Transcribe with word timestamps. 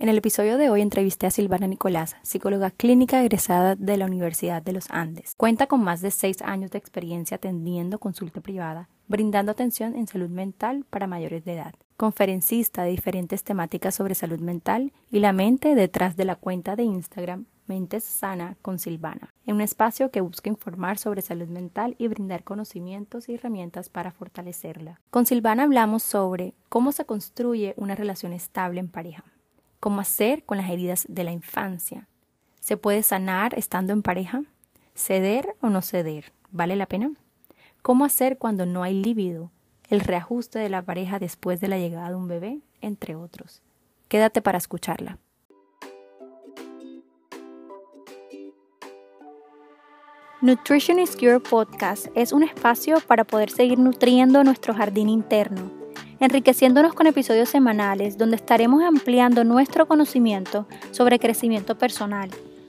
En 0.00 0.08
el 0.08 0.16
episodio 0.16 0.56
de 0.56 0.70
hoy 0.70 0.80
entrevisté 0.80 1.26
a 1.26 1.30
Silvana 1.30 1.66
Nicolás, 1.66 2.16
psicóloga 2.22 2.70
clínica 2.70 3.20
egresada 3.20 3.76
de 3.76 3.98
la 3.98 4.06
Universidad 4.06 4.62
de 4.62 4.72
los 4.72 4.90
Andes. 4.90 5.34
Cuenta 5.36 5.66
con 5.66 5.84
más 5.84 6.00
de 6.00 6.10
seis 6.10 6.40
años 6.40 6.70
de 6.70 6.78
experiencia 6.78 7.34
atendiendo 7.34 7.98
consulta 7.98 8.40
privada, 8.40 8.88
brindando 9.08 9.52
atención 9.52 9.94
en 9.94 10.06
salud 10.06 10.30
mental 10.30 10.86
para 10.88 11.06
mayores 11.06 11.44
de 11.44 11.52
edad. 11.52 11.74
Conferencista 11.98 12.82
de 12.82 12.92
diferentes 12.92 13.44
temáticas 13.44 13.94
sobre 13.94 14.14
salud 14.14 14.40
mental 14.40 14.94
y 15.10 15.18
la 15.18 15.34
mente 15.34 15.74
detrás 15.74 16.16
de 16.16 16.24
la 16.24 16.36
cuenta 16.36 16.76
de 16.76 16.84
Instagram 16.84 17.44
Mentes 17.66 18.02
Sana 18.02 18.56
con 18.62 18.78
Silvana, 18.78 19.34
en 19.44 19.56
un 19.56 19.60
espacio 19.60 20.10
que 20.10 20.22
busca 20.22 20.48
informar 20.48 20.96
sobre 20.96 21.20
salud 21.20 21.48
mental 21.48 21.94
y 21.98 22.08
brindar 22.08 22.42
conocimientos 22.42 23.28
y 23.28 23.34
herramientas 23.34 23.90
para 23.90 24.12
fortalecerla. 24.12 24.98
Con 25.10 25.26
Silvana 25.26 25.64
hablamos 25.64 26.02
sobre 26.02 26.54
cómo 26.70 26.90
se 26.90 27.04
construye 27.04 27.74
una 27.76 27.94
relación 27.96 28.32
estable 28.32 28.80
en 28.80 28.88
pareja 28.88 29.24
¿Cómo 29.80 30.02
hacer 30.02 30.44
con 30.44 30.58
las 30.58 30.68
heridas 30.68 31.06
de 31.08 31.24
la 31.24 31.32
infancia? 31.32 32.06
¿Se 32.60 32.76
puede 32.76 33.02
sanar 33.02 33.58
estando 33.58 33.94
en 33.94 34.02
pareja? 34.02 34.42
¿Ceder 34.94 35.56
o 35.62 35.70
no 35.70 35.80
ceder? 35.80 36.34
¿Vale 36.50 36.76
la 36.76 36.84
pena? 36.84 37.10
¿Cómo 37.80 38.04
hacer 38.04 38.36
cuando 38.36 38.66
no 38.66 38.82
hay 38.82 38.92
líbido? 38.92 39.50
El 39.88 40.00
reajuste 40.00 40.58
de 40.58 40.68
la 40.68 40.82
pareja 40.82 41.18
después 41.18 41.62
de 41.62 41.68
la 41.68 41.78
llegada 41.78 42.10
de 42.10 42.14
un 42.14 42.28
bebé, 42.28 42.60
entre 42.82 43.16
otros. 43.16 43.62
Quédate 44.08 44.42
para 44.42 44.58
escucharla. 44.58 45.16
Nutrition 50.42 50.98
is 50.98 51.16
Your 51.16 51.42
Podcast 51.42 52.08
es 52.14 52.32
un 52.32 52.42
espacio 52.42 53.00
para 53.00 53.24
poder 53.24 53.50
seguir 53.50 53.78
nutriendo 53.78 54.44
nuestro 54.44 54.74
jardín 54.74 55.08
interno 55.08 55.79
enriqueciéndonos 56.20 56.92
con 56.92 57.06
episodios 57.06 57.48
semanales 57.48 58.18
donde 58.18 58.36
estaremos 58.36 58.82
ampliando 58.82 59.42
nuestro 59.42 59.88
conocimiento 59.88 60.66
sobre 60.90 61.18
crecimiento 61.18 61.78
personal. 61.78 62.28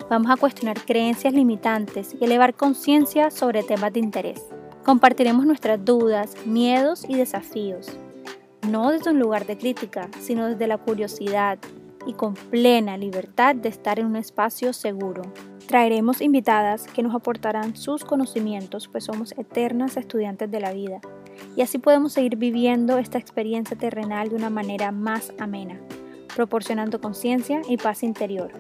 Vamos 0.10 0.32
a 0.32 0.38
cuestionar 0.38 0.80
creencias 0.86 1.34
limitantes 1.34 2.16
y 2.20 2.24
elevar 2.24 2.54
conciencia 2.54 3.30
sobre 3.30 3.64
temas 3.64 3.94
de 3.94 4.00
interés. 4.00 4.42
Compartiremos 4.86 5.46
nuestras 5.46 5.84
dudas, 5.84 6.36
miedos 6.46 7.06
y 7.08 7.16
desafíos, 7.16 7.88
no 8.68 8.92
desde 8.92 9.12
un 9.12 9.20
lugar 9.20 9.46
de 9.46 9.58
crítica, 9.58 10.10
sino 10.22 10.48
desde 10.48 10.68
la 10.68 10.78
curiosidad 10.78 11.60
y 12.08 12.14
con 12.14 12.34
plena 12.34 12.98
libertad 12.98 13.56
de 13.56 13.70
estar 13.70 14.00
en 14.00 14.08
un 14.08 14.16
espacio 14.16 14.74
seguro. 14.74 15.22
Traeremos 15.68 16.22
invitadas 16.22 16.88
que 16.88 17.04
nos 17.04 17.14
aportarán 17.14 17.76
sus 17.76 18.04
conocimientos, 18.04 18.88
pues 18.88 19.04
somos 19.04 19.34
eternas 19.38 19.98
estudiantes 19.98 20.50
de 20.50 20.60
la 20.60 20.74
vida 20.74 21.02
y 21.56 21.62
así 21.62 21.78
podemos 21.78 22.14
seguir 22.14 22.36
viviendo 22.36 22.98
esta 22.98 23.18
experiencia 23.18 23.78
terrenal 23.78 24.30
de 24.30 24.36
una 24.36 24.50
manera 24.50 24.92
más 24.92 25.34
amena, 25.40 25.80
proporcionando 26.36 27.02
conciencia 27.02 27.62
y 27.68 27.78
paz 27.78 28.04
interior. 28.04 28.52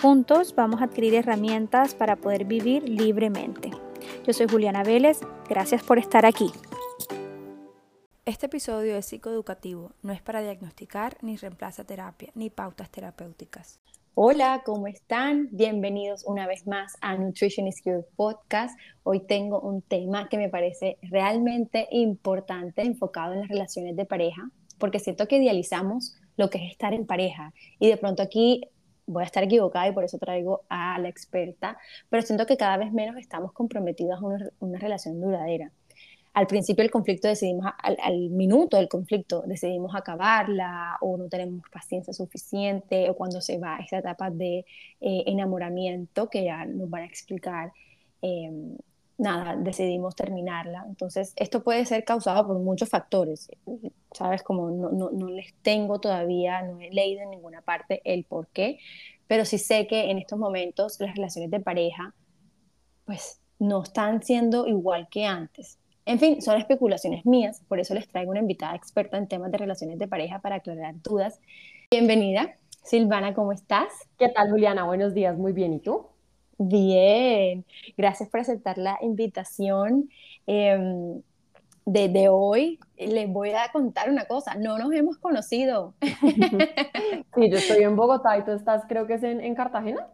Juntos 0.00 0.54
vamos 0.54 0.80
a 0.80 0.84
adquirir 0.84 1.14
herramientas 1.14 1.94
para 1.94 2.16
poder 2.16 2.44
vivir 2.44 2.88
libremente. 2.88 3.70
Yo 4.26 4.32
soy 4.32 4.48
Juliana 4.48 4.82
Vélez, 4.82 5.20
gracias 5.48 5.82
por 5.82 5.98
estar 5.98 6.26
aquí. 6.26 6.50
Este 8.24 8.46
episodio 8.46 8.96
es 8.96 9.06
psicoeducativo, 9.06 9.92
no 10.02 10.12
es 10.12 10.22
para 10.22 10.42
diagnosticar 10.42 11.18
ni 11.22 11.36
reemplaza 11.36 11.84
terapia 11.84 12.30
ni 12.34 12.50
pautas 12.50 12.90
terapéuticas. 12.90 13.80
Hola, 14.14 14.60
¿cómo 14.62 14.88
están? 14.88 15.48
Bienvenidos 15.52 16.24
una 16.26 16.46
vez 16.46 16.66
más 16.66 16.98
a 17.00 17.16
Nutrition 17.16 17.66
is 17.66 17.82
Your 17.82 18.06
Podcast. 18.14 18.78
Hoy 19.04 19.20
tengo 19.20 19.58
un 19.58 19.80
tema 19.80 20.28
que 20.28 20.36
me 20.36 20.50
parece 20.50 20.98
realmente 21.00 21.88
importante, 21.90 22.82
enfocado 22.82 23.32
en 23.32 23.40
las 23.40 23.48
relaciones 23.48 23.96
de 23.96 24.04
pareja, 24.04 24.50
porque 24.76 24.98
siento 24.98 25.26
que 25.26 25.38
idealizamos 25.38 26.14
lo 26.36 26.50
que 26.50 26.58
es 26.58 26.72
estar 26.72 26.92
en 26.92 27.06
pareja. 27.06 27.54
Y 27.78 27.88
de 27.88 27.96
pronto 27.96 28.22
aquí 28.22 28.68
voy 29.06 29.22
a 29.22 29.26
estar 29.26 29.44
equivocada 29.44 29.88
y 29.88 29.92
por 29.92 30.04
eso 30.04 30.18
traigo 30.18 30.60
a 30.68 30.98
la 30.98 31.08
experta, 31.08 31.78
pero 32.10 32.22
siento 32.22 32.44
que 32.44 32.58
cada 32.58 32.76
vez 32.76 32.92
menos 32.92 33.16
estamos 33.16 33.52
comprometidos 33.52 34.20
a 34.20 34.50
una 34.60 34.78
relación 34.78 35.22
duradera 35.22 35.72
al 36.34 36.46
principio 36.46 36.82
del 36.82 36.90
conflicto 36.90 37.28
decidimos, 37.28 37.66
al, 37.78 38.30
minuto 38.30 38.78
del 38.78 38.88
conflicto 38.88 39.42
decidimos 39.46 39.94
acabarla 39.94 40.96
o 41.00 41.16
no 41.18 41.28
tenemos 41.28 41.68
paciencia 41.70 42.12
suficiente 42.14 43.10
o 43.10 43.16
cuando 43.16 43.40
se 43.40 43.58
va 43.58 43.78
esa 43.78 43.98
etapa 43.98 44.30
de 44.30 44.64
eh, 45.00 45.24
enamoramiento 45.26 46.30
que 46.30 46.44
ya 46.44 46.64
nos 46.64 46.88
van 46.88 47.02
a 47.02 47.06
explicar, 47.06 47.72
em, 48.22 48.76
nada, 49.18 49.56
decidimos 49.56 50.16
terminarla. 50.16 50.84
Entonces, 50.88 51.34
esto 51.36 51.62
puede 51.62 51.84
ser 51.86 52.04
causado 52.04 52.46
por 52.46 52.58
muchos 52.58 52.88
factores, 52.88 53.50
¿sabes? 54.12 54.42
Como 54.42 54.70
no, 54.70 54.90
no, 54.90 55.10
no 55.10 55.28
les 55.28 55.54
tengo 55.62 56.00
todavía, 56.00 56.62
no 56.62 56.80
he 56.80 56.90
leído 56.90 57.22
en 57.22 57.30
ninguna 57.30 57.60
parte 57.62 58.00
el 58.04 58.24
por 58.24 58.48
qué, 58.48 58.78
pero 59.26 59.44
sí 59.44 59.58
sé 59.58 59.86
que 59.86 60.10
en 60.10 60.18
estos 60.18 60.38
momentos 60.38 60.98
las 61.00 61.14
relaciones 61.14 61.50
de 61.50 61.60
pareja, 61.60 62.14
pues 63.04 63.40
no 63.58 63.82
están 63.82 64.22
siendo 64.22 64.66
igual 64.66 65.08
que 65.10 65.26
antes 65.26 65.78
en 66.04 66.18
fin, 66.18 66.42
son 66.42 66.58
especulaciones 66.58 67.24
mías, 67.24 67.62
por 67.68 67.78
eso 67.78 67.94
les 67.94 68.08
traigo 68.08 68.30
una 68.30 68.40
invitada 68.40 68.74
experta 68.74 69.18
en 69.18 69.28
temas 69.28 69.52
de 69.52 69.58
relaciones 69.58 69.98
de 69.98 70.08
pareja 70.08 70.40
para 70.40 70.56
aclarar 70.56 70.94
dudas. 71.02 71.40
Bienvenida, 71.90 72.56
Silvana, 72.82 73.34
¿cómo 73.34 73.52
estás? 73.52 73.92
¿Qué 74.18 74.28
tal, 74.28 74.50
Juliana? 74.50 74.84
Buenos 74.84 75.14
días, 75.14 75.36
muy 75.36 75.52
bien, 75.52 75.74
¿y 75.74 75.78
tú? 75.78 76.06
Bien, 76.58 77.64
gracias 77.96 78.28
por 78.28 78.40
aceptar 78.40 78.78
la 78.78 78.98
invitación. 79.00 80.10
Eh, 80.46 81.20
desde 81.84 82.28
hoy 82.28 82.78
les 82.96 83.28
voy 83.28 83.50
a 83.50 83.70
contar 83.72 84.08
una 84.08 84.26
cosa, 84.26 84.54
no 84.54 84.78
nos 84.78 84.92
hemos 84.92 85.18
conocido. 85.18 85.94
Sí, 87.34 87.48
yo 87.48 87.56
estoy 87.56 87.82
en 87.82 87.96
Bogotá 87.96 88.36
y 88.36 88.44
tú 88.44 88.50
estás, 88.50 88.84
creo 88.86 89.06
que 89.06 89.14
es 89.14 89.22
en, 89.22 89.54
Cartagena. 89.54 90.06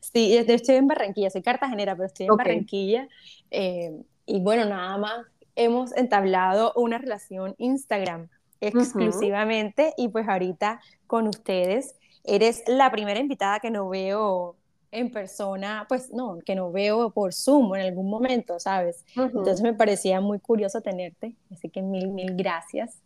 Sí, 0.00 0.34
yo 0.46 0.54
estoy 0.54 0.76
en 0.76 0.86
Barranquilla, 0.86 1.30
soy 1.30 1.40
cartagenera, 1.40 1.96
pero 1.96 2.06
estoy 2.06 2.26
en 2.26 2.36
Barranquilla. 2.36 3.08
Eh, 3.50 3.92
y 4.26 4.40
bueno, 4.40 4.66
nada 4.66 4.98
más 4.98 5.26
hemos 5.56 5.96
entablado 5.96 6.72
una 6.76 6.98
relación 6.98 7.54
Instagram 7.58 8.28
exclusivamente 8.60 9.92
y 9.96 10.08
pues 10.08 10.28
ahorita 10.28 10.80
con 11.06 11.26
ustedes 11.28 11.96
eres 12.24 12.62
la 12.66 12.90
primera 12.90 13.20
invitada 13.20 13.60
que 13.60 13.70
no 13.70 13.88
veo 13.88 14.56
en 14.92 15.10
persona, 15.10 15.84
pues 15.88 16.12
no, 16.12 16.38
que 16.44 16.54
no 16.54 16.72
veo 16.72 17.10
por 17.10 17.34
Zoom 17.34 17.74
en 17.74 17.82
algún 17.82 18.08
momento, 18.08 18.58
¿sabes? 18.58 19.04
Entonces 19.14 19.60
me 19.60 19.74
parecía 19.74 20.20
muy 20.20 20.38
curioso 20.38 20.80
tenerte, 20.80 21.34
así 21.52 21.68
que 21.68 21.82
mil, 21.82 22.08
mil 22.08 22.34
gracias. 22.34 23.02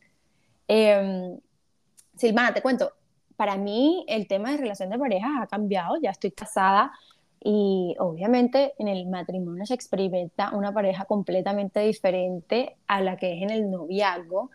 Eh, 0.69 1.37
Silvana, 2.17 2.55
te 2.55 2.63
cuento, 2.63 2.93
para 3.37 3.57
mí 3.57 4.05
el 4.09 4.29
tema 4.29 4.51
de 4.51 4.59
relación 4.59 4.91
de 4.91 4.99
pareja 4.99 5.43
ha 5.43 5.47
cambiado, 5.47 5.97
ya 6.01 6.11
estoy 6.11 6.31
casada 6.31 6.93
y 7.43 7.97
obviamente 7.99 8.75
en 8.79 8.89
el 8.89 9.07
matrimonio 9.07 9.65
se 9.65 9.75
experimenta 9.75 10.55
una 10.55 10.73
pareja 10.73 11.07
completamente 11.07 11.81
diferente 11.81 12.77
a 12.87 13.01
la 13.01 13.17
que 13.17 13.37
es 13.37 13.43
en 13.43 13.51
el 13.51 13.71
noviazgo. 13.71 14.51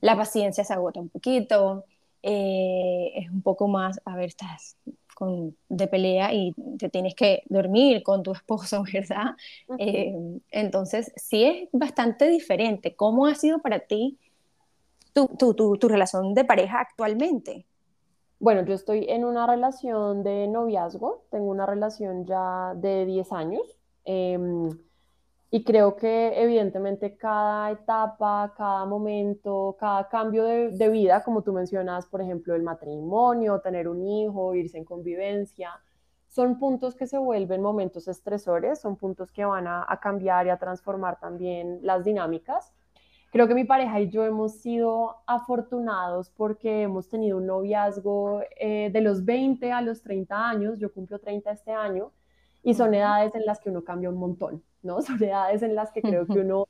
La 0.00 0.16
paciencia 0.16 0.62
se 0.62 0.72
agota 0.72 1.00
un 1.00 1.08
poquito, 1.08 1.84
eh, 2.22 3.12
es 3.16 3.30
un 3.30 3.42
poco 3.42 3.66
más, 3.66 4.00
a 4.04 4.14
ver, 4.14 4.26
estás 4.26 4.76
con, 5.14 5.56
de 5.68 5.88
pelea 5.88 6.32
y 6.32 6.54
te 6.78 6.88
tienes 6.88 7.14
que 7.14 7.42
dormir 7.48 8.02
con 8.04 8.22
tu 8.22 8.32
esposo, 8.32 8.84
¿verdad? 8.92 9.34
Eh, 9.78 10.14
entonces, 10.52 11.12
sí 11.16 11.44
es 11.44 11.68
bastante 11.72 12.28
diferente. 12.28 12.94
¿Cómo 12.94 13.26
ha 13.26 13.34
sido 13.34 13.60
para 13.60 13.80
ti 13.80 14.18
tu, 15.12 15.26
tu, 15.38 15.54
tu, 15.54 15.76
tu 15.76 15.88
relación 15.88 16.32
de 16.34 16.44
pareja 16.44 16.80
actualmente? 16.80 17.66
Bueno, 18.40 18.62
yo 18.64 18.72
estoy 18.72 19.04
en 19.10 19.26
una 19.26 19.46
relación 19.46 20.22
de 20.22 20.48
noviazgo, 20.48 21.26
tengo 21.30 21.50
una 21.50 21.66
relación 21.66 22.24
ya 22.24 22.72
de 22.74 23.04
10 23.04 23.32
años 23.32 23.78
em, 24.04 24.70
y 25.50 25.62
creo 25.62 25.96
que 25.96 26.42
evidentemente 26.42 27.18
cada 27.18 27.70
etapa, 27.70 28.54
cada 28.56 28.86
momento, 28.86 29.76
cada 29.78 30.08
cambio 30.08 30.44
de, 30.44 30.88
vida, 30.88 31.22
como 31.22 31.42
tú 31.42 31.52
mencionas, 31.52 32.06
por 32.06 32.22
ejemplo, 32.22 32.54
el 32.54 32.62
matrimonio, 32.62 33.60
tener 33.60 33.88
un 33.88 34.02
hijo, 34.06 34.54
irse 34.54 34.78
en 34.78 34.84
convivencia, 34.86 35.72
son 36.28 36.58
puntos 36.58 36.94
que 36.94 37.06
se 37.06 37.18
vuelven 37.18 37.60
momentos 37.60 38.08
estresores, 38.08 38.80
son 38.80 38.96
puntos 38.96 39.30
que 39.32 39.44
van 39.44 39.66
a 39.68 40.00
cambiar 40.02 40.46
y 40.46 40.50
a 40.50 40.58
transformar 40.58 41.20
también 41.20 41.80
las 41.82 42.04
dinámicas. 42.04 42.72
Creo 43.30 43.46
que 43.46 43.54
mi 43.54 43.64
pareja 43.64 44.00
y 44.00 44.08
yo 44.08 44.24
hemos 44.24 44.54
sido 44.54 45.16
afortunados 45.26 46.30
porque 46.30 46.82
hemos 46.82 47.08
tenido 47.08 47.38
un 47.38 47.46
noviazgo 47.46 48.42
eh, 48.58 48.90
de 48.92 49.00
los 49.00 49.24
20 49.24 49.70
a 49.70 49.82
los 49.82 50.02
30 50.02 50.48
años, 50.48 50.78
yo 50.78 50.92
cumplo 50.92 51.20
30 51.20 51.52
este 51.52 51.70
año, 51.72 52.10
y 52.64 52.74
son 52.74 52.92
edades 52.92 53.34
en 53.36 53.46
las 53.46 53.60
que 53.60 53.70
uno 53.70 53.84
cambia 53.84 54.10
un 54.10 54.16
montón, 54.16 54.64
¿no? 54.82 55.00
Son 55.02 55.22
edades 55.22 55.62
en 55.62 55.74
las 55.74 55.92
que 55.92 56.02
creo 56.02 56.26
que 56.26 56.40
uno 56.40 56.66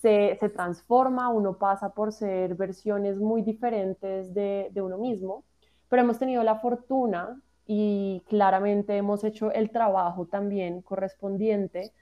se, 0.00 0.36
se 0.38 0.48
transforma, 0.50 1.30
uno 1.30 1.56
pasa 1.58 1.94
por 1.94 2.12
ser 2.12 2.56
versiones 2.56 3.18
muy 3.18 3.42
diferentes 3.42 4.34
de, 4.34 4.68
de 4.72 4.82
uno 4.82 4.98
mismo, 4.98 5.44
pero 5.88 6.02
hemos 6.02 6.18
tenido 6.18 6.42
la 6.42 6.56
fortuna 6.56 7.40
y 7.66 8.22
claramente 8.28 8.96
hemos 8.96 9.24
hecho 9.24 9.50
el 9.52 9.70
trabajo 9.70 10.26
también 10.26 10.82
correspondiente 10.82 11.92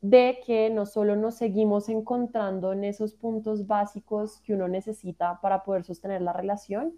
de 0.00 0.38
que 0.46 0.70
no 0.70 0.86
solo 0.86 1.16
nos 1.16 1.34
seguimos 1.34 1.88
encontrando 1.88 2.72
en 2.72 2.84
esos 2.84 3.14
puntos 3.14 3.66
básicos 3.66 4.40
que 4.42 4.54
uno 4.54 4.68
necesita 4.68 5.40
para 5.40 5.64
poder 5.64 5.84
sostener 5.84 6.22
la 6.22 6.32
relación, 6.32 6.94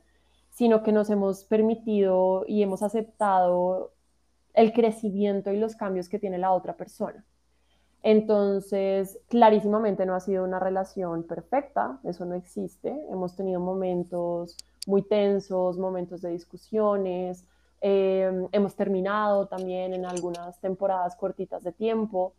sino 0.50 0.82
que 0.82 0.93
nos 0.93 1.08
hemos 1.11 1.44
permitido 1.44 2.44
y 2.47 2.62
hemos 2.62 2.82
aceptado 2.82 3.93
el 4.52 4.73
crecimiento 4.73 5.52
y 5.52 5.58
los 5.58 5.76
cambios 5.76 6.08
que 6.08 6.19
tiene 6.19 6.38
la 6.38 6.52
otra 6.52 6.76
persona. 6.76 7.25
Entonces, 8.02 9.19
clarísimamente 9.29 10.06
no 10.06 10.14
ha 10.14 10.20
sido 10.20 10.44
una 10.44 10.58
relación 10.58 11.25
perfecta, 11.25 12.00
eso 12.05 12.25
no 12.25 12.35
existe. 12.35 12.94
Hemos 13.11 13.37
tenido 13.37 13.61
momentos 13.61 14.56
muy 14.87 15.03
tensos, 15.03 15.79
momentos 15.79 16.23
de 16.23 16.31
discusiones, 16.31 17.44
em, 17.81 18.49
hemos 18.53 18.75
terminado 18.75 19.49
también 19.49 19.93
en 19.93 20.06
algunas 20.06 20.58
temporadas 20.61 21.14
cortitas 21.17 21.62
de 21.62 21.73
tiempo, 21.73 22.35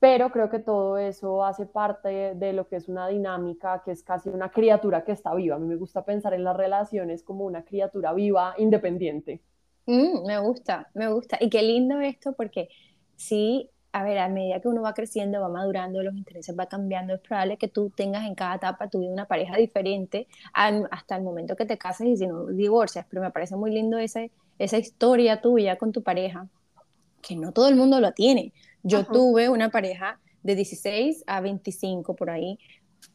pero 0.00 0.30
creo 0.30 0.48
que 0.48 0.58
todo 0.58 0.98
eso 0.98 1.44
hace 1.44 1.66
parte 1.66 2.34
de 2.34 2.52
lo 2.52 2.68
que 2.68 2.76
es 2.76 2.88
una 2.88 3.08
dinámica 3.08 3.82
que 3.84 3.90
es 3.90 4.02
casi 4.02 4.28
una 4.28 4.50
criatura 4.50 5.04
que 5.04 5.12
está 5.12 5.34
viva. 5.34 5.56
A 5.56 5.58
mí 5.58 5.66
me 5.66 5.76
gusta 5.76 6.04
pensar 6.04 6.34
en 6.34 6.44
las 6.44 6.56
relaciones 6.56 7.22
como 7.22 7.44
una 7.44 7.64
criatura 7.64 8.12
viva, 8.12 8.54
independiente. 8.58 9.40
Mm, 9.86 10.26
me 10.26 10.38
gusta, 10.38 10.88
me 10.94 11.12
gusta. 11.12 11.38
Y 11.40 11.50
qué 11.50 11.62
lindo 11.62 12.00
esto 12.00 12.32
porque 12.32 12.68
sí 13.16 13.70
a 13.92 14.02
ver, 14.02 14.18
a 14.18 14.28
medida 14.28 14.60
que 14.60 14.68
uno 14.68 14.82
va 14.82 14.92
creciendo, 14.92 15.40
va 15.40 15.48
madurando, 15.48 16.02
los 16.02 16.14
intereses 16.14 16.54
va 16.58 16.66
cambiando, 16.66 17.14
es 17.14 17.20
probable 17.20 17.56
que 17.56 17.68
tú 17.68 17.90
tengas 17.90 18.26
en 18.26 18.34
cada 18.34 18.56
etapa 18.56 18.88
tu 18.88 19.00
vida 19.00 19.10
una 19.10 19.26
pareja 19.26 19.56
diferente 19.56 20.28
hasta 20.52 21.16
el 21.16 21.22
momento 21.22 21.56
que 21.56 21.64
te 21.64 21.78
cases 21.78 22.06
y 22.06 22.16
si 22.16 22.26
no 22.26 22.46
divorcias, 22.46 23.06
pero 23.08 23.22
me 23.22 23.30
parece 23.30 23.56
muy 23.56 23.72
lindo 23.72 23.98
ese, 23.98 24.30
esa 24.58 24.78
historia 24.78 25.40
tuya 25.40 25.76
con 25.78 25.92
tu 25.92 26.02
pareja, 26.02 26.48
que 27.22 27.36
no 27.36 27.52
todo 27.52 27.68
el 27.68 27.76
mundo 27.76 28.00
lo 28.00 28.12
tiene. 28.12 28.52
Yo 28.82 29.04
tuve 29.04 29.48
una 29.48 29.70
pareja 29.70 30.18
de 30.42 30.54
16 30.54 31.24
a 31.26 31.40
25 31.40 32.14
por 32.14 32.30
ahí, 32.30 32.58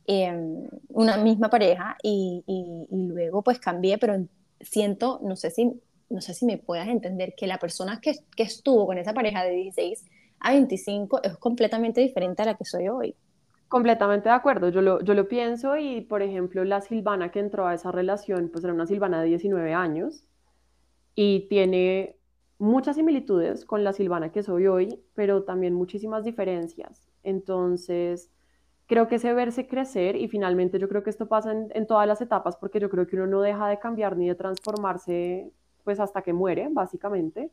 em, 0.05 0.67
una 0.89 1.17
misma 1.17 1.49
pareja 1.49 1.97
y, 2.03 2.43
y, 2.45 2.87
y, 2.89 3.07
luego 3.07 3.41
pues 3.41 3.59
cambié, 3.59 3.97
pero 3.97 4.25
siento, 4.59 5.19
no 5.23 5.35
sé 5.35 5.51
si, 5.51 5.71
no 6.09 6.21
sé 6.21 6.33
si 6.33 6.45
me 6.45 6.57
puedas 6.57 6.87
entender, 6.87 7.33
que 7.35 7.47
la 7.47 7.57
persona 7.57 7.99
que, 8.01 8.15
que 8.35 8.43
estuvo 8.43 8.85
con 8.85 8.97
esa 8.97 9.13
pareja 9.13 9.43
de 9.43 9.51
16 9.51 10.05
a 10.39 10.51
25 10.51 11.23
es 11.23 11.37
completamente 11.37 12.01
diferente 12.01 12.41
a 12.41 12.45
la 12.45 12.55
que 12.55 12.65
soy 12.65 12.89
hoy. 12.89 13.15
Completamente 13.67 14.29
de 14.29 14.35
acuerdo, 14.35 14.69
yo 14.69 14.81
lo, 14.81 15.01
yo 15.01 15.15
lo 15.15 15.27
pienso 15.27 15.77
y, 15.77 16.01
por 16.01 16.21
ejemplo, 16.21 16.63
la 16.63 16.81
Silvana 16.81 17.31
que 17.31 17.39
entró 17.39 17.65
a 17.65 17.73
esa 17.73 17.91
relación, 17.91 18.49
pues 18.49 18.63
era 18.63 18.73
una 18.73 18.85
Silvana 18.85 19.21
de 19.21 19.29
19 19.29 19.73
años 19.73 20.25
y 21.15 21.47
tiene 21.49 22.17
muchas 22.57 22.95
similitudes 22.95 23.65
con 23.65 23.83
la 23.83 23.93
Silvana 23.93 24.31
que 24.31 24.43
soy 24.43 24.67
hoy, 24.67 24.99
pero 25.13 25.43
también 25.43 25.73
muchísimas 25.73 26.23
diferencias. 26.23 27.09
Entonces, 27.23 28.31
creo 28.87 29.07
que 29.07 29.15
ese 29.15 29.33
verse 29.33 29.67
crecer 29.67 30.15
y 30.15 30.27
finalmente 30.27 30.79
yo 30.79 30.87
creo 30.89 31.03
que 31.03 31.09
esto 31.09 31.27
pasa 31.27 31.51
en, 31.51 31.69
en, 31.73 31.87
todas 31.87 32.07
las 32.07 32.21
etapas 32.21 32.57
porque 32.57 32.79
yo 32.79 32.89
creo 32.89 33.07
que 33.07 33.15
uno 33.15 33.27
no 33.27 33.41
deja 33.41 33.67
de 33.67 33.79
cambiar 33.79 34.17
ni 34.17 34.27
de 34.27 34.35
transformarse 34.35 35.51
pues 35.83 35.99
hasta 35.99 36.21
que 36.21 36.33
muere, 36.33 36.69
básicamente. 36.71 37.51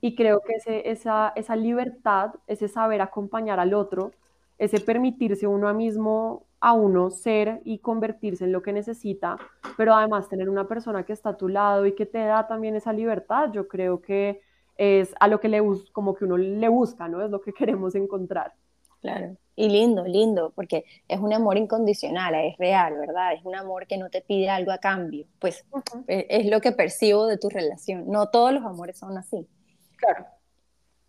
Y 0.00 0.14
creo 0.14 0.40
que 0.40 0.54
ese, 0.54 0.90
esa, 0.90 1.32
esa 1.36 1.56
libertad, 1.56 2.34
ese 2.46 2.68
saber 2.68 3.02
acompañar 3.02 3.60
al 3.60 3.74
otro, 3.74 4.12
ese 4.58 4.80
permitirse 4.80 5.46
uno 5.46 5.72
mismo, 5.74 6.46
a 6.62 6.74
uno 6.74 7.10
ser 7.10 7.60
y 7.64 7.80
convertirse 7.80 8.44
en 8.44 8.52
lo 8.52 8.62
que 8.62 8.72
necesita, 8.72 9.36
pero 9.76 9.94
además 9.94 10.28
tener 10.28 10.48
una 10.48 10.68
persona 10.68 11.04
que 11.04 11.12
está 11.12 11.30
a 11.30 11.36
tu 11.36 11.48
lado 11.48 11.86
y 11.86 11.96
que 11.96 12.06
te 12.06 12.18
da 12.18 12.46
también 12.46 12.76
esa 12.76 12.92
libertad, 12.92 13.50
yo 13.52 13.66
creo 13.66 14.00
que 14.00 14.40
es 14.76 15.12
a 15.18 15.26
lo 15.26 15.40
que 15.40 15.48
le 15.48 15.60
como 15.90 16.14
que 16.14 16.24
uno 16.24 16.36
le 16.36 16.68
busca, 16.68 17.08
¿no? 17.08 17.20
Es 17.20 17.30
lo 17.32 17.40
que 17.40 17.52
queremos 17.52 17.96
encontrar. 17.96 18.54
Claro. 19.00 19.36
Y 19.56 19.70
lindo, 19.70 20.04
lindo, 20.04 20.52
porque 20.54 20.84
es 21.08 21.18
un 21.18 21.32
amor 21.32 21.56
incondicional, 21.56 22.36
es 22.36 22.56
real, 22.58 22.96
¿verdad? 22.96 23.34
Es 23.34 23.44
un 23.44 23.56
amor 23.56 23.88
que 23.88 23.98
no 23.98 24.08
te 24.08 24.20
pide 24.20 24.48
algo 24.48 24.70
a 24.70 24.78
cambio. 24.78 25.26
Pues 25.40 25.64
e, 26.06 26.28
es 26.30 26.46
lo 26.46 26.60
que 26.60 26.70
percibo 26.70 27.26
de 27.26 27.38
tu 27.38 27.48
relación. 27.48 28.04
No 28.06 28.28
todos 28.28 28.52
los 28.52 28.64
amores 28.64 28.96
son 28.96 29.18
así. 29.18 29.48
Claro. 29.96 30.26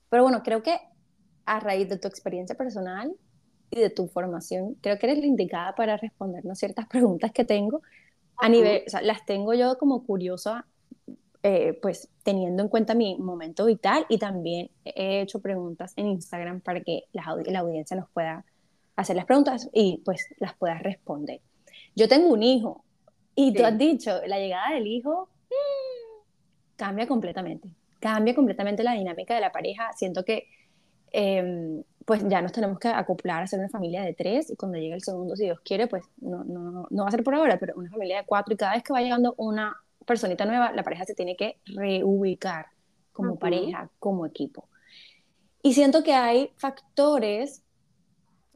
Pero 0.10 0.24
bueno, 0.24 0.42
creo 0.42 0.64
que 0.64 0.80
a 1.46 1.60
raíz 1.60 1.88
de 1.90 2.00
tu 2.00 2.08
experiencia 2.08 2.56
personal 2.56 3.16
y 3.76 3.82
de 3.82 3.90
tu 3.90 4.08
formación, 4.08 4.76
creo 4.82 4.98
que 4.98 5.08
eres 5.08 5.20
la 5.20 5.26
indicada 5.26 5.76
para 5.76 5.98
respondernos 5.98 6.58
ciertas 6.60 6.88
preguntas 6.88 7.32
que 7.32 7.46
tengo. 7.46 7.82
A 8.38 8.50
nivel, 8.50 8.84
o 8.88 8.90
sea, 8.90 9.02
las 9.02 9.26
tengo 9.26 9.54
yo 9.54 9.78
como 9.78 10.06
curiosa 10.06 10.66
eh, 11.46 11.78
pues 11.82 12.08
teniendo 12.24 12.64
en 12.64 12.70
cuenta 12.70 12.96
mi 12.96 13.18
momento 13.18 13.66
vital 13.66 14.06
y 14.08 14.18
también 14.18 14.70
he 14.86 15.20
hecho 15.20 15.42
preguntas 15.42 15.92
en 15.98 16.08
Instagram 16.08 16.62
para 16.62 16.80
que 16.80 17.04
la, 17.12 17.36
la 17.46 17.60
audiencia 17.60 17.98
nos 17.98 18.10
pueda 18.12 18.46
hacer 18.96 19.18
las 19.18 19.26
preguntas 19.26 19.70
y 19.74 20.02
pues 20.06 20.26
las 20.40 20.56
pueda 20.56 20.76
responder. 20.76 21.42
Yo 21.96 22.08
tengo 22.08 22.30
un 22.30 22.44
hijo 22.44 22.86
y 23.36 23.54
tú 23.54 23.66
has 23.66 23.78
dicho, 23.78 24.22
la 24.26 24.40
llegada 24.40 24.74
del 24.74 24.88
hijo 24.88 25.28
mm, 25.50 26.22
cambia 26.78 27.08
completamente, 27.08 27.70
cambia 28.00 28.34
completamente 28.34 28.82
la 28.82 28.94
dinámica 28.94 29.36
de 29.36 29.42
la 29.42 29.52
pareja. 29.52 29.92
Siento 29.98 30.24
que 30.24 30.48
em, 31.12 31.84
pues 32.06 32.28
ya 32.28 32.42
nos 32.42 32.52
tenemos 32.52 32.80
que 32.80 32.90
acoplar 32.90 33.44
a 33.44 33.48
ser 33.48 33.60
una 33.60 33.70
familia 33.70 34.04
de 34.04 34.14
tres 34.14 34.50
y 34.50 34.56
cuando 34.56 34.78
llegue 34.78 34.94
el 34.94 35.04
segundo, 35.04 35.36
si 35.36 35.46
Dios 35.46 35.60
quiere, 35.62 35.88
pues 35.88 36.04
no, 36.18 36.44
no, 36.44 36.88
no 36.90 37.04
va 37.04 37.08
a 37.08 37.12
ser 37.12 37.24
por 37.24 37.36
ahora, 37.36 37.58
pero 37.60 37.74
una 37.76 37.90
familia 37.90 38.18
de 38.18 38.26
cuatro 38.26 38.54
y 38.54 38.58
cada 38.58 38.74
vez 38.74 38.84
que 38.84 38.94
va 38.94 39.02
llegando 39.02 39.34
una 39.38 39.76
personita 40.06 40.46
nueva, 40.46 40.72
la 40.72 40.84
pareja 40.84 41.06
se 41.06 41.16
tiene 41.16 41.36
que 41.36 41.58
reubicar 41.66 42.68
como 43.12 43.38
pareja, 43.38 43.90
como 44.00 44.26
equipo. 44.26 44.68
Y 45.62 45.74
siento 45.74 46.04
que 46.04 46.14
hay 46.14 46.52
factores 46.58 47.62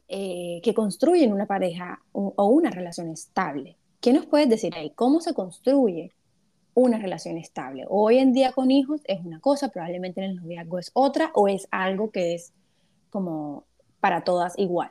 eh, 0.08 0.60
que 0.62 0.74
construyen 0.74 1.32
una 1.32 1.46
pareja 1.46 2.02
o, 2.12 2.46
una 2.46 2.70
relación 2.70 3.08
estable. 3.08 3.76
¿Qué 4.00 4.12
nos 4.12 4.26
puedes 4.26 4.48
decir 4.48 4.74
ahí? 4.74 4.90
¿Cómo 4.90 5.20
se 5.20 5.32
construye 5.32 6.12
una 6.74 6.98
relación 6.98 7.38
estable? 7.38 7.86
Hoy 7.88 8.18
en 8.18 8.32
día 8.32 8.52
con 8.52 8.70
hijos 8.70 9.00
es 9.04 9.24
una 9.24 9.40
cosa, 9.40 9.68
probablemente 9.70 10.22
en 10.22 10.30
el 10.30 10.36
noviazgo 10.36 10.78
es 10.78 10.90
otra, 10.92 11.30
o 11.34 11.48
es 11.48 11.66
algo 11.70 12.10
que 12.10 12.34
es 12.34 12.52
como 13.10 13.64
para 14.00 14.24
todas 14.24 14.58
igual. 14.58 14.90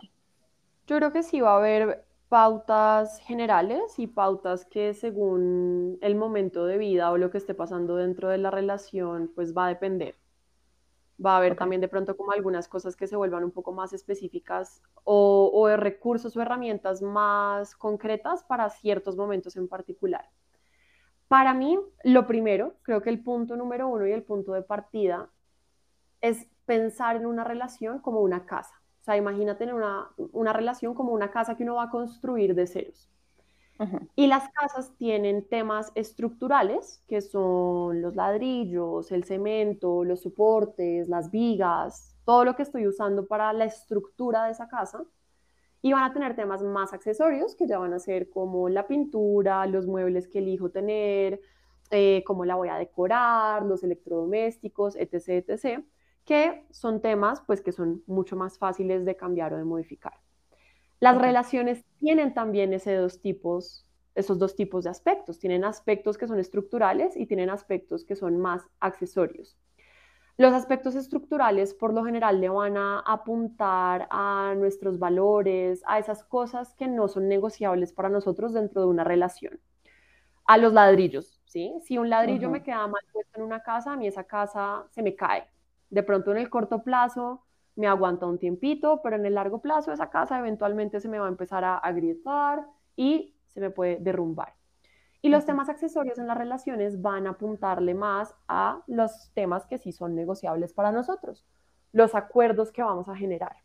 Yo 0.88 0.98
creo 0.98 1.12
que 1.12 1.24
sí 1.24 1.42
va 1.42 1.54
a 1.54 1.58
haber 1.58 2.06
pautas 2.30 3.20
generales 3.20 4.00
y 4.00 4.08
pautas 4.08 4.66
que 4.66 4.94
según 4.94 5.98
el 6.02 6.16
momento 6.16 6.66
de 6.66 6.78
vida 6.78 7.12
o 7.12 7.18
lo 7.18 7.32
que 7.32 7.38
esté 7.38 7.54
pasando 7.54 7.96
dentro 7.96 8.30
de 8.30 8.38
la 8.38 8.52
relación, 8.52 9.32
pues 9.34 9.56
va 9.56 9.66
a 9.66 9.70
depender. 9.70 10.16
Va 11.24 11.34
a 11.34 11.38
haber 11.38 11.56
también 11.56 11.82
de 11.82 11.88
pronto 11.88 12.16
como 12.16 12.32
algunas 12.32 12.68
cosas 12.68 12.96
que 12.96 13.08
se 13.08 13.16
vuelvan 13.16 13.44
un 13.44 13.52
poco 13.52 13.72
más 13.72 13.92
específicas 13.94 14.82
o, 15.04 15.50
o 15.54 15.68
de 15.68 15.78
recursos 15.78 16.36
o 16.36 16.42
herramientas 16.42 17.02
más 17.02 17.76
concretas 17.76 18.44
para 18.44 18.70
ciertos 18.70 19.16
momentos 19.16 19.56
en 19.56 19.68
particular. 19.68 20.30
Para 21.28 21.54
mí, 21.54 21.80
lo 22.04 22.28
primero, 22.28 22.76
creo 22.84 23.02
que 23.02 23.10
el 23.10 23.24
punto 23.24 23.56
número 23.58 23.88
uno 23.88 24.06
y 24.06 24.12
el 24.12 24.24
punto 24.24 24.54
de 24.54 24.62
partida 24.62 25.30
es 26.22 26.48
pensar 26.66 27.16
en 27.16 27.26
una 27.26 27.44
relación 27.44 28.00
como 28.00 28.22
una 28.22 28.46
casa 28.46 28.74
sea, 29.08 29.18
imagínate 29.18 29.60
tener 29.60 29.74
una, 29.74 30.10
una, 30.18 30.52
relación 30.52 30.94
como 30.94 31.14
una 31.14 31.32
casa 31.32 31.56
que 31.56 31.64
uno 31.64 31.76
va 31.76 31.84
a 31.84 31.90
construir 31.90 32.54
de 32.56 32.68
ceros. 32.68 33.10
Y 34.16 34.26
las 34.26 34.50
casas 34.50 34.92
tienen 34.98 35.48
temas 35.48 35.92
estructurales, 35.94 37.04
que 37.08 37.22
son 37.22 38.02
los 38.02 38.16
ladrillos, 38.16 39.12
el 39.12 39.24
cemento, 39.24 40.04
los 40.04 40.24
soportes, 40.24 41.08
las 41.08 41.30
vigas, 41.30 42.16
todo 42.26 42.44
lo 42.44 42.56
que 42.56 42.64
estoy 42.64 42.88
usando 42.88 43.28
para 43.28 43.54
la 43.54 43.66
estructura 43.66 44.46
de 44.46 44.52
esa 44.52 44.68
casa. 44.68 45.04
Y 45.84 45.94
van 45.94 46.04
a 46.04 46.12
tener 46.12 46.36
temas 46.36 46.64
más 46.64 46.92
accesorios, 46.92 47.56
que 47.56 47.68
ya 47.68 47.78
van 47.78 47.94
a 47.94 48.00
ser 48.00 48.32
como 48.32 48.68
la 48.68 48.88
pintura, 48.88 49.68
los 49.68 49.86
muebles 49.86 50.28
que 50.28 50.40
elijo 50.40 50.72
tener, 50.72 51.40
eh, 51.92 52.24
cómo 52.26 52.46
la 52.46 52.56
voy 52.56 52.70
a 52.70 52.78
decorar, 52.78 53.64
los 53.64 53.84
electrodomésticos, 53.84 54.96
etc., 54.96 55.46
etc 55.48 55.86
que 56.28 56.68
son 56.72 57.02
temas 57.02 57.42
pues 57.48 57.62
que 57.62 57.72
son 57.72 58.04
mucho 58.06 58.36
más 58.36 58.60
fáciles 58.60 59.06
de 59.06 59.16
cambiar 59.16 59.54
o 59.54 59.58
de 59.58 59.64
modificar. 59.64 60.14
Las 61.00 61.18
relaciones 61.18 61.86
tienen 62.00 62.34
también 62.34 62.74
ese 62.74 62.94
dos 62.96 63.22
tipos, 63.22 63.88
esos 64.14 64.38
dos 64.38 64.56
tipos 64.56 64.84
de 64.84 64.90
aspectos. 64.90 65.40
Tienen 65.40 65.64
aspectos 65.64 66.18
que 66.18 66.28
son 66.28 66.40
estructurales 66.40 67.16
y 67.16 67.28
tienen 67.28 67.50
aspectos 67.50 68.04
que 68.04 68.16
son 68.16 68.38
más 68.40 68.64
accesorios. 68.80 69.58
Los 70.36 70.54
aspectos 70.54 70.96
estructurales 70.96 71.74
por 71.74 71.94
lo 71.94 72.04
general 72.04 72.42
le 72.42 72.50
van 72.50 72.78
a 72.78 73.00
apuntar 73.00 74.08
a 74.12 74.54
nuestros 74.58 75.00
valores, 75.00 75.82
a 75.88 75.98
esas 75.98 76.24
cosas 76.26 76.76
que 76.76 76.88
no 76.88 77.08
son 77.08 77.28
negociables 77.30 77.94
para 77.94 78.10
nosotros 78.10 78.54
dentro 78.54 78.82
de 78.82 78.88
una 78.88 79.04
relación. 79.04 79.60
A 80.46 80.58
los 80.58 80.74
ladrillos, 80.74 81.40
¿sí? 81.46 81.74
Si 81.86 81.98
un 81.98 82.10
ladrillo 82.10 82.50
me 82.50 82.64
queda 82.64 82.86
mal 82.88 83.04
puesto 83.14 83.40
en 83.40 83.46
una 83.46 83.62
casa, 83.64 83.94
a 83.94 83.98
mí 83.98 84.08
esa 84.08 84.26
casa 84.26 84.86
se 84.92 85.02
me 85.02 85.16
cae, 85.16 85.48
de 85.90 86.04
pronto 86.04 86.32
en 86.32 86.38
el 86.38 86.50
corto 86.50 86.84
plazo 86.84 87.44
me 87.76 87.88
aguanta 87.88 88.26
un 88.26 88.40
tiempito, 88.40 89.02
pero 89.04 89.16
en 89.16 89.26
el 89.26 89.36
largo 89.36 89.62
plazo 89.62 89.92
esa 89.92 90.10
casa 90.10 90.40
eventualmente 90.40 91.00
se 91.00 91.10
me 91.10 91.20
va 91.20 91.26
a 91.28 91.30
empezar 91.30 91.64
a 91.64 91.78
agrietar 91.78 92.66
y 92.96 93.36
se 93.48 93.62
me 93.62 93.70
puede 93.70 93.98
derrumbar. 93.98 94.56
Y 95.22 95.30
los 95.30 95.46
temas 95.46 95.70
accesorios 95.70 96.18
en 96.20 96.28
las 96.28 96.38
relaciones 96.38 97.02
van 97.02 97.28
a 97.28 97.32
apuntarle 97.32 97.94
más 97.94 98.36
a 98.48 98.84
los 98.88 99.32
temas 99.34 99.66
que 99.66 99.78
sí 99.78 99.92
son 99.92 100.16
negociables 100.16 100.74
para 100.74 100.92
nosotros, 100.92 101.46
los 101.92 102.16
acuerdos 102.16 102.72
que 102.72 102.84
vamos 102.84 103.10
a 103.10 103.16
generar. 103.16 103.58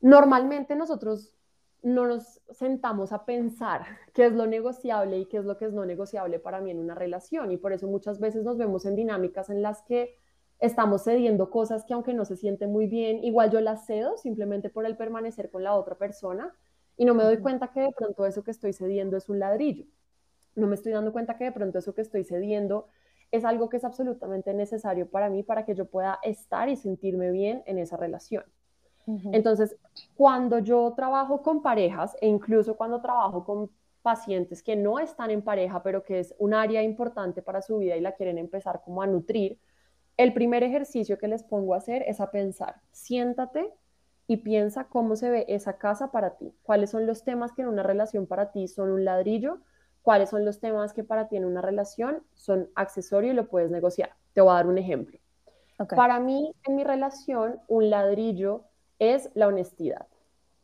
Normalmente 0.00 0.76
nosotros 0.76 1.34
no 1.82 2.06
nos 2.06 2.40
sentamos 2.50 3.12
a 3.12 3.24
pensar 3.24 3.84
qué 4.14 4.26
es 4.26 4.32
lo 4.32 4.46
negociable 4.46 5.18
y 5.18 5.26
qué 5.26 5.38
es 5.38 5.44
lo 5.44 5.56
que 5.56 5.66
es 5.66 5.72
no 5.72 5.84
negociable 5.84 6.38
para 6.38 6.60
mí 6.60 6.70
en 6.70 6.78
una 6.78 6.94
relación. 6.94 7.50
Y 7.52 7.56
por 7.56 7.72
eso 7.72 7.86
muchas 7.86 8.20
veces 8.20 8.44
nos 8.44 8.58
vemos 8.58 8.86
en 8.86 8.96
dinámicas 8.96 9.50
en 9.50 9.62
las 9.62 9.82
que 9.82 10.18
estamos 10.60 11.04
cediendo 11.04 11.50
cosas 11.50 11.84
que 11.84 11.94
aunque 11.94 12.14
no 12.14 12.24
se 12.24 12.36
siente 12.36 12.66
muy 12.66 12.86
bien, 12.86 13.22
igual 13.24 13.50
yo 13.50 13.60
las 13.60 13.86
cedo 13.86 14.16
simplemente 14.16 14.70
por 14.70 14.86
el 14.86 14.96
permanecer 14.96 15.50
con 15.50 15.62
la 15.62 15.74
otra 15.74 15.96
persona 15.96 16.54
y 16.96 17.04
no 17.04 17.14
me 17.14 17.22
doy 17.22 17.38
cuenta 17.38 17.68
que 17.68 17.80
de 17.80 17.92
pronto 17.92 18.26
eso 18.26 18.42
que 18.42 18.50
estoy 18.50 18.72
cediendo 18.72 19.16
es 19.16 19.28
un 19.28 19.38
ladrillo. 19.38 19.84
No 20.56 20.66
me 20.66 20.74
estoy 20.74 20.92
dando 20.92 21.12
cuenta 21.12 21.36
que 21.36 21.44
de 21.44 21.52
pronto 21.52 21.78
eso 21.78 21.94
que 21.94 22.02
estoy 22.02 22.24
cediendo 22.24 22.88
es 23.30 23.44
algo 23.44 23.68
que 23.68 23.76
es 23.76 23.84
absolutamente 23.84 24.52
necesario 24.52 25.08
para 25.08 25.30
mí 25.30 25.42
para 25.42 25.64
que 25.64 25.74
yo 25.74 25.84
pueda 25.84 26.18
estar 26.22 26.68
y 26.68 26.76
sentirme 26.76 27.30
bien 27.30 27.62
en 27.66 27.78
esa 27.78 27.96
relación. 27.96 28.44
Entonces, 29.32 29.74
cuando 30.16 30.58
yo 30.58 30.92
trabajo 30.94 31.40
con 31.40 31.62
parejas 31.62 32.14
e 32.20 32.28
incluso 32.28 32.76
cuando 32.76 33.00
trabajo 33.00 33.42
con 33.42 33.70
pacientes 34.02 34.62
que 34.62 34.76
no 34.76 34.98
están 34.98 35.30
en 35.30 35.40
pareja, 35.40 35.82
pero 35.82 36.02
que 36.02 36.18
es 36.18 36.34
un 36.38 36.52
área 36.52 36.82
importante 36.82 37.40
para 37.40 37.62
su 37.62 37.78
vida 37.78 37.96
y 37.96 38.02
la 38.02 38.12
quieren 38.12 38.36
empezar 38.36 38.82
como 38.84 39.00
a 39.00 39.06
nutrir, 39.06 39.58
el 40.18 40.32
primer 40.34 40.64
ejercicio 40.64 41.16
que 41.16 41.28
les 41.28 41.44
pongo 41.44 41.74
a 41.74 41.78
hacer 41.78 42.04
es 42.06 42.20
a 42.20 42.30
pensar, 42.30 42.82
siéntate 42.90 43.72
y 44.26 44.38
piensa 44.38 44.84
cómo 44.84 45.16
se 45.16 45.30
ve 45.30 45.44
esa 45.48 45.78
casa 45.78 46.10
para 46.10 46.36
ti, 46.36 46.52
cuáles 46.62 46.90
son 46.90 47.06
los 47.06 47.24
temas 47.24 47.52
que 47.52 47.62
en 47.62 47.68
una 47.68 47.84
relación 47.84 48.26
para 48.26 48.50
ti 48.50 48.68
son 48.68 48.90
un 48.90 49.04
ladrillo, 49.04 49.60
cuáles 50.02 50.28
son 50.28 50.44
los 50.44 50.58
temas 50.58 50.92
que 50.92 51.04
para 51.04 51.28
ti 51.28 51.36
en 51.36 51.44
una 51.44 51.62
relación 51.62 52.24
son 52.34 52.68
accesorio 52.74 53.30
y 53.30 53.34
lo 53.34 53.48
puedes 53.48 53.70
negociar. 53.70 54.10
Te 54.34 54.40
voy 54.40 54.50
a 54.50 54.54
dar 54.54 54.66
un 54.66 54.76
ejemplo. 54.76 55.18
Para 55.94 56.18
mí, 56.18 56.52
en 56.64 56.74
mi 56.74 56.82
relación, 56.82 57.60
un 57.68 57.88
ladrillo 57.88 58.64
es 58.98 59.30
la 59.34 59.46
honestidad. 59.46 60.08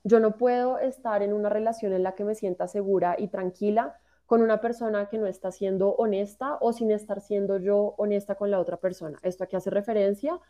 Yo 0.03 0.19
no 0.19 0.37
puedo 0.37 0.81
estar 0.81 1.23
en 1.23 1.33
una 1.33 1.49
relación 1.49 1.93
en 1.93 2.03
la 2.03 2.17
que 2.17 2.25
me 2.25 2.35
sienta 2.35 2.67
segura 2.67 3.15
y 3.17 3.29
tranquila 3.29 4.01
con 4.35 4.43
una 4.43 4.61
persona 4.61 5.09
que 5.09 5.17
no 5.17 5.29
está 5.29 5.53
siendo 5.53 5.91
honesta 5.91 6.59
o 6.61 6.73
sin 6.73 6.91
estar 6.91 7.21
siendo 7.21 7.57
yo 7.59 7.95
honesta 7.99 8.35
con 8.35 8.51
la 8.51 8.59
otra 8.59 8.79
persona. 8.79 9.17
Esto 9.23 9.45
aquí 9.45 9.55
hace 9.55 9.71
referencia 9.71 10.41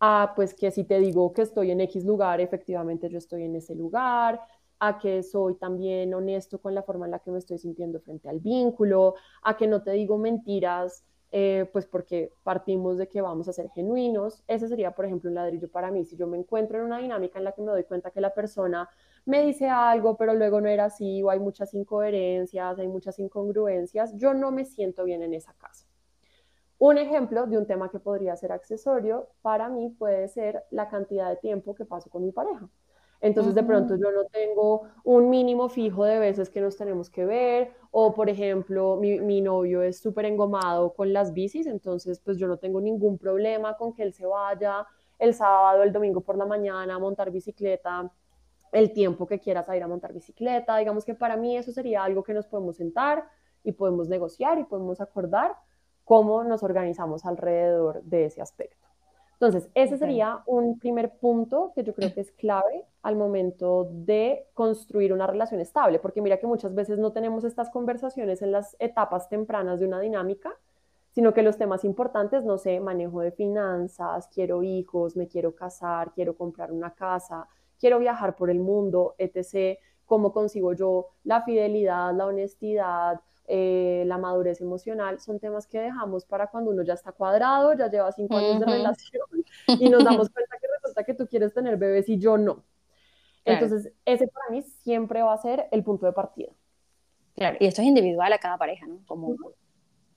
a 0.00 0.32
pues 0.34 0.54
que 0.54 0.72
si 0.72 0.82
te 0.82 0.98
digo 0.98 1.32
que 1.32 1.42
estoy 1.42 1.70
en 1.70 1.80
X 1.82 2.04
lugar, 2.04 2.40
efectivamente 2.40 3.08
yo 3.08 3.16
estoy 3.16 3.44
en 3.44 3.54
ese 3.54 3.76
lugar, 3.76 4.40
a 4.80 4.98
que 4.98 5.22
soy 5.22 5.54
también 5.54 6.14
honesto 6.14 6.60
con 6.60 6.74
la 6.74 6.82
forma 6.82 7.04
en 7.04 7.12
la 7.12 7.20
que 7.20 7.30
me 7.30 7.38
estoy 7.38 7.58
sintiendo 7.58 8.00
frente 8.00 8.28
al 8.28 8.40
vínculo, 8.40 9.14
a 9.44 9.56
que 9.56 9.68
no 9.68 9.84
te 9.84 9.92
digo 9.92 10.18
mentiras 10.18 11.04
eh, 11.30 11.68
pues 11.72 11.86
porque 11.86 12.32
partimos 12.42 12.96
de 12.96 13.06
que 13.06 13.20
vamos 13.20 13.48
a 13.48 13.52
ser 13.52 13.68
genuinos. 13.70 14.42
Ese 14.48 14.66
sería, 14.66 14.92
por 14.96 15.04
ejemplo, 15.04 15.28
un 15.28 15.34
ladrillo 15.34 15.70
para 15.70 15.90
mí. 15.90 16.04
Si 16.04 16.16
yo 16.16 16.26
me 16.26 16.38
encuentro 16.38 16.78
en 16.78 16.84
una 16.84 16.98
dinámica 16.98 17.38
en 17.38 17.44
la 17.44 17.52
que 17.52 17.62
me 17.62 17.70
doy 17.70 17.84
cuenta 17.84 18.10
que 18.10 18.20
la 18.20 18.32
persona 18.34 18.88
me 19.28 19.44
dice 19.44 19.68
algo, 19.68 20.16
pero 20.16 20.32
luego 20.32 20.58
no 20.60 20.68
era 20.68 20.86
así, 20.86 21.22
o 21.22 21.28
hay 21.28 21.38
muchas 21.38 21.74
incoherencias, 21.74 22.78
hay 22.78 22.88
muchas 22.88 23.18
incongruencias, 23.18 24.16
yo 24.16 24.32
no 24.32 24.50
me 24.50 24.64
siento 24.64 25.04
bien 25.04 25.22
en 25.22 25.34
esa 25.34 25.52
casa. 25.52 25.86
Un 26.78 26.96
ejemplo 26.96 27.46
de 27.46 27.58
un 27.58 27.66
tema 27.66 27.90
que 27.90 27.98
podría 27.98 28.34
ser 28.36 28.52
accesorio 28.52 29.28
para 29.42 29.68
mí 29.68 29.90
puede 29.90 30.28
ser 30.28 30.64
la 30.70 30.88
cantidad 30.88 31.28
de 31.28 31.36
tiempo 31.36 31.74
que 31.74 31.84
paso 31.84 32.08
con 32.08 32.24
mi 32.24 32.32
pareja. 32.32 32.70
Entonces, 33.20 33.54
de 33.54 33.64
pronto 33.64 33.96
yo 33.96 34.12
no 34.12 34.24
tengo 34.26 34.84
un 35.04 35.28
mínimo 35.28 35.68
fijo 35.68 36.04
de 36.04 36.18
veces 36.18 36.48
que 36.48 36.62
nos 36.62 36.76
tenemos 36.76 37.10
que 37.10 37.26
ver, 37.26 37.72
o 37.90 38.14
por 38.14 38.30
ejemplo, 38.30 38.96
mi, 38.96 39.40
novio 39.42 39.82
es 39.82 39.98
súper 40.00 40.24
engomado 40.24 40.94
con 40.94 41.12
las 41.12 41.34
bicis, 41.34 41.66
entonces 41.66 42.18
pues 42.20 42.38
yo 42.38 42.46
no 42.46 42.56
tengo 42.56 42.80
ningún 42.80 43.18
problema 43.18 43.76
con 43.76 43.92
que 43.92 44.04
él 44.04 44.14
se 44.14 44.24
vaya 44.24 44.86
el 45.18 45.34
sábado, 45.34 45.82
el 45.82 45.92
domingo 45.92 46.22
por 46.22 46.38
la 46.38 46.46
mañana 46.46 46.94
a 46.94 46.98
montar 46.98 47.30
bicicleta, 47.30 48.10
el 48.72 48.92
tiempo 48.92 49.26
que 49.26 49.38
quieras 49.38 49.66
ir 49.74 49.82
a 49.82 49.88
montar 49.88 50.12
bicicleta. 50.12 50.76
Digamos 50.76 51.04
que 51.04 51.14
para 51.14 51.36
mí 51.36 51.56
eso 51.56 51.72
sería 51.72 52.04
algo 52.04 52.22
que 52.22 52.34
nos 52.34 52.46
podemos 52.46 52.76
sentar 52.76 53.24
y 53.64 53.72
podemos 53.72 54.08
negociar 54.08 54.58
y 54.58 54.64
podemos 54.64 55.00
acordar 55.00 55.56
cómo 56.04 56.42
nos 56.44 56.62
organizamos 56.62 57.26
alrededor 57.26 58.02
de 58.02 58.26
ese 58.26 58.40
aspecto. 58.40 58.88
Entonces, 59.40 59.70
ese 59.74 59.98
sería 59.98 60.42
un 60.46 60.80
primer 60.80 61.16
punto 61.18 61.70
que 61.74 61.84
yo 61.84 61.94
creo 61.94 62.12
que 62.12 62.22
es 62.22 62.32
clave 62.32 62.84
al 63.02 63.14
momento 63.14 63.88
de 63.88 64.46
construir 64.52 65.12
una 65.12 65.28
relación 65.28 65.60
estable, 65.60 66.00
porque 66.00 66.20
mira 66.20 66.38
que 66.38 66.48
muchas 66.48 66.74
veces 66.74 66.98
no 66.98 67.12
tenemos 67.12 67.44
estas 67.44 67.70
conversaciones 67.70 68.42
en 68.42 68.50
las 68.50 68.74
etapas 68.80 69.28
tempranas 69.28 69.78
de 69.78 69.86
una 69.86 70.00
dinámica, 70.00 70.50
sino 71.12 71.34
que 71.34 71.42
los 71.42 71.56
temas 71.56 71.84
importantes, 71.84 72.44
no 72.44 72.58
sé, 72.58 72.80
manejo 72.80 73.20
de 73.20 73.30
finanzas, 73.30 74.28
quiero 74.28 74.64
hijos, 74.64 75.16
me 75.16 75.28
quiero 75.28 75.54
casar, 75.54 76.12
quiero 76.14 76.36
comprar 76.36 76.72
una 76.72 76.94
casa, 76.94 77.46
quiero 77.78 77.98
viajar 77.98 78.36
por 78.36 78.50
el 78.50 78.60
mundo, 78.60 79.14
etc., 79.18 79.78
cómo 80.06 80.32
consigo 80.32 80.72
yo 80.72 81.08
la 81.24 81.42
fidelidad, 81.42 82.14
la 82.14 82.26
honestidad, 82.26 83.20
eh, 83.46 84.04
la 84.06 84.18
madurez 84.18 84.60
emocional, 84.60 85.20
son 85.20 85.38
temas 85.38 85.66
que 85.66 85.80
dejamos 85.80 86.24
para 86.24 86.48
cuando 86.48 86.70
uno 86.70 86.82
ya 86.82 86.94
está 86.94 87.12
cuadrado, 87.12 87.74
ya 87.74 87.88
lleva 87.90 88.12
cinco 88.12 88.36
años 88.36 88.60
de 88.60 88.66
relación 88.66 89.22
y 89.66 89.88
nos 89.88 90.04
damos 90.04 90.28
cuenta 90.34 90.56
que 90.60 90.66
resulta 90.74 91.04
que 91.04 91.14
tú 91.14 91.26
quieres 91.26 91.54
tener 91.54 91.76
bebés 91.76 92.08
y 92.08 92.18
yo 92.18 92.36
no. 92.36 92.64
Entonces, 93.44 93.92
ese 94.04 94.28
para 94.28 94.50
mí 94.50 94.62
siempre 94.62 95.22
va 95.22 95.32
a 95.32 95.38
ser 95.38 95.68
el 95.70 95.82
punto 95.82 96.04
de 96.04 96.12
partida. 96.12 96.52
Claro, 97.34 97.56
y 97.60 97.66
esto 97.66 97.80
es 97.80 97.88
individual 97.88 98.32
a 98.32 98.38
cada 98.38 98.58
pareja, 98.58 98.86
¿no? 98.86 99.00
Como, 99.06 99.34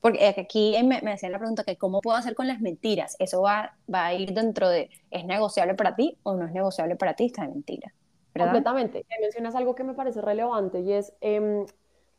Porque 0.01 0.35
aquí 0.35 0.75
me, 0.83 1.01
me 1.01 1.13
hacían 1.13 1.31
la 1.31 1.37
pregunta 1.37 1.63
que 1.63 1.77
cómo 1.77 2.01
puedo 2.01 2.17
hacer 2.17 2.35
con 2.35 2.47
las 2.47 2.59
mentiras. 2.59 3.15
Eso 3.19 3.43
va, 3.43 3.77
va 3.93 4.07
a 4.07 4.13
ir 4.13 4.33
dentro 4.33 4.67
de, 4.67 4.89
¿es 5.11 5.25
negociable 5.25 5.75
para 5.75 5.95
ti 5.95 6.17
o 6.23 6.35
no 6.35 6.45
es 6.45 6.51
negociable 6.51 6.95
para 6.95 7.15
ti 7.15 7.25
esta 7.25 7.47
mentira? 7.47 7.93
Completamente. 8.33 9.05
mencionas 9.21 9.55
algo 9.55 9.75
que 9.75 9.83
me 9.83 9.93
parece 9.93 10.21
relevante 10.21 10.79
y 10.81 10.93
es, 10.93 11.13
em, 11.21 11.65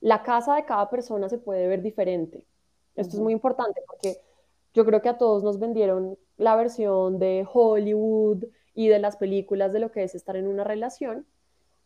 la 0.01 0.23
casa 0.23 0.55
de 0.55 0.65
cada 0.65 0.91
persona 0.91 1.29
se 1.29 1.39
puede 1.39 1.67
ver 1.67 1.83
diferente. 1.83 2.47
Esto 2.95 3.17
es 3.17 3.23
muy 3.23 3.33
importante 3.33 3.81
porque 3.87 4.19
yo 4.75 4.85
creo 4.85 5.01
que 5.01 5.09
a 5.09 5.19
todos 5.19 5.43
nos 5.43 5.59
vendieron 5.59 6.19
la 6.37 6.57
versión 6.57 7.19
de 7.19 7.47
Hollywood 7.51 8.45
y 8.75 8.89
de 8.89 8.99
las 8.99 9.17
películas 9.17 9.73
de 9.73 9.81
lo 9.81 9.93
que 9.93 10.03
es 10.03 10.15
estar 10.15 10.37
en 10.37 10.47
una 10.47 10.65
relación. 10.65 11.27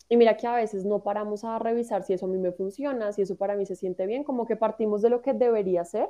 Y 0.09 0.17
mira 0.17 0.37
que 0.37 0.47
a 0.47 0.55
veces 0.55 0.85
no 0.85 1.03
paramos 1.03 1.45
a 1.45 1.59
revisar 1.59 2.03
si 2.05 2.13
eso 2.13 2.27
a 2.27 2.29
mí 2.29 2.39
me 2.39 2.53
funciona, 2.53 3.13
si 3.13 3.23
eso 3.23 3.37
para 3.37 3.57
mí 3.57 3.67
se 3.67 3.77
siente 3.77 4.07
bien, 4.07 4.23
como 4.25 4.47
que 4.47 4.57
partimos 4.57 5.03
de 5.03 5.11
lo 5.11 5.21
que 5.21 5.33
debería 5.33 5.85
ser 5.85 6.09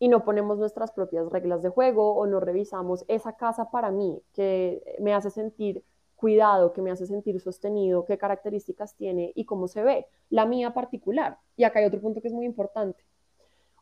y 0.00 0.08
no 0.08 0.24
ponemos 0.24 0.58
nuestras 0.58 0.92
propias 0.92 1.30
reglas 1.30 1.62
de 1.62 1.68
juego 1.68 2.14
o 2.14 2.26
no 2.26 2.40
revisamos 2.40 3.04
esa 3.08 3.34
casa 3.34 3.70
para 3.70 3.90
mí 3.90 4.20
que 4.32 4.96
me 5.00 5.14
hace 5.14 5.30
sentir 5.30 5.84
cuidado, 6.16 6.72
que 6.72 6.82
me 6.82 6.90
hace 6.90 7.06
sentir 7.06 7.40
sostenido, 7.40 8.04
qué 8.04 8.18
características 8.18 8.96
tiene 8.96 9.32
y 9.36 9.44
cómo 9.44 9.68
se 9.68 9.82
ve, 9.84 10.06
la 10.30 10.46
mía 10.46 10.74
particular. 10.74 11.38
Y 11.56 11.62
acá 11.62 11.78
hay 11.78 11.86
otro 11.86 12.00
punto 12.00 12.20
que 12.20 12.26
es 12.26 12.34
muy 12.34 12.44
importante. 12.44 13.04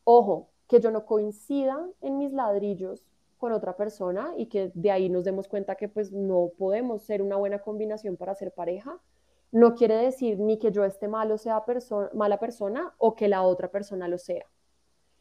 Ojo, 0.04 0.50
que 0.68 0.80
yo 0.80 0.90
no 0.90 1.06
coincida 1.06 1.88
en 2.02 2.18
mis 2.18 2.32
ladrillos 2.32 3.02
con 3.38 3.52
otra 3.52 3.76
persona 3.76 4.34
y 4.36 4.46
que 4.46 4.70
de 4.75 4.90
ahí 4.90 5.08
nos 5.08 5.25
demos 5.25 5.48
cuenta 5.48 5.76
que 5.76 5.88
pues 5.88 6.12
no 6.12 6.50
podemos 6.58 7.02
ser 7.02 7.22
una 7.22 7.36
buena 7.36 7.60
combinación 7.60 8.16
para 8.16 8.34
ser 8.34 8.52
pareja, 8.52 9.00
no 9.52 9.74
quiere 9.74 9.96
decir 9.96 10.38
ni 10.38 10.58
que 10.58 10.72
yo 10.72 10.84
esté 10.84 11.08
malo 11.08 11.38
sea 11.38 11.64
mala 12.14 12.38
persona 12.38 12.94
o 12.98 13.14
que 13.14 13.28
la 13.28 13.42
otra 13.42 13.70
persona 13.70 14.08
lo 14.08 14.18
sea 14.18 14.46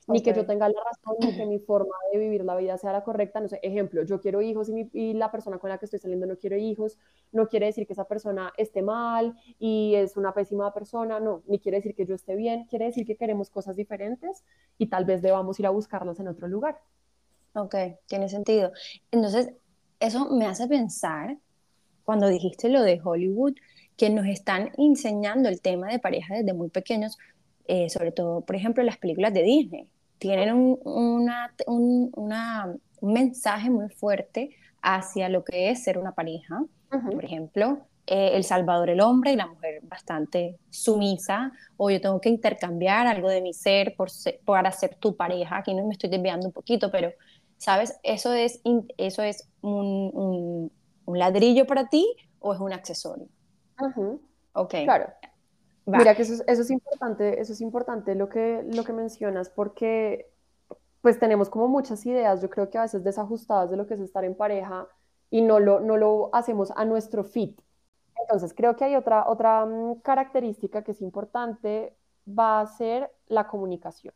ni 0.08 0.22
que 0.22 0.34
yo 0.34 0.46
tenga 0.46 0.70
la 0.70 0.80
razón, 0.84 1.16
ni 1.20 1.36
que 1.36 1.46
mi 1.48 1.60
forma 1.60 1.96
de 2.12 2.20
vivir 2.20 2.44
la 2.46 2.56
vida 2.56 2.78
sea 2.78 2.92
la 2.92 3.04
correcta. 3.04 3.40
No 3.40 3.48
sé, 3.48 3.60
ejemplo, 3.64 4.04
yo 4.04 4.20
quiero 4.20 4.42
hijos 4.42 4.70
y, 4.70 5.14
la 5.14 5.32
persona 5.32 5.58
con 5.58 5.70
la 5.70 5.78
que 5.78 5.86
estoy 5.86 6.00
saliendo 6.00 6.26
no 6.26 6.38
quiere 6.38 6.60
hijos, 6.60 6.98
no 7.32 7.48
quiere 7.48 7.68
decir 7.68 7.88
que 7.88 7.94
esa 7.94 8.06
persona 8.06 8.54
esté 8.58 8.82
mal 8.82 9.36
y 9.60 9.96
es 9.96 10.18
una 10.18 10.34
pésima 10.34 10.74
persona, 10.74 11.20
no, 11.20 11.44
ni 11.48 11.60
quiere 11.60 11.78
decir 11.78 11.96
que 11.96 12.06
yo 12.06 12.16
esté 12.16 12.36
bien, 12.36 12.66
quiere 12.66 12.86
decir 12.86 13.06
que 13.06 13.16
queremos 13.16 13.50
cosas 13.50 13.76
diferentes 13.76 14.44
y 14.78 14.88
tal 14.88 15.06
vez 15.06 15.22
debamos 15.22 15.60
ir 15.60 15.66
a 15.66 15.72
buscarlas 15.72 16.20
en 16.20 16.28
otro 16.28 16.48
lugar. 16.48 16.80
Ok, 17.54 17.76
tiene 18.08 18.28
sentido. 18.30 18.72
Entonces, 19.12 19.54
eso 20.00 20.30
me 20.32 20.46
hace 20.46 20.68
pensar, 20.68 21.38
cuando 22.04 22.28
dijiste 22.28 22.70
lo 22.70 22.82
de 22.82 23.02
Hollywood, 23.04 23.54
que 23.98 24.10
nos 24.10 24.26
están 24.26 24.72
enseñando 24.78 25.50
el 25.50 25.62
tema 25.62 25.88
de 25.88 26.00
pareja 26.00 26.36
desde 26.36 26.54
muy 26.54 26.70
pequeños, 26.70 27.18
eh, 27.68 27.90
sobre 27.90 28.12
todo, 28.12 28.42
por 28.42 28.56
ejemplo, 28.56 28.84
las 28.84 28.98
películas 28.98 29.34
de 29.34 29.44
Disney 29.44 29.88
tienen 30.18 30.54
un, 30.54 30.80
una, 30.84 31.52
un, 31.68 32.82
mensaje 33.02 33.70
muy 33.70 33.90
fuerte 33.90 34.50
hacia 34.82 35.30
lo 35.30 35.44
que 35.44 35.70
es 35.70 35.84
ser 35.84 35.98
una 35.98 36.14
pareja. 36.14 36.64
Por 36.90 37.26
ejemplo, 37.26 37.80
eh, 38.08 38.32
El 38.34 38.44
Salvador 38.44 38.90
el 38.90 39.02
hombre 39.02 39.34
y 39.34 39.36
la 39.36 39.48
mujer 39.48 39.82
bastante 39.84 40.58
sumisa, 40.70 41.52
o 41.76 41.90
yo 41.90 42.00
tengo 42.00 42.22
que 42.22 42.30
intercambiar 42.30 43.08
algo 43.08 43.30
de 43.30 43.42
mi 43.42 43.54
ser, 43.54 43.96
por 43.96 44.10
para 44.46 44.72
ser 44.72 44.96
tu 44.96 45.16
pareja. 45.16 45.58
Aquí 45.58 45.74
no 45.74 45.86
me 45.86 45.94
estoy 45.94 46.10
desviando 46.10 46.48
un 46.48 46.54
poquito, 46.54 46.92
pero, 46.92 47.12
¿sabes? 47.58 48.00
¿Eso 48.04 48.32
es, 48.34 48.62
eso 48.98 49.24
es 49.24 49.48
un, 49.62 50.72
un, 51.06 51.18
ladrillo 51.18 51.66
para 51.66 51.88
ti 51.90 52.06
o 52.40 52.54
es 52.54 52.60
un 52.60 52.74
accesorio? 52.74 53.28
Ok. 54.54 54.74
Claro. 54.84 55.08
Mira 55.86 56.16
que 56.16 56.24
eso 56.24 56.44
es, 56.48 56.72
importante, 56.72 57.40
eso 57.40 57.54
es 57.54 57.62
importante 57.62 58.16
lo 58.16 58.28
que, 58.28 58.66
lo 58.74 58.84
que 58.84 58.94
mencionas, 58.94 59.50
porque 59.50 60.32
pues 61.02 61.20
tenemos 61.20 61.50
como 61.50 61.68
muchas 61.68 62.04
ideas, 62.08 62.42
yo 62.42 62.50
creo 62.50 62.72
que 62.72 62.80
a 62.80 62.82
veces 62.82 63.04
desajustadas 63.04 63.70
de 63.70 63.78
lo 63.78 63.86
que 63.86 63.94
es 63.94 64.00
estar 64.00 64.26
en 64.26 64.36
pareja 64.36 64.88
y 65.30 65.42
no 65.42 65.60
lo, 65.60 65.80
no 65.80 65.98
lo 65.98 66.34
hacemos 66.34 66.72
a 66.76 66.86
nuestro 66.86 67.24
fit. 67.24 67.62
Entonces, 68.20 68.56
creo 68.56 68.76
que 68.76 68.86
hay 68.86 68.96
otra, 68.96 69.30
otra 69.30 69.66
mm, 69.66 70.00
característica 70.02 70.84
que 70.84 70.92
es 70.92 71.02
importante, 71.02 71.96
va 72.28 72.62
a 72.62 72.66
ser 72.66 73.12
la 73.28 73.48
comunicación. 73.48 74.16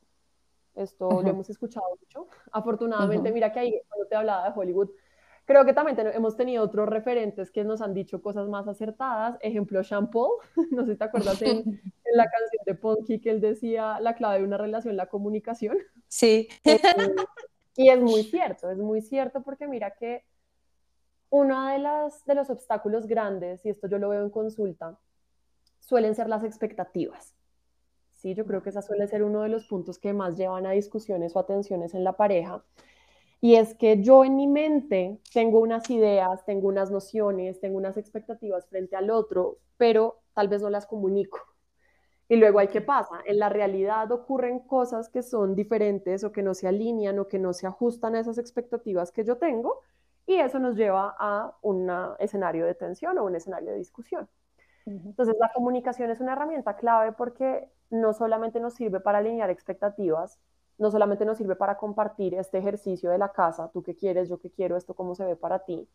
Esto 0.73 1.21
lo 1.21 1.27
hemos 1.27 1.49
escuchado 1.49 1.85
mucho. 1.99 2.27
Afortunadamente, 2.51 3.31
mira 3.31 3.51
que 3.51 3.59
ahí 3.59 3.81
cuando 3.87 4.07
te 4.07 4.15
hablaba 4.15 4.49
de 4.49 4.59
Hollywood, 4.59 4.89
creo 5.49 5.65
que 5.65 5.73
también 5.73 5.97
hemos 6.13 6.37
tenido 6.37 6.63
otros 6.63 6.87
referentes 6.87 7.49
que 7.49 7.63
nos 7.63 7.81
han 7.81 7.95
dicho 7.95 8.21
cosas 8.21 8.47
más 8.47 8.67
acertadas. 8.67 9.35
Ejemplo, 9.41 9.83
Sean 9.83 10.11
Paul, 10.11 10.33
no 10.71 10.85
sé 10.85 10.91
si 10.91 10.97
te 10.99 11.03
acuerdas 11.03 11.41
en, 11.41 11.57
en 12.05 12.17
la 12.17 12.25
canción 12.25 12.63
de 12.67 12.75
Punky 12.75 13.19
que 13.19 13.31
él 13.31 13.41
decía 13.41 13.99
la 13.99 14.13
clave 14.13 14.37
de 14.37 14.43
una 14.43 14.59
relación, 14.59 14.95
la 14.95 15.07
comunicación. 15.07 15.77
Sí. 16.07 16.47
Eh, 16.65 17.85
y 17.85 17.89
es 17.89 17.99
muy 18.01 18.23
cierto, 18.23 18.69
es 18.69 18.77
muy 18.77 19.01
cierto 19.01 19.41
porque 19.41 19.65
mira 19.65 19.91
que 19.91 20.25
uno 21.29 21.67
de, 21.67 21.79
las, 21.79 22.25
de 22.25 22.35
los 22.35 22.49
obstáculos 22.49 23.07
grandes, 23.07 23.65
y 23.65 23.69
esto 23.69 23.87
yo 23.87 23.97
lo 23.97 24.09
veo 24.09 24.21
en 24.21 24.29
consulta, 24.29 24.99
suelen 25.79 26.13
ser 26.13 26.27
las 26.27 26.43
expectativas. 26.43 27.35
Sí, 28.11 28.35
yo 28.35 28.45
creo 28.45 28.61
que 28.61 28.69
esa 28.69 28.81
suele 28.81 29.07
ser 29.07 29.23
uno 29.23 29.43
de 29.43 29.49
los 29.49 29.65
puntos 29.65 29.97
que 29.97 30.13
más 30.13 30.35
llevan 30.35 30.65
a 30.65 30.71
discusiones 30.71 31.35
o 31.35 31.39
atenciones 31.39 31.93
en 31.93 32.03
la 32.03 32.17
pareja. 32.17 32.63
Y 33.41 33.55
es 33.55 33.73
que 33.75 34.01
yo 34.01 34.25
en 34.25 34.35
mi 34.35 34.47
mente 34.47 35.19
tengo 35.33 35.59
unas 35.59 35.89
ideas, 35.89 36.45
tengo 36.45 36.67
unas 36.67 36.91
nociones, 36.91 37.59
tengo 37.61 37.77
unas 37.77 37.97
expectativas 37.97 38.67
frente 38.67 38.95
al 38.95 39.09
otro, 39.09 39.59
pero 39.77 40.19
tal 40.33 40.49
vez 40.49 40.61
no 40.61 40.69
las 40.69 40.85
comunico. 40.85 41.39
Y 42.27 42.35
luego 42.35 42.59
hay 42.59 42.67
qué 42.67 42.81
pasa. 42.81 43.21
En 43.25 43.39
la 43.39 43.49
realidad 43.49 44.11
ocurren 44.11 44.59
cosas 44.59 45.09
que 45.09 45.23
son 45.23 45.55
diferentes 45.55 46.23
o 46.23 46.31
que 46.31 46.43
no 46.43 46.53
se 46.53 46.67
alinean 46.67 47.17
o 47.17 47.27
que 47.27 47.39
no 47.39 47.53
se 47.53 47.65
ajustan 47.65 48.15
a 48.15 48.19
esas 48.19 48.37
expectativas 48.37 49.11
que 49.11 49.23
yo 49.23 49.37
tengo 49.37 49.81
y 50.27 50.35
eso 50.35 50.59
nos 50.59 50.75
lleva 50.75 51.15
a 51.17 51.57
un 51.63 51.89
escenario 52.19 52.67
de 52.67 52.75
tensión 52.75 53.17
o 53.17 53.23
un 53.23 53.35
escenario 53.35 53.71
de 53.71 53.77
discusión. 53.77 54.29
Entonces, 54.85 55.35
la 55.39 55.51
comunicación 55.53 56.11
es 56.11 56.19
una 56.19 56.33
herramienta 56.33 56.75
clave 56.75 57.13
porque 57.13 57.67
no 57.89 58.13
solamente 58.13 58.59
nos 58.59 58.75
sirve 58.75 58.99
para 58.99 59.19
alinear 59.19 59.49
expectativas, 59.49 60.39
no 60.79 60.89
solamente 60.89 61.25
nos 61.25 61.37
sirve 61.37 61.55
para 61.55 61.77
compartir 61.77 62.33
este 62.33 62.57
ejercicio 62.57 63.11
de 63.11 63.17
la 63.17 63.31
casa, 63.31 63.69
tú 63.71 63.83
qué 63.83 63.95
quieres, 63.95 64.29
yo 64.29 64.39
qué 64.39 64.49
quiero, 64.49 64.77
esto 64.77 64.95
cómo 64.95 65.13
se 65.13 65.25
ve 65.25 65.35
para 65.35 65.59
ti, 65.59 65.87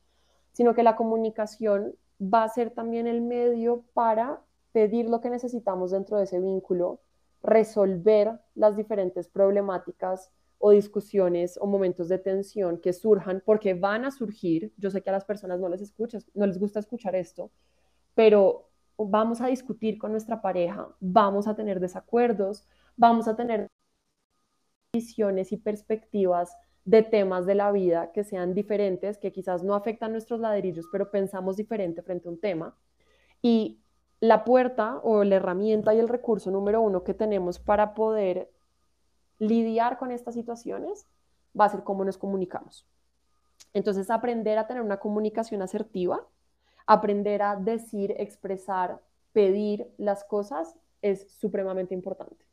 sino 0.53 0.75
que 0.75 0.83
la 0.83 0.95
comunicación 0.95 1.95
va 2.21 2.45
a 2.45 2.49
ser 2.49 2.71
también 2.71 3.07
el 3.07 3.23
medio 3.23 3.85
para 3.95 4.41
pedir 4.73 5.09
lo 5.09 5.21
que 5.21 5.31
necesitamos 5.31 5.91
dentro 5.91 6.19
de 6.19 6.25
ese 6.25 6.39
vínculo, 6.39 7.01
resolver 7.43 8.41
las 8.55 8.77
diferentes 8.77 9.29
problemáticas 9.29 10.31
o 10.59 10.71
discusiones 10.71 11.59
o 11.61 11.67
momentos 11.67 12.09
de 12.09 12.19
tensión 12.19 12.79
que 12.79 12.93
surjan, 12.93 13.43
porque 13.45 13.75
van 13.75 14.05
a 14.05 14.11
surgir. 14.11 14.73
Yo 14.77 14.91
sé 14.91 15.03
que 15.03 15.11
a 15.11 15.13
las 15.13 15.25
personas 15.25 15.61
no 15.61 15.69
les 15.69 15.81
escuchas, 15.81 16.27
no 16.35 16.47
les 16.47 16.59
gusta 16.59 16.81
escuchar 16.81 17.15
esto, 17.15 17.51
pero 18.15 18.69
vamos 18.97 19.41
a 19.41 19.47
discutir 19.49 19.99
con 19.99 20.13
nuestra 20.13 20.41
pareja, 20.41 20.89
vamos 21.01 21.49
a 21.49 21.55
tener 21.55 21.81
desacuerdos, 21.81 22.67
vamos 22.97 23.29
a 23.29 23.37
tener 23.37 23.69
visiones 24.95 25.51
y 25.51 25.57
perspectivas 25.57 26.57
de 26.85 27.03
temas 27.03 27.47
de 27.47 27.57
la 27.57 27.73
vida 27.73 28.13
que 28.13 28.25
sean 28.25 28.55
diferentes, 28.55 29.19
que 29.19 29.33
quizás 29.33 29.65
no 29.65 29.75
afectan 29.75 30.13
nuestros 30.13 30.39
ladrillos, 30.41 30.87
pero 30.93 31.11
pensamos 31.11 31.57
diferente 31.57 32.03
frente 32.03 32.29
a 32.29 32.31
un 32.31 32.41
tema. 32.41 32.77
Y 33.43 33.81
la 34.21 34.45
puerta 34.45 35.01
o 35.03 35.25
la 35.25 35.37
herramienta 35.37 35.93
y 35.95 35.99
el 35.99 36.09
recurso 36.09 36.51
número 36.51 36.81
uno 36.81 37.03
que 37.03 37.13
tenemos 37.13 37.59
para 37.59 37.95
poder 37.95 38.51
lidiar 39.39 39.99
con 39.99 40.13
estas 40.13 40.35
situaciones 40.35 41.07
va 41.59 41.65
a 41.67 41.71
ser 41.71 41.83
cómo 41.83 42.05
nos 42.05 42.17
comunicamos. 42.17 42.87
Entonces, 43.73 44.11
aprender 44.11 44.59
a 44.59 44.67
tener 44.67 44.83
una 44.83 44.99
comunicación 44.99 45.63
asertiva, 45.63 46.27
aprender 46.87 47.43
a 47.43 47.57
decir, 47.57 48.15
expresar, 48.19 49.01
pedir 49.33 49.89
las 49.99 50.23
cosas 50.25 50.77
es 51.03 51.31
supremamente 51.33 51.95
importante. 51.95 52.44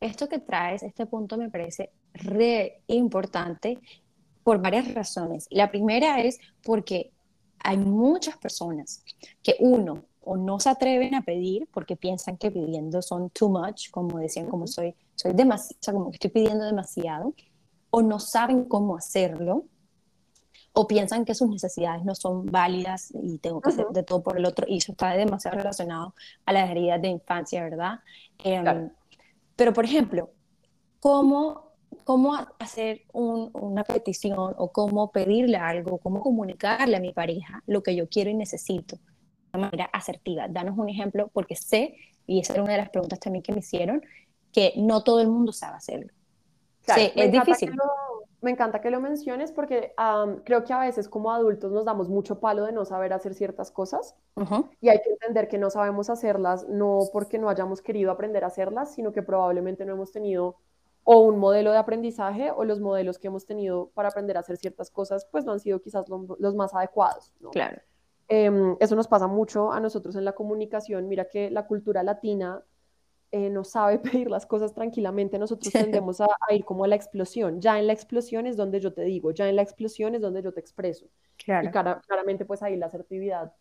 Esto 0.00 0.28
que 0.28 0.38
traes, 0.38 0.82
este 0.82 1.06
punto 1.06 1.36
me 1.36 1.50
parece 1.50 1.90
re 2.12 2.82
importante 2.86 3.78
por 4.42 4.60
varias 4.60 4.92
razones. 4.94 5.46
La 5.50 5.70
primera 5.70 6.20
es 6.20 6.38
porque 6.62 7.12
hay 7.58 7.78
muchas 7.78 8.36
personas 8.36 9.02
que 9.42 9.56
uno 9.60 10.04
o 10.20 10.36
no 10.36 10.60
se 10.60 10.68
atreven 10.68 11.14
a 11.14 11.22
pedir 11.22 11.68
porque 11.72 11.96
piensan 11.96 12.36
que 12.36 12.50
pidiendo 12.50 13.00
son 13.00 13.30
too 13.30 13.48
much, 13.48 13.90
como 13.90 14.18
decían, 14.18 14.48
como 14.48 14.66
soy 14.66 14.94
soy 15.16 15.32
demasiado, 15.32 15.98
como 15.98 16.10
que 16.10 16.16
estoy 16.16 16.30
pidiendo 16.30 16.64
demasiado, 16.64 17.34
o 17.90 18.02
no 18.02 18.20
saben 18.20 18.64
cómo 18.64 18.96
hacerlo, 18.96 19.64
o 20.72 20.86
piensan 20.86 21.24
que 21.24 21.34
sus 21.34 21.48
necesidades 21.48 22.04
no 22.04 22.14
son 22.14 22.44
válidas 22.46 23.10
y 23.22 23.38
tengo 23.38 23.62
que 23.62 23.70
hacer 23.70 23.86
de 23.86 24.02
todo 24.02 24.22
por 24.22 24.38
el 24.38 24.44
otro, 24.44 24.66
y 24.68 24.76
eso 24.76 24.92
está 24.92 25.10
demasiado 25.12 25.56
relacionado 25.56 26.14
a 26.44 26.52
las 26.52 26.70
heridas 26.70 27.00
de 27.00 27.08
infancia, 27.08 27.64
¿verdad? 27.64 28.00
Em, 28.44 28.90
pero, 29.56 29.72
por 29.72 29.84
ejemplo, 29.84 30.30
¿cómo, 31.00 31.72
cómo 32.04 32.34
hacer 32.58 33.02
una 33.12 33.84
petición 33.84 34.54
o 34.56 34.70
cómo 34.70 35.10
pedirle 35.10 35.56
algo, 35.56 35.98
cómo 35.98 36.20
comunicarle 36.20 36.96
a 36.96 37.00
mi 37.00 37.12
pareja 37.12 37.62
lo 37.66 37.82
que 37.82 37.96
yo 37.96 38.08
quiero 38.08 38.30
y 38.30 38.34
necesito 38.34 38.98
de 39.52 39.58
manera 39.58 39.86
asertiva? 39.86 40.46
Danos 40.48 40.78
un 40.78 40.88
ejemplo, 40.88 41.30
porque 41.32 41.56
sé, 41.56 41.96
y 42.26 42.40
esa 42.40 42.52
era 42.52 42.62
una 42.62 42.72
de 42.72 42.78
las 42.78 42.90
preguntas 42.90 43.18
también 43.18 43.42
que 43.42 43.52
me 43.52 43.60
hicieron, 43.60 44.02
que 44.52 44.74
no 44.76 45.02
todo 45.02 45.20
el 45.20 45.28
mundo 45.28 45.52
sabe 45.52 45.76
hacerlo. 45.76 46.12
sí, 46.86 47.10
es 47.14 47.32
difícil. 47.32 47.72
Me 48.40 48.50
encanta 48.50 48.80
que 48.80 48.90
lo 48.90 49.00
menciones 49.00 49.50
porque 49.50 49.94
creo 50.44 50.64
que 50.64 50.72
a 50.72 50.80
veces 50.80 51.08
como 51.08 51.32
adultos 51.32 51.72
nos 51.72 51.84
damos 51.84 52.08
mucho 52.08 52.38
palo 52.38 52.64
de 52.64 52.72
no 52.72 52.84
saber 52.84 53.12
hacer 53.12 53.34
ciertas 53.34 53.70
cosas 53.70 54.14
y 54.80 54.88
hay 54.88 55.00
que 55.00 55.10
entender 55.10 55.48
que 55.48 55.58
no 55.58 55.70
sabemos 55.70 56.10
hacerlas 56.10 56.66
no 56.68 57.00
porque 57.12 57.38
no 57.38 57.48
hayamos 57.48 57.82
querido 57.82 58.10
aprender 58.10 58.44
a 58.44 58.48
hacerlas, 58.48 58.94
sino 58.94 59.12
que 59.12 59.22
probablemente 59.22 59.84
no 59.84 59.94
hemos 59.94 60.12
tenido 60.12 60.56
o 61.04 61.20
un 61.20 61.38
modelo 61.38 61.70
de 61.70 61.78
aprendizaje 61.78 62.50
o 62.50 62.64
los 62.64 62.80
modelos 62.80 63.18
que 63.18 63.28
hemos 63.28 63.46
tenido 63.46 63.90
para 63.94 64.08
aprender 64.08 64.36
a 64.36 64.40
hacer 64.40 64.56
ciertas 64.56 64.90
cosas 64.90 65.26
pues 65.30 65.44
no 65.44 65.52
han 65.52 65.60
sido 65.60 65.80
quizás 65.80 66.06
los 66.08 66.54
más 66.54 66.74
adecuados. 66.74 67.32
Claro. 67.52 67.80
Em, 68.28 68.76
eso 68.80 68.96
nos 68.96 69.06
pasa 69.06 69.28
mucho 69.28 69.72
a 69.72 69.78
nosotros 69.78 70.16
en 70.16 70.24
la 70.24 70.32
comunicación. 70.32 71.08
Mira 71.08 71.28
que 71.28 71.50
la 71.50 71.66
cultura 71.66 72.02
latina 72.02 72.62
eh, 73.32 73.50
no 73.50 73.64
sabe 73.64 73.98
pedir 73.98 74.30
las 74.30 74.46
cosas 74.46 74.72
tranquilamente, 74.72 75.38
nosotros 75.38 75.72
tendemos 75.72 76.20
a, 76.20 76.28
ir 76.50 76.64
como 76.64 76.84
a 76.84 76.88
la 76.88 76.96
explosión. 76.96 77.60
Ya 77.60 77.78
en 77.78 77.86
la 77.86 77.92
explosión 77.92 78.46
es 78.46 78.56
donde 78.56 78.80
yo 78.80 78.92
te 78.92 79.02
digo, 79.02 79.30
ya 79.30 79.48
en 79.48 79.56
la 79.56 79.62
explosión 79.62 80.14
es 80.14 80.20
donde 80.20 80.42
yo 80.42 80.52
te 80.52 80.60
expreso. 80.60 81.06
Y 81.38 81.70
claramente 81.70 82.44
pues 82.44 82.62
ahí 82.62 82.76
la 82.76 82.86
asertividad 82.86 83.52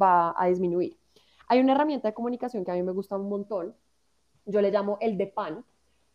va 0.00 0.34
a 0.36 0.46
disminuir. 0.48 0.98
Hay 1.48 1.60
una 1.60 1.72
herramienta 1.72 2.08
de 2.08 2.14
comunicación 2.14 2.64
que 2.64 2.70
a 2.70 2.74
mí 2.74 2.82
me 2.82 2.92
gusta 2.92 3.16
un 3.16 3.28
montón, 3.28 3.74
yo 4.46 4.60
le 4.60 4.70
llamo 4.70 4.98
el 5.00 5.16
de 5.16 5.26
pan. 5.26 5.64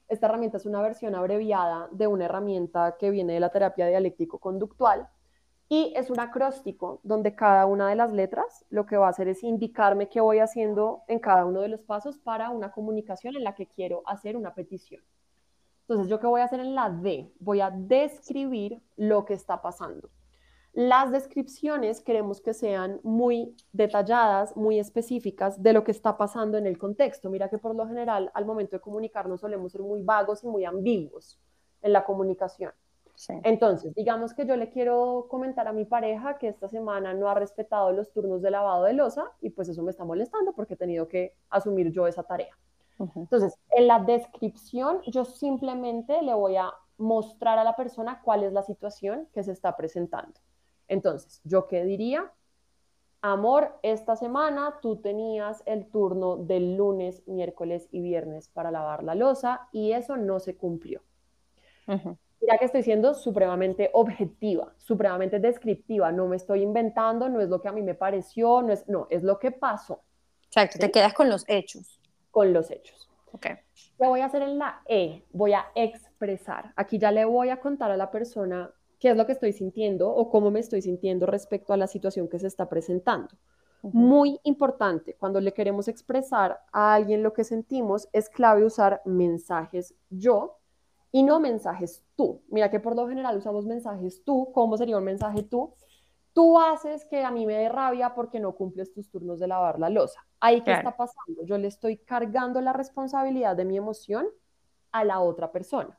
Esta 0.08 0.28
herramienta 0.28 0.58
es 0.58 0.66
una 0.66 0.82
versión 0.82 1.16
abreviada 1.16 1.90
de 1.92 2.08
una 2.08 2.26
herramienta 2.26 2.96
que 2.98 3.10
viene 3.10 3.34
de 3.34 3.40
la 3.40 3.50
terapia 3.50 3.88
dialéctico-conductual 3.88 5.10
y 5.68 5.94
es 5.96 6.10
un 6.10 6.20
acróstico 6.20 7.00
donde 7.04 7.36
cada 7.36 7.66
una 7.66 7.90
de 7.90 7.96
las 7.96 8.12
letras 8.12 8.66
lo 8.70 8.86
que 8.86 8.98
va 8.98 9.08
a 9.08 9.10
hacer 9.10 9.28
es 9.28 9.44
indicarme 9.44 10.10
qué 10.10 10.22
voy 10.22 10.40
haciendo 10.40 11.02
en 11.08 11.20
cada 11.20 11.46
uno 11.46 11.62
de 11.62 11.70
los 11.70 11.82
pasos 11.82 12.20
para 12.20 12.52
una 12.52 12.72
comunicación 12.72 13.36
en 13.36 13.44
la 13.44 13.56
que 13.56 13.68
quiero 13.68 14.04
hacer 14.06 14.38
una 14.38 14.54
petición. 14.54 15.04
Entonces, 15.82 16.08
¿yo 16.08 16.20
qué 16.20 16.28
voy 16.28 16.42
a 16.42 16.46
hacer 16.46 16.60
en 16.60 16.76
la 16.76 16.90
D? 16.90 17.32
Voy 17.40 17.62
a 17.62 17.72
describir 17.72 18.82
lo 18.96 19.26
que 19.26 19.34
está 19.34 19.62
pasando. 19.62 20.10
Las 20.74 21.12
descripciones 21.12 22.02
queremos 22.02 22.42
que 22.42 22.54
sean 22.54 23.00
muy 23.02 23.56
detalladas, 23.72 24.58
muy 24.58 24.78
específicas 24.78 25.64
de 25.64 25.74
lo 25.74 25.84
que 25.84 25.92
está 25.92 26.18
pasando 26.18 26.58
en 26.58 26.68
el 26.68 26.78
contexto. 26.78 27.30
Mira 27.30 27.50
que 27.50 27.58
por 27.58 27.76
lo 27.76 27.88
general 27.88 28.30
al 28.34 28.46
momento 28.46 28.76
de 28.76 28.82
comunicarnos 28.82 29.42
solemos 29.42 29.72
ser 29.72 29.82
muy 29.82 30.02
vagos 30.02 30.44
y 30.44 30.48
muy 30.48 30.66
ambiguos 30.66 31.40
en 31.82 31.94
la 31.94 32.04
comunicación. 32.04 32.74
Entonces, 33.44 33.94
digamos 33.96 34.34
que 34.34 34.46
yo 34.46 34.56
le 34.58 34.70
quiero 34.70 35.28
comentar 35.30 35.68
a 35.68 35.74
mi 35.74 35.86
pareja 35.86 36.38
que 36.38 36.48
esta 36.48 36.68
semana 36.70 37.14
no 37.14 37.30
ha 37.30 37.34
respetado 37.34 37.92
los 37.92 38.12
turnos 38.12 38.42
de 38.42 38.52
lavado 38.52 38.84
de 38.84 38.94
losa 38.94 39.32
y 39.42 39.50
pues 39.52 39.70
eso 39.70 39.84
me 39.84 39.92
está 39.92 40.04
molestando 40.04 40.54
porque 40.54 40.74
he 40.74 40.78
tenido 40.78 41.08
que 41.08 41.34
asumir 41.50 41.92
yo 41.92 42.08
esa 42.08 42.24
tarea. 42.24 42.58
Entonces, 43.16 43.58
en 43.72 43.88
la 43.88 44.00
descripción 44.00 45.02
yo 45.08 45.26
simplemente 45.26 46.22
le 46.22 46.34
voy 46.34 46.56
a 46.56 46.74
mostrar 46.98 47.60
a 47.60 47.64
la 47.64 47.76
persona 47.76 48.22
cuál 48.24 48.44
es 48.44 48.54
la 48.54 48.64
situación 48.64 49.28
que 49.34 49.44
se 49.44 49.52
está 49.52 49.76
presentando. 49.76 50.40
Entonces, 50.88 51.42
¿yo 51.44 51.68
qué 51.68 51.84
diría? 51.84 52.32
Amor, 53.22 53.80
esta 53.82 54.16
semana 54.16 54.80
tú 54.82 54.98
tenías 54.98 55.64
el 55.66 55.88
turno 55.88 56.38
del 56.38 56.78
lunes, 56.78 57.24
miércoles 57.28 57.88
y 57.92 58.02
viernes 58.02 58.50
para 58.50 58.72
lavar 58.72 59.04
la 59.04 59.16
losa 59.16 59.68
y 59.72 59.94
eso 59.94 60.16
no 60.16 60.40
se 60.40 60.56
cumplió 60.56 61.02
mira 62.42 62.58
que 62.58 62.66
estoy 62.66 62.84
siendo 62.84 63.14
supremamente 63.14 63.90
objetiva, 63.94 64.74
supremamente 64.78 65.40
descriptiva, 65.40 66.12
no 66.12 66.28
me 66.28 66.36
estoy 66.36 66.62
inventando, 66.62 67.30
no 67.30 67.42
es 67.42 67.50
lo 67.50 67.62
que 67.62 67.68
a 67.68 67.72
mí 67.72 67.82
me 67.82 67.96
pareció, 67.96 68.62
no 68.62 68.74
es, 68.74 68.88
no, 68.88 69.08
es 69.10 69.24
lo 69.24 69.40
que 69.40 69.52
pasó. 69.52 70.04
Exacto, 70.48 70.80
te 70.80 70.92
quedas 70.92 71.14
con 71.14 71.30
los 71.30 71.44
hechos. 71.48 72.00
Con 72.32 72.54
los 72.54 72.72
hechos. 72.72 73.10
Ok. 73.32 73.48
¿Qué 73.98 74.08
voy 74.08 74.22
a 74.22 74.26
hacer 74.26 74.42
en 74.42 74.58
la 74.58 74.82
E? 74.88 75.24
Voy 75.32 75.54
a 75.54 75.66
expresar. 75.76 76.74
Aquí 76.76 76.98
ya 76.98 77.12
le 77.12 77.26
voy 77.26 77.50
a 77.50 77.60
contar 77.60 77.92
a 77.92 77.98
la 77.98 78.12
persona 78.12 78.74
qué 79.00 79.10
es 79.10 79.18
lo 79.18 79.26
que 79.26 79.34
estoy 79.34 79.54
sintiendo 79.54 80.10
o 80.10 80.30
cómo 80.30 80.52
me 80.52 80.60
estoy 80.60 80.82
sintiendo 80.82 81.26
respecto 81.26 81.74
a 81.74 81.78
la 81.78 81.88
situación 81.88 82.30
que 82.30 82.40
se 82.40 82.48
está 82.48 82.70
presentando. 82.70 83.36
Muy 83.82 84.40
importante, 84.44 85.16
cuando 85.20 85.40
le 85.40 85.54
queremos 85.54 85.88
expresar 85.88 86.60
a 86.72 86.96
alguien 86.96 87.22
lo 87.22 87.34
que 87.34 87.44
sentimos, 87.44 88.08
es 88.14 88.30
clave 88.30 88.66
usar 88.66 89.02
mensajes 89.06 89.94
yo 90.10 90.58
y 91.16 91.24
no 91.24 91.40
mensajes 91.40 92.04
tú. 92.18 92.42
Mira 92.50 92.70
que 92.70 92.82
por 92.82 92.94
lo 92.94 93.08
general 93.08 93.38
usamos 93.38 93.66
mensajes 93.66 94.26
tú. 94.26 94.52
¿Cómo 94.52 94.76
sería 94.76 94.98
un 94.98 95.06
mensaje 95.06 95.44
tú? 95.44 95.74
Tú 96.34 96.60
haces 96.60 97.06
que 97.06 97.24
a 97.24 97.32
mí 97.32 97.46
me 97.46 97.54
dé 97.54 97.70
rabia 97.70 98.14
porque 98.14 98.42
no 98.42 98.52
cumples 98.52 98.92
tus 98.92 99.10
turnos 99.10 99.40
de 99.40 99.48
lavar 99.48 99.80
la 99.80 99.90
losa. 99.90 100.28
Ahí 100.42 100.60
qué 100.60 100.74
está 100.74 100.98
pasando? 100.98 101.46
Yo 101.46 101.58
le 101.58 101.70
estoy 101.70 101.96
cargando 101.96 102.60
la 102.60 102.74
responsabilidad 102.74 103.56
de 103.56 103.64
mi 103.64 103.78
emoción 103.78 104.28
a 104.92 105.06
la 105.06 105.22
otra 105.22 105.54
persona. 105.54 105.98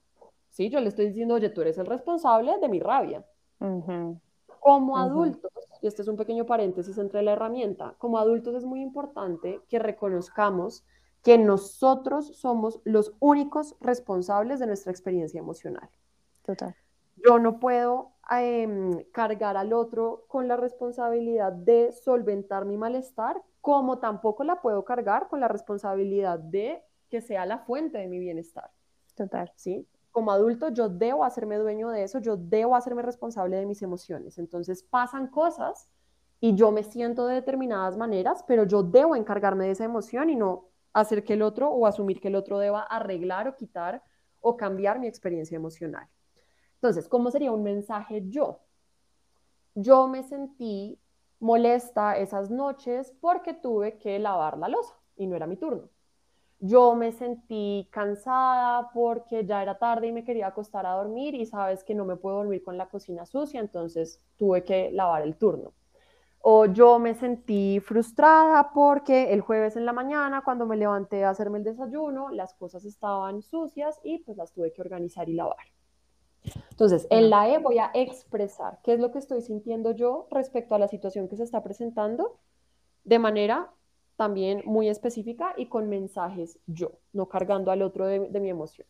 ¿Sí? 0.50 0.68
Yo 0.68 0.80
le 0.80 0.88
estoy 0.88 1.06
diciendo, 1.06 1.36
oye, 1.36 1.48
tú 1.48 1.62
eres 1.62 1.78
el 1.78 1.86
responsable 1.86 2.58
de 2.60 2.68
mi 2.68 2.80
rabia. 2.80 3.24
Como 4.60 4.98
adultos, 4.98 5.50
y 5.80 5.86
este 5.86 6.02
es 6.02 6.08
un 6.08 6.18
pequeño 6.18 6.44
paréntesis 6.44 6.98
entre 6.98 7.22
la 7.22 7.32
herramienta, 7.32 7.94
como 7.96 8.18
adultos 8.18 8.54
es 8.54 8.66
muy 8.66 8.82
importante 8.82 9.62
que 9.70 9.78
reconozcamos 9.78 10.84
que 11.26 11.38
nosotros 11.38 12.36
somos 12.36 12.80
los 12.84 13.12
únicos 13.18 13.74
responsables 13.80 14.60
de 14.60 14.68
nuestra 14.68 14.92
experiencia 14.92 15.40
emocional. 15.40 15.90
Total. 16.44 16.76
Yo 17.16 17.40
no 17.40 17.58
puedo 17.58 18.12
em, 18.30 19.02
cargar 19.10 19.56
al 19.56 19.72
otro 19.72 20.26
con 20.28 20.46
la 20.46 20.56
responsabilidad 20.56 21.50
de 21.50 21.90
solventar 21.90 22.64
mi 22.64 22.76
malestar, 22.76 23.42
como 23.60 23.98
tampoco 23.98 24.44
la 24.44 24.62
puedo 24.62 24.84
cargar 24.84 25.26
con 25.26 25.40
la 25.40 25.48
responsabilidad 25.48 26.38
de 26.38 26.80
que 27.10 27.20
sea 27.20 27.44
la 27.44 27.58
fuente 27.58 27.98
de 27.98 28.06
mi 28.06 28.20
bienestar. 28.20 28.70
Total. 29.16 29.52
¿Sí? 29.56 29.84
como 30.12 30.30
adulto 30.30 30.68
yo 30.68 30.88
debo 30.88 31.24
hacerme 31.24 31.56
dueño 31.56 31.90
de 31.90 32.04
eso, 32.04 32.20
yo 32.20 32.36
debo 32.36 32.76
hacerme 32.76 33.02
responsable 33.02 33.56
de 33.56 33.66
mis 33.66 33.82
emociones. 33.82 34.38
Entonces 34.38 34.84
pasan 34.84 35.26
cosas 35.26 35.90
y 36.40 36.54
yo 36.54 36.70
me 36.70 36.84
siento 36.84 37.26
de 37.26 37.34
determinadas 37.34 37.96
maneras, 37.96 38.44
pero 38.46 38.62
yo 38.62 38.84
debo 38.84 39.16
encargarme 39.16 39.66
de 39.66 39.72
esa 39.72 39.84
emoción 39.84 40.30
y 40.30 40.36
no 40.36 40.68
hacer 41.00 41.24
que 41.24 41.34
el 41.34 41.42
otro 41.42 41.70
o 41.70 41.86
asumir 41.86 42.20
que 42.20 42.28
el 42.28 42.36
otro 42.36 42.58
deba 42.58 42.82
arreglar 42.82 43.48
o 43.48 43.54
quitar 43.54 44.02
o 44.40 44.56
cambiar 44.56 44.98
mi 44.98 45.06
experiencia 45.06 45.54
emocional. 45.54 46.08
Entonces, 46.74 47.06
¿cómo 47.06 47.30
sería 47.30 47.52
un 47.52 47.62
mensaje 47.62 48.22
yo? 48.28 48.60
Yo 49.74 50.08
me 50.08 50.22
sentí 50.22 50.98
molesta 51.38 52.16
esas 52.16 52.50
noches 52.50 53.14
porque 53.20 53.52
tuve 53.52 53.98
que 53.98 54.18
lavar 54.18 54.56
la 54.56 54.68
losa 54.68 54.94
y 55.16 55.26
no 55.26 55.36
era 55.36 55.46
mi 55.46 55.56
turno. 55.56 55.90
Yo 56.60 56.94
me 56.94 57.12
sentí 57.12 57.86
cansada 57.92 58.90
porque 58.94 59.44
ya 59.44 59.62
era 59.62 59.78
tarde 59.78 60.06
y 60.06 60.12
me 60.12 60.24
quería 60.24 60.46
acostar 60.46 60.86
a 60.86 60.92
dormir 60.92 61.34
y 61.34 61.44
sabes 61.44 61.84
que 61.84 61.94
no 61.94 62.06
me 62.06 62.16
puedo 62.16 62.36
dormir 62.36 62.62
con 62.62 62.78
la 62.78 62.88
cocina 62.88 63.26
sucia, 63.26 63.60
entonces 63.60 64.22
tuve 64.38 64.64
que 64.64 64.90
lavar 64.92 65.22
el 65.22 65.36
turno. 65.36 65.74
O 66.40 66.66
yo 66.66 66.98
me 66.98 67.14
sentí 67.14 67.80
frustrada 67.80 68.70
porque 68.72 69.32
el 69.32 69.40
jueves 69.40 69.76
en 69.76 69.84
la 69.84 69.92
mañana, 69.92 70.42
cuando 70.44 70.64
me 70.66 70.76
levanté 70.76 71.24
a 71.24 71.30
hacerme 71.30 71.58
el 71.58 71.64
desayuno, 71.64 72.30
las 72.30 72.54
cosas 72.54 72.84
estaban 72.84 73.42
sucias 73.42 73.98
y 74.04 74.18
pues 74.18 74.36
las 74.36 74.52
tuve 74.52 74.72
que 74.72 74.80
organizar 74.80 75.28
y 75.28 75.34
lavar. 75.34 75.56
Entonces, 76.70 77.06
en 77.10 77.30
la 77.30 77.48
E 77.48 77.58
voy 77.58 77.78
a 77.78 77.90
expresar 77.94 78.78
qué 78.84 78.94
es 78.94 79.00
lo 79.00 79.10
que 79.10 79.18
estoy 79.18 79.42
sintiendo 79.42 79.92
yo 79.92 80.28
respecto 80.30 80.74
a 80.74 80.78
la 80.78 80.88
situación 80.88 81.28
que 81.28 81.36
se 81.36 81.42
está 81.42 81.62
presentando 81.62 82.38
de 83.04 83.18
manera 83.18 83.72
también 84.16 84.62
muy 84.64 84.88
específica 84.88 85.54
y 85.56 85.66
con 85.66 85.88
mensajes 85.88 86.58
yo, 86.66 86.92
no 87.12 87.28
cargando 87.28 87.70
al 87.70 87.82
otro 87.82 88.06
de, 88.06 88.40
mi 88.40 88.50
emoción. 88.50 88.86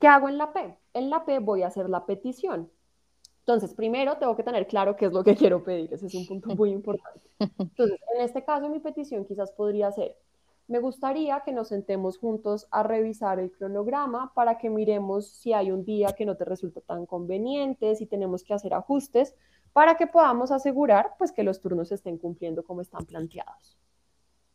¿Qué 0.00 0.08
hago 0.08 0.28
en 0.28 0.38
la 0.38 0.52
P? 0.52 0.76
En 0.92 1.08
la 1.08 1.24
P 1.24 1.38
voy 1.38 1.62
a 1.62 1.68
hacer 1.68 1.88
la 1.88 2.04
petición. 2.04 2.70
Entonces, 3.46 3.74
primero 3.74 4.16
tengo 4.16 4.34
que 4.34 4.42
tener 4.42 4.66
claro 4.66 4.96
qué 4.96 5.06
es 5.06 5.12
lo 5.12 5.22
que 5.22 5.36
quiero 5.52 5.62
pedir. 5.62 5.94
Ese 5.94 6.06
es 6.06 6.14
un 6.14 6.26
punto 6.26 6.56
muy 6.56 6.70
importante. 6.70 7.30
Entonces, 7.38 8.00
en 8.16 8.22
este 8.22 8.44
caso, 8.44 8.68
mi 8.68 8.80
petición 8.80 9.24
quizás 9.24 9.52
podría 9.52 9.92
ser, 9.92 10.16
me 10.66 10.80
gustaría 10.80 11.40
que 11.44 11.52
nos 11.52 11.68
sentemos 11.68 12.18
juntos 12.18 12.66
a 12.72 12.82
revisar 12.82 13.38
el 13.38 13.52
cronograma 13.52 14.32
para 14.34 14.58
que 14.58 14.68
miremos 14.68 15.28
si 15.28 15.52
hay 15.52 15.70
un 15.70 15.84
día 15.84 16.08
que 16.08 16.26
no 16.26 16.36
te 16.36 16.44
resulta 16.44 16.80
tan 16.80 17.06
conveniente, 17.06 17.94
si 17.94 18.06
tenemos 18.06 18.42
que 18.42 18.52
hacer 18.52 18.74
ajustes, 18.74 19.36
para 19.72 19.96
que 19.96 20.08
podamos 20.08 20.50
asegurar 20.50 21.12
pues 21.16 21.30
que 21.30 21.44
los 21.44 21.60
turnos 21.60 21.92
estén 21.92 22.18
cumpliendo 22.18 22.64
como 22.64 22.80
están 22.80 23.06
planteados. 23.06 23.78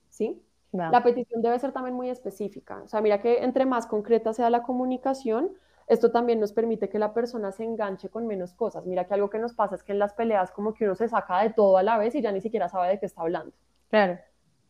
¿Sí? 0.10 0.44
La 0.74 1.02
petición 1.02 1.42
debe 1.42 1.60
ser 1.60 1.72
también 1.72 1.96
muy 1.96 2.10
específica. 2.10 2.82
O 2.84 2.88
sea, 2.90 3.00
mira 3.00 3.22
que 3.22 3.44
entre 3.44 3.66
más 3.66 3.88
concreta 3.88 4.34
sea 4.34 4.50
la 4.50 4.64
comunicación, 4.64 5.52
esto 5.92 6.10
también 6.10 6.40
nos 6.40 6.54
permite 6.54 6.88
que 6.88 6.98
la 6.98 7.14
persona 7.14 7.52
se 7.52 7.66
enganche 7.66 8.08
con 8.08 8.26
menos 8.26 8.54
cosas. 8.54 8.86
Mira 8.86 9.06
que 9.06 9.14
algo 9.14 9.30
que 9.30 9.40
nos 9.40 9.54
pasa 9.54 9.76
es 9.76 9.84
que 9.84 9.92
en 9.92 10.00
las 10.00 10.14
peleas 10.14 10.50
como 10.50 10.74
que 10.74 10.86
uno 10.86 10.96
se 10.96 11.10
saca 11.10 11.42
de 11.42 11.50
todo 11.50 11.76
a 11.76 11.84
la 11.84 11.98
vez 11.98 12.16
y 12.16 12.22
ya 12.22 12.32
ni 12.32 12.40
siquiera 12.40 12.70
sabe 12.70 12.88
de 12.88 12.98
qué 12.98 13.08
está 13.08 13.24
hablando. 13.24 13.54
Claro. 13.90 14.18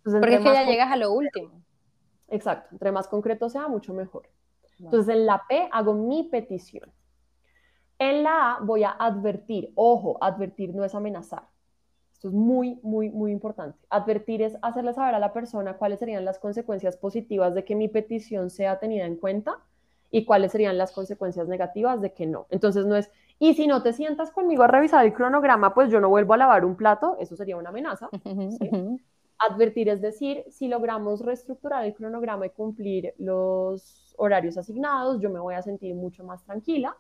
Porque 0.04 0.34
es 0.34 0.42
que 0.42 0.52
ya 0.52 0.64
llegas 0.64 0.92
a 0.92 0.96
lo 0.96 1.14
último. 1.14 1.62
Exacto. 2.28 2.70
Entre 2.72 2.92
más 2.92 3.08
concreto 3.08 3.50
sea, 3.50 3.68
mucho 3.68 3.94
mejor. 3.94 4.28
Entonces 4.80 5.16
en 5.16 5.28
la 5.28 5.44
P 5.48 5.70
hago 5.72 5.94
mi 5.94 6.24
petición. 6.24 6.92
En 8.00 8.24
la 8.24 8.54
A 8.54 8.60
voy 8.62 8.84
a 8.84 8.90
advertir. 8.90 9.74
Ojo, 9.76 10.18
advertir 10.22 10.74
no 10.74 10.84
es 10.84 10.96
amenazar. 10.96 11.44
Esto 12.14 12.30
es 12.30 12.34
muy, 12.34 12.80
muy, 12.82 13.12
muy 13.12 13.32
importante. 13.32 13.78
Advertir 13.92 14.42
es 14.42 14.58
hacerle 14.64 14.96
saber 14.96 15.14
a 15.14 15.20
la 15.20 15.34
persona 15.34 15.78
cuáles 15.78 16.00
serían 16.00 16.26
las 16.26 16.40
consecuencias 16.40 16.98
positivas 16.98 17.54
de 17.54 17.64
que 17.64 17.76
mi 17.76 17.90
petición 17.90 18.50
sea 18.50 18.80
tenida 18.80 19.06
en 19.06 19.18
cuenta 19.18 19.60
y 20.12 20.26
cuáles 20.26 20.52
serían 20.52 20.78
las 20.78 20.92
consecuencias 20.92 21.48
negativas 21.48 22.02
de 22.02 22.14
que 22.14 22.28
no. 22.28 22.46
Entonces 22.50 22.86
no 22.86 22.96
es, 22.96 23.10
y 23.40 23.54
si 23.56 23.66
no 23.66 23.82
te 23.82 23.94
sientas 23.94 24.32
conmigo 24.32 24.64
a 24.64 24.68
revisar 24.68 25.06
el 25.06 25.14
cronograma, 25.14 25.74
pues 25.74 25.90
yo 25.90 26.00
no 26.00 26.10
vuelvo 26.10 26.34
a 26.34 26.38
lavar 26.38 26.66
un 26.66 26.76
plato, 26.76 27.18
eso 27.20 27.36
sería 27.36 27.58
una 27.58 27.70
amenaza. 27.70 28.10
Advertir 29.40 29.90
es 29.90 30.02
decir, 30.02 30.44
si 30.50 30.68
logramos 30.68 31.22
reestructurar 31.22 31.86
el 31.86 31.96
cronograma 31.96 32.46
y 32.46 32.52
cumplir 32.52 33.16
los 33.18 34.14
horarios 34.18 34.58
asignados, 34.58 35.20
yo 35.20 35.32
me 35.32 35.40
voy 35.40 35.56
a 35.56 35.62
sentir 35.64 35.96
mucho 35.96 36.24
más 36.24 36.44
tranquila 36.44 36.96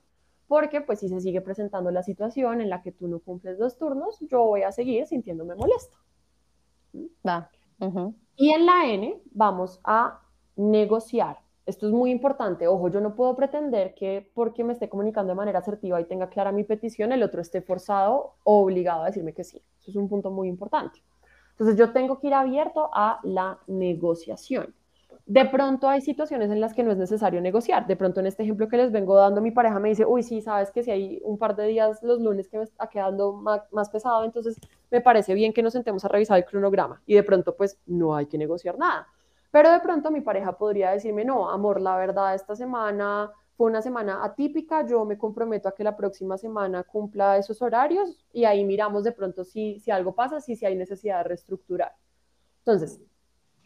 porque 0.48 0.82
pues 0.82 1.00
si 1.00 1.08
se 1.08 1.22
sigue 1.22 1.40
presentando 1.40 1.92
la 1.92 2.04
situación 2.04 2.60
en 2.60 2.70
la 2.70 2.82
que 2.82 2.92
tú 2.92 3.08
no 3.08 3.20
cumples 3.20 3.58
los 3.58 3.78
turnos, 3.78 4.20
yo 4.20 4.44
voy 4.44 4.64
a 4.64 4.72
seguir 4.74 5.08
sintiéndome 5.08 5.56
molesta. 5.56 5.98
Va. 7.26 7.50
Y 8.36 8.52
en 8.52 8.66
la 8.66 8.86
N 8.86 9.22
vamos 9.32 9.80
a 9.84 10.20
negociar. 10.58 11.38
Esto 11.72 11.88
es 11.88 11.94
muy 11.94 12.12
importante. 12.12 12.68
Ojo, 12.68 12.90
yo 12.90 13.00
no 13.00 13.16
puedo 13.16 13.34
pretender 13.34 13.94
que 13.94 14.30
porque 14.34 14.62
me 14.62 14.74
esté 14.74 14.90
comunicando 14.90 15.30
de 15.30 15.36
manera 15.36 15.60
asertiva 15.60 16.02
y 16.02 16.04
tenga 16.04 16.28
clara 16.28 16.52
mi 16.52 16.66
petición, 16.66 17.14
el 17.14 17.24
otro 17.24 17.40
esté 17.40 17.62
forzado 17.62 18.34
o 18.44 18.64
obligado 18.64 19.04
a 19.04 19.06
decirme 19.06 19.32
que 19.32 19.46
sí. 19.46 19.62
Eso 19.80 19.92
es 19.92 19.96
un 19.96 20.10
punto 20.10 20.32
muy 20.32 20.50
importante. 20.50 21.02
Entonces 21.52 21.78
yo 21.78 21.94
tengo 21.94 22.20
que 22.20 22.28
ir 22.28 22.34
abierto 22.34 22.90
a 22.94 23.22
la 23.24 23.58
negociación. 23.68 24.76
De 25.26 25.46
pronto 25.46 25.88
hay 25.88 26.02
situaciones 26.02 26.52
en 26.52 26.60
las 26.60 26.74
que 26.74 26.84
no 26.84 26.92
es 26.92 26.98
necesario 26.98 27.40
negociar. 27.40 27.88
De 27.88 27.96
pronto 27.96 28.20
en 28.20 28.26
este 28.28 28.44
ejemplo 28.44 28.68
que 28.68 28.76
les 28.76 28.92
vengo 28.92 29.16
dando, 29.16 29.40
mi 29.40 29.52
pareja 29.52 29.80
me 29.80 29.88
dice, 29.88 30.06
uy, 30.06 30.24
sí, 30.24 30.42
sabes 30.42 30.72
que 30.72 30.84
si 30.84 30.92
hay 30.92 31.22
un 31.24 31.38
par 31.38 31.56
de 31.56 31.68
días 31.68 32.04
los 32.04 32.20
lunes 32.20 32.50
que 32.50 32.58
me 32.58 32.66
está 32.66 32.88
quedando 32.88 33.32
más, 33.32 33.62
más 33.72 33.90
pesado, 33.90 34.26
entonces 34.26 34.60
me 34.92 35.00
parece 35.00 35.34
bien 35.36 35.54
que 35.54 35.64
nos 35.64 35.72
sentemos 35.72 36.04
a 36.04 36.10
revisar 36.10 36.38
el 36.38 36.44
cronograma. 36.44 37.02
Y 37.06 37.14
de 37.14 37.24
pronto 37.24 37.56
pues 37.56 37.80
no 37.86 38.14
hay 38.14 38.26
que 38.26 38.38
negociar 38.38 38.78
nada. 38.78 39.08
Pero 39.52 39.72
de 39.72 39.80
pronto 39.82 40.12
mi 40.12 40.22
pareja 40.22 40.58
podría 40.58 40.92
decirme, 40.92 41.26
no, 41.26 41.50
amor, 41.50 41.82
la 41.82 41.98
verdad, 41.98 42.34
esta 42.34 42.56
semana 42.56 43.32
fue 43.56 43.68
una 43.70 43.82
semana 43.82 44.24
atípica, 44.24 44.88
yo 44.88 45.06
me 45.06 45.18
comprometo 45.18 45.68
a 45.68 45.76
que 45.76 45.84
la 45.84 45.96
próxima 45.96 46.38
semana 46.38 46.84
cumpla 46.84 47.38
esos 47.38 47.62
horarios 47.62 48.18
y 48.34 48.46
ahí 48.46 48.66
miramos 48.66 49.04
de 49.04 49.12
pronto 49.12 49.44
si, 49.44 49.80
si 49.80 49.92
algo 49.92 50.16
pasa, 50.16 50.40
si, 50.40 50.56
si 50.56 50.66
hay 50.66 50.76
necesidad 50.76 51.18
de 51.18 51.24
reestructurar. 51.26 51.94
Entonces, 52.60 53.02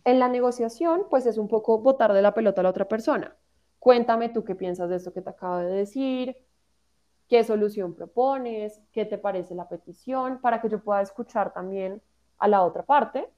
en 0.04 0.19
la 0.19 0.28
negociación, 0.28 1.04
pues 1.10 1.26
es 1.26 1.38
un 1.38 1.48
poco 1.48 1.80
botar 1.80 2.13
de 2.13 2.21
la 2.21 2.34
pelota 2.34 2.62
a 2.62 2.63
la 2.63 2.71
otra 2.71 2.88
persona. 2.88 3.36
Cuéntame 3.80 4.30
tú 4.30 4.43
qué 4.43 4.56
piensas 4.56 4.89
de 4.89 4.95
esto 4.95 5.13
que 5.13 5.21
te 5.21 5.30
acabo 5.30 5.58
de 5.58 5.71
decir, 5.71 6.36
qué 7.28 7.43
solución 7.43 7.93
propones, 7.93 8.82
qué 8.91 9.06
te 9.06 9.17
parece 9.17 9.56
la 9.56 9.67
petición, 9.67 10.39
para 10.41 10.62
que 10.62 10.69
yo 10.69 10.84
pueda 10.84 11.02
escuchar 11.02 11.54
también 11.54 12.02
a 12.38 12.48
la 12.48 12.63
otra 12.63 12.84
parte. 12.84 13.30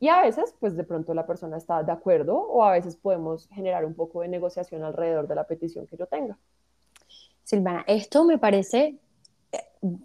Y 0.00 0.08
a 0.08 0.22
veces, 0.22 0.54
pues 0.58 0.74
de 0.76 0.84
pronto 0.84 1.12
la 1.12 1.26
persona 1.26 1.58
está 1.58 1.82
de 1.82 1.92
acuerdo 1.92 2.34
o 2.34 2.64
a 2.64 2.72
veces 2.72 2.96
podemos 2.96 3.46
generar 3.48 3.84
un 3.84 3.94
poco 3.94 4.22
de 4.22 4.28
negociación 4.28 4.82
alrededor 4.82 5.28
de 5.28 5.34
la 5.34 5.46
petición 5.46 5.86
que 5.86 5.98
yo 5.98 6.06
tenga. 6.06 6.38
Silvana, 7.44 7.84
esto 7.86 8.24
me 8.24 8.38
parece 8.38 8.96
eh, 9.52 9.58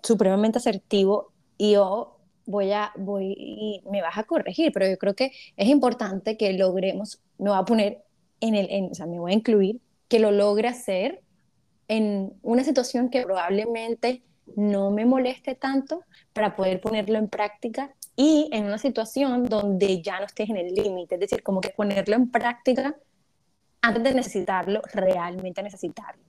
supremamente 0.04 0.58
asertivo 0.58 1.32
y 1.58 1.74
yo 1.74 2.18
voy 2.46 2.74
a, 2.74 2.92
voy 2.98 3.36
y 3.38 3.84
me 3.90 4.02
vas 4.02 4.18
a 4.18 4.24
corregir, 4.24 4.74
pero 4.74 4.86
yo 4.86 4.98
creo 4.98 5.16
que 5.16 5.32
es 5.56 5.70
importante 5.70 6.36
que 6.36 6.52
logremos, 6.54 7.22
me 7.38 7.50
voy 7.50 7.60
a 7.60 7.64
poner 7.64 8.04
en 8.42 8.56
el, 8.56 8.68
en, 8.70 8.92
o 8.92 8.96
sea, 8.96 9.06
me 9.06 9.20
voy 9.20 9.32
a 9.32 9.36
incluir, 9.36 9.80
que 10.10 10.20
lo 10.20 10.32
logre 10.32 10.68
hacer 10.68 11.22
en 11.88 12.34
una 12.42 12.64
situación 12.64 13.10
que 13.10 13.24
probablemente 13.24 14.24
no 14.56 14.92
me 14.92 15.06
moleste 15.06 15.56
tanto 15.56 16.02
para 16.34 16.56
poder 16.56 16.82
ponerlo 16.82 17.18
en 17.18 17.30
práctica 17.30 17.96
y 18.16 18.50
en 18.52 18.66
una 18.66 18.78
situación 18.78 19.46
donde 19.46 20.02
ya 20.02 20.20
no 20.20 20.26
estés 20.26 20.50
en 20.50 20.58
el 20.58 20.74
límite, 20.74 21.16
es 21.16 21.22
decir, 21.22 21.44
como 21.44 21.60
que 21.62 21.70
ponerlo 21.70 22.16
en 22.16 22.32
práctica 22.32 22.96
antes 23.82 24.04
de 24.04 24.14
necesitarlo, 24.14 24.82
realmente 24.94 25.62
necesitarlo. 25.62 26.24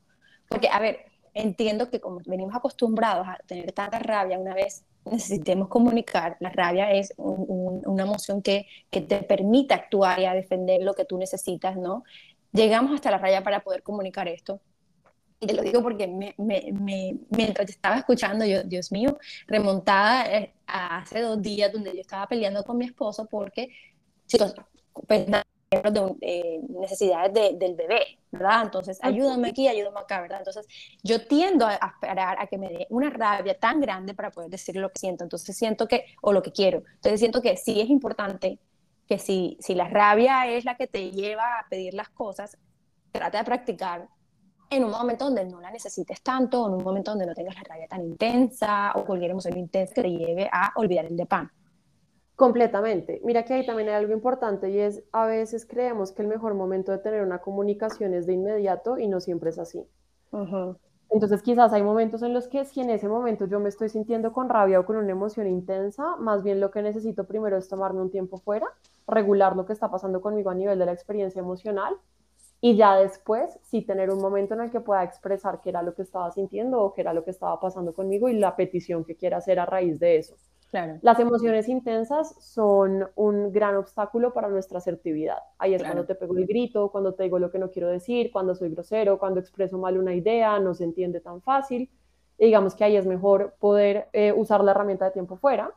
Porque, 0.48 0.68
a 0.68 0.78
ver, 0.80 1.06
entiendo 1.32 1.88
que 1.90 2.00
como 2.00 2.20
venimos 2.26 2.54
acostumbrados 2.54 3.26
a 3.28 3.38
tener 3.46 3.72
tanta 3.72 3.98
rabia 3.98 4.38
una 4.38 4.54
vez 4.54 4.84
necesitemos 5.04 5.68
comunicar, 5.68 6.36
la 6.40 6.50
rabia 6.50 6.90
es 6.90 7.14
una 7.16 8.02
emoción 8.02 8.42
que, 8.42 8.66
que 8.90 9.00
te 9.00 9.22
permite 9.22 9.74
actuar 9.74 10.18
y 10.18 10.24
a 10.24 10.34
defender 10.34 10.82
lo 10.82 10.94
que 10.94 11.04
tú 11.04 11.16
necesitas, 11.16 11.76
¿no? 11.76 12.02
Llegamos 12.52 12.92
hasta 12.92 13.10
la 13.10 13.18
raya 13.18 13.42
para 13.44 13.60
poder 13.60 13.82
comunicar 13.82 14.26
esto. 14.26 14.60
Y 15.38 15.46
te 15.46 15.52
lo 15.52 15.62
digo 15.62 15.82
porque 15.82 16.08
me, 16.08 16.34
me, 16.38 16.72
me, 16.72 17.18
mientras 17.28 17.68
estaba 17.68 17.98
escuchando, 17.98 18.44
yo, 18.44 18.64
Dios 18.64 18.90
mío, 18.90 19.18
remontada 19.46 20.24
eh, 20.34 20.55
hace 20.66 21.20
dos 21.20 21.40
días 21.40 21.72
donde 21.72 21.94
yo 21.94 22.00
estaba 22.00 22.26
peleando 22.26 22.64
con 22.64 22.78
mi 22.78 22.86
esposo 22.86 23.26
porque, 23.26 23.70
pues 25.06 25.26
de, 25.70 26.60
necesidades 26.68 27.58
del 27.58 27.74
bebé, 27.74 28.18
¿verdad? 28.30 28.62
Entonces, 28.64 28.98
ayúdame 29.02 29.48
aquí, 29.48 29.68
ayúdame 29.68 30.00
acá, 30.00 30.20
¿verdad? 30.20 30.38
Entonces, 30.38 30.66
yo 31.02 31.26
tiendo 31.26 31.66
a, 31.66 31.74
esperar 31.74 32.36
a 32.40 32.46
que 32.46 32.58
me 32.58 32.68
dé 32.68 32.86
una 32.90 33.10
rabia 33.10 33.58
tan 33.58 33.80
grande 33.80 34.14
para 34.14 34.30
poder 34.30 34.50
decir 34.50 34.76
lo 34.76 34.90
que 34.90 35.00
siento. 35.00 35.24
Entonces, 35.24 35.56
siento 35.56 35.88
que, 35.88 36.04
o 36.22 36.32
lo 36.32 36.42
que 36.42 36.52
quiero. 36.52 36.82
Entonces, 36.96 37.20
siento 37.20 37.42
que 37.42 37.56
sí 37.56 37.80
es 37.80 37.88
importante 37.88 38.58
que 39.08 39.18
si, 39.18 39.56
si 39.60 39.74
la 39.74 39.88
rabia 39.88 40.46
es 40.48 40.64
la 40.64 40.76
que 40.76 40.86
te 40.86 41.10
lleva 41.10 41.58
a 41.58 41.68
pedir 41.68 41.94
las 41.94 42.08
cosas, 42.10 42.56
trata 43.12 43.38
de 43.38 43.44
practicar 43.44 44.08
en 44.70 44.84
un 44.84 44.90
momento 44.90 45.26
donde 45.26 45.44
no 45.44 45.60
la 45.60 45.70
necesites 45.70 46.22
tanto, 46.22 46.62
o 46.62 46.68
en 46.68 46.74
un 46.74 46.84
momento 46.84 47.12
donde 47.12 47.26
no 47.26 47.34
tengas 47.34 47.54
la 47.56 47.62
rabia 47.62 47.86
tan 47.88 48.02
intensa, 48.04 48.92
o 48.94 49.04
cualquier 49.04 49.30
emoción 49.30 49.56
intensa 49.56 49.94
que 49.94 50.02
te 50.02 50.10
lleve 50.10 50.48
a 50.52 50.72
olvidar 50.76 51.06
el 51.06 51.16
de 51.16 51.26
pan. 51.26 51.50
Completamente. 52.36 53.22
Mira 53.24 53.44
que 53.44 53.54
ahí 53.54 53.64
también 53.64 53.88
hay 53.88 53.94
algo 53.94 54.12
importante 54.12 54.70
y 54.70 54.78
es 54.78 55.02
a 55.10 55.24
veces 55.24 55.64
creemos 55.64 56.12
que 56.12 56.20
el 56.20 56.28
mejor 56.28 56.52
momento 56.54 56.92
de 56.92 56.98
tener 56.98 57.22
una 57.22 57.38
comunicación 57.38 58.12
es 58.12 58.26
de 58.26 58.34
inmediato 58.34 58.98
y 58.98 59.08
no 59.08 59.20
siempre 59.20 59.50
es 59.50 59.58
así. 59.58 59.82
Entonces 61.08 61.40
quizás 61.40 61.72
hay 61.72 61.82
momentos 61.82 62.22
en 62.22 62.34
los 62.34 62.46
que 62.46 62.66
si 62.66 62.82
en 62.82 62.90
ese 62.90 63.08
momento 63.08 63.46
yo 63.46 63.58
me 63.58 63.70
estoy 63.70 63.88
sintiendo 63.88 64.32
con 64.32 64.50
rabia 64.50 64.80
o 64.80 64.84
con 64.84 64.96
una 64.96 65.12
emoción 65.12 65.46
intensa, 65.46 66.16
más 66.16 66.42
bien 66.42 66.60
lo 66.60 66.70
que 66.70 66.82
necesito 66.82 67.24
primero 67.24 67.56
es 67.56 67.68
tomarme 67.68 68.02
un 68.02 68.10
tiempo 68.10 68.36
fuera, 68.36 68.66
regular 69.06 69.56
lo 69.56 69.64
que 69.64 69.72
está 69.72 69.90
pasando 69.90 70.20
conmigo 70.20 70.50
a 70.50 70.54
nivel 70.54 70.78
de 70.78 70.84
la 70.84 70.92
experiencia 70.92 71.40
emocional 71.40 71.96
y 72.66 72.74
ya 72.74 72.96
después 72.96 73.60
sí 73.62 73.82
tener 73.82 74.10
un 74.10 74.20
momento 74.20 74.54
en 74.54 74.62
el 74.62 74.72
que 74.72 74.80
pueda 74.80 75.04
expresar 75.04 75.60
qué 75.60 75.68
era 75.68 75.84
lo 75.84 75.94
que 75.94 76.02
estaba 76.02 76.32
sintiendo 76.32 76.82
o 76.82 76.92
qué 76.92 77.02
era 77.02 77.14
lo 77.14 77.22
que 77.22 77.30
estaba 77.30 77.60
pasando 77.60 77.94
conmigo 77.94 78.28
y 78.28 78.32
la 78.32 78.56
petición 78.56 79.04
que 79.04 79.14
quiera 79.14 79.36
hacer 79.36 79.60
a 79.60 79.66
raíz 79.66 80.00
de 80.00 80.16
eso. 80.16 80.34
Las 81.00 81.20
emociones 81.20 81.68
intensas 81.68 82.34
son 82.40 83.08
un 83.14 83.52
gran 83.52 83.76
obstáculo 83.76 84.32
para 84.32 84.48
nuestra 84.48 84.78
asertividad. 84.78 85.38
Ahí 85.58 85.74
es 85.74 85.82
cuando 85.84 86.06
te 86.06 86.16
pego 86.16 86.36
el 86.36 86.44
grito, 86.44 86.90
cuando 86.90 87.14
te 87.14 87.22
digo 87.22 87.38
lo 87.38 87.52
que 87.52 87.60
no 87.60 87.70
quiero 87.70 87.86
decir, 87.86 88.32
cuando 88.32 88.56
soy 88.56 88.70
grosero, 88.70 89.20
cuando 89.20 89.38
expreso 89.38 89.78
mal 89.78 89.96
una 89.96 90.16
idea, 90.16 90.58
no 90.58 90.74
se 90.74 90.82
entiende 90.82 91.20
tan 91.20 91.42
fácil. 91.42 91.88
digamos 92.36 92.74
que 92.74 92.82
ahí 92.82 92.96
es 92.96 93.06
mejor 93.06 93.54
poder 93.60 94.08
eh, 94.12 94.32
usar 94.32 94.64
la 94.64 94.72
herramienta 94.72 95.04
de 95.04 95.12
tiempo 95.12 95.36
fuera 95.36 95.72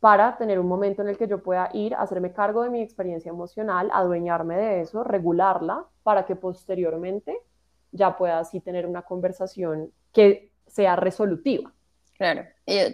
para 0.00 0.38
tener 0.38 0.58
un 0.58 0.66
momento 0.66 1.02
en 1.02 1.08
el 1.08 1.18
que 1.18 1.28
yo 1.28 1.42
pueda 1.42 1.68
ir, 1.74 1.94
a 1.94 2.00
hacerme 2.00 2.32
cargo 2.32 2.62
de 2.62 2.70
mi 2.70 2.80
experiencia 2.80 3.28
emocional, 3.28 3.90
adueñarme 3.92 4.56
de 4.56 4.80
eso, 4.80 5.04
regularla, 5.04 5.84
para 6.02 6.24
que 6.24 6.36
posteriormente 6.36 7.38
ya 7.92 8.16
pueda 8.16 8.38
así 8.38 8.60
tener 8.60 8.86
una 8.86 9.02
conversación 9.02 9.92
que 10.12 10.50
sea 10.66 10.96
resolutiva. 10.96 11.72
Claro, 12.16 12.44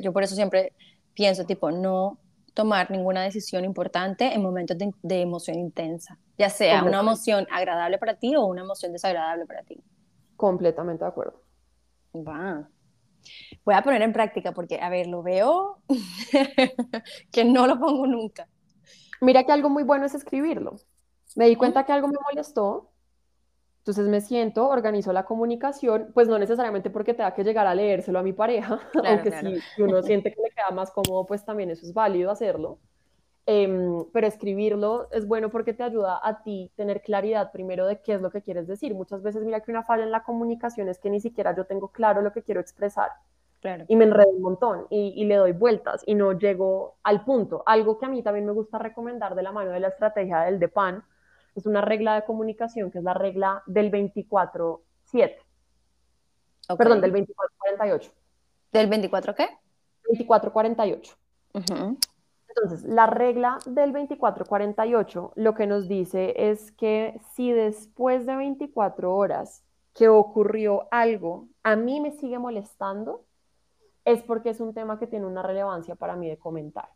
yo 0.01 0.13
por 0.13 0.25
eso 0.25 0.35
siempre 0.35 0.73
pienso 1.15 1.45
tipo 1.45 1.71
no 1.71 2.19
tomar 2.55 2.91
ninguna 2.91 3.23
decisión 3.23 3.65
importante 3.65 4.33
en 4.33 4.43
momentos 4.43 4.77
de, 4.79 5.21
emoción 5.21 5.59
intensa, 5.59 6.19
ya 6.39 6.49
sea 6.49 6.83
una 6.83 7.01
emoción 7.01 7.47
agradable 7.53 7.99
para 7.99 8.15
ti 8.15 8.35
o 8.35 8.47
una 8.47 8.63
emoción 8.63 8.93
desagradable 8.93 9.47
para 9.47 9.63
ti. 9.63 9.83
Completamente 10.37 11.05
de 11.05 11.09
acuerdo. 11.09 11.41
Va. 12.15 12.69
Voy 13.65 13.75
a 13.75 13.83
poner 13.83 14.03
en 14.03 14.13
práctica 14.13 14.53
porque, 14.53 14.81
a 14.81 14.89
ver, 14.89 15.07
lo 15.07 15.23
veo 15.23 15.83
que 17.33 17.45
no 17.45 17.67
lo 17.67 17.79
pongo 17.79 18.07
nunca. 18.07 18.49
Mira 19.21 19.45
que 19.45 19.53
algo 19.53 19.71
muy 19.71 19.83
bueno 19.83 20.07
es 20.07 20.15
escribirlo. 20.15 20.77
Me 21.35 21.47
di 21.47 21.57
cuenta 21.57 21.85
que 21.85 21.93
algo 21.93 22.09
me 22.09 22.19
molestó 22.31 22.93
entonces 23.87 24.09
me 24.09 24.21
siento, 24.21 24.69
organizo 24.69 25.13
la 25.13 25.25
comunicación, 25.25 26.11
pues 26.13 26.27
no 26.27 26.41
necesariamente 26.41 26.91
porque 26.91 27.15
tenga 27.15 27.33
que 27.35 27.45
llegar 27.45 27.69
a 27.69 27.75
leérselo 27.77 28.19
a 28.19 28.23
mi 28.25 28.33
pareja, 28.33 28.81
aunque 29.07 29.31
si 29.31 29.81
uno 29.81 30.03
siente 30.03 30.33
que 30.33 30.43
le 30.43 30.51
queda 30.51 30.73
más 30.73 30.91
cómodo, 30.91 31.25
pues 31.25 31.45
también 31.45 31.71
eso 31.71 31.87
es 31.87 31.95
válido 31.95 32.33
hacerlo. 32.33 32.81
Em, 33.49 34.05
pero 34.13 34.27
escribirlo 34.27 35.09
es 35.13 35.27
bueno 35.27 35.51
porque 35.51 35.73
te 35.73 35.85
ayuda 35.85 36.19
a 36.21 36.43
ti 36.43 36.73
tener 36.75 37.01
claridad 37.01 37.53
primero 37.53 37.87
de 37.87 38.01
qué 38.01 38.15
es 38.15 38.21
lo 38.21 38.31
que 38.31 38.43
quieres 38.43 38.67
decir. 38.67 38.93
Muchas 38.95 39.23
veces 39.23 39.45
mira 39.45 39.61
que 39.61 39.71
una 39.71 39.85
falla 39.85 40.03
en 40.03 40.11
la 40.11 40.25
comunicación 40.25 40.89
es 40.89 40.99
que 40.99 41.11
ni 41.11 41.21
siquiera 41.21 41.55
yo 41.55 41.65
tengo 41.65 41.89
claro 41.89 42.23
lo 42.23 42.33
que 42.33 42.43
quiero 42.43 42.61
expresar. 42.61 43.11
Y 43.89 43.97
me 43.97 44.05
enredo 44.05 44.29
un 44.31 44.43
montón 44.43 44.87
y, 44.91 45.13
y, 45.17 45.25
le 45.25 45.37
doy 45.37 45.51
vueltas 45.51 46.03
y 46.07 46.15
no 46.15 46.33
llego 46.33 46.99
al 47.03 47.25
punto. 47.25 47.65
Algo 47.67 47.99
que 47.99 48.07
a 48.07 48.09
mí 48.09 48.23
también 48.23 48.47
me 48.47 48.53
gusta 48.53 48.79
recomendar 48.79 49.35
de 49.35 49.43
la 49.43 49.51
mano 49.51 49.73
de 49.73 49.81
la 49.81 49.89
estrategia 49.89 50.43
del 50.43 50.61
DEPAN 50.61 51.03
es 51.57 51.67
una 51.67 51.81
regla 51.81 52.15
de 52.15 52.25
comunicación 52.25 52.93
que 52.93 52.99
es 52.99 53.05
la 53.05 53.15
regla 53.15 53.63
del 53.67 53.91
24-7. 53.91 54.79
Perdón, 56.79 57.01
del 57.01 57.13
24-48. 57.13 58.13
¿Del 58.73 58.87
24 58.89 59.35
qué? 59.35 59.49
24-48. 60.13 61.17
Entonces, 62.57 62.89
la 62.89 63.07
regla 63.07 63.59
del 63.67 63.93
24-48 63.93 65.33
lo 65.35 65.55
que 65.55 65.67
nos 65.67 65.89
dice 65.89 66.35
es 66.37 66.73
que 66.73 67.21
si 67.35 67.53
después 67.53 68.25
de 68.25 68.37
24 68.37 69.15
horas 69.15 69.63
que 69.93 70.09
ocurrió 70.09 70.89
algo, 70.91 71.49
a 71.63 71.77
mí 71.77 72.01
me 72.01 72.13
sigue 72.13 72.39
molestando, 72.39 73.25
es 74.05 74.23
porque 74.23 74.51
es 74.51 74.61
un 74.61 74.73
tema 74.73 74.99
que 74.99 75.07
tiene 75.07 75.27
una 75.27 75.43
relevancia 75.43 75.97
para 75.97 76.17
mí 76.17 76.29
de 76.29 76.39
comentar. 76.39 76.89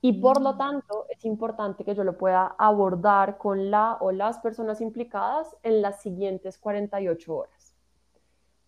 Y 0.00 0.20
por 0.20 0.42
lo 0.42 0.52
mm. 0.52 0.58
tanto, 0.58 1.06
es 1.08 1.24
importante 1.24 1.82
que 1.82 1.94
yo 1.94 2.04
lo 2.04 2.18
pueda 2.18 2.54
abordar 2.58 3.38
con 3.38 3.70
la 3.70 3.96
o 4.00 4.12
las 4.12 4.38
personas 4.38 4.82
implicadas 4.82 5.56
en 5.62 5.80
las 5.80 6.02
siguientes 6.02 6.58
48 6.58 7.34
horas. 7.34 7.63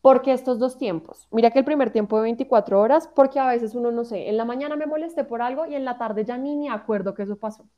¿Por 0.06 0.22
qué 0.22 0.32
estos 0.32 0.60
dos 0.60 0.78
tiempos? 0.78 1.26
Mira 1.32 1.50
que 1.50 1.58
el 1.58 1.64
primer 1.64 1.90
tiempo 1.90 2.16
de 2.16 2.22
24 2.22 2.80
horas, 2.80 3.08
porque 3.08 3.40
a 3.40 3.48
veces 3.48 3.74
uno, 3.74 3.90
no 3.90 4.04
sé, 4.04 4.28
en 4.28 4.36
la 4.36 4.44
mañana 4.44 4.76
me 4.76 4.86
molesté 4.86 5.24
por 5.24 5.42
algo 5.42 5.66
y 5.66 5.74
en 5.74 5.84
la 5.84 5.98
tarde 5.98 6.24
ya 6.24 6.38
ni 6.38 6.54
me 6.56 6.70
acuerdo 6.70 7.12
que 7.12 7.24
eso 7.24 7.34
pasó. 7.34 7.68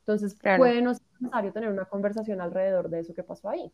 Entonces, 0.00 0.36
puede 0.58 0.82
no 0.82 0.92
ser 0.92 1.06
necesario 1.18 1.52
tener 1.54 1.70
una 1.70 1.86
conversación 1.86 2.42
alrededor 2.42 2.90
de 2.90 3.00
eso 3.00 3.14
que 3.14 3.22
pasó 3.22 3.48
ahí. 3.48 3.72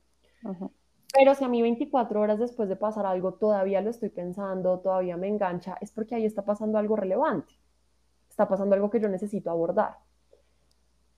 Pero 1.13 1.35
si 1.35 1.43
a 1.43 1.49
mí 1.49 1.61
24 1.63 2.21
horas 2.21 2.39
después 2.39 2.69
de 2.69 2.77
pasar 2.77 3.07
algo 3.07 3.35
todavía 3.35 3.81
lo 3.81 3.91
estoy 3.91 4.11
pensando, 4.11 4.79
todavía 4.79 5.17
me 5.17 5.27
engancha, 5.27 5.77
es 5.81 5.91
porque 5.91 6.15
ahí 6.15 6.27
está 6.27 6.45
pasando 6.45 6.79
algo 6.79 6.95
relevante 6.95 7.55
está 8.29 8.47
pasando 8.47 8.75
algo 8.75 8.91
que 8.91 9.01
yo 9.01 9.09
necesito 9.09 9.51
abordar. 9.51 9.97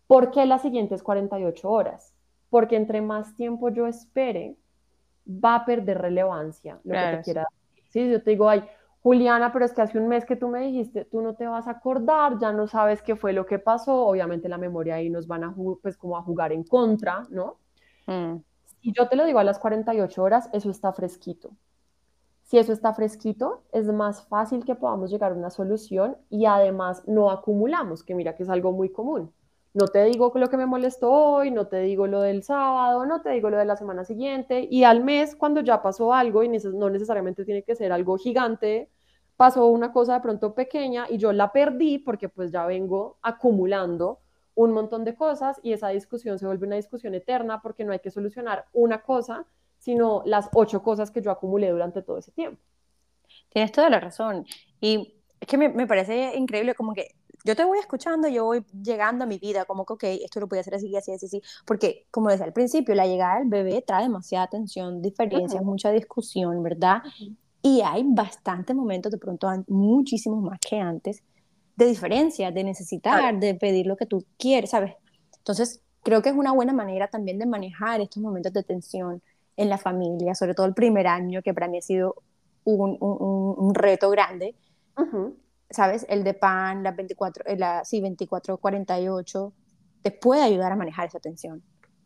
¿Por 0.07 0.31
qué 0.31 0.47
las 0.47 0.63
siguientes 0.63 1.03
48 1.03 1.69
horas? 1.69 2.15
Porque 2.49 2.77
entre 2.77 3.03
más 3.03 3.35
tiempo 3.35 3.71
yo 3.71 3.89
espere, 3.89 4.57
va 5.29 5.57
a 5.57 5.65
perder 5.65 5.99
relevancia 5.99 6.81
lo 6.85 6.95
que 6.95 7.17
te 7.17 7.23
quiera 7.23 7.47
decir. 7.75 8.11
yo 8.11 8.23
te 8.23 8.31
digo, 8.31 8.49
ay, 8.49 8.65
Juliana, 9.03 9.53
pero 9.53 9.65
es 9.65 9.73
que 9.73 9.83
hace 9.83 9.99
un 9.99 10.09
mes 10.09 10.25
que 10.25 10.37
tú 10.37 10.49
me 10.49 10.61
dijiste, 10.61 11.05
tú 11.05 11.21
no 11.21 11.35
te 11.35 11.47
vas 11.47 11.67
a 11.67 11.73
acordar, 11.73 12.39
ya 12.39 12.53
no 12.53 12.67
sabes 12.67 13.03
qué 13.03 13.17
fue 13.17 13.33
lo 13.33 13.47
que 13.47 13.59
pasó, 13.59 14.07
obviamente 14.07 14.49
la 14.49 14.59
memoria 14.59 14.97
ahí 14.97 15.09
nos 15.09 15.27
van 15.27 15.45
a, 15.45 15.55
pues, 15.83 15.97
como 15.97 16.17
a 16.17 16.23
jugar 16.23 16.53
en 16.53 16.65
contra, 16.65 17.27
¿no? 17.31 17.59
Mm. 18.07 18.37
Si 18.81 18.93
yo 18.93 19.09
te 19.09 19.17
lo 19.17 19.25
digo 19.25 19.39
a 19.39 19.45
las 19.45 19.59
48 19.59 20.23
horas, 20.23 20.51
eso 20.53 20.71
está 20.71 20.93
fresquito. 20.93 21.51
Si 22.43 22.59
eso 22.59 22.73
está 22.73 22.95
fresquito, 22.95 23.63
es 23.73 23.87
más 23.87 24.27
fácil 24.27 24.65
que 24.65 24.75
podamos 24.75 25.11
llegar 25.11 25.33
a 25.33 25.35
una 25.35 25.51
solución 25.51 26.17
y 26.31 26.47
además 26.47 27.03
no 27.07 27.31
acumulamos, 27.31 28.03
que 28.03 28.15
mira 28.15 28.37
que 28.37 28.45
es 28.45 28.49
algo 28.49 28.73
muy 28.73 28.91
común. 28.91 29.33
No 29.75 29.87
te 29.87 30.05
digo 30.05 30.33
lo 30.35 30.49
que 30.49 30.57
me 30.57 30.67
molestó 30.67 31.13
hoy, 31.13 31.51
no 31.51 31.67
te 31.67 31.81
digo 31.81 32.07
lo 32.07 32.23
del 32.23 32.43
sábado, 32.43 33.05
no 33.05 33.21
te 33.21 33.31
digo 33.31 33.51
lo 33.51 33.59
de 33.59 33.65
la 33.65 33.77
semana 33.77 34.05
siguiente 34.05 34.67
y 34.71 34.85
al 34.85 35.05
mes 35.05 35.37
cuando 35.37 35.61
ya 35.61 35.83
pasó 35.83 36.15
algo 36.15 36.43
y 36.43 36.49
no 36.49 36.91
necesariamente 36.91 37.45
tiene 37.45 37.63
que 37.63 37.77
ser 37.77 37.93
algo 37.93 38.17
gigante, 38.17 38.91
pasó 39.37 39.67
una 39.67 39.93
cosa 39.93 40.15
de 40.15 40.21
pronto 40.21 40.55
pequeña 40.55 41.07
y 41.09 41.19
yo 41.19 41.33
la 41.33 41.53
perdí 41.53 41.99
porque 41.99 42.29
pues 42.29 42.51
ya 42.51 42.67
vengo 42.67 43.19
acumulando 43.23 44.21
un 44.55 44.73
montón 44.73 45.05
de 45.05 45.15
cosas 45.15 45.61
y 45.63 45.73
esa 45.73 45.89
discusión 45.91 46.39
se 46.39 46.47
vuelve 46.47 46.67
una 46.67 46.77
discusión 46.77 47.15
eterna 47.15 47.63
porque 47.63 47.85
no 47.85 47.93
hay 47.93 48.01
que 48.01 48.11
solucionar 48.11 48.65
una 48.73 49.03
cosa, 49.03 49.47
sino 49.79 50.23
las 50.25 50.49
ocho 50.55 50.83
cosas 50.83 51.13
que 51.13 51.23
yo 51.23 51.31
acumulé 51.31 51.71
durante 51.71 52.03
todo 52.03 52.19
ese 52.19 52.33
tiempo. 52.33 52.61
Tienes 53.51 53.71
toda 53.71 53.89
la 53.91 54.01
razón. 54.01 54.45
Y 54.81 55.15
es 55.39 55.47
que 55.47 55.57
me, 55.57 55.69
me 55.69 55.87
parece 55.87 56.35
increíble 56.37 56.75
como 56.75 56.93
que 56.93 57.15
yo 57.49 57.57
te 57.57 57.65
voy 57.65 57.79
escuchando, 57.79 58.29
yo 58.29 58.45
voy 58.45 58.63
llegando 58.83 59.25
a 59.25 59.27
mi 59.27 59.39
vida, 59.39 59.65
como 59.65 59.87
que, 59.87 59.93
ok, 59.95 60.05
esto 60.23 60.39
lo 60.39 60.49
voy 60.49 60.59
a 60.59 60.61
hacer 60.61 60.75
así, 60.75 60.95
así, 60.95 61.13
así, 61.13 61.25
así, 61.25 61.43
porque 61.65 62.07
como 62.11 62.29
decía 62.29 62.45
al 62.45 62.53
principio, 62.53 62.95
la 62.95 63.07
llegada 63.07 63.39
del 63.39 63.49
bebé 63.49 63.83
trae 63.87 64.03
demasiada 64.03 64.49
tensión, 64.49 65.01
diferencias, 65.01 65.63
mucha 65.65 65.91
discusión, 65.91 66.63
¿verdad? 66.63 67.03
Y 67.63 67.81
hay 67.81 68.05
bastantes 68.07 68.77
momentos, 68.77 69.11
de 69.11 69.17
pronto 69.17 69.49
muchísimos 69.67 70.43
más 70.43 70.59
que 70.61 70.79
antes, 70.79 71.23
de 71.75 71.87
diferencia, 71.87 72.51
de 72.51 72.65
necesitar, 72.65 73.39
de 73.41 73.55
pedir 73.55 73.87
lo 73.87 73.97
que 73.97 74.05
tú 74.05 74.27
quieres, 74.37 74.69
¿sabes? 74.69 74.93
Entonces, 75.39 75.81
creo 76.03 76.21
que 76.21 76.29
es 76.29 76.37
una 76.37 76.53
buena 76.53 76.75
manera 76.75 77.09
también 77.09 77.39
de 77.39 77.47
manejar 77.47 78.03
estos 78.03 78.23
momentos 78.23 78.53
de 78.53 78.63
tensión 78.63 79.23
en 79.57 79.71
la 79.71 79.79
familia, 79.79 80.35
sobre 80.35 80.53
todo 80.53 80.67
el 80.67 80.75
primer 80.75 81.07
año, 81.07 81.41
que 81.41 81.55
para 81.55 81.67
mí 81.67 81.79
ha 81.79 81.83
sido 81.83 82.17
un, 82.65 82.99
un, 83.01 83.75
reto 83.75 84.11
grande. 84.11 84.55
¿Sabes? 85.71 86.07
El 86.09 86.25
de 86.25 86.35
pan, 86.35 86.83
la 86.83 86.93
24, 86.93 87.45
eh, 87.47 87.57
la, 87.57 87.85
sí, 87.85 88.01
2448, 88.01 89.53
te 90.03 90.11
puede 90.11 90.43
ayudar 90.43 90.73
a 90.73 90.77
manejar 90.77 91.07
esa 91.07 91.21
tensión. 91.21 91.63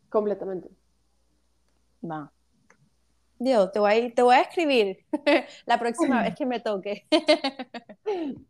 Completamente. 0.09 0.69
Va. 2.03 2.31
Dios, 3.39 3.71
te 3.71 3.79
voy 3.79 3.91
a, 3.91 4.13
te 4.13 4.21
voy 4.21 4.35
a 4.35 4.41
escribir 4.41 5.05
la 5.65 5.79
próxima 5.79 6.21
vez 6.21 6.35
que 6.35 6.45
me 6.45 6.59
toque. 6.59 7.07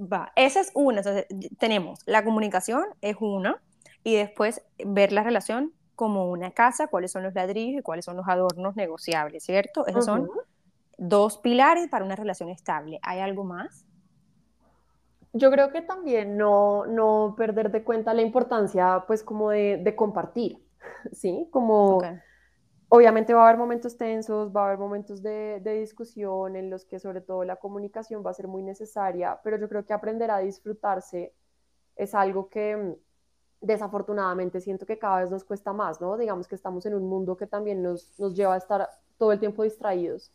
Va, 0.00 0.32
esa 0.36 0.60
es 0.60 0.70
una. 0.74 1.02
tenemos 1.58 2.00
la 2.06 2.24
comunicación, 2.24 2.84
es 3.00 3.16
una, 3.20 3.60
y 4.02 4.16
después 4.16 4.62
ver 4.84 5.12
la 5.12 5.22
relación 5.22 5.72
como 5.94 6.30
una 6.30 6.50
casa, 6.50 6.88
cuáles 6.88 7.12
son 7.12 7.22
los 7.22 7.34
ladrillos 7.34 7.80
y 7.80 7.82
cuáles 7.82 8.04
son 8.04 8.16
los 8.16 8.26
adornos 8.26 8.74
negociables, 8.74 9.44
¿cierto? 9.44 9.86
Esos 9.86 10.04
son 10.04 10.28
dos 10.98 11.38
pilares 11.38 11.88
para 11.88 12.04
una 12.04 12.16
relación 12.16 12.48
estable. 12.48 12.98
¿Hay 13.02 13.20
algo 13.20 13.44
más? 13.44 13.84
Yo 15.34 15.50
creo 15.50 15.70
que 15.70 15.80
también 15.80 16.36
no, 16.36 16.86
no 16.86 17.34
perder 17.36 17.70
de 17.70 17.82
cuenta 17.84 18.12
la 18.12 18.22
importancia, 18.22 19.04
pues, 19.06 19.22
como 19.22 19.50
de, 19.50 19.94
compartir, 19.96 20.62
¿sí? 21.12 21.48
Como, 21.50 22.02
obviamente 22.88 23.32
va 23.32 23.42
a 23.42 23.48
haber 23.48 23.58
momentos 23.58 23.96
tensos, 23.96 24.54
va 24.54 24.62
a 24.62 24.66
haber 24.66 24.78
momentos 24.78 25.22
de, 25.22 25.60
de, 25.62 25.80
discusión 25.80 26.54
en 26.56 26.68
los 26.68 26.84
que 26.84 26.98
sobre 26.98 27.22
todo 27.22 27.44
la 27.44 27.56
comunicación 27.56 28.22
va 28.24 28.30
a 28.30 28.34
ser 28.34 28.46
muy 28.46 28.62
necesaria, 28.62 29.40
pero 29.42 29.56
yo 29.58 29.68
creo 29.68 29.86
que 29.86 29.94
aprender 29.94 30.30
a 30.30 30.38
disfrutarse 30.38 31.34
es 31.96 32.14
algo 32.14 32.50
que 32.50 32.76
mm, 32.76 32.94
desafortunadamente 33.62 34.60
siento 34.60 34.84
que 34.84 34.98
cada 34.98 35.20
vez 35.20 35.30
nos 35.30 35.44
cuesta 35.44 35.72
más, 35.72 35.98
¿no? 36.00 36.18
Digamos 36.18 36.46
que 36.46 36.56
estamos 36.56 36.84
en 36.84 36.94
un 36.94 37.08
mundo 37.08 37.38
que 37.38 37.46
también 37.46 37.82
nos, 37.82 38.18
nos 38.18 38.34
lleva 38.34 38.54
a 38.54 38.58
estar 38.58 38.86
todo 39.16 39.32
el 39.32 39.38
tiempo 39.38 39.62
distraídos, 39.62 40.30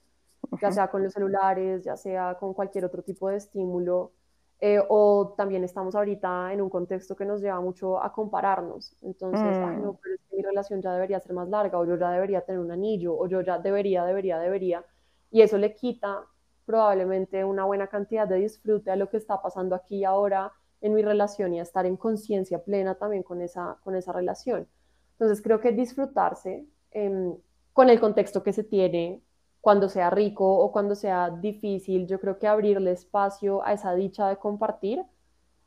ya 0.62 0.71
sea 0.71 0.89
con 0.89 1.03
los 1.03 1.13
celulares, 1.13 1.83
ya 1.83 1.97
sea 1.97 2.36
con 2.39 2.55
cualquier 2.55 2.86
otro 2.86 3.03
tipo 3.03 3.29
de 3.29 3.38
estímulo 3.38 4.13
eh, 4.59 4.79
o 4.89 5.35
también 5.37 5.63
estamos 5.63 5.93
ahorita 5.93 6.51
en 6.51 6.61
un 6.61 6.69
contexto 6.69 7.15
que 7.15 7.25
nos 7.25 7.41
lleva 7.41 7.61
mucho 7.61 8.01
a 8.01 8.11
compararnos. 8.11 8.95
Entonces, 9.01 9.41
ay, 9.41 9.77
no, 9.77 9.93
mm. 9.93 9.97
pero 10.01 10.15
es 10.15 10.21
que 10.29 10.35
mi 10.35 10.41
relación 10.41 10.81
ya 10.81 10.93
debería 10.93 11.19
ser 11.19 11.33
más 11.33 11.47
larga, 11.47 11.77
o 11.77 11.85
yo 11.85 11.95
ya 11.95 12.09
debería 12.09 12.41
tener 12.41 12.59
un 12.59 12.71
anillo, 12.71 13.15
o 13.15 13.27
yo 13.27 13.41
ya 13.41 13.59
debería, 13.59 14.03
debería, 14.03 14.39
debería. 14.39 14.83
Y 15.29 15.41
eso 15.41 15.57
le 15.57 15.75
quita 15.75 16.25
probablemente 16.65 17.45
una 17.45 17.65
buena 17.65 17.87
cantidad 17.87 18.27
de 18.27 18.37
disfrute 18.37 18.89
a 18.89 18.95
lo 18.95 19.09
que 19.09 19.17
está 19.17 19.41
pasando 19.41 19.75
aquí 19.75 19.97
y 19.97 20.03
ahora 20.03 20.51
en 20.81 20.93
mi 20.93 21.01
relación 21.01 21.53
y 21.53 21.59
a 21.59 21.63
estar 21.63 21.85
en 21.85 21.95
conciencia 21.95 22.63
plena 22.63 22.95
también 22.95 23.23
con 23.23 23.41
esa, 23.41 23.77
con 23.83 23.95
esa 23.95 24.11
relación. 24.11 24.67
Entonces, 25.13 25.41
creo 25.41 25.59
que 25.59 25.71
disfrutarse 25.71 26.65
em, 26.91 27.35
con 27.73 27.89
el 27.89 27.99
contexto 27.99 28.43
que 28.43 28.53
se 28.53 28.63
tiene, 28.63 29.21
cuando 29.67 29.89
sea 29.89 30.10
rico 30.10 30.49
o 30.49 30.71
cuando 30.71 30.95
sea 30.95 31.30
difícil, 31.30 32.08
yo 32.08 32.21
creo 32.21 32.39
que 32.39 32.47
abrirle 32.47 32.91
espacio 32.91 33.62
a 33.65 33.73
esa 33.73 33.93
dicha 33.95 34.30
de 34.30 34.38
compartir 34.38 35.03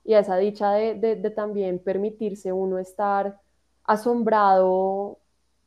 y 0.05 0.15
a 0.15 0.21
esa 0.21 0.39
dicha 0.39 0.73
de, 0.73 1.33
también 1.37 1.79
permitirse 1.79 2.51
uno 2.51 2.79
estar 2.79 3.39
asombrado 3.85 5.19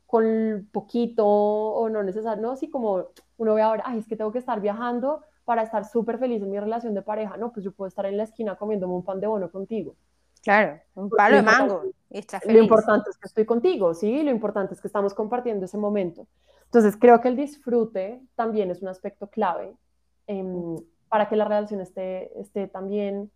con 0.04 0.68
poquito 0.72 1.24
o 1.24 1.88
no 1.88 2.02
necesario, 2.02 2.42
¿no? 2.42 2.50
Así 2.50 2.68
como 2.68 3.04
uno 3.36 3.54
ve 3.54 3.62
ahora, 3.62 3.84
ay, 3.86 4.00
es 4.00 4.08
que 4.08 4.16
tengo 4.16 4.32
que 4.32 4.40
estar 4.40 4.60
viajando 4.60 5.22
para 5.44 5.62
estar 5.62 5.84
súper 5.84 6.18
feliz 6.18 6.42
en 6.42 6.50
mi 6.50 6.58
relación 6.58 6.92
de 6.92 7.02
pareja, 7.02 7.36
no, 7.36 7.52
pues 7.52 7.62
yo 7.62 7.70
puedo 7.70 7.86
estar 7.86 8.04
en 8.04 8.16
la 8.16 8.24
esquina 8.24 8.56
comiéndome 8.56 8.94
un 8.94 9.04
pan 9.04 9.20
de 9.20 9.28
bono 9.28 9.48
contigo. 9.48 9.94
Claro, 10.42 10.80
un 10.96 11.08
palo 11.08 11.36
de 11.36 11.42
mango. 11.42 11.82
Lo 12.46 12.58
importante 12.58 13.10
es 13.10 13.16
que 13.16 13.28
estoy 13.28 13.44
contigo, 13.44 13.94
¿sí? 13.94 14.24
Lo 14.24 14.32
importante 14.32 14.74
es 14.74 14.80
que 14.80 14.88
estamos 14.88 15.14
compartiendo 15.14 15.66
ese 15.66 15.78
momento. 15.78 16.26
Entonces, 16.64 16.96
creo 16.96 17.20
que 17.20 17.28
el 17.28 17.36
disfrute 17.36 18.20
también 18.34 18.70
es 18.70 18.82
un 18.82 18.88
aspecto 18.88 19.28
clave 19.28 19.76
em, 20.26 20.76
para 21.08 21.28
que 21.28 21.36
la 21.36 21.44
relación 21.44 21.80
esté, 21.80 22.38
esté 22.40 22.66
también 22.66 23.30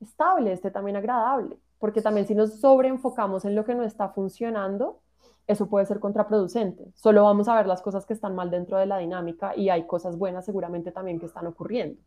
estable, 0.00 0.52
esté 0.52 0.70
también 0.70 0.96
agradable, 0.96 1.58
porque 1.78 2.02
también 2.02 2.26
si 2.26 2.34
nos 2.34 2.60
sobreenfocamos 2.60 3.44
en 3.44 3.54
lo 3.54 3.64
que 3.64 3.74
no 3.74 3.84
está 3.84 4.08
funcionando, 4.08 5.00
eso 5.46 5.68
puede 5.68 5.86
ser 5.86 6.00
contraproducente. 6.00 6.92
Solo 6.94 7.24
vamos 7.24 7.48
a 7.48 7.54
ver 7.56 7.66
las 7.66 7.82
cosas 7.82 8.06
que 8.06 8.12
están 8.12 8.34
mal 8.34 8.50
dentro 8.50 8.78
de 8.78 8.86
la 8.86 8.98
dinámica 8.98 9.56
y 9.56 9.68
hay 9.68 9.86
cosas 9.86 10.16
buenas 10.16 10.44
seguramente 10.44 10.92
también 10.92 11.18
que 11.18 11.26
están 11.26 11.46
ocurriendo. 11.46 12.00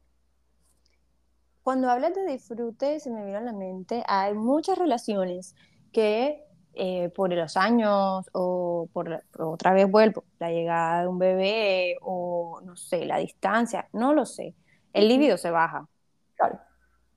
Cuando 1.62 1.90
hablas 1.90 2.14
de 2.14 2.26
disfrute, 2.26 3.00
se 3.00 3.10
me 3.12 3.24
viene 3.24 3.38
a 3.38 3.42
la 3.42 3.54
mente, 3.54 4.04
hay 4.08 4.36
muchas 4.36 4.78
relaciones 4.78 5.56
que 5.92 6.44
eh, 6.76 7.10
por 7.10 7.32
los 7.34 7.58
años 7.58 8.30
o 8.34 8.90
por, 8.94 9.24
otra 9.40 9.74
vez 9.74 9.90
vuelvo, 9.90 10.24
la 10.40 10.52
llegada 10.52 11.02
de 11.02 11.08
un 11.08 11.18
bebé 11.18 11.98
o 12.02 12.62
no 12.64 12.76
sé, 12.76 13.06
la 13.06 13.18
distancia, 13.18 13.88
no 13.94 14.14
lo 14.14 14.26
sé. 14.26 14.56
El 14.94 15.08
líbido 15.08 15.38
se 15.38 15.52
baja. 15.52 15.88
Claro. 16.36 16.60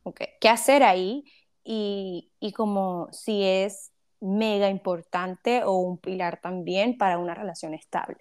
Okay. 0.04 0.28
¿Qué 0.40 0.48
hacer 0.48 0.82
ahí? 0.82 1.24
Y, 1.64 2.30
y 2.40 2.52
como 2.52 3.08
si 3.12 3.44
es 3.44 3.92
mega 4.20 4.68
importante 4.68 5.62
o 5.64 5.78
un 5.78 5.98
pilar 5.98 6.40
también 6.40 6.96
para 6.96 7.18
una 7.18 7.34
relación 7.34 7.74
estable. 7.74 8.18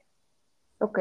Ok. 0.79 0.99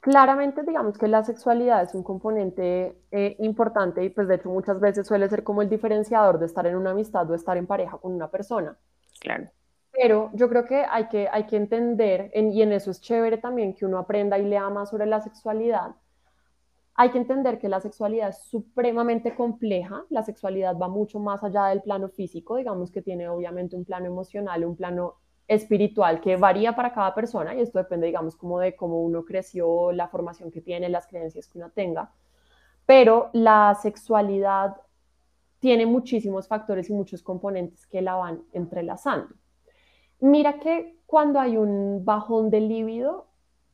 Claramente, 0.00 0.64
digamos 0.64 0.98
que 0.98 1.06
la 1.06 1.22
sexualidad 1.22 1.82
es 1.82 1.94
un 1.94 2.02
componente 2.02 2.96
eh, 3.12 3.36
importante 3.38 4.02
y 4.02 4.10
pues 4.10 4.26
de 4.26 4.34
hecho 4.34 4.48
muchas 4.48 4.80
veces 4.80 5.06
suele 5.06 5.28
ser 5.28 5.44
como 5.44 5.62
el 5.62 5.68
diferenciador 5.68 6.40
de 6.40 6.46
estar 6.46 6.66
en 6.66 6.74
una 6.74 6.90
amistad 6.90 7.30
o 7.30 7.34
estar 7.36 7.56
en 7.56 7.68
pareja 7.68 7.98
con 7.98 8.12
una 8.12 8.28
persona. 8.28 8.76
Claro. 9.20 9.48
Pero 9.92 10.30
yo 10.34 10.48
creo 10.48 10.64
que 10.64 10.84
hay 10.88 11.08
que, 11.08 11.28
hay 11.30 11.44
que 11.44 11.56
entender, 11.56 12.30
y 12.34 12.62
en 12.62 12.72
eso 12.72 12.90
es 12.90 13.00
chévere 13.00 13.38
también 13.38 13.74
que 13.74 13.84
uno 13.84 13.98
aprenda 13.98 14.38
y 14.38 14.44
lea 14.44 14.68
más 14.70 14.90
sobre 14.90 15.06
la 15.06 15.20
sexualidad. 15.20 15.94
Hay 16.94 17.10
que 17.10 17.18
entender 17.18 17.58
que 17.58 17.68
la 17.68 17.80
sexualidad 17.80 18.30
es 18.30 18.42
supremamente 18.44 19.34
compleja, 19.34 20.04
la 20.10 20.22
sexualidad 20.22 20.76
va 20.76 20.88
mucho 20.88 21.18
más 21.20 21.42
allá 21.42 21.66
del 21.66 21.82
plano 21.82 22.08
físico, 22.08 22.56
digamos 22.56 22.90
que 22.90 23.02
tiene 23.02 23.28
obviamente 23.28 23.76
un 23.76 23.84
plano 23.84 24.06
emocional, 24.06 24.64
un 24.64 24.76
plano 24.76 25.16
espiritual 25.48 26.20
que 26.20 26.36
varía 26.36 26.74
para 26.74 26.92
cada 26.92 27.14
persona 27.14 27.54
y 27.54 27.60
esto 27.60 27.78
depende, 27.78 28.06
digamos, 28.06 28.36
como 28.36 28.58
de 28.58 28.76
cómo 28.76 29.02
uno 29.02 29.24
creció, 29.24 29.92
la 29.92 30.08
formación 30.08 30.50
que 30.50 30.60
tiene, 30.60 30.88
las 30.88 31.06
creencias 31.06 31.48
que 31.48 31.58
uno 31.58 31.70
tenga. 31.70 32.12
Pero 32.86 33.30
la 33.32 33.74
sexualidad 33.80 34.76
tiene 35.60 35.86
muchísimos 35.86 36.48
factores 36.48 36.90
y 36.90 36.92
muchos 36.92 37.22
componentes 37.22 37.86
que 37.86 38.02
la 38.02 38.16
van 38.16 38.42
entrelazando. 38.52 39.34
Mira 40.22 40.60
que 40.60 41.00
cuando 41.04 41.40
hay 41.40 41.56
un 41.56 42.04
bajón 42.04 42.48
de 42.48 42.60
líbido, 42.60 43.26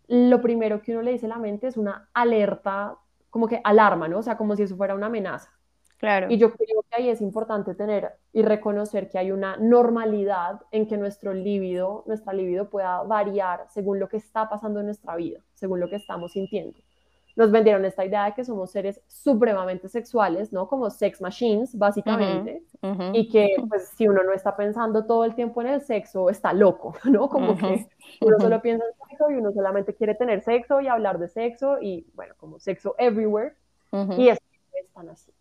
lo 0.07 0.41
primero 0.41 0.81
que 0.81 0.93
uno 0.93 1.03
le 1.03 1.13
dice 1.13 1.27
a 1.27 1.29
la 1.29 1.37
mente 1.37 1.67
es 1.67 1.77
una 1.77 2.09
alerta, 2.15 2.97
como 3.29 3.47
que 3.47 3.61
alarma, 3.63 4.09
¿no? 4.09 4.21
O 4.21 4.23
sea, 4.23 4.39
como 4.39 4.57
si 4.57 4.63
eso 4.63 4.75
fuera 4.75 4.95
una 4.95 5.07
amenaza. 5.07 5.51
Claro. 5.99 6.29
Y 6.31 6.39
yo 6.39 6.51
creo 6.55 6.85
que 6.89 7.03
ahí 7.03 7.11
es 7.11 7.21
importante 7.21 7.75
tener 7.75 8.13
y 8.33 8.41
reconocer 8.41 9.11
que 9.11 9.19
hay 9.19 9.31
una 9.31 9.59
normalidad 9.59 10.63
en 10.71 10.87
que 10.87 10.97
nuestro 10.97 11.35
líbido, 11.35 12.03
nuestra 12.07 12.33
líbido 12.33 12.71
pueda 12.71 13.03
variar 13.03 13.67
según 13.69 14.01
lo 14.01 14.09
que 14.09 14.17
está 14.17 14.49
pasando 14.49 14.81
en 14.81 14.87
nuestra 14.87 15.17
vida, 15.17 15.41
según 15.53 15.81
lo 15.81 15.91
que 15.91 15.97
estamos 15.97 16.33
sintiendo 16.33 16.79
nos 17.39 17.53
vendieron 17.53 17.85
esta 17.85 18.05
idea 18.05 18.25
de 18.25 18.35
que 18.35 18.45
somos 18.45 18.73
seres 18.73 19.01
supremamente 19.07 19.89
sexuales, 19.89 20.53
¿no? 20.53 20.67
Como 20.67 20.91
sex 20.91 21.21
machines, 21.21 21.79
básicamente, 21.79 22.65
y 23.13 23.29
que 23.29 23.55
pues 23.69 23.91
si 23.97 24.09
uno 24.09 24.25
no 24.25 24.33
está 24.33 24.57
pensando 24.57 25.07
todo 25.07 25.25
el 25.25 25.37
tiempo 25.37 25.61
en 25.61 25.69
el 25.69 25.81
sexo, 25.81 26.31
está 26.31 26.53
loco, 26.53 26.97
¿no? 27.05 27.29
Como 27.29 27.57
que 27.57 27.87
uno 28.23 28.41
solo 28.41 28.61
piensa 28.61 28.85
en 28.85 29.09
sexo 29.09 29.31
y 29.31 29.35
uno 29.35 29.53
solamente 29.53 29.95
quiere 29.95 30.17
tener 30.17 30.43
sexo 30.43 30.81
y 30.81 30.89
hablar 30.89 31.21
de 31.21 31.29
sexo 31.29 31.81
y, 31.81 32.11
bueno, 32.15 32.35
como 32.39 32.59
sexo 32.59 32.97
everywhere, 32.99 33.55
y 34.17 34.31
es 34.31 34.39
tan 34.93 35.09
así. 35.09 35.33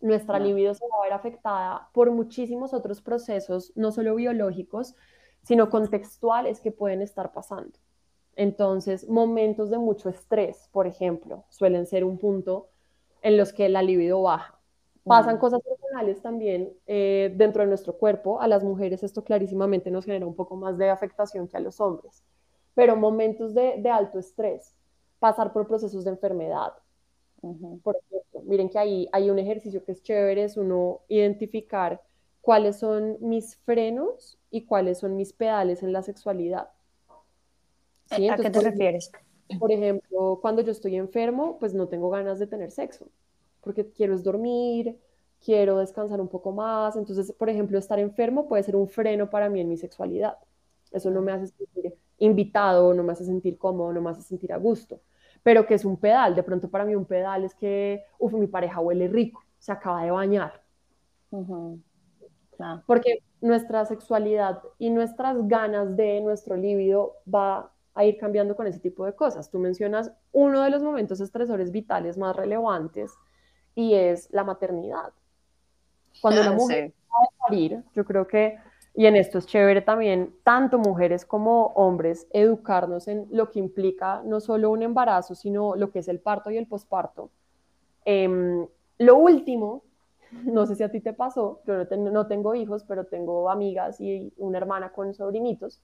Nuestra 0.00 0.38
libido 0.38 0.72
se 0.72 0.86
va 0.88 0.96
a 1.00 1.04
ver 1.04 1.12
afectada 1.12 1.90
por 1.92 2.10
muchísimos 2.12 2.72
otros 2.72 3.02
procesos, 3.02 3.74
no 3.76 3.92
solo 3.92 4.14
biológicos, 4.14 4.94
sino 5.42 5.68
contextuales 5.68 6.60
que 6.60 6.72
pueden 6.72 7.02
estar 7.02 7.34
pasando. 7.34 7.78
Entonces, 8.36 9.08
momentos 9.08 9.70
de 9.70 9.78
mucho 9.78 10.10
estrés, 10.10 10.68
por 10.70 10.86
ejemplo, 10.86 11.44
suelen 11.48 11.86
ser 11.86 12.04
un 12.04 12.18
punto 12.18 12.68
en 13.22 13.38
los 13.38 13.52
que 13.52 13.68
la 13.68 13.82
libido 13.82 14.22
baja. 14.22 14.60
Pasan 15.04 15.38
cosas 15.38 15.62
personales 15.62 16.20
también 16.20 16.72
eh, 16.86 17.32
dentro 17.36 17.62
de 17.62 17.68
nuestro 17.68 17.96
cuerpo. 17.96 18.40
A 18.40 18.48
las 18.48 18.64
mujeres 18.64 19.04
esto 19.04 19.22
clarísimamente 19.22 19.90
nos 19.90 20.04
genera 20.04 20.26
un 20.26 20.34
poco 20.34 20.56
más 20.56 20.76
de 20.78 20.90
afectación 20.90 21.46
que 21.46 21.56
a 21.56 21.60
los 21.60 21.80
hombres. 21.80 22.24
Pero 22.74 22.96
momentos 22.96 23.54
de, 23.54 23.88
alto 23.88 24.18
estrés, 24.18 24.74
pasar 25.20 25.52
por 25.52 25.66
procesos 25.66 26.04
de 26.04 26.10
enfermedad. 26.10 26.72
Por 27.82 27.96
ejemplo, 27.96 28.42
miren 28.44 28.68
que 28.68 28.78
ahí 28.78 29.08
hay 29.12 29.30
un 29.30 29.38
ejercicio 29.38 29.84
que 29.84 29.92
es 29.92 30.02
chévere, 30.02 30.42
es 30.42 30.56
uno 30.56 31.02
identificar 31.08 32.02
cuáles 32.40 32.76
son 32.76 33.16
mis 33.20 33.56
frenos 33.56 34.38
y 34.50 34.66
cuáles 34.66 34.98
son 34.98 35.16
mis 35.16 35.32
pedales 35.32 35.84
en 35.84 35.92
la 35.92 36.02
sexualidad. 36.02 36.68
¿A 38.10 38.36
qué 38.36 38.50
te 38.50 38.60
refieres? 38.60 39.10
Por 39.58 39.70
ejemplo, 39.70 40.38
cuando 40.42 40.62
yo 40.62 40.72
estoy 40.72 40.96
enfermo, 40.96 41.58
pues 41.58 41.74
no 41.74 41.88
tengo 41.88 42.10
ganas 42.10 42.38
de 42.38 42.46
tener 42.46 42.70
sexo, 42.70 43.08
porque 43.60 43.88
quiero 43.90 44.14
es 44.14 44.24
dormir, 44.24 44.98
quiero 45.44 45.78
descansar 45.78 46.20
un 46.20 46.28
poco 46.28 46.52
más. 46.52 46.96
Entonces, 46.96 47.32
por 47.32 47.48
ejemplo, 47.48 47.78
estar 47.78 47.98
enfermo 47.98 48.48
puede 48.48 48.62
ser 48.62 48.76
un 48.76 48.88
freno 48.88 49.30
para 49.30 49.48
mí 49.48 49.60
en 49.60 49.68
mi 49.68 49.76
sexualidad. 49.76 50.38
Eso 50.92 51.10
no 51.10 51.22
me 51.22 51.32
hace 51.32 51.48
sentir 51.48 51.94
invitado, 52.18 52.94
no 52.94 53.02
me 53.02 53.12
hace 53.12 53.24
sentir 53.24 53.58
cómodo, 53.58 53.92
no 53.92 54.00
me 54.00 54.10
hace 54.10 54.22
sentir 54.22 54.52
a 54.52 54.56
gusto. 54.56 55.00
Pero 55.42 55.66
que 55.66 55.74
es 55.74 55.84
un 55.84 55.96
pedal, 55.96 56.34
de 56.34 56.42
pronto 56.42 56.68
para 56.68 56.84
mí 56.84 56.94
un 56.94 57.04
pedal 57.04 57.44
es 57.44 57.54
que, 57.54 58.02
uff, 58.18 58.32
mi 58.32 58.46
pareja 58.46 58.80
huele 58.80 59.06
rico. 59.08 59.44
se 59.58 59.72
acaba 59.72 60.04
de 60.04 60.10
bañar. 60.10 60.62
Porque 62.86 63.22
nuestra 63.40 63.84
sexualidad 63.84 64.62
y 64.78 64.90
nuestras 64.90 65.46
ganas 65.48 65.96
de 65.96 66.20
nuestro 66.20 66.56
líbido 66.56 67.16
va 67.32 67.72
a 67.96 68.04
ir 68.04 68.18
cambiando 68.18 68.54
con 68.54 68.66
ese 68.66 68.78
tipo 68.78 69.04
de 69.04 69.14
cosas. 69.14 69.50
Tú 69.50 69.58
mencionas 69.58 70.12
uno 70.32 70.62
de 70.62 70.70
los 70.70 70.82
momentos 70.82 71.20
estresores 71.20 71.72
vitales 71.72 72.16
más 72.18 72.36
relevantes 72.36 73.12
y 73.74 73.94
es 73.94 74.28
la 74.30 74.44
maternidad. 74.44 75.12
Cuando 76.20 76.42
la 76.42 76.52
mujer 76.52 76.92
va 77.10 77.26
a 77.26 77.48
parir, 77.48 77.82
yo 77.94 78.04
creo 78.04 78.26
que, 78.26 78.58
y 78.94 79.06
en 79.06 79.16
esto 79.16 79.38
es 79.38 79.46
chévere 79.46 79.82
también, 79.82 80.34
tanto 80.44 80.78
mujeres 80.78 81.24
como 81.24 81.66
hombres, 81.68 82.26
educarnos 82.32 83.08
en 83.08 83.26
lo 83.30 83.50
que 83.50 83.58
implica 83.58 84.22
no 84.24 84.40
solo 84.40 84.70
un 84.70 84.82
embarazo, 84.82 85.34
sino 85.34 85.74
lo 85.74 85.90
que 85.90 85.98
es 85.98 86.08
el 86.08 86.20
parto 86.20 86.50
y 86.50 86.56
el 86.56 86.66
posparto. 86.66 87.30
Em, 88.04 88.66
lo 88.98 89.16
último 89.16 89.82
no 90.44 90.66
sé 90.66 90.74
si 90.74 90.82
a 90.82 90.90
ti 90.90 91.00
te 91.00 91.12
pasó, 91.12 91.60
yo 91.66 91.84
no, 91.96 92.26
tengo 92.26 92.54
hijos, 92.54 92.84
pero 92.84 93.04
tengo 93.04 93.50
amigas 93.50 94.00
y 94.00 94.32
una 94.36 94.58
hermana 94.58 94.92
con 94.92 95.14
sobrinitos. 95.14 95.80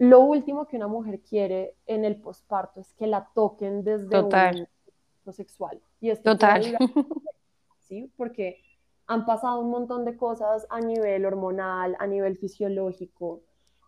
Lo 0.00 0.20
último 0.20 0.66
que 0.66 0.76
una 0.76 0.88
mujer 0.88 1.20
quiere 1.20 1.76
en 1.86 2.04
el 2.04 2.20
posparto 2.20 2.80
es 2.80 2.92
que 2.94 3.06
la 3.06 3.28
toquen 3.34 3.84
desde 3.84 4.08
Total. 4.08 4.68
un 5.24 5.32
sexual. 5.32 5.80
Y 6.00 6.14
Total. 6.16 6.76
¿sí? 7.80 8.10
Porque 8.16 8.62
han 9.06 9.26
pasado 9.26 9.60
un 9.60 9.70
montón 9.70 10.04
de 10.04 10.16
cosas 10.16 10.66
a 10.70 10.80
nivel 10.80 11.26
hormonal, 11.26 11.96
a 11.98 12.06
nivel 12.06 12.38
fisiológico, 12.38 13.42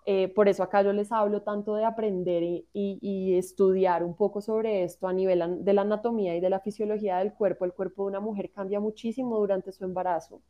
eh, 0.05 0.29
por 0.35 0.49
eso 0.49 0.65
acá 0.65 0.83
yo 0.83 0.93
les 0.93 1.13
hablo 1.13 1.43
tanto 1.43 1.77
de 1.77 1.85
aprender 1.85 2.43
y, 2.43 3.37
estudiar 3.37 4.03
un 4.03 4.17
poco 4.17 4.41
sobre 4.41 4.83
esto 4.85 5.07
a 5.07 5.13
nivel 5.13 5.65
de 5.65 5.73
la 5.73 5.83
anatomía 5.83 6.37
y 6.37 6.41
de 6.41 6.51
la 6.51 6.61
fisiología 6.61 7.19
del 7.19 7.33
cuerpo. 7.33 7.65
El 7.65 7.73
cuerpo 7.73 8.03
de 8.03 8.09
una 8.09 8.21
mujer 8.21 8.51
cambia 8.53 8.81
muchísimo 8.81 9.39
durante 9.39 9.73
su 9.73 9.85
embarazo. 9.85 10.43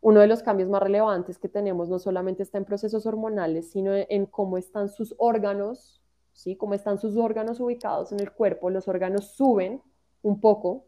Uno 0.00 0.20
de 0.20 0.26
los 0.26 0.42
cambios 0.42 0.68
más 0.70 0.82
relevantes 0.82 1.38
que 1.38 1.48
tenemos 1.48 1.88
no 1.88 1.98
solamente 1.98 2.42
está 2.42 2.58
en 2.58 2.64
procesos 2.64 3.04
hormonales, 3.06 3.70
sino 3.70 3.92
en 3.94 4.26
cómo 4.26 4.56
están 4.56 4.88
sus 4.88 5.14
órganos, 5.18 6.02
¿sí? 6.32 6.56
Cómo 6.56 6.74
están 6.74 6.98
sus 6.98 7.16
órganos 7.16 7.60
ubicados 7.60 8.12
en 8.12 8.20
el 8.20 8.32
cuerpo. 8.32 8.70
Los 8.70 8.88
órganos 8.88 9.32
suben 9.34 9.82
un 10.22 10.40
poco 10.40 10.86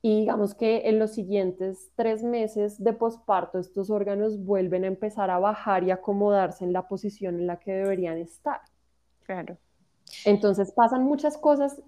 y 0.00 0.20
digamos 0.20 0.54
que 0.54 0.88
en 0.88 0.98
los 0.98 1.12
siguientes 1.12 1.90
tres 1.96 2.22
meses 2.22 2.82
de 2.82 2.92
posparto 2.92 3.58
estos 3.58 3.88
órganos 3.88 4.44
vuelven 4.44 4.84
a 4.84 4.88
empezar 4.88 5.30
a 5.30 5.38
bajar 5.38 5.82
y 5.82 5.90
acomodarse 5.90 6.62
en 6.62 6.74
la 6.74 6.86
posición 6.86 7.36
en 7.36 7.46
la 7.46 7.58
que 7.58 7.72
deberían 7.72 8.18
estar. 8.18 8.60
Claro. 9.22 9.56
Entonces 10.24 10.72
pasan 10.72 11.04
muchas 11.04 11.36
cosas 11.36 11.80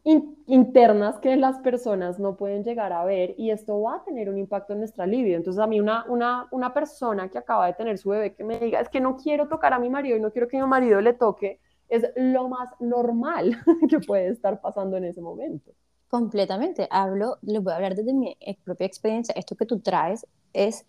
internas 0.47 1.19
que 1.19 1.37
las 1.37 1.59
personas 1.59 2.19
no 2.19 2.37
pueden 2.37 2.65
llegar 2.65 2.93
a 2.93 3.05
ver 3.05 3.35
y 3.39 3.51
esto 3.51 3.81
va 3.81 3.97
a 3.97 4.05
tener 4.05 4.29
un 4.29 4.39
impacto 4.39 4.73
en 4.73 4.81
nuestra 4.81 5.07
libido. 5.07 5.37
Entonces 5.37 5.63
a 5.63 5.67
mí 5.67 5.81
una, 5.81 6.05
una, 6.09 6.49
una 6.51 6.75
persona 6.75 7.29
que 7.29 7.39
acaba 7.39 7.67
de 7.67 7.75
tener 7.75 7.99
su 7.99 8.11
bebé 8.11 8.35
que 8.35 8.45
me 8.45 8.59
diga 8.59 8.81
es 8.81 8.89
que 8.89 9.01
no 9.01 9.17
quiero 9.17 9.49
tocar 9.49 9.73
a 9.73 9.79
mi 9.79 9.91
marido 9.91 10.17
y 10.17 10.21
no 10.21 10.31
quiero 10.31 10.49
que 10.49 10.61
mi 10.61 10.67
marido 10.67 11.01
le 11.01 11.15
toque, 11.15 11.61
es 11.89 12.05
lo 12.17 12.49
más 12.49 12.69
normal 12.81 13.57
que 13.89 14.01
puede 14.01 14.29
estar 14.29 14.61
pasando 14.61 14.97
en 14.97 15.05
ese 15.05 15.21
momento. 15.21 15.73
Completamente. 16.09 16.87
Hablo, 16.91 17.39
les 17.43 17.63
voy 17.63 17.73
a 17.73 17.77
hablar 17.77 17.95
desde 17.95 18.13
mi 18.13 18.37
propia 18.65 18.87
experiencia. 18.87 19.35
Esto 19.37 19.57
que 19.57 19.67
tú 19.67 19.81
traes 19.81 20.27
es 20.53 20.87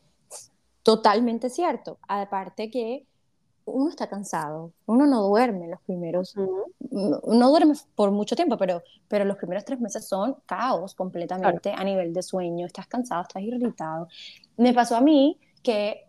totalmente 0.84 1.50
cierto. 1.50 2.00
Aparte 2.08 2.70
que 2.70 3.06
uno 3.68 3.90
está 3.90 4.08
cansado, 4.08 4.72
uno 4.86 5.06
no 5.06 5.22
duerme 5.24 5.68
los 5.68 5.82
primeros, 5.82 6.36
no 6.90 7.50
duerme 7.50 7.74
por 7.96 8.12
mucho 8.12 8.36
tiempo, 8.36 8.58
pero, 8.58 8.82
pero 9.08 9.26
los 9.26 9.38
primeros 9.38 9.66
tres 9.66 9.80
meses 9.80 10.08
son 10.08 10.38
caos 10.46 10.96
completamente 10.96 11.72
a 11.72 11.84
nivel 11.84 12.14
de 12.14 12.24
sueño, 12.24 12.66
estás 12.66 12.88
cansado, 12.88 13.22
estás 13.22 13.44
irritado. 13.44 14.08
Me 14.56 14.74
pasó 14.74 14.96
a 14.96 15.02
mí 15.02 15.38
que 15.62 16.06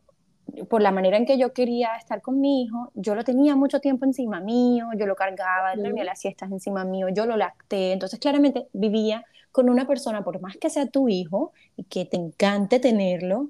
por 0.68 0.80
la 0.80 0.92
manera 0.92 1.16
en 1.16 1.26
que 1.26 1.36
yo 1.36 1.52
quería 1.52 1.96
estar 1.96 2.22
con 2.22 2.40
mi 2.40 2.62
hijo, 2.62 2.90
yo 2.94 3.14
lo 3.14 3.24
tenía 3.24 3.54
mucho 3.54 3.80
tiempo 3.80 4.04
encima 4.04 4.40
mío, 4.40 4.88
yo 4.96 5.06
lo 5.06 5.14
cargaba, 5.14 5.74
dormía 5.76 6.04
las 6.04 6.20
siestas 6.20 6.50
encima 6.50 6.84
mío, 6.84 7.08
yo 7.10 7.26
lo 7.26 7.36
lacté, 7.36 7.92
entonces 7.92 8.18
claramente 8.18 8.68
vivía 8.72 9.24
con 9.52 9.68
una 9.68 9.86
persona, 9.86 10.22
por 10.22 10.40
más 10.40 10.56
que 10.56 10.70
sea 10.70 10.86
tu 10.86 11.08
hijo 11.08 11.52
y 11.76 11.84
que 11.84 12.04
te 12.04 12.16
encante 12.16 12.80
tenerlo, 12.80 13.48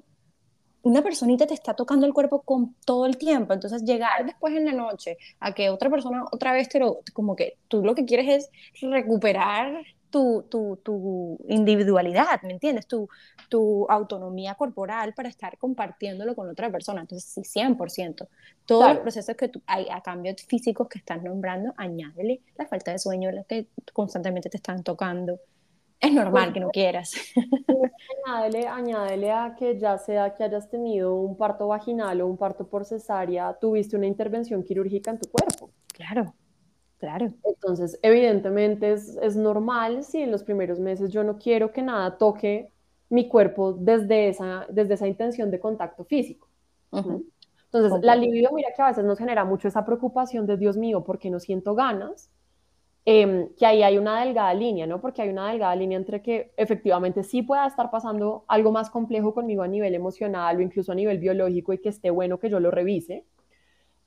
una 0.83 1.01
personita 1.01 1.45
te 1.45 1.53
está 1.53 1.73
tocando 1.73 2.05
el 2.05 2.13
cuerpo 2.13 2.41
con 2.41 2.75
todo 2.85 3.05
el 3.05 3.17
tiempo, 3.17 3.53
entonces 3.53 3.83
llegar 3.83 4.25
después 4.25 4.55
en 4.55 4.65
la 4.65 4.71
noche 4.71 5.17
a 5.39 5.53
que 5.53 5.69
otra 5.69 5.89
persona 5.89 6.23
otra 6.31 6.53
vez 6.53 6.69
te 6.69 6.79
lo, 6.79 6.99
como 7.13 7.35
que 7.35 7.57
tú 7.67 7.83
lo 7.83 7.95
que 7.95 8.05
quieres 8.05 8.49
es 8.73 8.81
recuperar 8.81 9.83
tu, 10.09 10.45
tu, 10.49 10.77
tu, 10.83 11.37
individualidad, 11.47 12.41
¿me 12.43 12.53
entiendes? 12.53 12.87
Tu, 12.87 13.07
tu 13.47 13.85
autonomía 13.89 14.55
corporal 14.55 15.13
para 15.13 15.29
estar 15.29 15.57
compartiéndolo 15.57 16.35
con 16.35 16.49
otra 16.49 16.71
persona. 16.71 17.01
Entonces, 17.01 17.29
sí, 17.29 17.59
100%. 17.59 18.27
Todos 18.65 18.89
los 18.89 18.99
procesos 18.99 19.35
que 19.35 19.49
tú, 19.49 19.61
hay 19.67 19.87
a 19.91 20.01
cambios 20.01 20.41
físicos 20.47 20.87
que 20.87 20.99
estás 20.99 21.21
nombrando, 21.21 21.73
añádele 21.77 22.41
la 22.57 22.65
falta 22.65 22.91
de 22.91 22.99
sueño, 22.99 23.31
la 23.31 23.43
que 23.43 23.67
constantemente 23.93 24.49
te 24.49 24.57
están 24.57 24.83
tocando. 24.83 25.39
Es 25.99 26.13
normal 26.13 26.53
que 26.53 26.59
no 26.59 26.69
quieras. 26.69 27.13
Añádele, 28.25 28.67
añádele 28.67 29.31
a 29.31 29.55
que 29.57 29.77
ya 29.77 29.97
sea 29.97 30.33
que 30.33 30.43
hayas 30.43 30.69
tenido 30.69 31.15
un 31.15 31.35
parto 31.35 31.67
vaginal 31.67 32.21
o 32.21 32.27
un 32.27 32.37
parto 32.37 32.67
por 32.67 32.85
cesárea, 32.85 33.53
tuviste 33.59 33.97
una 33.97 34.05
intervención 34.05 34.63
quirúrgica 34.63 35.11
en 35.11 35.19
tu 35.19 35.29
cuerpo. 35.29 35.71
Claro. 35.93 36.33
Claro. 36.99 37.33
Entonces, 37.43 37.97
evidentemente 38.01 38.91
es, 38.91 39.17
es, 39.21 39.37
normal 39.37 40.03
si 40.03 40.21
en 40.21 40.31
los 40.31 40.43
primeros 40.43 40.81
meses 40.81 41.09
yo 41.11 41.23
no 41.23 41.37
quiero 41.37 41.71
que 41.71 41.81
nada 41.81 42.17
toque 42.17 42.73
mi 43.09 43.27
cuerpo 43.27 43.73
desde 43.73 44.29
esa, 44.29 44.65
desde 44.69 44.93
esa 44.95 45.07
intención 45.07 45.49
de 45.49 45.59
contacto 45.59 46.03
físico. 46.05 46.47
Entonces, 46.91 48.03
la 48.03 48.15
libido, 48.15 48.51
mira 48.53 48.69
que 48.75 48.81
a 48.81 48.87
veces 48.87 49.05
nos 49.05 49.19
genera 49.19 49.45
mucho 49.45 49.67
esa 49.67 49.85
preocupación 49.85 50.45
de 50.47 50.57
Dios 50.57 50.75
mío, 50.75 51.03
porque 51.03 51.29
no 51.29 51.39
siento 51.39 51.75
ganas, 51.75 52.29
em, 53.11 53.49
que 53.57 53.65
ahí 53.65 53.81
hay 53.81 53.97
una 53.97 54.23
delgada 54.23 54.53
línea, 54.53 54.85
¿no? 54.85 55.01
Porque 55.01 55.23
hay 55.23 55.29
una 55.29 55.49
delgada 55.49 55.75
línea 55.75 55.97
entre 55.97 56.21
que 56.21 56.51
efectivamente 56.57 57.23
sí 57.23 57.41
pueda 57.41 57.65
estar 57.65 57.89
pasando 57.89 58.43
algo 58.47 58.71
más 58.71 58.91
complejo 58.91 59.33
conmigo 59.33 59.63
a 59.63 59.67
nivel 59.67 59.95
emocional 59.95 60.57
o 60.57 60.61
incluso 60.61 60.91
a 60.91 60.95
nivel 60.95 61.17
biológico 61.17 61.73
y 61.73 61.79
que 61.79 61.89
esté 61.89 62.11
bueno 62.11 62.37
que 62.37 62.51
yo 62.51 62.59
lo 62.59 62.69
revise, 62.69 63.25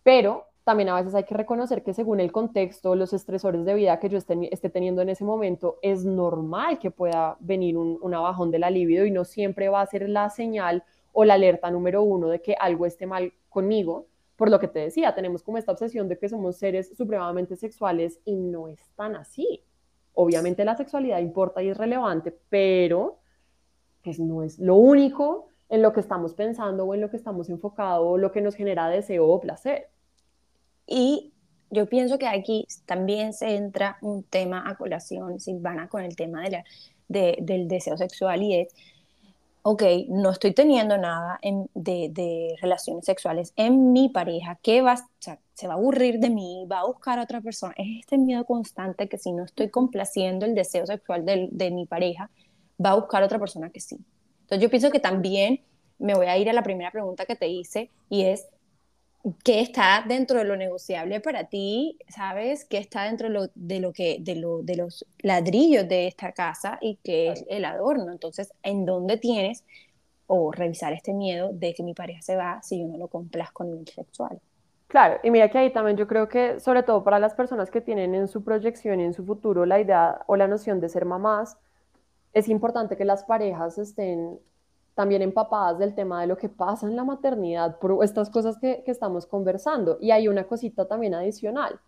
pero 0.05 0.47
también 0.63 0.89
a 0.91 0.95
veces 0.95 1.17
hay 1.17 1.25
que 1.25 1.35
reconocer 1.35 1.83
que 1.83 1.95
según 1.95 2.21
el 2.21 2.31
contexto, 2.31 2.95
los 2.95 3.13
estresores 3.13 3.65
de 3.65 3.75
vida 3.75 3.99
que 3.99 4.09
yo 4.09 4.19
esté, 4.19 4.71
teniendo 4.71 5.03
en 5.03 5.09
ese 5.09 5.25
momento, 5.25 5.79
es 5.83 6.05
normal 6.05 6.79
que 6.79 6.93
pueda 6.93 7.37
venir 7.41 7.77
un, 7.77 7.99
un 8.01 8.11
bajón 8.13 8.53
de 8.53 8.61
la 8.61 8.71
libido 8.71 9.05
y 9.05 9.11
no 9.11 9.25
siempre 9.25 9.69
va 9.69 9.81
a 9.81 9.87
ser 9.87 10.09
la 10.09 10.31
señal 10.31 10.85
o 11.13 11.25
la 11.25 11.35
alerta 11.35 11.73
número 11.73 12.05
uno 12.05 12.29
de 12.29 12.41
que 12.41 12.55
algo 12.55 12.87
esté 12.87 13.07
mal 13.07 13.33
conmigo. 13.49 14.07
Por 14.43 14.51
lo 14.51 14.59
que 14.59 14.67
te 14.67 14.81
decía, 14.81 15.15
tenemos 15.15 15.45
como 15.45 15.57
esta 15.57 15.71
obsesión 15.71 16.09
de 16.09 16.19
que 16.19 16.29
somos 16.29 16.57
seres 16.57 16.97
supremamente 16.97 17.55
sexuales 17.55 18.19
y 18.25 18.35
no 18.35 18.67
es 18.67 18.81
tan 18.97 19.15
así. 19.15 19.63
Obviamente 20.15 20.65
la 20.65 20.77
sexualidad 20.77 21.21
importa 21.21 21.63
y 21.63 21.69
es 21.69 21.77
relevante, 21.77 22.37
pero 22.49 23.21
pues 24.03 24.19
no 24.19 24.43
es 24.43 24.59
lo 24.59 24.75
único 24.75 25.47
en 25.69 25.81
lo 25.81 25.93
que 25.93 26.01
estamos 26.01 26.35
pensando 26.35 26.85
o 26.85 26.93
en 26.93 27.03
lo 27.03 27.09
que 27.09 27.19
estamos 27.19 27.51
enfocados 27.51 28.05
o 28.05 28.19
lo 28.19 28.33
que 28.33 28.41
nos 28.41 28.57
genera 28.57 28.89
deseo 28.89 29.29
o 29.29 29.41
placer. 29.41 29.91
Y 30.89 31.33
yo 31.71 31.87
pienso 31.89 32.19
que 32.19 32.27
aquí 32.27 32.67
también 32.85 33.35
se 33.35 33.55
entra 33.55 33.99
un 34.03 34.25
tema 34.25 34.69
a 34.69 34.77
colación, 34.77 35.39
Silvana, 35.39 35.89
con 35.89 36.03
el 36.03 36.17
tema 36.17 36.43
de 36.43 36.51
la, 36.51 36.65
del 37.07 37.69
deseo 37.69 37.97
sexual 37.97 38.43
y 38.43 38.55
es, 38.57 38.75
ok, 39.63 39.83
no 40.09 40.31
estoy 40.31 40.53
teniendo 40.53 40.99
nada 40.99 41.41
de, 41.75 42.09
de, 42.11 42.57
relaciones 42.61 43.05
sexuales 43.05 43.53
en 43.57 43.93
mi 43.93 44.09
pareja, 44.09 44.59
¿qué 44.63 44.83
va, 44.83 44.97
se 45.19 45.69
va 45.69 45.75
a 45.75 45.77
aburrir 45.77 46.19
de 46.19 46.31
mí, 46.31 46.67
va 46.71 46.81
a 46.81 46.87
buscar 46.87 47.19
a 47.19 47.23
otra 47.23 47.41
persona? 47.41 47.73
Es 47.77 48.01
este 48.01 48.19
miedo 48.19 48.45
constante 48.45 49.09
que 49.09 49.19
si 49.19 49.33
no 49.33 49.45
estoy 49.45 49.71
complaciendo 49.71 50.47
el 50.47 50.55
deseo 50.55 50.87
sexual 50.87 51.25
de, 51.25 51.49
de 51.53 51.71
mi 51.71 51.87
pareja, 51.87 52.31
va 52.85 52.91
a 52.91 52.95
buscar 52.97 53.23
a 53.23 53.27
otra 53.27 53.39
persona 53.39 53.71
que 53.71 53.81
sí. 53.81 53.99
Entonces 54.43 54.63
yo 54.63 54.69
pienso 54.69 54.91
que 54.91 55.01
también 55.01 55.61
me 55.99 56.15
voy 56.15 56.27
a 56.27 56.37
ir 56.37 56.51
a 56.51 56.53
la 56.53 56.63
primera 56.63 56.91
pregunta 56.91 57.25
que 57.25 57.37
te 57.37 57.47
hice 57.49 57.91
y 58.11 58.25
es, 58.25 58.49
qué 59.45 59.61
está 59.61 60.05
dentro 60.07 60.39
de 60.39 60.45
lo 60.45 60.57
negociable 60.57 61.21
para 61.21 61.45
ti, 61.45 61.99
¿sabes? 62.09 62.65
¿Qué 62.65 62.79
está 62.79 63.05
dentro 63.05 63.29
de 63.55 63.81
lo, 63.81 63.93
que, 63.93 64.19
de, 64.21 64.37
lo, 64.37 64.63
de 64.63 64.77
los 64.77 65.07
ladrillos 65.21 65.89
de 65.89 66.09
esta 66.09 66.33
casa 66.33 66.79
y 66.81 66.99
qué 67.05 67.31
es 67.31 67.45
el 67.49 67.65
adorno? 67.65 68.11
Entonces, 68.11 68.53
¿en 68.63 68.85
dónde 68.85 69.19
tienes 69.19 69.65
o 70.27 70.51
revisar 70.51 70.93
este 70.93 71.13
miedo 71.13 71.51
de 71.53 71.75
que 71.75 71.83
mi 71.83 71.95
pareja 71.95 72.23
se 72.23 72.37
va 72.37 72.61
si 72.63 72.81
yo 72.81 72.89
no 72.89 72.99
lo 72.99 73.09
complazco 73.09 73.65
con 73.65 73.79
el 73.79 73.87
sexual? 73.87 74.41
Claro, 74.89 75.21
y 75.23 75.31
mira 75.31 75.49
que 75.49 75.59
ahí 75.59 75.73
también 75.73 75.97
yo 75.97 76.07
creo 76.07 76.29
que, 76.29 76.61
sobre 76.61 76.83
todo 76.83 77.03
para 77.03 77.19
las 77.19 77.35
personas 77.35 77.71
que 77.71 77.81
tienen 77.81 78.15
en 78.15 78.29
su 78.29 78.45
proyección 78.45 79.01
y 79.01 79.05
en 79.05 79.15
su 79.15 79.25
futuro 79.25 79.65
la 79.65 79.81
idea 79.81 80.23
o 80.27 80.37
la 80.37 80.49
noción 80.49 80.81
de 80.81 80.89
ser 80.89 81.05
mamás, 81.05 81.57
es 82.35 82.49
importante 82.49 82.97
que 82.97 83.05
las 83.05 83.25
parejas 83.25 83.79
estén 83.79 84.39
también 84.95 85.23
empapadas 85.23 85.79
del 85.79 85.95
tema 85.95 86.21
de 86.21 86.27
lo 86.27 86.37
que 86.37 86.49
pasa 86.49 86.87
en 86.87 86.97
la 86.97 87.05
maternidad, 87.05 87.79
por 87.79 88.05
estas 88.05 88.31
cosas 88.31 88.59
que, 88.59 88.83
estamos 88.87 89.27
conversando. 89.27 89.99
Y 90.01 90.11
hay 90.11 90.29
una 90.29 90.45
cosita 90.45 90.87
también 90.87 91.15
adicional. 91.15 91.81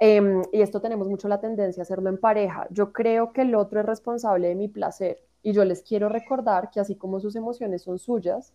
Em, 0.00 0.42
y 0.52 0.62
esto 0.62 0.80
tenemos 0.80 1.08
mucho 1.08 1.28
la 1.28 1.40
tendencia 1.40 1.82
a 1.82 1.84
hacerlo 1.84 2.08
en 2.08 2.18
pareja. 2.18 2.66
Yo 2.70 2.92
creo 2.92 3.32
que 3.32 3.42
el 3.42 3.54
otro 3.54 3.80
es 3.80 3.86
responsable 3.86 4.48
de 4.48 4.54
mi 4.56 4.68
placer. 4.68 5.22
Y 5.42 5.52
yo 5.52 5.64
les 5.64 5.82
quiero 5.82 6.08
recordar 6.08 6.70
que 6.70 6.80
así 6.80 6.96
como 6.96 7.20
sus 7.20 7.36
emociones 7.36 7.82
son 7.82 7.98
suyas, 7.98 8.52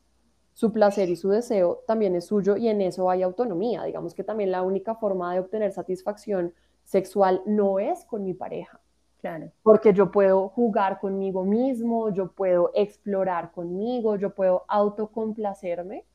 su 0.53 0.73
placer 0.73 1.07
y 1.09 1.15
su 1.15 1.29
deseo 1.29 1.83
también 1.85 2.15
es 2.15 2.25
suyo 2.25 2.57
y 2.57 2.67
en 2.67 2.81
eso 2.81 3.09
hay 3.09 3.21
autonomía. 3.23 3.83
Digamos 3.83 4.13
que 4.15 4.23
también 4.23 4.51
la 4.51 4.63
única 4.63 4.95
forma 4.95 5.33
de 5.33 5.39
obtener 5.39 5.71
satisfacción 5.71 6.53
sexual 6.83 7.41
no 7.45 7.79
es 7.79 8.03
con 8.05 8.23
mi 8.23 8.33
pareja. 8.33 8.81
Claro. 9.19 9.51
Porque 9.63 9.93
yo 9.93 10.11
puedo 10.11 10.49
jugar 10.49 10.99
conmigo 10.99 11.43
mismo, 11.43 12.13
yo 12.13 12.31
puedo 12.31 12.71
explorar 12.75 13.51
conmigo, 13.51 14.15
yo 14.15 14.33
puedo 14.35 14.63
autocomplacerme. 14.67 16.05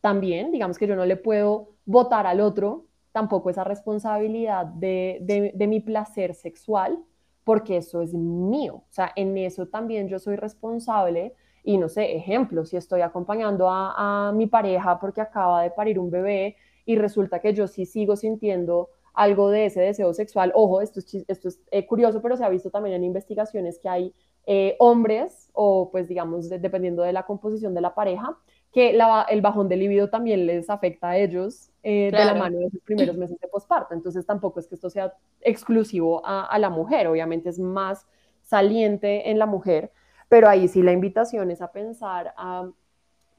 También, 0.00 0.50
digamos 0.50 0.78
que 0.78 0.86
yo 0.86 0.96
no 0.96 1.04
le 1.04 1.16
puedo 1.16 1.68
votar 1.84 2.26
al 2.26 2.40
otro 2.40 2.86
tampoco 3.12 3.50
esa 3.50 3.64
responsabilidad 3.64 4.66
de, 4.66 5.52
de, 5.54 5.66
mi 5.66 5.80
placer 5.80 6.34
sexual, 6.34 6.98
porque 7.44 7.78
eso 7.78 8.02
es 8.02 8.14
mío. 8.14 8.76
O 8.76 8.92
sea, 8.92 9.12
en 9.16 9.36
eso 9.36 9.66
también 9.66 10.08
yo 10.08 10.18
soy 10.18 10.36
responsable 10.36 11.34
y 11.64 11.76
no 11.76 11.88
sé, 11.88 12.16
ejemplo, 12.16 12.64
si 12.64 12.76
estoy 12.76 13.00
acompañando 13.00 13.68
a, 13.68 14.32
mi 14.34 14.46
pareja 14.46 14.98
porque 14.98 15.20
acaba 15.20 15.62
de 15.62 15.70
parir 15.70 15.98
un 15.98 16.10
bebé 16.10 16.56
y 16.86 16.96
resulta 16.96 17.40
que 17.40 17.52
yo 17.52 17.66
sí 17.66 17.84
sigo 17.84 18.16
sintiendo 18.16 18.90
algo 19.20 19.50
de 19.50 19.66
ese 19.66 19.82
deseo 19.82 20.14
sexual, 20.14 20.50
ojo, 20.54 20.80
esto 20.80 21.00
es, 21.00 21.24
esto 21.28 21.48
es 21.48 21.60
eh, 21.70 21.86
curioso, 21.86 22.22
pero 22.22 22.38
se 22.38 22.44
ha 22.44 22.48
visto 22.48 22.70
también 22.70 22.96
en 22.96 23.04
investigaciones 23.04 23.78
que 23.78 23.86
hay 23.86 24.14
eh, 24.46 24.76
hombres 24.78 25.50
o 25.52 25.90
pues 25.90 26.08
digamos, 26.08 26.48
dependiendo 26.48 27.02
de 27.02 27.12
la 27.12 27.26
composición 27.26 27.74
de 27.74 27.82
la 27.82 27.94
pareja, 27.94 28.38
que 28.72 28.96
el 29.28 29.42
bajón 29.42 29.68
de 29.68 29.76
libido 29.76 30.08
también 30.08 30.46
les 30.46 30.70
afecta 30.70 31.10
a 31.10 31.18
ellos 31.18 31.70
eh, 31.82 32.10
de 32.10 32.24
la 32.24 32.34
mano 32.34 32.60
de 32.60 32.70
sus 32.70 32.80
primeros 32.80 33.14
meses 33.18 33.38
de 33.38 33.48
posparto. 33.48 33.92
Entonces 33.92 34.24
tampoco 34.24 34.58
es 34.58 34.66
que 34.66 34.76
esto 34.76 34.88
sea 34.88 35.12
exclusivo 35.42 36.24
a, 36.24 36.46
a 36.46 36.58
la 36.58 36.70
mujer, 36.70 37.06
obviamente 37.06 37.50
es 37.50 37.58
más 37.58 38.06
saliente 38.40 39.30
en 39.30 39.38
la 39.38 39.44
mujer, 39.44 39.92
pero 40.30 40.48
ahí 40.48 40.66
sí 40.66 40.82
la 40.82 40.92
invitación 40.92 41.50
es 41.50 41.60
a 41.60 41.72
pensar 41.72 42.32
a, 42.38 42.70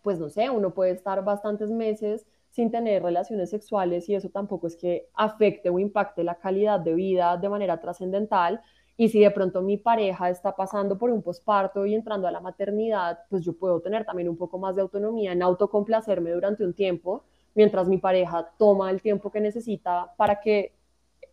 pues 0.03 0.19
no 0.19 0.29
sé, 0.29 0.51
uno 0.51 0.75
puede 0.75 0.91
estar 0.91 1.23
bastantes 1.23 1.71
meses 1.71 2.27
sin 2.51 2.69
tener 2.69 3.01
relaciones 3.01 3.49
sexuales 3.49 4.07
y 4.09 4.15
eso 4.15 4.29
tampoco 4.29 4.67
es 4.67 4.75
que 4.75 5.09
afecte 5.13 5.69
o 5.69 5.79
impacte 5.79 6.23
la 6.23 6.35
calidad 6.35 6.79
de 6.79 6.93
vida 6.93 7.37
de 7.37 7.49
manera 7.49 7.79
trascendental. 7.79 8.61
Y 8.97 9.09
si 9.09 9.21
de 9.21 9.31
pronto 9.31 9.61
mi 9.61 9.77
pareja 9.77 10.29
está 10.29 10.55
pasando 10.55 10.97
por 10.97 11.09
un 11.09 11.23
posparto 11.23 11.85
y 11.85 11.95
entrando 11.95 12.27
a 12.27 12.31
la 12.31 12.41
maternidad, 12.41 13.19
pues 13.29 13.43
yo 13.43 13.57
puedo 13.57 13.81
tener 13.81 14.05
también 14.05 14.29
un 14.29 14.37
poco 14.37 14.59
más 14.59 14.75
de 14.75 14.81
autonomía 14.81 15.31
en 15.31 15.41
autocomplacerme 15.41 16.31
durante 16.31 16.63
un 16.65 16.73
tiempo, 16.73 17.23
mientras 17.55 17.87
mi 17.87 17.97
pareja 17.97 18.51
toma 18.57 18.91
el 18.91 19.01
tiempo 19.01 19.31
que 19.31 19.39
necesita 19.39 20.13
para 20.17 20.39
que 20.41 20.75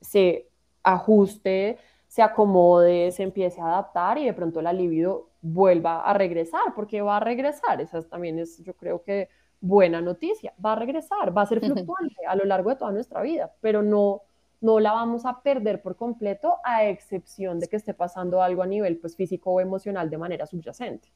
se 0.00 0.48
ajuste, 0.84 1.78
se 2.06 2.22
acomode, 2.22 3.10
se 3.10 3.24
empiece 3.24 3.60
a 3.60 3.66
adaptar 3.66 4.18
y 4.18 4.24
de 4.24 4.32
pronto 4.32 4.62
la 4.62 4.72
libido 4.72 5.28
vuelva 5.42 6.02
a 6.02 6.14
regresar, 6.14 6.74
porque 6.74 7.02
va 7.02 7.18
a 7.18 7.20
regresar. 7.20 7.80
Esa 7.80 8.02
también 8.08 8.38
es, 8.38 8.62
yo 8.62 8.74
creo 8.74 9.02
que, 9.02 9.28
buena 9.60 10.00
noticia. 10.00 10.52
Va 10.64 10.72
a 10.72 10.76
regresar, 10.76 11.36
va 11.36 11.42
a 11.42 11.46
ser 11.46 11.60
fluctuante 11.60 12.26
a 12.26 12.36
lo 12.36 12.44
largo 12.44 12.70
de 12.70 12.76
toda 12.76 12.92
nuestra 12.92 13.22
vida, 13.22 13.52
pero 13.60 13.82
no, 13.82 14.22
no 14.60 14.80
la 14.80 14.92
vamos 14.92 15.26
a 15.26 15.40
perder 15.40 15.82
por 15.82 15.96
completo 15.96 16.56
a 16.64 16.86
excepción 16.86 17.58
de 17.60 17.68
que 17.68 17.76
esté 17.76 17.94
pasando 17.94 18.42
algo 18.42 18.62
a 18.62 18.66
nivel 18.66 18.98
pues, 18.98 19.16
físico 19.16 19.50
o 19.50 19.60
emocional 19.60 20.10
de 20.10 20.18
manera 20.18 20.46
subyacente. 20.46 21.08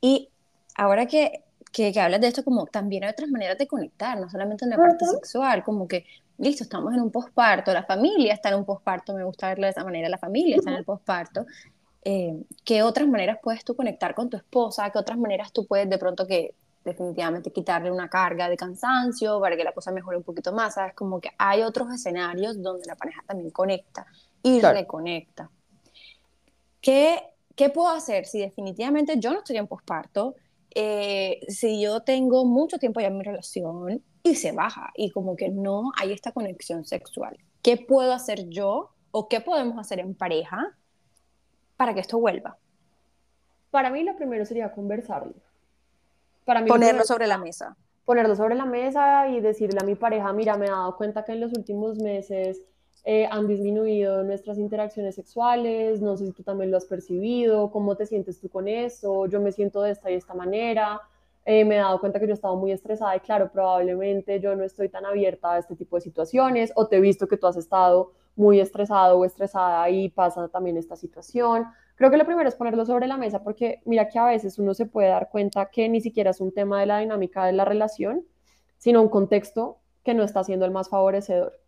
Y 0.00 0.30
ahora 0.76 1.06
que, 1.06 1.44
que, 1.72 1.92
hablas 2.00 2.20
de 2.20 2.28
esto, 2.28 2.44
como 2.44 2.66
también 2.66 3.04
hay 3.04 3.10
otras 3.10 3.30
maneras 3.30 3.58
de 3.58 3.66
conectar, 3.66 4.18
no 4.18 4.28
solamente 4.28 4.64
en 4.64 4.70
la 4.70 4.76
parte 4.76 5.04
sexual, 5.06 5.62
como 5.62 5.86
que, 5.86 6.06
listo, 6.38 6.64
estamos 6.64 6.94
en 6.94 7.00
un 7.00 7.10
posparto, 7.10 7.72
la 7.72 7.84
familia 7.84 8.34
está 8.34 8.48
en 8.48 8.56
un 8.56 8.64
posparto, 8.64 9.14
me 9.14 9.24
gusta 9.24 9.48
verlo 9.48 9.66
de 9.66 9.70
esa 9.70 9.84
manera, 9.84 10.08
la 10.08 10.18
familia 10.18 10.56
está 10.56 10.70
en 10.70 10.76
el 10.76 10.84
posparto, 10.84 11.46
eh, 12.02 12.42
¿qué 12.64 12.82
otras 12.82 13.06
maneras 13.06 13.38
puedes 13.42 13.64
tú 13.64 13.76
conectar 13.76 14.14
con 14.14 14.30
tu 14.30 14.36
esposa? 14.36 14.90
¿Qué 14.90 14.98
otras 14.98 15.18
maneras 15.18 15.52
tú 15.52 15.66
puedes 15.66 15.88
de 15.88 15.98
pronto 15.98 16.26
que 16.26 16.54
definitivamente 16.84 17.52
quitarle 17.52 17.90
una 17.90 18.08
carga 18.08 18.48
de 18.48 18.56
cansancio 18.56 19.40
para 19.40 19.56
que 19.56 19.64
la 19.64 19.72
cosa 19.72 19.92
mejore 19.92 20.16
un 20.16 20.22
poquito 20.22 20.52
más? 20.52 20.74
¿Sabes? 20.74 20.94
Como 20.94 21.20
que 21.20 21.30
hay 21.38 21.62
otros 21.62 21.92
escenarios 21.92 22.60
donde 22.62 22.86
la 22.86 22.96
pareja 22.96 23.22
también 23.26 23.50
conecta 23.50 24.06
y 24.42 24.60
reconecta. 24.60 25.50
¿Qué, 26.80 27.22
¿Qué 27.54 27.68
puedo 27.68 27.88
hacer 27.88 28.24
si 28.26 28.40
definitivamente 28.40 29.18
yo 29.18 29.32
no 29.32 29.38
estoy 29.38 29.58
en 29.58 29.66
posparto? 29.66 30.34
Eh, 30.74 31.40
si 31.48 31.80
yo 31.80 32.00
tengo 32.00 32.44
mucho 32.44 32.78
tiempo 32.78 33.00
ya 33.00 33.08
en 33.08 33.18
mi 33.18 33.24
relación 33.24 34.02
y 34.22 34.34
se 34.36 34.52
baja 34.52 34.90
y 34.94 35.10
como 35.10 35.36
que 35.36 35.48
no 35.48 35.92
hay 35.98 36.12
esta 36.12 36.32
conexión 36.32 36.84
sexual, 36.84 37.38
¿qué 37.62 37.76
puedo 37.76 38.12
hacer 38.12 38.48
yo 38.48 38.90
o 39.10 39.28
qué 39.28 39.40
podemos 39.40 39.78
hacer 39.78 39.98
en 39.98 40.14
pareja 40.14 40.76
para 41.76 41.92
que 41.92 42.00
esto 42.00 42.18
vuelva? 42.18 42.56
Para 43.70 43.90
mí 43.90 44.02
lo 44.04 44.16
primero 44.16 44.44
sería 44.44 44.72
conversarlo. 44.72 45.34
Para 46.44 46.64
ponerlo 46.64 47.04
sobre 47.04 47.26
la 47.26 47.38
mesa. 47.38 47.76
Ponerlo 48.04 48.34
sobre 48.34 48.54
la 48.54 48.64
mesa 48.64 49.28
y 49.28 49.40
decirle 49.40 49.78
a 49.80 49.84
mi 49.84 49.94
pareja, 49.94 50.32
mira, 50.32 50.56
me 50.56 50.66
he 50.66 50.70
dado 50.70 50.96
cuenta 50.96 51.24
que 51.24 51.32
en 51.32 51.40
los 51.40 51.52
últimos 51.52 51.98
meses 51.98 52.60
eh, 53.04 53.26
han 53.30 53.46
disminuido 53.46 54.22
nuestras 54.24 54.58
interacciones 54.58 55.14
sexuales, 55.14 56.02
no 56.02 56.16
sé 56.16 56.26
si 56.26 56.32
tú 56.32 56.42
también 56.42 56.70
lo 56.70 56.76
has 56.76 56.84
percibido, 56.86 57.70
cómo 57.70 57.96
te 57.96 58.06
sientes 58.06 58.40
tú 58.40 58.48
con 58.48 58.68
eso, 58.68 59.26
yo 59.26 59.40
me 59.40 59.52
siento 59.52 59.80
de 59.82 59.92
esta 59.92 60.10
y 60.10 60.14
esta 60.14 60.34
manera, 60.34 61.00
eh, 61.46 61.64
me 61.64 61.76
he 61.76 61.78
dado 61.78 61.98
cuenta 61.98 62.20
que 62.20 62.26
yo 62.26 62.32
he 62.32 62.34
estado 62.34 62.56
muy 62.56 62.72
estresada 62.72 63.16
y 63.16 63.20
claro, 63.20 63.50
probablemente 63.50 64.38
yo 64.40 64.54
no 64.54 64.64
estoy 64.64 64.90
tan 64.90 65.06
abierta 65.06 65.52
a 65.52 65.58
este 65.58 65.76
tipo 65.76 65.96
de 65.96 66.02
situaciones 66.02 66.72
o 66.74 66.86
te 66.88 66.96
he 66.96 67.00
visto 67.00 67.26
que 67.26 67.38
tú 67.38 67.46
has 67.46 67.56
estado 67.56 68.12
muy 68.36 68.60
estresado 68.60 69.18
o 69.18 69.24
estresada 69.24 69.88
y 69.88 70.10
pasa 70.10 70.48
también 70.48 70.76
esta 70.76 70.96
situación. 70.96 71.64
Creo 72.00 72.10
que 72.10 72.16
lo 72.16 72.24
primero 72.24 72.48
es 72.48 72.54
ponerlo 72.54 72.86
sobre 72.86 73.06
la 73.06 73.18
mesa 73.18 73.42
porque 73.42 73.82
mira 73.84 74.08
que 74.08 74.18
a 74.18 74.24
veces 74.24 74.58
uno 74.58 74.72
se 74.72 74.86
puede 74.86 75.08
dar 75.08 75.28
cuenta 75.28 75.66
que 75.66 75.86
ni 75.86 76.00
siquiera 76.00 76.30
es 76.30 76.40
un 76.40 76.50
tema 76.50 76.80
de 76.80 76.86
la 76.86 76.98
dinámica 76.98 77.44
de 77.44 77.52
la 77.52 77.66
relación, 77.66 78.24
sino 78.78 79.02
un 79.02 79.10
contexto 79.10 79.80
que 80.02 80.14
no 80.14 80.22
está 80.22 80.42
siendo 80.42 80.64
el 80.64 80.70
más 80.70 80.88
favorecedor. 80.88 81.60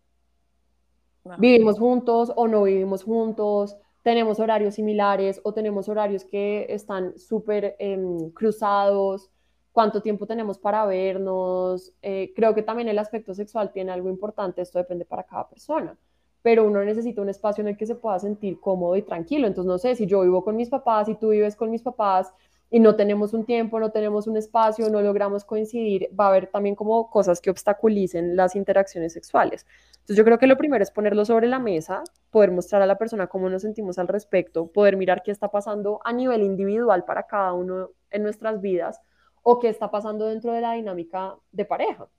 Vivimos 1.37 1.77
juntos 1.77 2.33
o 2.35 2.47
no 2.47 2.63
vivimos 2.63 3.03
juntos, 3.03 3.77
tenemos 4.01 4.39
horarios 4.39 4.73
similares 4.73 5.39
o 5.43 5.53
tenemos 5.53 5.87
horarios 5.87 6.25
que 6.25 6.65
están 6.67 7.15
súper 7.15 7.75
em, 7.77 8.31
cruzados, 8.31 9.29
cuánto 9.71 10.01
tiempo 10.01 10.25
tenemos 10.25 10.57
para 10.57 10.83
vernos. 10.87 11.93
Eh, 12.01 12.33
creo 12.35 12.55
que 12.55 12.63
también 12.63 12.89
el 12.89 12.97
aspecto 12.97 13.35
sexual 13.35 13.71
tiene 13.71 13.91
algo 13.91 14.09
importante, 14.09 14.63
esto 14.63 14.79
depende 14.79 15.05
para 15.05 15.21
cada 15.21 15.47
persona 15.47 15.95
pero 16.43 16.65
uno 16.65 16.83
necesita 16.83 17.21
un 17.21 17.29
espacio 17.29 17.61
en 17.63 17.69
el 17.69 17.77
que 17.77 17.87
se 17.87 17.95
pueda 17.95 18.19
sentir 18.19 18.59
cómodo 18.59 18.95
y 18.97 19.01
tranquilo. 19.01 19.47
Entonces, 19.47 19.67
no 19.67 19.77
sé, 19.79 19.95
si 19.95 20.05
yo 20.05 20.21
vivo 20.21 20.43
con 20.43 20.55
mis 20.57 20.69
papás 20.69 21.07
y 21.09 21.15
tú 21.15 21.29
vives 21.29 21.55
con 21.55 21.71
mis 21.71 21.81
papás 21.81 22.31
y 22.69 22.81
no 22.81 22.95
tenemos 22.95 23.33
un 23.33 23.45
tiempo, 23.45 23.79
no 23.79 23.91
tenemos 23.91 24.27
un 24.27 24.35
espacio, 24.35 24.89
no 24.89 25.01
logramos 25.01 25.45
coincidir, 25.45 26.09
va 26.19 26.25
a 26.25 26.27
haber 26.29 26.47
también 26.47 26.75
como 26.75 27.09
cosas 27.09 27.39
que 27.39 27.49
obstaculicen 27.49 28.35
las 28.35 28.57
interacciones 28.57 29.13
sexuales. 29.13 29.65
Entonces, 29.93 30.17
yo 30.17 30.25
creo 30.25 30.37
que 30.37 30.47
lo 30.47 30.57
primero 30.57 30.83
es 30.83 30.91
ponerlo 30.91 31.23
sobre 31.23 31.47
la 31.47 31.59
mesa, 31.59 32.03
poder 32.29 32.51
mostrar 32.51 32.81
a 32.81 32.85
la 32.85 32.97
persona 32.97 33.27
cómo 33.27 33.49
nos 33.49 33.61
sentimos 33.61 33.97
al 33.97 34.09
respecto, 34.09 34.67
poder 34.67 34.97
mirar 34.97 35.23
qué 35.23 35.31
está 35.31 35.49
pasando 35.49 36.01
a 36.03 36.11
nivel 36.11 36.43
individual 36.43 37.05
para 37.05 37.23
cada 37.23 37.53
uno 37.53 37.91
en 38.11 38.21
nuestras 38.21 38.59
vidas 38.59 38.99
o 39.43 39.59
qué 39.59 39.69
está 39.69 39.89
pasando 39.91 40.27
dentro 40.27 40.51
de 40.51 40.59
la 40.59 40.73
dinámica 40.73 41.35
de 41.53 41.63
pareja 41.63 42.09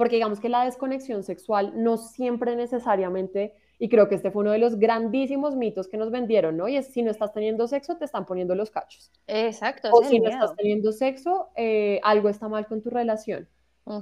porque 0.00 0.16
digamos 0.16 0.40
que 0.40 0.48
la 0.48 0.64
desconexión 0.64 1.22
sexual 1.24 1.74
no 1.76 1.98
siempre 1.98 2.56
necesariamente, 2.56 3.54
y 3.78 3.90
creo 3.90 4.08
que 4.08 4.14
este 4.14 4.30
fue 4.30 4.40
uno 4.40 4.52
de 4.52 4.58
los 4.58 4.78
grandísimos 4.78 5.56
mitos 5.56 5.88
que 5.88 5.98
nos 5.98 6.10
vendieron, 6.10 6.56
¿no? 6.56 6.68
Y 6.68 6.78
es 6.78 6.86
si 6.86 7.02
no 7.02 7.10
estás 7.10 7.34
teniendo 7.34 7.68
sexo, 7.68 7.98
te 7.98 8.06
están 8.06 8.24
poniendo 8.24 8.54
los 8.54 8.70
cachos. 8.70 9.12
Exacto. 9.26 9.90
O 9.92 10.02
si 10.02 10.18
no 10.18 10.30
estás 10.30 10.56
teniendo 10.56 10.92
sexo, 10.92 11.50
eh, 11.54 12.00
algo 12.02 12.30
está 12.30 12.48
mal 12.48 12.66
con 12.66 12.80
tu 12.80 12.88
relación. 12.88 13.46
o 13.84 14.00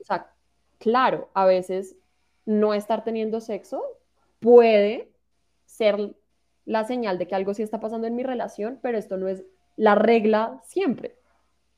sea, 0.00 0.30
claro, 0.76 1.30
a 1.32 1.46
veces 1.46 1.96
no 2.44 2.74
estar 2.74 3.02
teniendo 3.02 3.40
sexo 3.40 3.82
puede 4.38 5.08
ser 5.64 6.14
la 6.66 6.84
señal 6.84 7.16
de 7.16 7.26
que 7.26 7.34
algo 7.34 7.54
sí 7.54 7.62
está 7.62 7.80
pasando 7.80 8.06
en 8.06 8.16
mi 8.16 8.22
relación, 8.22 8.80
pero 8.82 8.98
esto 8.98 9.16
no 9.16 9.28
es 9.28 9.44
la 9.76 9.94
regla 9.94 10.60
siempre. 10.66 11.16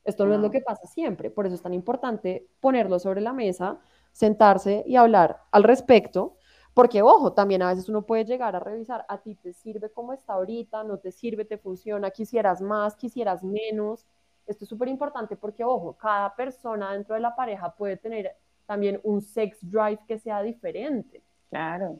Esto 0.05 0.27
no 0.27 0.35
es 0.35 0.39
lo 0.39 0.51
que 0.51 0.61
pasa 0.61 0.85
siempre, 0.85 1.31
por 1.31 1.47
eso 1.47 1.55
es 1.55 1.63
tan 1.63 1.73
importante 1.73 2.47
ponerlo 2.59 2.99
sobre 2.99 3.21
la 3.21 3.33
mesa, 3.33 3.79
sentarse 4.11 4.83
y 4.85 4.97
hablar 4.97 5.41
al 5.51 5.63
respecto, 5.63 6.37
porque 6.75 7.01
ojo, 7.01 7.33
también 7.33 7.63
a 7.63 7.69
veces 7.69 7.89
uno 7.89 8.03
puede 8.03 8.23
llegar 8.23 8.55
a 8.55 8.59
revisar, 8.59 9.03
a 9.09 9.17
ti 9.17 9.33
te 9.33 9.51
sirve 9.51 9.89
como 9.89 10.13
está 10.13 10.33
ahorita, 10.33 10.83
no 10.83 10.99
te 10.99 11.11
sirve, 11.11 11.43
te 11.43 11.57
funciona, 11.57 12.11
quisieras 12.11 12.61
más, 12.61 12.95
quisieras 12.95 13.43
menos. 13.43 14.05
Esto 14.45 14.65
es 14.65 14.69
súper 14.69 14.89
importante 14.89 15.35
porque, 15.35 15.63
ojo, 15.63 15.93
cada 15.93 16.35
persona 16.35 16.91
dentro 16.91 17.15
de 17.15 17.21
la 17.21 17.35
pareja 17.35 17.73
puede 17.73 17.97
tener 17.97 18.35
también 18.67 18.99
un 19.03 19.21
sex 19.21 19.57
drive 19.61 19.99
que 20.07 20.19
sea 20.19 20.43
diferente. 20.43 21.23
Claro, 21.49 21.99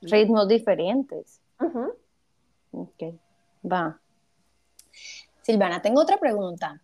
ritmos 0.00 0.48
diferentes. 0.48 1.42
Ok, 2.70 3.02
va. 3.70 4.00
Silvana, 5.42 5.82
tengo 5.82 6.00
otra 6.00 6.16
pregunta 6.16 6.80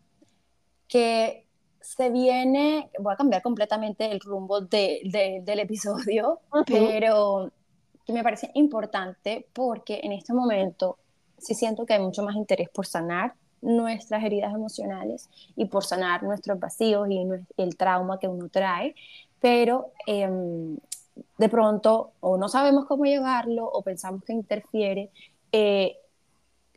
que 0.88 1.46
se 1.80 2.10
viene, 2.10 2.90
voy 2.98 3.14
a 3.14 3.16
cambiar 3.16 3.42
completamente 3.42 4.10
el 4.10 4.20
rumbo 4.20 4.60
de, 4.60 5.40
del 5.42 5.58
episodio, 5.60 6.40
pero 6.66 7.50
que 8.04 8.12
me 8.12 8.22
parece 8.22 8.50
importante 8.54 9.46
porque 9.52 10.00
en 10.02 10.12
este 10.12 10.32
momento 10.32 10.98
sí 11.38 11.54
siento 11.54 11.86
que 11.86 11.94
hay 11.94 12.00
mucho 12.00 12.22
más 12.22 12.36
interés 12.36 12.68
por 12.70 12.86
sanar 12.86 13.34
nuestras 13.60 14.22
heridas 14.24 14.54
emocionales 14.54 15.28
y 15.56 15.66
por 15.66 15.84
sanar 15.84 16.22
nuestros 16.22 16.58
vacíos 16.58 17.08
y 17.10 17.26
el 17.56 17.76
trauma 17.76 18.18
que 18.18 18.28
uno 18.28 18.48
trae, 18.48 18.94
pero 19.40 19.92
em, 20.06 20.76
de 21.38 21.48
pronto 21.48 22.12
o 22.20 22.36
no 22.36 22.48
sabemos 22.48 22.86
cómo 22.86 23.04
llevarlo 23.04 23.66
o 23.66 23.82
pensamos 23.82 24.22
que 24.24 24.32
interfiere. 24.32 25.10
Eh, 25.52 25.96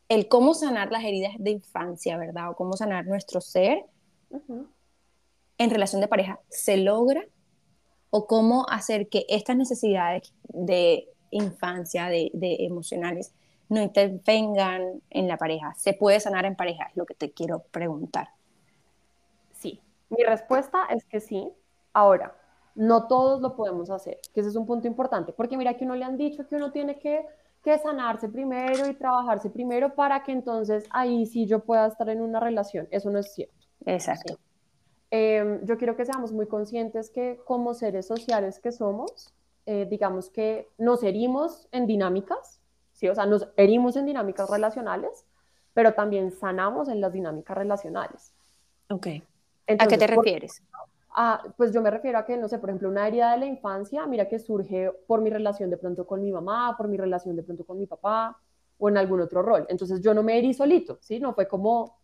el 0.09 0.27
cómo 0.27 0.53
sanar 0.53 0.91
las 0.91 1.03
heridas 1.03 1.33
de 1.37 1.51
infancia, 1.51 2.17
¿verdad? 2.17 2.49
O 2.49 2.55
cómo 2.55 2.75
sanar 2.75 3.05
nuestro 3.05 3.39
ser 3.39 3.85
en 5.57 5.69
relación 5.69 6.01
de 6.01 6.07
pareja, 6.07 6.39
¿se 6.49 6.77
logra? 6.77 7.23
¿O 8.09 8.27
cómo 8.27 8.65
hacer 8.69 9.07
que 9.07 9.25
estas 9.29 9.55
necesidades 9.55 10.33
de 10.49 11.07
infancia, 11.29 12.07
de, 12.07 12.29
de 12.33 12.65
emocionales, 12.65 13.33
no 13.69 13.81
intervengan 13.81 15.01
en 15.09 15.27
la 15.27 15.37
pareja? 15.37 15.73
¿Se 15.75 15.93
puede 15.93 16.19
sanar 16.19 16.45
en 16.45 16.55
pareja? 16.55 16.85
Es 16.89 16.97
lo 16.97 17.05
que 17.05 17.13
te 17.13 17.31
quiero 17.31 17.63
preguntar. 17.71 18.29
Sí, 19.53 19.79
mi 20.09 20.23
respuesta 20.23 20.85
es 20.89 21.05
que 21.05 21.19
sí. 21.21 21.49
Ahora, 21.93 22.35
no 22.75 23.07
todos 23.07 23.41
lo 23.41 23.55
podemos 23.55 23.89
hacer, 23.89 24.19
que 24.33 24.41
ese 24.41 24.49
es 24.49 24.55
un 24.55 24.65
punto 24.65 24.87
importante, 24.87 25.31
porque 25.33 25.57
mira 25.57 25.75
que 25.75 25.85
uno 25.85 25.95
le 25.95 26.05
han 26.05 26.17
dicho 26.17 26.47
que 26.47 26.55
uno 26.55 26.71
tiene 26.71 26.99
que 26.99 27.25
que 27.63 27.77
sanarse 27.77 28.27
primero 28.29 28.87
y 28.87 28.93
trabajarse 28.93 29.49
primero 29.49 29.93
para 29.93 30.23
que 30.23 30.31
entonces 30.31 30.85
ahí 30.89 31.25
sí 31.25 31.45
yo 31.45 31.59
pueda 31.59 31.87
estar 31.87 32.09
en 32.09 32.21
una 32.21 32.39
relación. 32.39 32.87
Eso 32.91 33.09
no 33.09 33.19
es 33.19 33.33
cierto. 33.33 33.60
Exacto. 33.85 34.37
Em, 35.09 35.65
yo 35.65 35.77
quiero 35.77 35.95
que 35.97 36.05
seamos 36.05 36.31
muy 36.31 36.47
conscientes 36.47 37.09
que 37.09 37.39
como 37.45 37.73
seres 37.73 38.07
sociales 38.07 38.59
que 38.59 38.71
somos, 38.71 39.33
eh, 39.65 39.85
digamos 39.89 40.29
que 40.29 40.69
nos 40.77 41.03
herimos 41.03 41.67
en 41.71 41.85
dinámicas, 41.85 42.61
¿sí? 42.93 43.09
o 43.09 43.15
sea, 43.15 43.25
nos 43.25 43.49
herimos 43.57 43.97
en 43.97 44.05
dinámicas 44.05 44.49
relacionales, 44.49 45.25
pero 45.73 45.93
también 45.93 46.31
sanamos 46.31 46.87
en 46.87 47.01
las 47.01 47.11
dinámicas 47.11 47.57
relacionales. 47.57 48.33
Ok. 48.89 49.07
¿A 49.67 49.87
qué 49.87 49.97
te 49.97 50.07
refieres? 50.07 50.61
pues 51.57 51.73
yo 51.73 51.81
me 51.81 51.91
refiero 51.91 52.17
a 52.19 52.25
que, 52.25 52.37
no 52.37 52.47
sé, 52.47 52.57
por 52.57 52.69
ejemplo, 52.69 52.87
una 52.87 53.05
herida 53.05 53.33
de 53.33 53.39
la 53.39 53.45
infancia, 53.45 54.07
mira 54.07 54.29
que 54.29 54.39
surge 54.39 54.91
por 55.07 55.19
mi 55.19 55.29
relación 55.29 55.69
de 55.69 55.75
pronto 55.75 56.07
con 56.07 56.21
mi 56.21 56.31
mamá, 56.31 56.75
por 56.77 56.87
mi 56.87 56.95
relación 56.95 57.35
de 57.35 57.43
pronto 57.43 57.65
con 57.65 57.77
mi 57.77 57.85
papá 57.85 58.39
o 58.77 58.87
en 58.87 58.97
algún 58.97 59.19
otro 59.19 59.41
rol. 59.41 59.65
Entonces 59.67 60.01
yo 60.01 60.13
no 60.13 60.23
me 60.23 60.37
herí 60.37 60.53
solito, 60.53 60.99
¿sí? 61.01 61.19
No 61.19 61.33
fue 61.33 61.49
como 61.49 61.97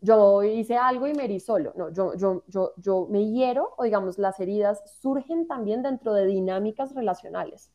yo 0.00 0.42
hice 0.42 0.76
algo 0.76 1.06
y 1.06 1.14
me 1.14 1.24
herí 1.24 1.40
solo. 1.40 1.72
No, 1.76 1.90
yo, 1.90 2.14
yo, 2.14 2.42
yo, 2.48 2.72
yo 2.76 3.06
me 3.10 3.30
hiero 3.30 3.74
o 3.76 3.84
digamos 3.84 4.18
las 4.18 4.40
heridas 4.40 4.82
surgen 5.00 5.46
también 5.46 5.82
dentro 5.82 6.12
de 6.14 6.26
dinámicas 6.26 6.94
relacionales. 6.94 7.70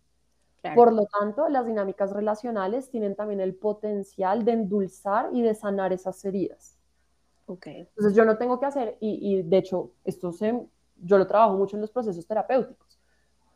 Por 0.74 0.94
lo 0.94 1.06
tanto, 1.06 1.48
las 1.48 1.68
dinámicas 1.68 2.12
relacionales 2.12 2.90
tienen 2.90 3.16
también 3.16 3.40
el 3.40 3.54
potencial 3.54 4.44
de 4.46 4.54
endulzar 4.54 5.30
y 5.32 5.44
de 5.44 5.54
sanar 5.54 5.94
esas 5.94 6.26
heridas. 6.26 6.80
Okay. 7.46 7.82
Entonces 7.82 8.16
yo 8.16 8.26
no 8.26 8.38
tengo 8.38 8.60
que 8.60 8.66
hacer, 8.66 8.98
y, 9.00 9.38
y 9.38 9.44
de 9.44 9.58
hecho 9.58 9.92
esto 10.04 10.32
se, 10.32 10.60
yo 11.04 11.18
lo 11.20 11.28
trabajo 11.28 11.56
mucho 11.56 11.78
en 11.78 11.82
los 11.82 11.92
procesos 11.92 12.26
terapéuticos. 12.26 13.00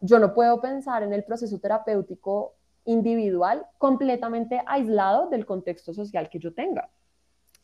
Yo 0.02 0.20
no 0.20 0.36
puedo 0.36 0.62
pensar 0.62 1.02
en 1.02 1.12
el 1.12 1.24
proceso 1.24 1.58
terapéutico 1.58 2.54
individual 2.86 3.66
completamente 3.80 4.62
aislado 4.66 5.30
del 5.30 5.46
contexto 5.46 5.94
social 5.94 6.30
que 6.30 6.40
yo 6.40 6.54
tenga. 6.54 6.90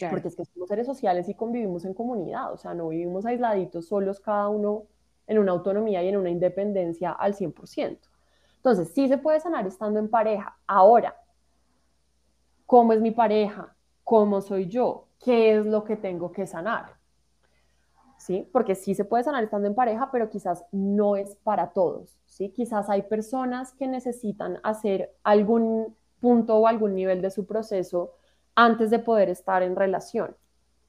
Porque 0.09 0.27
es 0.27 0.35
que 0.35 0.45
somos 0.45 0.67
seres 0.67 0.85
sociales 0.85 1.29
y 1.29 1.35
convivimos 1.35 1.85
en 1.85 1.93
comunidad, 1.93 2.51
o 2.51 2.57
sea, 2.57 2.73
no 2.73 2.89
vivimos 2.89 3.25
aisladitos 3.25 3.87
solos 3.87 4.19
cada 4.19 4.49
uno 4.49 4.83
en 5.27 5.39
una 5.39 5.53
autonomía 5.53 6.03
y 6.03 6.09
en 6.09 6.17
una 6.17 6.29
independencia 6.29 7.11
al 7.11 7.33
100%. 7.33 8.09
Entonces, 8.57 8.89
sí 8.93 9.07
se 9.07 9.17
puede 9.17 9.39
sanar 9.39 9.65
estando 9.67 9.99
en 9.99 10.09
pareja. 10.09 10.57
Ahora, 10.67 11.15
¿cómo 12.65 12.93
es 12.93 12.99
mi 12.99 13.11
pareja? 13.11 13.75
¿Cómo 14.03 14.41
soy 14.41 14.67
yo? 14.67 15.07
¿Qué 15.23 15.57
es 15.57 15.65
lo 15.65 15.83
que 15.83 15.95
tengo 15.95 16.31
que 16.31 16.45
sanar? 16.45 16.95
¿sí? 18.17 18.49
Porque 18.51 18.73
sí 18.73 18.95
se 18.95 19.05
puede 19.05 19.23
sanar 19.23 19.43
estando 19.43 19.67
en 19.67 19.75
pareja, 19.75 20.09
pero 20.11 20.29
quizás 20.29 20.65
no 20.71 21.15
es 21.15 21.35
para 21.43 21.73
todos, 21.73 22.19
¿sí? 22.25 22.49
Quizás 22.49 22.89
hay 22.89 23.03
personas 23.03 23.73
que 23.73 23.87
necesitan 23.87 24.59
hacer 24.63 25.13
algún 25.23 25.95
punto 26.19 26.57
o 26.57 26.67
algún 26.67 26.95
nivel 26.95 27.21
de 27.21 27.29
su 27.29 27.45
proceso 27.45 28.13
antes 28.55 28.89
de 28.89 28.99
poder 28.99 29.29
estar 29.29 29.61
en 29.61 29.75
relación. 29.75 30.35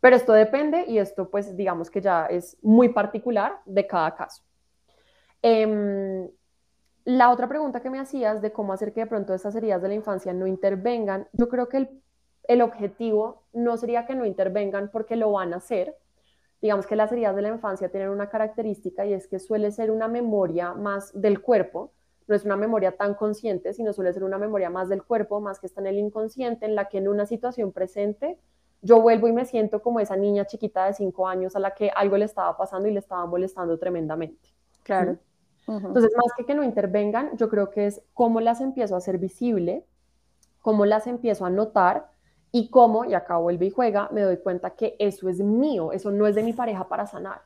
Pero 0.00 0.16
esto 0.16 0.32
depende 0.32 0.84
y 0.86 0.98
esto 0.98 1.30
pues 1.30 1.56
digamos 1.56 1.90
que 1.90 2.00
ya 2.00 2.26
es 2.26 2.56
muy 2.62 2.90
particular 2.90 3.60
de 3.64 3.86
cada 3.86 4.14
caso. 4.14 4.42
Em, 5.42 6.28
la 7.04 7.30
otra 7.30 7.48
pregunta 7.48 7.80
que 7.80 7.90
me 7.90 7.98
hacías 7.98 8.40
de 8.42 8.52
cómo 8.52 8.72
hacer 8.72 8.92
que 8.92 9.00
de 9.00 9.06
pronto 9.06 9.34
esas 9.34 9.54
heridas 9.54 9.82
de 9.82 9.88
la 9.88 9.94
infancia 9.94 10.32
no 10.32 10.46
intervengan, 10.46 11.28
yo 11.32 11.48
creo 11.48 11.68
que 11.68 11.76
el, 11.76 12.02
el 12.44 12.62
objetivo 12.62 13.44
no 13.52 13.76
sería 13.76 14.06
que 14.06 14.14
no 14.14 14.26
intervengan 14.26 14.90
porque 14.90 15.16
lo 15.16 15.32
van 15.32 15.52
a 15.52 15.58
hacer, 15.58 15.96
digamos 16.60 16.86
que 16.86 16.96
las 16.96 17.12
heridas 17.12 17.36
de 17.36 17.42
la 17.42 17.48
infancia 17.48 17.90
tienen 17.90 18.08
una 18.08 18.28
característica 18.28 19.06
y 19.06 19.12
es 19.12 19.28
que 19.28 19.38
suele 19.38 19.70
ser 19.70 19.90
una 19.90 20.08
memoria 20.08 20.72
más 20.72 21.12
del 21.20 21.40
cuerpo, 21.40 21.92
no 22.26 22.34
es 22.34 22.44
una 22.44 22.56
memoria 22.56 22.96
tan 22.96 23.14
consciente, 23.14 23.72
sino 23.72 23.92
suele 23.92 24.12
ser 24.12 24.24
una 24.24 24.38
memoria 24.38 24.70
más 24.70 24.88
del 24.88 25.02
cuerpo, 25.02 25.40
más 25.40 25.60
que 25.60 25.66
está 25.66 25.80
en 25.80 25.86
el 25.88 25.98
inconsciente, 25.98 26.66
en 26.66 26.74
la 26.74 26.88
que 26.88 26.98
en 26.98 27.08
una 27.08 27.26
situación 27.26 27.72
presente 27.72 28.38
yo 28.82 29.00
vuelvo 29.00 29.28
y 29.28 29.32
me 29.32 29.44
siento 29.44 29.82
como 29.82 30.00
esa 30.00 30.16
niña 30.16 30.46
chiquita 30.46 30.86
de 30.86 30.94
cinco 30.94 31.26
años 31.28 31.56
a 31.56 31.60
la 31.60 31.72
que 31.72 31.90
algo 31.90 32.16
le 32.16 32.24
estaba 32.24 32.56
pasando 32.56 32.88
y 32.88 32.92
le 32.92 33.00
estaba 33.00 33.26
molestando 33.26 33.78
tremendamente. 33.78 34.50
Claro. 34.82 35.18
Entonces, 35.68 36.12
más 36.16 36.32
que 36.36 36.44
que 36.44 36.54
no 36.54 36.62
intervengan, 36.62 37.36
yo 37.36 37.48
creo 37.48 37.70
que 37.70 37.86
es 37.86 38.00
cómo 38.14 38.40
las 38.40 38.60
empiezo 38.60 38.94
a 38.94 38.98
hacer 38.98 39.18
visible, 39.18 39.84
cómo 40.60 40.86
las 40.86 41.08
empiezo 41.08 41.44
a 41.44 41.50
notar 41.50 42.12
y 42.52 42.70
cómo, 42.70 43.04
y 43.04 43.14
acá 43.14 43.36
vuelve 43.38 43.66
y 43.66 43.70
juega, 43.70 44.08
me 44.12 44.22
doy 44.22 44.36
cuenta 44.36 44.70
que 44.70 44.94
eso 45.00 45.28
es 45.28 45.40
mío, 45.40 45.90
eso 45.90 46.12
no 46.12 46.28
es 46.28 46.36
de 46.36 46.44
mi 46.44 46.52
pareja 46.52 46.88
para 46.88 47.06
sanar. 47.06 47.42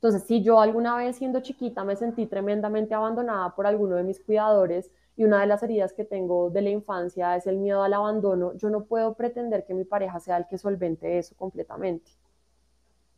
Entonces, 0.00 0.22
si 0.24 0.42
yo 0.42 0.60
alguna 0.60 0.96
vez 0.96 1.16
siendo 1.16 1.40
chiquita 1.40 1.82
me 1.84 1.96
sentí 1.96 2.26
tremendamente 2.26 2.94
abandonada 2.94 3.54
por 3.56 3.66
alguno 3.66 3.96
de 3.96 4.04
mis 4.04 4.20
cuidadores 4.20 4.90
y 5.16 5.24
una 5.24 5.40
de 5.40 5.48
las 5.48 5.62
heridas 5.64 5.92
que 5.92 6.04
tengo 6.04 6.50
de 6.50 6.62
la 6.62 6.70
infancia 6.70 7.34
es 7.36 7.48
el 7.48 7.58
miedo 7.58 7.82
al 7.82 7.94
abandono, 7.94 8.54
yo 8.54 8.70
no 8.70 8.84
puedo 8.84 9.14
pretender 9.14 9.64
que 9.66 9.74
mi 9.74 9.84
pareja 9.84 10.20
sea 10.20 10.36
el 10.36 10.46
que 10.46 10.56
solvente 10.56 11.18
eso 11.18 11.34
completamente. 11.36 12.12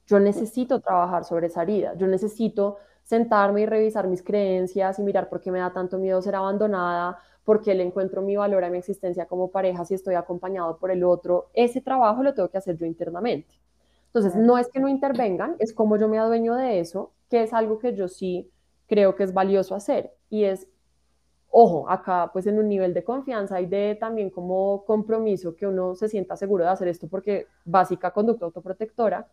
Yo 0.06 0.18
necesito 0.18 0.80
trabajar 0.80 1.24
sobre 1.24 1.46
esa 1.48 1.62
herida, 1.62 1.94
yo 1.94 2.06
necesito 2.06 2.78
sentarme 3.02 3.62
y 3.62 3.66
revisar 3.66 4.08
mis 4.08 4.22
creencias 4.22 4.98
y 4.98 5.02
mirar 5.02 5.28
por 5.28 5.40
qué 5.40 5.50
me 5.50 5.60
da 5.60 5.72
tanto 5.72 5.98
miedo 5.98 6.20
ser 6.22 6.34
abandonada, 6.34 7.18
porque 7.44 7.74
le 7.74 7.84
encuentro 7.84 8.22
mi 8.22 8.36
valor 8.36 8.64
a 8.64 8.70
mi 8.70 8.78
existencia 8.78 9.26
como 9.26 9.50
pareja 9.50 9.84
si 9.84 9.94
estoy 9.94 10.14
acompañado 10.14 10.78
por 10.78 10.90
el 10.90 11.04
otro. 11.04 11.50
Ese 11.54 11.80
trabajo 11.80 12.22
lo 12.22 12.34
tengo 12.34 12.48
que 12.48 12.58
hacer 12.58 12.76
yo 12.76 12.86
internamente. 12.86 13.54
Entonces, 14.12 14.34
no 14.34 14.58
es 14.58 14.68
que 14.68 14.80
no 14.80 14.88
intervengan, 14.88 15.54
es 15.60 15.72
como 15.72 15.96
yo 15.96 16.08
me 16.08 16.18
adueño 16.18 16.56
de 16.56 16.80
eso, 16.80 17.12
que 17.28 17.44
es 17.44 17.52
algo 17.52 17.78
que 17.78 17.94
yo 17.94 18.08
sí 18.08 18.50
creo 18.88 19.14
que 19.14 19.22
es 19.22 19.32
valioso 19.32 19.76
hacer. 19.76 20.12
Y 20.28 20.44
es, 20.44 20.66
ojo, 21.48 21.88
acá 21.88 22.30
pues 22.32 22.46
en 22.48 22.58
un 22.58 22.68
nivel 22.68 22.92
de 22.92 23.04
confianza 23.04 23.60
y 23.60 23.66
de 23.66 23.96
también 23.98 24.30
como 24.30 24.84
compromiso 24.84 25.54
que 25.54 25.66
uno 25.66 25.94
se 25.94 26.08
sienta 26.08 26.36
seguro 26.36 26.64
de 26.64 26.70
hacer 26.70 26.88
esto 26.88 27.06
porque 27.06 27.46
básica 27.64 28.10
conducta 28.10 28.46
autoprotectora. 28.46 29.28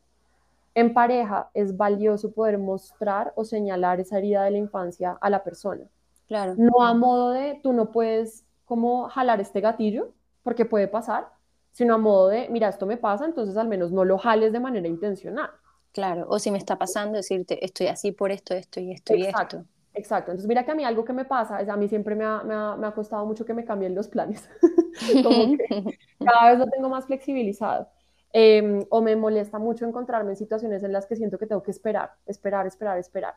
En 0.76 0.94
pareja 0.94 1.50
es 1.56 1.76
valioso 1.76 2.32
poder 2.32 2.60
mostrar 2.60 3.34
o 3.36 3.44
señalar 3.44 4.00
esa 4.00 4.20
herida 4.20 4.44
de 4.44 4.52
la 4.52 4.58
infancia 4.60 5.18
a 5.20 5.30
la 5.32 5.44
persona. 5.44 5.86
Claro. 6.28 6.54
No 6.56 6.86
a 6.86 6.94
modo 6.94 7.32
de 7.32 7.60
tú 7.64 7.74
no 7.74 7.92
puedes 7.92 8.46
como 8.66 9.10
jalar 9.10 9.42
este 9.42 9.60
gatillo, 9.60 10.12
porque 10.44 10.66
puede 10.66 10.88
pasar, 10.88 11.30
sino 11.78 11.94
a 11.94 12.00
modo 12.00 12.30
de, 12.30 12.50
mira, 12.50 12.70
esto 12.70 12.88
me 12.88 12.98
pasa, 12.98 13.24
entonces 13.26 13.56
al 13.56 13.68
menos 13.68 13.92
no 13.92 14.04
lo 14.04 14.18
jales 14.18 14.52
de 14.52 14.60
manera 14.60 14.88
intencional. 14.88 15.52
Claro, 15.92 16.26
o 16.28 16.40
si 16.40 16.50
me 16.50 16.58
está 16.58 16.76
pasando, 16.76 17.18
decirte, 17.18 17.64
estoy 17.64 17.86
así 17.86 18.12
por 18.12 18.32
esto, 18.32 18.56
esto 18.56 18.80
y 18.80 18.94
esto 18.94 19.14
exacto, 19.14 19.58
y 19.58 19.60
esto. 19.60 19.72
Exacto, 19.94 20.32
entonces 20.32 20.48
mira 20.48 20.66
que 20.66 20.72
a 20.72 20.76
mí 20.76 20.84
algo 20.84 21.06
que 21.06 21.14
me 21.14 21.24
pasa, 21.24 21.62
es 21.62 21.70
a 21.70 21.78
mí 21.78 21.88
siempre 21.88 22.16
me 22.16 22.26
ha, 22.26 22.42
me 22.42 22.56
ha, 22.56 22.76
me 22.76 22.88
ha 22.88 22.92
costado 22.94 23.28
mucho 23.28 23.46
que 23.46 23.54
me 23.54 23.64
cambien 23.64 23.94
los 23.94 24.08
planes, 24.08 24.50
como 25.24 25.56
que 25.56 25.68
cada 26.26 26.50
vez 26.50 26.58
lo 26.58 26.66
tengo 26.66 26.90
más 26.90 27.06
flexibilizado. 27.06 27.88
Em, 28.34 28.84
o 28.90 29.00
me 29.00 29.16
molesta 29.16 29.60
mucho 29.60 29.86
encontrarme 29.86 30.32
en 30.32 30.36
situaciones 30.36 30.82
en 30.82 30.92
las 30.92 31.06
que 31.06 31.16
siento 31.16 31.38
que 31.38 31.46
tengo 31.46 31.62
que 31.62 31.70
esperar, 31.70 32.10
esperar, 32.26 32.66
esperar, 32.66 32.98
esperar. 32.98 33.36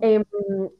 Em, 0.00 0.24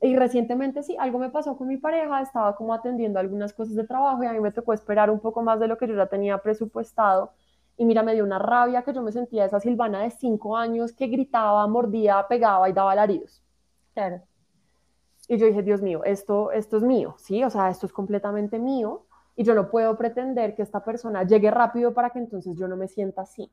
y 0.00 0.16
recientemente 0.16 0.82
sí, 0.82 0.96
algo 0.98 1.18
me 1.18 1.30
pasó 1.30 1.56
con 1.56 1.68
mi 1.68 1.76
pareja, 1.76 2.20
estaba 2.22 2.54
como 2.56 2.72
atendiendo 2.72 3.18
algunas 3.18 3.52
cosas 3.52 3.74
de 3.74 3.84
trabajo 3.84 4.22
y 4.22 4.26
a 4.26 4.32
mí 4.32 4.40
me 4.40 4.52
tocó 4.52 4.72
esperar 4.72 5.10
un 5.10 5.20
poco 5.20 5.42
más 5.42 5.58
de 5.60 5.68
lo 5.68 5.76
que 5.76 5.88
yo 5.88 5.94
ya 5.94 6.06
tenía 6.06 6.38
presupuestado. 6.38 7.32
Y 7.76 7.84
mira, 7.84 8.02
me 8.02 8.14
dio 8.14 8.24
una 8.24 8.38
rabia 8.38 8.82
que 8.82 8.92
yo 8.92 9.02
me 9.02 9.10
sentía 9.10 9.44
esa 9.44 9.58
Silvana 9.58 10.02
de 10.02 10.10
cinco 10.10 10.56
años 10.56 10.92
que 10.92 11.08
gritaba, 11.08 11.66
mordía, 11.66 12.24
pegaba 12.28 12.68
y 12.68 12.72
daba 12.72 12.92
alaridos. 12.92 13.42
Claro. 13.94 14.22
Y 15.28 15.38
yo 15.38 15.46
dije, 15.46 15.62
Dios 15.62 15.82
mío, 15.82 16.04
esto, 16.04 16.52
esto 16.52 16.76
es 16.76 16.82
mío, 16.82 17.14
¿sí? 17.18 17.42
O 17.42 17.50
sea, 17.50 17.70
esto 17.70 17.86
es 17.86 17.92
completamente 17.92 18.58
mío 18.58 19.06
y 19.34 19.42
yo 19.42 19.54
no 19.54 19.70
puedo 19.70 19.96
pretender 19.96 20.54
que 20.54 20.62
esta 20.62 20.84
persona 20.84 21.24
llegue 21.24 21.50
rápido 21.50 21.94
para 21.94 22.10
que 22.10 22.20
entonces 22.20 22.56
yo 22.56 22.68
no 22.68 22.76
me 22.76 22.86
sienta 22.86 23.22
así 23.22 23.50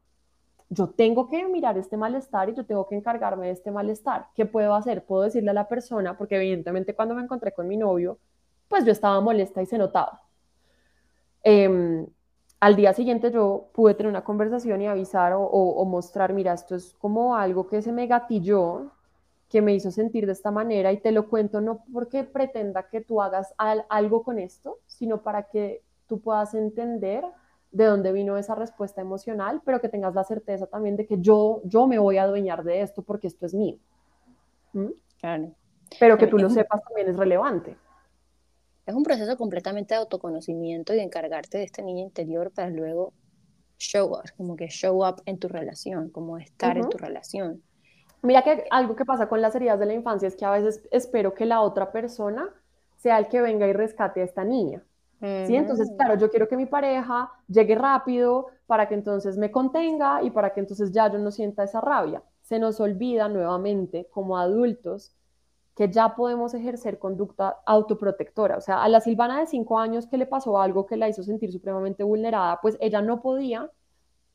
yo 0.74 0.88
tengo 0.90 1.28
que 1.28 1.46
mirar 1.50 1.78
este 1.78 1.98
malestar 1.98 2.50
y 2.50 2.54
yo 2.54 2.66
tengo 2.66 2.88
que 2.88 2.96
encargarme 2.96 3.48
de 3.48 3.52
este 3.52 3.72
malestar. 3.72 4.28
¿Qué 4.34 4.46
puedo 4.46 4.74
hacer? 4.74 5.04
Puedo 5.04 5.24
decirle 5.24 5.52
a 5.52 5.54
la 5.54 5.68
persona, 5.68 6.18
porque 6.18 6.38
evidentemente 6.38 6.96
cuando 6.96 7.14
me 7.14 7.22
encontré 7.22 7.52
con 7.52 7.68
mi 7.68 7.76
novio, 7.76 8.18
pues 8.70 8.86
yo 8.86 8.94
estaba 8.94 9.20
molesta 9.20 9.62
y 9.62 9.66
se 9.66 9.78
notaba. 9.78 10.22
Em, 11.44 12.08
al 12.62 12.78
día 12.78 12.94
siguiente 12.94 13.32
yo 13.32 13.70
pude 13.74 13.96
tener 13.96 14.10
una 14.10 14.24
conversación 14.24 14.82
y 14.82 14.88
avisar 14.88 15.34
o, 15.36 15.84
mostrar, 15.84 16.32
mira, 16.32 16.54
esto 16.54 16.76
es 16.76 16.94
como 16.94 17.36
algo 17.36 17.68
que 17.68 17.82
se 17.82 17.92
me 17.92 18.08
gatilló, 18.08 18.92
que 19.50 19.62
me 19.62 19.74
hizo 19.74 19.92
sentir 19.92 20.26
de 20.26 20.32
esta 20.32 20.52
manera 20.52 20.94
y 20.94 21.02
te 21.02 21.12
lo 21.12 21.28
cuento 21.28 21.60
no 21.60 21.84
porque 21.92 22.24
pretenda 22.24 22.88
que 22.88 23.02
tú 23.02 23.22
hagas 23.22 23.54
algo 23.58 24.24
con 24.24 24.40
esto, 24.40 24.78
sino 24.86 25.22
para 25.22 25.50
que 25.50 25.84
tú 26.08 26.22
puedas 26.22 26.54
entender 26.54 27.26
de 27.72 27.86
dónde 27.86 28.12
vino 28.12 28.38
esa 28.38 28.56
respuesta 28.56 29.02
emocional, 29.02 29.62
pero 29.66 29.80
que 29.80 29.90
tengas 29.90 30.14
la 30.14 30.24
certeza 30.24 30.68
también 30.68 30.98
de 30.98 31.08
que 31.08 31.20
yo, 31.20 31.62
yo 31.64 31.88
me 31.88 32.00
voy 32.00 32.18
a 32.18 32.24
adueñar 32.24 32.64
de 32.64 32.82
esto 32.82 33.02
porque 33.02 33.28
esto 33.28 33.46
es 33.46 33.54
mío. 33.54 33.78
¿Mm? 34.74 34.92
Claro. 35.20 35.56
Pero 36.00 36.18
que 36.18 36.28
tú 36.28 36.38
lo 36.38 36.50
sepas 36.50 36.82
también 36.84 37.10
es 37.10 37.18
relevante. 37.18 37.78
Es 38.86 38.96
un 38.96 39.04
proceso 39.04 39.38
completamente 39.38 39.94
de 39.94 40.00
autoconocimiento 40.00 40.94
y 40.94 40.98
de 40.98 41.04
encargarte 41.04 41.58
de 41.58 41.64
esta 41.64 41.82
niña 41.82 42.02
interior 42.02 42.52
para 42.52 42.70
luego 42.70 43.14
show 43.78 44.12
up, 44.12 44.32
como 44.38 44.56
que 44.56 44.68
show 44.68 45.06
up 45.06 45.22
en 45.26 45.40
tu 45.40 45.48
relación, 45.48 46.10
como 46.10 46.38
estar 46.38 46.78
en 46.78 46.90
tu 46.90 46.98
relación. 46.98 47.64
Mira 48.22 48.44
que 48.44 48.66
algo 48.70 48.96
que 48.96 49.06
pasa 49.06 49.28
con 49.28 49.42
las 49.42 49.56
heridas 49.56 49.80
de 49.80 49.86
la 49.88 49.94
infancia 49.94 50.28
es 50.28 50.36
que 50.36 50.46
a 50.46 50.52
veces 50.52 50.82
espero 50.92 51.34
que 51.34 51.46
la 51.46 51.62
otra 51.62 51.92
persona 51.92 52.50
sea 52.98 53.18
el 53.18 53.28
que 53.28 53.42
venga 53.42 53.68
y 53.68 53.74
rescate 53.74 54.22
a 54.22 54.26
esta 54.26 54.44
niña. 54.44 54.84
¿Sí? 55.22 55.56
Entonces, 55.56 55.92
claro, 55.98 56.16
yo 56.16 56.32
quiero 56.32 56.48
que 56.48 56.58
mi 56.58 56.66
pareja 56.66 57.32
llegue 57.48 57.76
rápido 57.76 58.48
para 58.66 58.88
que 58.88 58.96
entonces 58.96 59.38
me 59.38 59.52
contenga 59.52 60.24
y 60.24 60.32
para 60.32 60.52
que 60.52 60.62
entonces 60.62 60.92
ya 60.92 61.12
yo 61.12 61.20
no 61.20 61.30
sienta 61.30 61.64
esa 61.64 61.80
rabia. 61.80 62.24
Se 62.42 62.58
nos 62.58 62.80
olvida 62.80 63.30
nuevamente 63.30 64.08
como 64.12 64.38
adultos 64.40 65.16
que 65.76 65.92
ya 65.92 66.16
podemos 66.16 66.56
ejercer 66.56 66.98
conducta 66.98 67.58
autoprotectora. 67.68 68.58
O 68.58 68.62
sea, 68.62 68.84
a 68.84 68.90
la 68.90 69.00
Silvana 69.00 69.40
de 69.40 69.46
cinco 69.46 69.78
años 69.78 70.08
que 70.08 70.18
le 70.18 70.26
pasó 70.26 70.60
algo 70.60 70.88
que 70.88 70.98
la 70.98 71.08
hizo 71.08 71.22
sentir 71.22 71.52
supremamente 71.52 72.04
vulnerada, 72.04 72.60
pues 72.60 72.76
ella 72.82 73.02
no 73.02 73.22
podía 73.22 73.70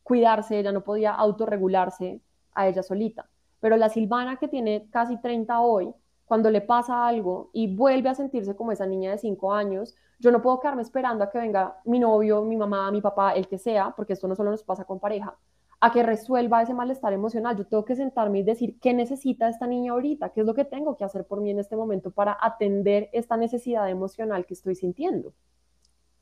cuidarse, 0.04 0.58
ella 0.60 0.70
no 0.70 0.84
podía 0.84 1.12
autorregularse 1.12 2.20
a 2.54 2.68
ella 2.68 2.84
solita. 2.84 3.28
Pero 3.58 3.76
la 3.76 3.88
Silvana 3.88 4.36
que 4.36 4.46
tiene 4.46 4.88
casi 4.90 5.20
30 5.20 5.60
hoy, 5.60 5.92
cuando 6.26 6.50
le 6.50 6.60
pasa 6.60 7.06
algo 7.06 7.50
y 7.52 7.74
vuelve 7.74 8.08
a 8.08 8.14
sentirse 8.14 8.54
como 8.54 8.72
esa 8.72 8.86
niña 8.86 9.12
de 9.12 9.18
cinco 9.18 9.54
años, 9.54 9.94
yo 10.18 10.30
no 10.30 10.42
puedo 10.42 10.60
quedarme 10.60 10.82
esperando 10.82 11.24
a 11.24 11.30
que 11.30 11.38
venga 11.38 11.78
mi 11.84 11.98
novio, 11.98 12.42
mi 12.42 12.56
mamá, 12.56 12.90
mi 12.90 13.00
papá, 13.00 13.32
el 13.32 13.46
que 13.48 13.58
sea, 13.58 13.94
porque 13.96 14.14
esto 14.14 14.26
no 14.26 14.34
solo 14.34 14.50
nos 14.50 14.64
pasa 14.64 14.84
con 14.84 14.98
pareja, 14.98 15.38
a 15.78 15.92
que 15.92 16.02
resuelva 16.02 16.62
ese 16.62 16.74
malestar 16.74 17.12
emocional. 17.12 17.56
Yo 17.56 17.66
tengo 17.66 17.84
que 17.84 17.94
sentarme 17.94 18.40
y 18.40 18.42
decir 18.42 18.78
qué 18.80 18.92
necesita 18.92 19.48
esta 19.48 19.66
niña 19.66 19.92
ahorita, 19.92 20.30
qué 20.30 20.40
es 20.40 20.46
lo 20.46 20.54
que 20.54 20.64
tengo 20.64 20.96
que 20.96 21.04
hacer 21.04 21.26
por 21.26 21.40
mí 21.40 21.50
en 21.50 21.60
este 21.60 21.76
momento 21.76 22.10
para 22.10 22.36
atender 22.40 23.08
esta 23.12 23.36
necesidad 23.36 23.88
emocional 23.88 24.46
que 24.46 24.54
estoy 24.54 24.74
sintiendo. 24.74 25.32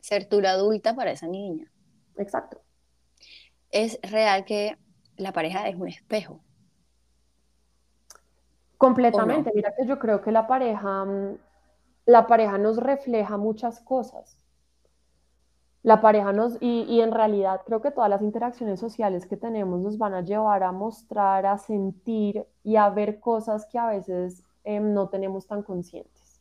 Ser 0.01 0.29
tú 0.29 0.41
la 0.43 0.51
adulta 0.51 0.95
para 0.95 1.13
esa 1.13 1.29
niña. 1.29 1.73
Exacto. 2.17 2.61
Es 3.71 3.99
real 4.03 4.45
que 4.45 4.77
la 5.17 5.33
pareja 5.33 5.67
es 5.69 5.77
un 5.77 5.89
espejo. 5.89 6.44
Completamente. 8.87 9.53
Mira 9.55 9.75
que 9.77 9.87
yo 9.87 9.99
creo 9.99 10.21
que 10.21 10.33
la 10.33 10.47
pareja, 10.47 11.05
mm, 11.05 11.39
la 12.07 12.27
pareja 12.27 12.59
nos 12.59 12.77
refleja 12.79 13.37
muchas 13.37 13.81
cosas 13.81 14.39
la 15.85 16.01
pareja 16.01 16.33
nos, 16.33 16.57
y, 16.61 17.01
en 17.01 17.13
realidad 17.13 17.61
creo 17.67 17.83
que 17.83 17.91
todas 17.91 18.09
las 18.09 18.23
interacciones 18.23 18.81
sociales 18.81 19.27
que 19.27 19.37
tenemos 19.37 19.81
nos 19.81 19.99
van 19.99 20.15
a 20.15 20.23
llevar 20.23 20.63
a 20.63 20.73
mostrar, 20.73 21.45
a 21.45 21.59
sentir 21.59 22.47
y 22.65 22.77
a 22.77 22.89
ver 22.89 23.21
cosas 23.21 23.67
que 23.67 23.79
a 23.79 23.89
veces 23.89 24.43
em, 24.65 24.95
no 24.95 25.11
tenemos 25.11 25.47
tan 25.47 25.63
conscientes. 25.63 26.41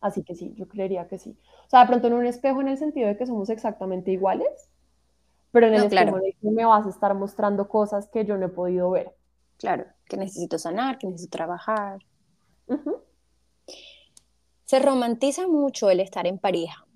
Así 0.00 0.22
que 0.22 0.36
sí, 0.36 0.54
yo 0.54 0.68
creería 0.68 1.08
que 1.08 1.18
sí. 1.18 1.36
O 1.66 1.68
sea, 1.68 1.80
de 1.80 1.88
pronto 1.88 2.06
en 2.06 2.14
un 2.14 2.26
espejo 2.26 2.60
en 2.60 2.68
el 2.68 2.78
sentido 2.78 3.08
de 3.08 3.16
que 3.16 3.26
somos 3.26 3.50
exactamente 3.50 4.12
iguales, 4.12 4.70
pero 5.50 5.66
en 5.66 5.74
el 5.74 5.82
espejo 5.82 6.18
me 6.42 6.64
vas 6.64 6.86
a 6.86 6.90
estar 6.90 7.12
mostrando 7.12 7.68
cosas 7.68 8.06
que 8.06 8.24
yo 8.24 8.38
no 8.38 8.46
he 8.46 8.50
podido 8.50 8.88
ver. 8.88 9.15
Claro, 9.58 9.86
que 10.06 10.16
necesito 10.16 10.58
sanar, 10.58 10.98
que 10.98 11.06
necesito 11.06 11.36
trabajar. 11.36 11.98
Se 14.64 14.78
romantiza 14.80 15.46
mucho 15.46 15.90
el 15.90 16.00
estar 16.00 16.26
en 16.26 16.38
pareja. 16.38 16.86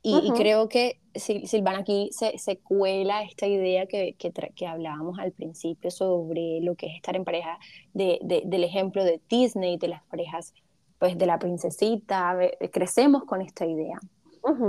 Y, 0.00 0.30
creo 0.30 0.68
que 0.68 1.00
Silvana 1.14 1.80
aquí 1.80 2.08
se, 2.12 2.38
se 2.38 2.58
cuela 2.58 3.22
esta 3.24 3.46
idea 3.46 3.86
que, 3.86 4.14
que, 4.14 4.32
que, 4.32 4.66
hablábamos 4.66 5.18
al 5.18 5.32
principio 5.32 5.90
sobre 5.90 6.60
lo 6.62 6.76
que 6.76 6.86
es 6.86 6.96
estar 6.96 7.14
en 7.16 7.24
pareja, 7.24 7.58
de, 7.92 8.18
del 8.22 8.64
ejemplo 8.64 9.04
de 9.04 9.20
Disney, 9.28 9.76
de 9.76 9.88
las 9.88 10.02
parejas, 10.04 10.54
pues 10.98 11.18
de 11.18 11.26
la 11.26 11.38
princesita, 11.38 12.38
crecemos 12.72 13.24
con 13.24 13.42
esta 13.42 13.66
idea. 13.66 13.98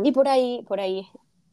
Y 0.03 0.11
por 0.11 0.27
ahí, 0.27 0.65
por 0.67 0.79
ahí 0.79 1.07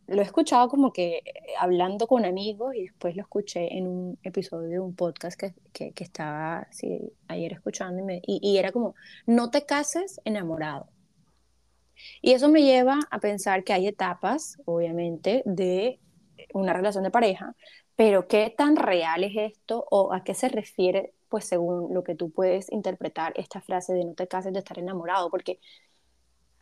lo 0.07 0.23
he 0.23 0.25
escuchado 0.25 0.69
como 0.69 0.93
que 0.93 1.23
hablando 1.59 2.07
con 2.07 2.25
amigos 2.25 2.75
y 2.75 2.83
después 2.83 3.17
lo 3.17 3.23
escuché 3.23 3.77
en 3.77 3.87
un 3.87 4.19
episodio 4.23 4.69
de 4.69 4.81
un 4.81 4.95
podcast 4.95 5.39
que, 5.39 5.55
que, 5.73 6.05
estaba 6.05 6.69
ayer 7.29 7.53
escuchando 7.53 8.03
y, 8.13 8.23
y, 8.27 8.41
y, 8.43 8.59
era 8.59 8.73
como, 8.73 8.95
no 9.27 9.51
te 9.51 9.65
cases 9.67 10.21
enamorado. 10.25 10.89
Y 12.21 12.33
eso 12.33 12.49
me 12.49 12.63
lleva 12.63 13.01
a 13.11 13.21
pensar 13.21 13.65
que 13.65 13.73
hay 13.73 13.87
etapas, 13.87 14.59
obviamente, 14.65 15.43
de 15.47 15.99
una 16.55 16.73
relación 16.73 17.05
de 17.05 17.11
pareja, 17.11 17.55
pero 17.97 18.29
qué 18.29 18.55
tan 18.57 18.77
real 18.77 19.25
es 19.25 19.33
esto 19.37 19.87
o 19.91 20.13
a 20.13 20.23
qué 20.25 20.35
se 20.35 20.49
refiere, 20.49 21.15
pues 21.29 21.47
según 21.47 21.95
lo 21.95 22.05
que 22.05 22.15
tú 22.15 22.31
puedes 22.31 22.71
interpretar 22.71 23.33
esta 23.37 23.61
frase 23.61 23.95
de 23.95 24.05
no 24.05 24.15
te 24.15 24.29
cases 24.29 24.53
de 24.53 24.59
estar 24.61 24.79
enamorado, 24.79 25.31
porque 25.31 25.61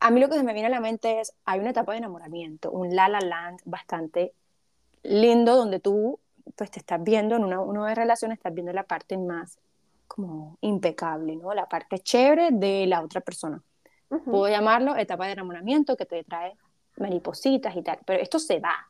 a 0.04 0.10
mí 0.10 0.20
lo 0.20 0.28
que 0.28 0.36
se 0.36 0.42
me 0.42 0.52
viene 0.52 0.66
a 0.66 0.70
la 0.70 0.80
mente 0.80 1.20
es, 1.20 1.32
hay 1.46 1.60
una 1.60 1.70
etapa 1.70 1.92
de 1.92 1.98
enamoramiento, 1.98 2.70
un 2.70 2.94
la 2.94 3.08
la 3.08 3.20
land 3.20 3.60
bastante 3.64 4.34
lindo 5.02 5.56
donde 5.56 5.80
tú 5.80 6.20
pues 6.56 6.70
te 6.70 6.78
estás 6.78 7.02
viendo 7.02 7.36
en 7.36 7.42
una, 7.42 7.60
una 7.60 7.94
relación, 7.94 8.30
estás 8.30 8.52
viendo 8.52 8.70
la 8.74 8.82
parte 8.82 9.16
más 9.16 9.58
como 10.06 10.58
impecable, 10.60 11.36
¿no? 11.36 11.54
La 11.54 11.70
parte 11.70 12.00
chévere 12.00 12.50
de 12.50 12.86
la 12.86 13.00
otra 13.00 13.22
persona. 13.22 13.62
Puedo 14.26 14.46
llamarlo 14.46 14.94
etapa 14.94 15.24
de 15.24 15.32
enamoramiento 15.32 15.96
que 15.96 16.04
te 16.04 16.22
trae 16.22 16.54
maripositas 16.98 17.74
y 17.74 17.80
tal, 17.82 17.98
pero 18.04 18.22
esto 18.22 18.38
se 18.38 18.60
va. 18.60 18.86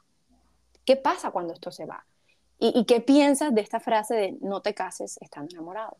¿Qué 0.85 0.97
pasa 0.97 1.31
cuando 1.31 1.53
esto 1.55 1.71
se 1.71 1.87
va? 1.87 2.05
¿Y, 2.59 2.85
qué 2.87 3.01
piensas 3.01 3.55
de 3.55 3.61
esta 3.61 3.79
frase 3.79 4.17
de 4.17 4.39
no 4.41 4.63
te 4.63 4.75
cases 4.75 5.17
estando 5.21 5.55
enamorado? 5.55 5.97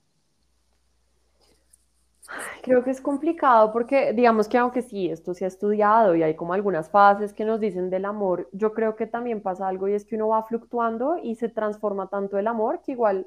Creo 2.63 2.83
que 2.83 2.91
es 2.91 3.01
complicado 3.01 3.73
porque 3.73 4.13
digamos 4.15 4.49
que 4.49 4.57
aunque 4.57 4.83
sí, 4.83 5.11
esto 5.11 5.35
se 5.35 5.45
ha 5.45 5.49
estudiado 5.49 6.15
y 6.15 6.23
hay 6.23 6.35
como 6.35 6.55
algunas 6.55 6.89
fases 6.89 7.35
que 7.35 7.45
nos 7.45 7.61
dicen 7.61 7.91
del 7.91 8.07
amor, 8.07 8.49
yo 8.53 8.73
creo 8.73 8.97
que 8.97 9.07
también 9.07 9.43
pasa 9.43 9.69
algo 9.69 9.89
y 9.89 9.93
es 9.93 10.07
que 10.07 10.17
uno 10.17 10.29
va 10.29 10.43
fluctuando 10.43 11.19
y 11.23 11.35
se 11.35 11.49
transforma 11.49 12.09
tanto 12.09 12.39
el 12.39 12.47
amor 12.47 12.81
que 12.83 12.93
igual, 12.93 13.27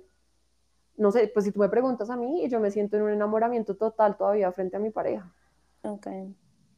no 0.98 1.12
sé, 1.12 1.30
pues 1.32 1.46
si 1.46 1.52
tú 1.52 1.60
me 1.60 1.70
preguntas 1.70 2.10
a 2.10 2.18
mí 2.18 2.44
y 2.44 2.50
yo 2.50 2.60
me 2.60 2.72
siento 2.72 2.98
en 2.98 3.04
un 3.04 3.12
enamoramiento 3.12 3.76
total 3.76 4.18
todavía 4.18 4.52
frente 4.52 4.78
a 4.78 4.80
mi 4.80 4.90
pareja. 4.90 5.32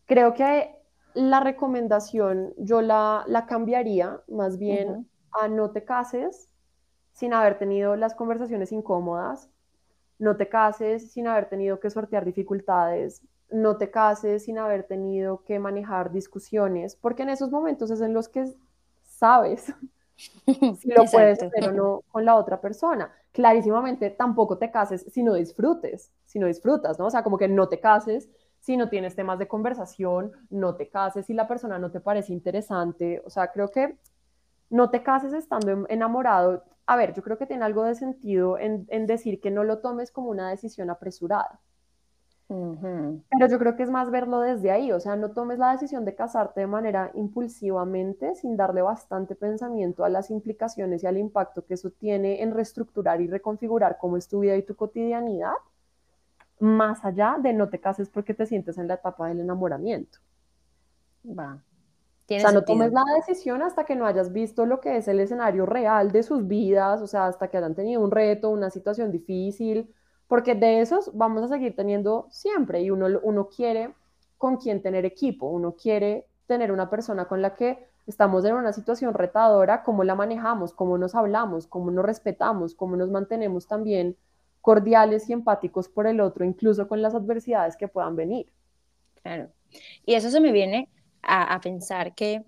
Creo 0.05 0.33
que 0.33 0.75
la 1.13 1.39
recomendación 1.39 2.53
yo 2.57 2.81
la, 2.81 3.23
la 3.27 3.45
cambiaría 3.45 4.21
más 4.27 4.57
bien 4.57 5.09
a 5.31 5.47
no 5.47 5.71
te 5.71 5.85
cases 5.85 6.49
sin 7.13 7.33
haber 7.33 7.57
tenido 7.57 7.95
las 7.95 8.15
conversaciones 8.15 8.71
incómodas, 8.71 9.49
no 10.19 10.35
te 10.37 10.47
cases 10.47 11.11
sin 11.11 11.27
haber 11.27 11.49
tenido 11.49 11.79
que 11.79 11.89
sortear 11.89 12.25
dificultades, 12.25 13.23
no 13.49 13.77
te 13.77 13.89
cases 13.89 14.43
sin 14.43 14.59
haber 14.59 14.83
tenido 14.83 15.43
que 15.43 15.59
manejar 15.59 16.11
discusiones, 16.11 16.95
porque 16.95 17.23
en 17.23 17.29
esos 17.29 17.49
momentos 17.49 17.89
es 17.89 18.01
en 18.01 18.13
los 18.13 18.29
que 18.29 18.45
sabes 19.03 19.73
si 20.45 20.91
lo 20.91 21.05
puedes 21.05 21.41
hacer 21.41 21.69
o 21.69 21.71
no 21.71 22.03
con 22.11 22.25
la 22.25 22.35
otra 22.35 22.59
persona. 22.61 23.11
Clarísimamente, 23.31 24.09
tampoco 24.09 24.57
te 24.57 24.69
cases 24.69 25.05
si 25.11 25.23
no 25.23 25.33
disfrutes, 25.33 26.11
si 26.25 26.39
no 26.39 26.47
disfrutas, 26.47 26.99
¿no? 26.99 27.05
O 27.05 27.09
sea, 27.09 27.23
como 27.23 27.37
que 27.37 27.47
no 27.47 27.69
te 27.69 27.79
cases 27.79 28.29
si 28.59 28.75
no 28.75 28.89
tienes 28.89 29.15
temas 29.15 29.39
de 29.39 29.47
conversación, 29.47 30.31
no 30.49 30.75
te 30.75 30.89
cases 30.89 31.25
si 31.25 31.33
la 31.33 31.47
persona 31.47 31.79
no 31.79 31.91
te 31.91 32.01
parece 32.01 32.33
interesante. 32.33 33.21
O 33.25 33.29
sea, 33.29 33.51
creo 33.51 33.69
que 33.69 33.97
no 34.69 34.89
te 34.89 35.01
cases 35.01 35.33
estando 35.33 35.85
enamorado. 35.89 36.63
A 36.89 36.95
ver, 36.95 37.13
yo 37.13 37.21
creo 37.21 37.37
que 37.37 37.45
tiene 37.45 37.65
algo 37.65 37.83
de 37.83 37.93
sentido 37.93 38.57
en, 38.57 38.87
decir 39.05 39.39
que 39.39 39.51
no 39.51 39.63
lo 39.63 39.77
tomes 39.77 40.11
como 40.11 40.31
una 40.31 40.49
decisión 40.49 40.89
apresurada. 40.89 41.59
Pero 42.47 43.47
yo 43.47 43.59
creo 43.59 43.75
que 43.75 43.83
es 43.83 43.91
más 43.91 44.09
verlo 44.09 44.39
desde 44.39 44.71
ahí, 44.71 44.91
o 44.91 44.99
sea, 44.99 45.15
no 45.15 45.29
tomes 45.29 45.59
la 45.59 45.71
decisión 45.73 46.03
de 46.03 46.15
casarte 46.15 46.61
de 46.61 46.65
manera 46.65 47.11
impulsivamente, 47.13 48.33
sin 48.33 48.57
darle 48.57 48.81
bastante 48.81 49.35
pensamiento 49.35 50.03
a 50.03 50.09
las 50.09 50.31
implicaciones 50.31 51.03
y 51.03 51.05
al 51.05 51.19
impacto 51.19 51.63
que 51.63 51.75
eso 51.75 51.91
tiene 51.91 52.41
en 52.41 52.55
reestructurar 52.55 53.21
y 53.21 53.27
reconfigurar 53.27 53.99
cómo 53.99 54.17
es 54.17 54.27
tu 54.27 54.39
vida 54.39 54.55
y 54.55 54.63
tu 54.63 54.75
cotidianidad 54.75 55.53
más 56.59 57.05
allá 57.05 57.37
de 57.39 57.53
no 57.53 57.69
te 57.69 57.79
cases 57.79 58.09
porque 58.09 58.33
te 58.33 58.47
sientes 58.47 58.79
en 58.79 58.87
la 58.87 58.95
etapa 58.95 59.27
del 59.27 59.41
enamoramiento. 59.41 60.17
Va. 61.23 61.61
O 62.37 62.39
sea, 62.39 62.51
no 62.51 62.63
tomes 62.63 62.91
la 62.91 63.03
decisión 63.15 63.61
hasta 63.61 63.85
que 63.85 63.95
no 63.95 64.05
hayas 64.05 64.31
visto 64.31 64.65
lo 64.65 64.79
que 64.79 64.97
es 64.97 65.07
el 65.07 65.19
escenario 65.19 65.65
real 65.65 66.11
de 66.11 66.23
sus 66.23 66.47
vidas, 66.47 67.01
o 67.01 67.07
sea, 67.07 67.27
hasta 67.27 67.47
que 67.49 67.57
hayan 67.57 67.75
tenido 67.75 68.01
un 68.01 68.11
reto, 68.11 68.49
una 68.49 68.69
situación 68.69 69.11
difícil, 69.11 69.93
porque 70.27 70.55
de 70.55 70.81
esos 70.81 71.11
vamos 71.15 71.43
a 71.43 71.47
seguir 71.47 71.75
teniendo 71.75 72.27
siempre 72.29 72.81
y 72.81 72.91
uno, 72.91 73.07
uno 73.23 73.49
quiere 73.49 73.93
con 74.37 74.57
quién 74.57 74.81
tener 74.81 75.05
equipo, 75.05 75.47
uno 75.47 75.75
quiere 75.75 76.27
tener 76.45 76.71
una 76.71 76.89
persona 76.89 77.27
con 77.27 77.41
la 77.41 77.55
que 77.55 77.89
estamos 78.05 78.43
en 78.45 78.55
una 78.55 78.73
situación 78.73 79.13
retadora, 79.13 79.83
cómo 79.83 80.03
la 80.03 80.15
manejamos, 80.15 80.73
cómo 80.73 80.97
nos 80.97 81.15
hablamos, 81.15 81.67
cómo 81.67 81.91
nos 81.91 82.05
respetamos, 82.05 82.73
cómo 82.73 82.95
nos 82.95 83.09
mantenemos 83.09 83.67
también 83.67 84.17
cordiales 84.61 85.29
y 85.29 85.33
empáticos 85.33 85.89
por 85.89 86.07
el 86.07 86.19
otro, 86.19 86.45
incluso 86.45 86.87
con 86.87 87.01
las 87.01 87.15
adversidades 87.15 87.77
que 87.77 87.87
puedan 87.87 88.15
venir. 88.15 88.51
Claro. 89.21 89.49
Y 90.05 90.15
eso 90.15 90.29
se 90.29 90.39
me 90.39 90.51
viene 90.51 90.89
a, 91.21 91.59
pensar 91.61 92.15
que 92.15 92.43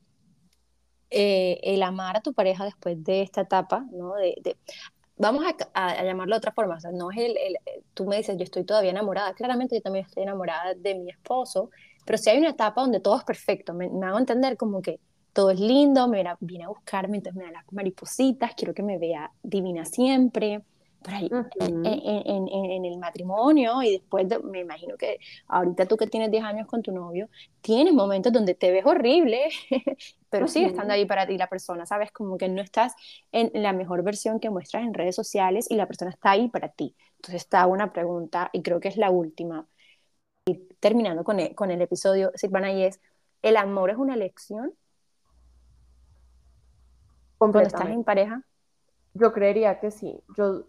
eh, 1.09 1.59
el 1.63 1.83
amar 1.83 2.17
a 2.17 2.21
tu 2.21 2.33
pareja 2.33 2.65
después 2.65 3.03
de 3.03 3.21
esta 3.21 3.41
etapa, 3.41 3.85
¿no? 3.91 4.15
De, 4.15 4.57
vamos 5.17 5.45
a, 5.73 6.03
llamarlo 6.03 6.35
de 6.35 6.37
otra 6.37 6.51
forma, 6.51 6.75
o 6.75 6.79
sea, 6.79 6.91
no 6.91 7.11
es 7.11 7.17
el, 7.17 7.35
tú 7.93 8.05
me 8.05 8.17
dices, 8.17 8.37
yo 8.37 8.43
estoy 8.43 8.63
todavía 8.63 8.91
enamorada, 8.91 9.33
claramente 9.33 9.75
yo 9.75 9.81
también 9.81 10.05
estoy 10.05 10.23
enamorada 10.23 10.73
de 10.73 10.95
mi 10.95 11.11
esposo, 11.11 11.69
pero 12.05 12.17
si 12.17 12.29
hay 12.29 12.39
una 12.39 12.49
etapa 12.49 12.81
donde 12.81 12.99
todo 12.99 13.17
es 13.17 13.23
perfecto, 13.23 13.73
me, 13.73 13.89
me 13.89 14.07
hago 14.07 14.17
entender 14.17 14.57
como 14.57 14.81
que 14.81 14.99
todo 15.33 15.51
es 15.51 15.59
lindo, 15.59 16.07
me 16.07 16.23
viene 16.39 16.65
a, 16.65 16.67
buscarme, 16.67 17.17
entonces 17.17 17.37
me 17.37 17.45
da 17.45 17.51
las 17.51 17.71
maripositas, 17.71 18.53
quiero 18.55 18.73
que 18.73 18.83
me 18.83 18.97
vea 18.97 19.31
divina 19.43 19.85
siempre, 19.85 20.63
pero 21.03 21.17
ahí, 21.17 21.29
en, 21.59 21.85
en, 21.85 22.47
en, 22.47 22.85
el 22.85 22.97
matrimonio 22.99 23.81
y 23.81 23.93
después 23.93 24.27
me 24.43 24.59
imagino 24.59 24.97
que 24.97 25.17
ahorita 25.47 25.87
tú 25.87 25.97
que 25.97 26.05
tienes 26.05 26.29
10 26.29 26.43
años 26.43 26.67
con 26.67 26.83
tu 26.83 26.91
novio, 26.91 27.27
tienes 27.61 27.93
momentos 27.93 28.31
donde 28.31 28.53
te 28.53 28.71
ves 28.71 28.85
horrible, 28.85 29.49
pero 30.29 30.47
sigue 30.47 30.67
estando 30.67 30.93
ahí 30.93 31.05
para 31.05 31.25
ti 31.25 31.37
la 31.37 31.47
persona, 31.47 31.87
¿sabes? 31.87 32.11
Como 32.11 32.37
que 32.37 32.49
no 32.49 32.61
estás 32.61 32.93
en 33.31 33.49
la 33.53 33.73
mejor 33.73 34.03
versión 34.03 34.39
que 34.39 34.51
muestras 34.51 34.83
en 34.83 34.93
redes 34.93 35.15
sociales 35.15 35.69
y 35.71 35.75
la 35.75 35.87
persona 35.87 36.11
está 36.11 36.31
ahí 36.31 36.49
para 36.49 36.69
ti. 36.69 36.95
Entonces 37.15 37.41
está 37.41 37.65
una 37.65 37.91
pregunta 37.91 38.49
y 38.53 38.61
creo 38.61 38.79
que 38.79 38.89
es 38.89 38.97
la 38.97 39.09
última. 39.09 39.67
Y 40.45 40.55
terminando 40.79 41.23
con 41.23 41.39
el, 41.39 41.55
con 41.55 41.71
el 41.71 41.81
episodio, 41.81 42.31
Silvana, 42.35 42.71
y 42.71 42.83
es, 42.83 42.99
¿el 43.41 43.57
amor 43.57 43.89
es 43.89 43.97
una 43.97 44.13
elección? 44.13 44.73
Cuando 47.39 47.59
estás 47.59 47.89
en 47.89 48.03
pareja. 48.03 48.43
Yo 49.13 49.33
creería 49.33 49.79
que 49.79 49.91
sí. 49.91 50.21
Yo 50.37 50.65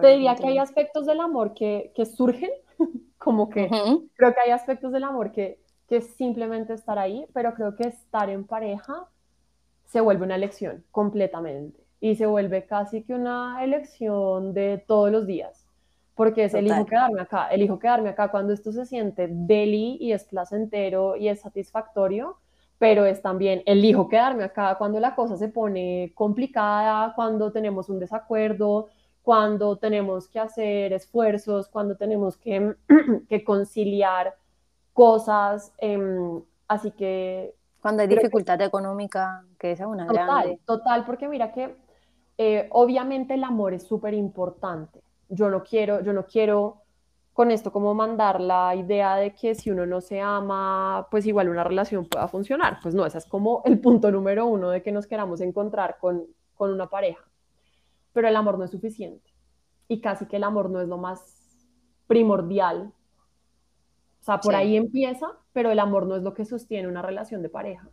te 0.00 0.08
diría 0.08 0.34
que 0.34 0.46
hay 0.46 0.58
aspectos 0.58 1.06
del 1.06 1.20
amor 1.20 1.54
que, 1.54 1.92
que 1.94 2.04
surgen, 2.06 2.50
como 3.18 3.48
que 3.48 3.68
creo 4.14 4.34
que 4.34 4.40
hay 4.44 4.50
aspectos 4.50 4.92
del 4.92 5.04
amor 5.04 5.32
que, 5.32 5.60
que 5.88 6.00
simplemente 6.00 6.72
estar 6.74 6.98
ahí, 6.98 7.26
pero 7.32 7.54
creo 7.54 7.76
que 7.76 7.88
estar 7.88 8.28
en 8.30 8.46
pareja 8.46 9.06
se 9.86 10.00
vuelve 10.00 10.24
una 10.24 10.36
elección 10.36 10.84
completamente 10.90 11.82
y 12.00 12.16
se 12.16 12.26
vuelve 12.26 12.66
casi 12.66 13.02
que 13.02 13.14
una 13.14 13.62
elección 13.62 14.54
de 14.54 14.82
todos 14.86 15.12
los 15.12 15.26
días, 15.26 15.66
porque 16.14 16.44
es 16.44 16.54
elijo 16.54 16.84
quedarme 16.84 17.20
acá, 17.20 17.48
elijo 17.48 17.78
quedarme 17.78 18.08
acá. 18.08 18.28
Cuando 18.30 18.52
esto 18.52 18.72
se 18.72 18.86
siente 18.86 19.28
deli 19.30 19.98
y 20.00 20.12
es 20.12 20.24
placentero 20.24 21.14
y 21.16 21.28
es 21.28 21.40
satisfactorio, 21.40 22.38
pero 22.78 23.04
es 23.04 23.22
también 23.22 23.62
elijo 23.66 24.08
quedarme 24.08 24.42
acá. 24.42 24.76
Cuando 24.78 24.98
la 24.98 25.14
cosa 25.14 25.36
se 25.36 25.48
pone 25.48 26.10
complicada, 26.14 27.12
cuando 27.14 27.52
tenemos 27.52 27.88
un 27.88 28.00
desacuerdo, 28.00 28.88
cuando 29.22 29.76
tenemos 29.76 30.28
que 30.28 30.40
hacer 30.40 30.92
esfuerzos, 30.92 31.68
cuando 31.68 31.96
tenemos 31.96 32.36
que, 32.36 32.74
que 33.28 33.44
conciliar 33.44 34.34
cosas. 34.92 35.72
Em, 35.78 36.42
así 36.68 36.90
que... 36.90 37.54
Cuando 37.80 38.02
hay 38.02 38.08
dificultad 38.08 38.60
económica, 38.60 39.44
que 39.58 39.72
esa 39.72 39.84
es 39.84 39.88
una 39.88 40.06
total, 40.06 40.26
grande. 40.26 40.60
Total, 40.64 41.04
porque 41.04 41.28
mira 41.28 41.52
que 41.52 41.76
eh, 42.38 42.68
obviamente 42.70 43.34
el 43.34 43.44
amor 43.44 43.74
es 43.74 43.84
súper 43.84 44.14
importante. 44.14 45.02
Yo 45.28 45.48
no 45.48 45.62
quiero, 45.62 46.00
yo 46.02 46.12
no 46.12 46.26
quiero 46.26 46.82
con 47.32 47.50
esto 47.50 47.72
como 47.72 47.94
mandar 47.94 48.40
la 48.40 48.74
idea 48.76 49.16
de 49.16 49.34
que 49.34 49.54
si 49.54 49.70
uno 49.70 49.86
no 49.86 50.00
se 50.00 50.20
ama, 50.20 51.08
pues 51.10 51.26
igual 51.26 51.48
una 51.48 51.64
relación 51.64 52.06
pueda 52.06 52.28
funcionar. 52.28 52.78
Pues 52.82 52.94
no, 52.94 53.06
ese 53.06 53.18
es 53.18 53.26
como 53.26 53.62
el 53.64 53.80
punto 53.80 54.10
número 54.10 54.46
uno 54.46 54.70
de 54.70 54.82
que 54.82 54.92
nos 54.92 55.06
queramos 55.06 55.40
encontrar 55.40 55.96
con, 55.98 56.26
con 56.54 56.70
una 56.70 56.88
pareja 56.88 57.24
pero 58.12 58.28
el 58.28 58.36
amor 58.36 58.58
no 58.58 58.64
es 58.64 58.70
suficiente. 58.70 59.30
Y 59.88 60.00
casi 60.00 60.26
que 60.26 60.36
el 60.36 60.44
amor 60.44 60.70
no 60.70 60.80
es 60.80 60.88
lo 60.88 60.98
más 60.98 61.42
primordial. 62.06 62.92
O 64.20 64.24
sea, 64.24 64.38
por 64.38 64.54
ahí 64.54 64.76
empieza, 64.76 65.26
pero 65.52 65.70
el 65.70 65.78
amor 65.78 66.06
no 66.06 66.16
es 66.16 66.22
lo 66.22 66.34
que 66.34 66.44
sostiene 66.44 66.88
una 66.88 67.02
relación 67.02 67.42
de 67.42 67.48
pareja. 67.48 67.88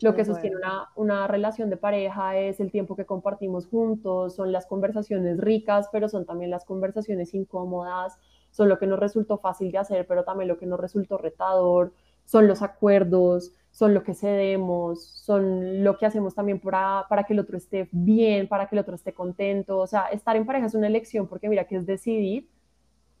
Lo 0.00 0.14
que 0.14 0.24
sostiene 0.24 0.56
una, 0.56 0.88
una, 0.96 1.26
relación 1.28 1.70
de 1.70 1.76
pareja 1.76 2.36
es 2.36 2.60
el 2.60 2.70
tiempo 2.70 2.96
que 2.96 3.06
compartimos 3.06 3.66
juntos, 3.66 4.34
son 4.34 4.52
las 4.52 4.66
conversaciones 4.66 5.38
ricas, 5.38 5.88
pero 5.92 6.08
son 6.08 6.26
también 6.26 6.50
las 6.50 6.64
conversaciones 6.64 7.32
incómodas, 7.32 8.18
son 8.50 8.68
lo 8.68 8.78
que 8.78 8.86
nos 8.86 8.98
resultó 8.98 9.38
fácil 9.38 9.70
de 9.70 9.78
hacer, 9.78 10.06
pero 10.06 10.24
también 10.24 10.48
lo 10.48 10.58
que 10.58 10.66
nos 10.66 10.80
resultó 10.80 11.16
retador, 11.16 11.92
son 12.24 12.48
los 12.48 12.60
acuerdos, 12.60 13.52
son 13.74 13.92
lo 13.92 14.04
que 14.04 14.14
cedemos, 14.14 15.04
son 15.04 15.82
lo 15.82 15.98
que 15.98 16.06
hacemos 16.06 16.32
también 16.36 16.60
para, 16.60 17.06
para 17.08 17.24
que 17.24 17.32
el 17.32 17.40
otro 17.40 17.56
esté 17.56 17.88
bien, 17.90 18.46
para 18.46 18.68
que 18.68 18.76
el 18.76 18.78
otro 18.78 18.94
esté 18.94 19.12
contento. 19.12 19.78
O 19.80 19.86
sea, 19.88 20.04
estar 20.12 20.36
en 20.36 20.46
pareja 20.46 20.66
es 20.66 20.76
una 20.76 20.86
elección 20.86 21.26
porque 21.26 21.48
mira 21.48 21.66
que 21.66 21.74
es 21.76 21.84
decidir 21.84 22.48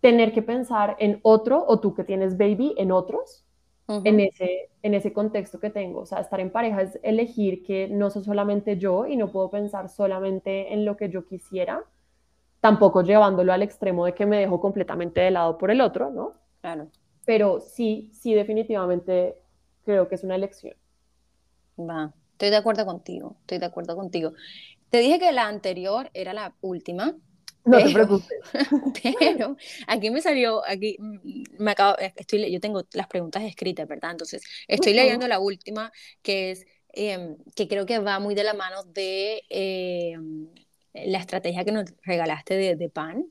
tener 0.00 0.32
que 0.32 0.42
pensar 0.42 0.94
en 1.00 1.18
otro 1.22 1.64
o 1.66 1.80
tú 1.80 1.92
que 1.94 2.04
tienes 2.04 2.38
baby 2.38 2.72
en 2.78 2.92
otros, 2.92 3.44
en, 3.88 4.20
ese, 4.20 4.70
en 4.82 4.94
ese 4.94 5.12
contexto 5.12 5.58
que 5.58 5.70
tengo. 5.70 6.02
O 6.02 6.06
sea, 6.06 6.20
estar 6.20 6.38
en 6.38 6.52
pareja 6.52 6.82
es 6.82 7.00
elegir 7.02 7.64
que 7.64 7.88
no 7.88 8.08
soy 8.10 8.22
solamente 8.22 8.78
yo 8.78 9.06
y 9.06 9.16
no 9.16 9.32
puedo 9.32 9.50
pensar 9.50 9.88
solamente 9.88 10.72
en 10.72 10.84
lo 10.84 10.96
que 10.96 11.08
yo 11.08 11.26
quisiera, 11.26 11.82
tampoco 12.60 13.02
llevándolo 13.02 13.52
al 13.52 13.62
extremo 13.62 14.06
de 14.06 14.14
que 14.14 14.24
me 14.24 14.38
dejo 14.38 14.60
completamente 14.60 15.20
de 15.20 15.32
lado 15.32 15.58
por 15.58 15.72
el 15.72 15.80
otro, 15.80 16.10
¿no? 16.12 16.34
Claro. 16.60 16.86
Pero 17.26 17.58
sí, 17.58 18.10
sí, 18.12 18.34
definitivamente 18.34 19.36
creo 19.84 20.08
que 20.08 20.14
es 20.14 20.24
una 20.24 20.36
elección. 20.36 20.74
Va, 21.78 22.14
estoy 22.32 22.50
de 22.50 22.56
acuerdo 22.56 22.84
contigo, 22.86 23.36
estoy 23.40 23.58
de 23.58 23.66
acuerdo 23.66 23.96
contigo. 23.96 24.32
Te 24.90 24.98
dije 24.98 25.18
que 25.18 25.32
la 25.32 25.48
anterior 25.48 26.10
era 26.14 26.32
la 26.32 26.54
última. 26.60 27.16
No 27.64 27.78
te 27.78 27.92
preocupes. 27.92 28.38
Pero 29.18 29.56
aquí 29.86 30.10
me 30.10 30.20
salió, 30.20 30.62
aquí 30.66 30.96
mm, 30.98 31.62
me 31.62 31.70
acabo, 31.70 31.96
estoy, 31.98 32.52
yo 32.52 32.60
tengo 32.60 32.84
las 32.92 33.06
preguntas 33.08 33.42
escritas, 33.42 33.88
¿verdad? 33.88 34.12
Entonces, 34.12 34.42
estoy 34.68 34.92
leyendo 34.92 35.26
la 35.26 35.38
última, 35.38 35.90
que 36.22 36.50
es, 36.50 36.66
em, 36.92 37.36
que 37.56 37.66
creo 37.66 37.86
que 37.86 37.98
va 37.98 38.18
muy 38.18 38.34
de 38.34 38.44
la 38.44 38.54
mano 38.54 38.84
de 38.84 39.42
em, 39.48 40.48
la 40.92 41.18
estrategia 41.18 41.64
que 41.64 41.72
nos 41.72 41.86
regalaste 42.02 42.54
de, 42.54 42.76
de 42.76 42.88
pan, 42.90 43.24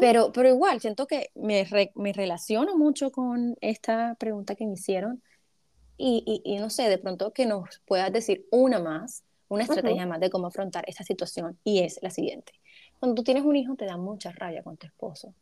pero, 0.00 0.32
pero 0.32 0.48
igual, 0.48 0.80
siento 0.80 1.06
que 1.06 1.30
me, 1.34 1.66
me, 1.94 2.12
relaciono 2.12 2.76
mucho 2.76 3.10
con 3.10 3.56
esta 3.60 4.14
pregunta 4.14 4.54
que 4.54 4.66
me 4.66 4.74
hicieron 4.74 5.22
y, 5.96 6.42
y, 6.44 6.56
no 6.58 6.70
sé, 6.70 6.88
de 6.88 6.98
pronto 6.98 7.32
que 7.32 7.46
nos 7.46 7.80
puedas 7.84 8.12
decir 8.12 8.46
una 8.50 8.78
más, 8.78 9.24
una 9.48 9.64
estrategia 9.64 10.06
más 10.06 10.20
de 10.20 10.30
cómo 10.30 10.46
afrontar 10.46 10.84
esta 10.86 11.04
situación 11.04 11.58
y 11.64 11.80
es 11.80 11.98
la 12.02 12.10
siguiente. 12.10 12.52
Cuando 12.98 13.16
tú 13.16 13.24
tienes 13.24 13.44
un 13.44 13.56
hijo 13.56 13.74
te 13.74 13.86
da 13.86 13.96
mucha 13.96 14.30
rabia 14.30 14.62
con 14.62 14.76
tu 14.76 14.86
esposo, 14.86 15.34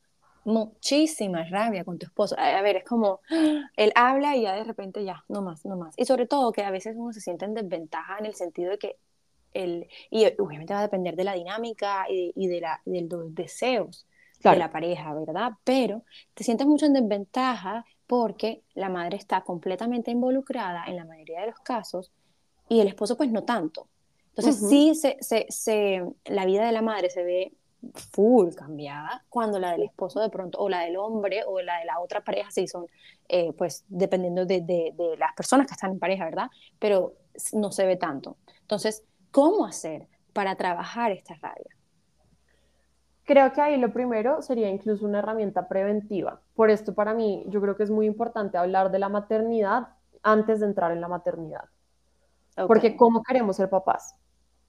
muchísima 0.45 1.45
rabia 1.45 1.85
con 1.85 1.99
tu 1.99 2.07
esposo. 2.07 2.35
A, 2.39 2.63
ver, 2.63 2.77
es 2.77 2.85
como, 2.85 3.21
él 3.77 3.93
habla 3.95 4.37
y 4.37 4.43
ya 4.43 4.55
de 4.55 4.65
repente 4.65 5.05
ya, 5.05 5.25
no 5.29 5.43
más, 5.43 5.65
no 5.65 5.77
más. 5.77 5.95
Y 5.97 6.07
sobre 6.07 6.27
todo 6.27 6.53
que 6.53 6.63
a 6.63 6.71
veces 6.71 6.97
uno 6.97 7.13
se 7.13 7.21
siente 7.21 7.45
en 7.45 7.55
desventaja 7.55 8.19
en 8.19 8.27
el 8.27 8.35
sentido 8.35 8.71
de 8.71 8.79
que 8.79 8.97
el, 9.55 9.89
y 10.11 10.27
obviamente 10.39 10.75
va 10.75 10.81
a 10.81 10.83
depender 10.83 11.17
de 11.17 11.25
la 11.25 11.35
dinámica 11.35 12.07
y, 12.09 12.33
y 12.35 12.47
de, 12.49 12.61
la, 12.61 12.81
de 12.85 13.03
los 13.03 13.35
deseos 13.35 14.07
de 14.43 14.57
la 14.57 14.71
pareja, 14.71 15.13
¿verdad? 15.15 15.53
Pero 15.65 16.05
te 16.35 16.45
sientes 16.45 16.67
mucho 16.67 16.87
en 16.87 16.93
desventaja 16.93 17.85
porque 18.07 18.63
la 18.75 18.89
madre 18.89 19.17
está 19.17 19.43
completamente 19.43 20.11
involucrada 20.11 20.85
en 20.87 20.97
la 20.97 21.05
mayoría 21.05 21.41
de 21.41 21.49
los 21.49 21.59
casos 21.61 22.13
y 22.69 22.81
el 22.81 22.89
esposo 22.89 23.17
pues 23.17 23.31
no 23.31 23.43
tanto. 23.45 23.89
Entonces 24.31 24.69
sí 24.69 24.95
se, 24.95 25.17
se, 25.21 25.47
se, 25.49 26.05
la 26.27 26.47
vida 26.47 26.65
de 26.65 26.73
la 26.73 26.83
madre 26.83 27.11
se 27.11 27.25
ve 27.25 27.53
full 28.13 28.55
cambiada 28.55 29.25
cuando 29.29 29.59
la 29.59 29.73
del 29.73 29.83
esposo 29.83 30.21
de 30.21 30.31
pronto, 30.31 30.59
o 30.59 30.69
la 30.69 30.83
del 30.83 30.97
hombre, 30.97 31.43
o 31.45 31.61
la 31.61 31.79
de 31.81 31.85
la 31.85 32.01
otra 32.01 32.23
pareja, 32.23 32.51
sí 32.51 32.67
son, 32.67 32.87
eh, 33.29 33.53
pues 33.53 33.85
dependiendo 33.89 34.47
de, 34.47 34.61
de, 34.61 34.93
de, 34.97 35.17
las 35.17 35.35
personas 35.35 35.67
que 35.67 35.75
están 35.75 35.93
en 35.93 35.99
pareja, 35.99 36.25
¿verdad? 36.25 36.51
Pero 36.79 37.15
no 37.53 37.73
se 37.73 37.87
ve 37.87 37.97
tanto. 37.97 38.37
Entonces, 38.61 39.05
¿cómo 39.39 39.67
hacer 39.67 40.09
para 40.33 40.57
trabajar 40.57 41.13
esta 41.13 41.35
rabia? 41.35 41.77
Creo 43.23 43.53
que 43.53 43.61
ahí 43.61 43.77
lo 43.77 43.93
primero 43.93 44.43
sería 44.43 44.69
incluso 44.69 45.07
una 45.07 45.21
herramienta 45.21 45.69
preventiva. 45.69 46.41
Por 46.57 46.71
esto 46.71 46.93
para 46.93 47.15
mí 47.15 47.45
yo 47.47 47.61
creo 47.61 47.77
que 47.77 47.85
es 47.85 47.91
muy 47.91 48.07
importante 48.07 48.59
hablar 48.59 48.91
de 48.91 48.99
la 48.99 49.09
maternidad 49.09 49.91
antes 50.25 50.59
de 50.59 50.67
entrar 50.67 50.91
en 50.91 51.01
la 51.01 51.07
maternidad. 51.07 51.67
Porque 52.67 52.97
¿cómo 52.97 53.23
queremos 53.23 53.55
ser 53.55 53.71
papás? 53.71 54.17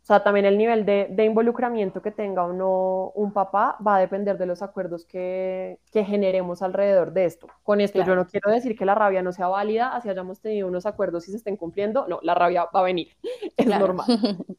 O 0.01 0.05
sea, 0.09 0.23
también 0.23 0.45
el 0.45 0.57
nivel 0.57 0.85
de, 0.85 1.23
involucramiento 1.23 2.01
que 2.01 2.11
tenga 2.11 2.43
o 2.43 2.53
no 2.53 3.11
un 3.13 3.31
papá 3.31 3.77
va 3.85 3.97
a 3.97 3.99
depender 3.99 4.37
de 4.37 4.45
los 4.45 4.61
acuerdos 4.61 5.05
que, 5.05 5.79
generemos 5.91 6.61
alrededor 6.61 7.11
de 7.13 7.25
esto. 7.25 7.47
Con 7.63 7.79
esto 7.79 8.03
yo 8.03 8.15
no 8.15 8.25
quiero 8.25 8.49
decir 8.49 8.75
que 8.77 8.85
la 8.85 8.95
rabia 8.95 9.21
no 9.21 9.31
sea 9.33 9.47
válida, 9.47 9.95
así 9.95 10.09
hayamos 10.09 10.41
tenido 10.41 10.67
unos 10.67 10.85
acuerdos 10.85 11.27
y 11.27 11.31
se 11.31 11.37
estén 11.37 11.57
cumpliendo. 11.57 12.07
No, 12.07 12.19
la 12.23 12.33
rabia 12.33 12.65
va 12.73 12.79
a 12.79 12.83
venir, 12.83 13.09
es 13.57 13.67
normal. 13.67 14.07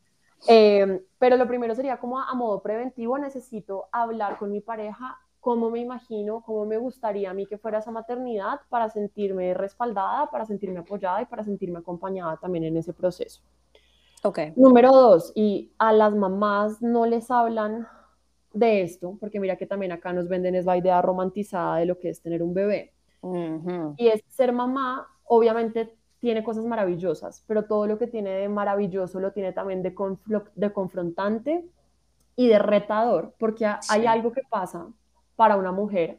Eh, 0.49 1.05
pero 1.19 1.37
lo 1.37 1.47
primero 1.47 1.75
sería 1.75 1.99
como 1.99 2.19
a, 2.19 2.35
modo 2.35 2.63
preventivo, 2.63 3.19
necesito 3.19 3.89
hablar 3.93 4.39
con 4.39 4.51
mi 4.51 4.63
pareja 4.63 5.19
cómo 5.39 5.71
me 5.71 5.81
imagino, 5.81 6.43
cómo 6.43 6.67
me 6.67 6.77
gustaría 6.77 7.31
a 7.31 7.35
mí 7.35 7.47
que 7.47 7.59
fuera 7.59 7.79
esa 7.79 7.91
maternidad 7.91 8.61
para 8.69 8.89
sentirme 8.91 9.55
respaldada, 9.55 10.31
para 10.31 10.45
sentirme 10.45 10.81
apoyada 10.81 11.23
y 11.23 11.27
para 11.27 11.45
sentirme 11.45 11.79
acompañada 11.81 12.37
también 12.37 12.65
en 12.65 12.77
ese 12.77 12.93
proceso. 12.93 13.43
Okay. 14.23 14.53
Número 14.57 14.91
dos, 14.93 15.33
y 15.35 15.73
a 15.79 15.93
las 15.93 16.15
mamás 16.15 16.83
no 16.83 17.07
les 17.07 17.31
hablan 17.31 17.89
de 18.53 18.83
esto, 18.83 19.17
porque 19.21 19.41
mira 19.41 19.57
que 19.57 19.67
también 19.67 19.93
acá 19.93 20.13
nos 20.13 20.29
venden 20.29 20.55
es 20.55 20.67
la 20.67 20.77
idea 20.77 21.01
romantizada 21.01 21.77
de 21.77 21.87
lo 21.87 21.99
que 21.99 22.11
es 22.11 22.21
tener 22.21 22.43
un 22.43 22.53
bebé. 22.53 22.93
Y 23.97 24.09
es 24.09 24.23
ser 24.29 24.53
mamá, 24.53 25.07
obviamente 25.25 25.95
tiene 26.19 26.45
cosas 26.45 26.65
maravillosas, 26.67 27.45
pero 27.47 27.65
todo 27.65 27.87
lo 27.87 27.99
que 27.99 28.07
tiene 28.07 28.31
de 28.31 28.49
maravilloso 28.49 29.21
lo 29.21 29.33
tiene 29.33 29.53
también 29.53 29.83
de, 29.83 29.95
de 30.55 30.73
confrontante 30.73 31.65
y 32.37 32.49
de 32.49 32.59
retador, 32.59 33.35
porque 33.39 33.67
hay 33.89 34.07
algo 34.07 34.33
que 34.33 34.43
pasa 34.49 34.87
para 35.37 35.57
una 35.57 35.73
mujer 35.73 36.19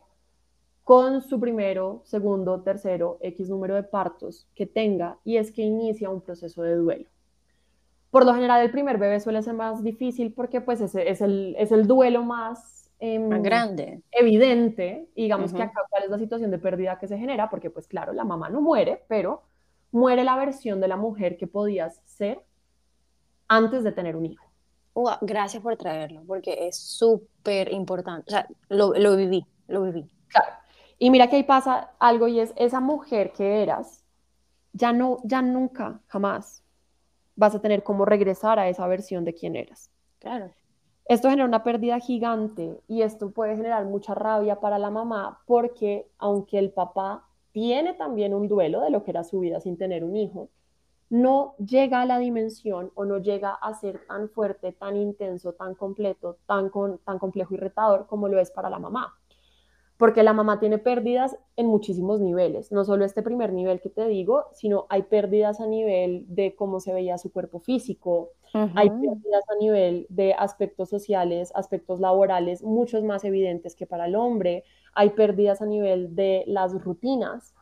con 0.83 1.21
su 1.21 1.39
primero, 1.39 2.01
segundo, 2.03 2.61
tercero, 2.61 3.17
X 3.21 3.49
número 3.49 3.75
de 3.75 3.83
partos 3.83 4.47
que 4.55 4.65
tenga, 4.65 5.19
y 5.23 5.37
es 5.37 5.51
que 5.51 5.61
inicia 5.61 6.09
un 6.09 6.21
proceso 6.21 6.63
de 6.63 6.75
duelo. 6.75 7.09
Por 8.11 8.25
lo 8.25 8.33
general, 8.33 8.61
el 8.61 8.71
primer 8.71 8.97
bebé 8.97 9.21
suele 9.21 9.41
ser 9.41 9.53
más 9.53 9.81
difícil 9.83 10.33
porque 10.33 10.59
pues 10.59 10.81
ese 10.81 11.09
es 11.09 11.21
el, 11.21 11.55
es 11.57 11.71
el 11.71 11.87
duelo 11.87 12.23
más, 12.23 12.91
más 13.01 13.41
grande. 13.41 14.01
Evidente, 14.11 15.07
digamos 15.15 15.53
que 15.53 15.63
acá 15.63 15.81
cuál 15.89 16.03
es 16.03 16.09
la 16.09 16.19
situación 16.19 16.51
de 16.51 16.59
pérdida 16.59 16.99
que 16.99 17.07
se 17.07 17.17
genera, 17.17 17.49
porque 17.49 17.69
pues 17.69 17.87
claro, 17.87 18.11
la 18.11 18.25
mamá 18.25 18.49
no 18.49 18.59
muere, 18.59 19.05
pero 19.07 19.43
muere 19.91 20.25
la 20.25 20.35
versión 20.35 20.81
de 20.81 20.89
la 20.89 20.97
mujer 20.97 21.37
que 21.37 21.47
podías 21.47 22.01
ser 22.03 22.41
antes 23.47 23.83
de 23.85 23.93
tener 23.93 24.17
un 24.17 24.25
hijo. 24.25 24.45
gracias 25.21 25.63
por 25.63 25.77
traerlo, 25.77 26.21
porque 26.27 26.67
es 26.67 26.77
súper 26.77 27.71
importante. 27.71 28.25
O 28.27 28.31
sea, 28.31 28.45
lo, 28.67 28.93
lo, 28.93 29.15
viví, 29.15 29.45
lo 29.67 29.83
viví. 29.83 30.05
Claro. 30.27 30.51
Y 30.99 31.09
mira 31.11 31.29
que 31.29 31.37
ahí 31.37 31.43
pasa 31.43 31.91
algo 31.97 32.27
y 32.27 32.41
es 32.41 32.53
esa 32.57 32.81
mujer 32.81 33.31
que 33.31 33.63
eras, 33.63 34.03
ya 34.73 34.91
no, 34.91 35.19
ya 35.23 35.41
nunca, 35.41 36.01
jamás 36.07 36.61
vas 37.35 37.55
a 37.55 37.61
tener 37.61 37.83
como 37.83 38.05
regresar 38.05 38.59
a 38.59 38.69
esa 38.69 38.87
versión 38.87 39.25
de 39.25 39.33
quien 39.33 39.55
eras. 39.55 39.91
Claro. 40.19 40.51
Esto 41.05 41.29
genera 41.29 41.47
una 41.47 41.63
pérdida 41.63 41.99
gigante 41.99 42.79
y 42.87 43.01
esto 43.01 43.31
puede 43.31 43.55
generar 43.55 43.85
mucha 43.85 44.13
rabia 44.13 44.59
para 44.59 44.79
la 44.79 44.89
mamá 44.89 45.41
porque 45.45 46.07
aunque 46.17 46.57
el 46.57 46.71
papá 46.71 47.25
tiene 47.51 47.93
también 47.93 48.33
un 48.33 48.47
duelo 48.47 48.81
de 48.81 48.91
lo 48.91 49.03
que 49.03 49.11
era 49.11 49.23
su 49.23 49.39
vida 49.39 49.59
sin 49.59 49.77
tener 49.77 50.03
un 50.03 50.15
hijo, 50.15 50.49
no 51.09 51.55
llega 51.57 52.01
a 52.01 52.05
la 52.05 52.19
dimensión 52.19 52.91
o 52.95 53.03
no 53.03 53.17
llega 53.17 53.51
a 53.51 53.73
ser 53.73 54.05
tan 54.07 54.29
fuerte, 54.29 54.71
tan 54.71 54.95
intenso, 54.95 55.53
tan 55.53 55.75
completo, 55.75 56.37
tan, 56.45 56.69
con, 56.69 56.99
tan 56.99 57.19
complejo 57.19 57.55
y 57.55 57.57
retador 57.57 58.07
como 58.07 58.29
lo 58.29 58.39
es 58.39 58.51
para 58.51 58.69
la 58.69 58.79
mamá 58.79 59.20
porque 60.01 60.23
la 60.23 60.33
mamá 60.33 60.59
tiene 60.59 60.79
pérdidas 60.79 61.37
en 61.55 61.67
muchísimos 61.67 62.19
niveles, 62.19 62.71
no 62.71 62.83
solo 62.85 63.05
este 63.05 63.21
primer 63.21 63.53
nivel 63.53 63.79
que 63.81 63.91
te 63.91 64.07
digo, 64.07 64.45
sino 64.51 64.87
hay 64.89 65.03
pérdidas 65.03 65.61
a 65.61 65.67
nivel 65.67 66.25
de 66.27 66.55
cómo 66.55 66.79
se 66.79 66.91
veía 66.91 67.19
su 67.19 67.31
cuerpo 67.31 67.59
físico, 67.59 68.31
hay 68.51 68.89
pérdidas 68.89 69.43
a 69.47 69.59
nivel 69.59 70.07
de 70.09 70.33
aspectos 70.33 70.89
sociales, 70.89 71.51
aspectos 71.53 71.99
laborales, 71.99 72.63
muchos 72.63 73.03
más 73.03 73.23
evidentes 73.25 73.75
que 73.75 73.85
para 73.85 74.07
el 74.07 74.15
hombre, 74.15 74.63
hay 74.95 75.11
pérdidas 75.11 75.61
a 75.61 75.67
nivel 75.67 76.15
de 76.15 76.45
las 76.47 76.73
rutinas. 76.83 77.53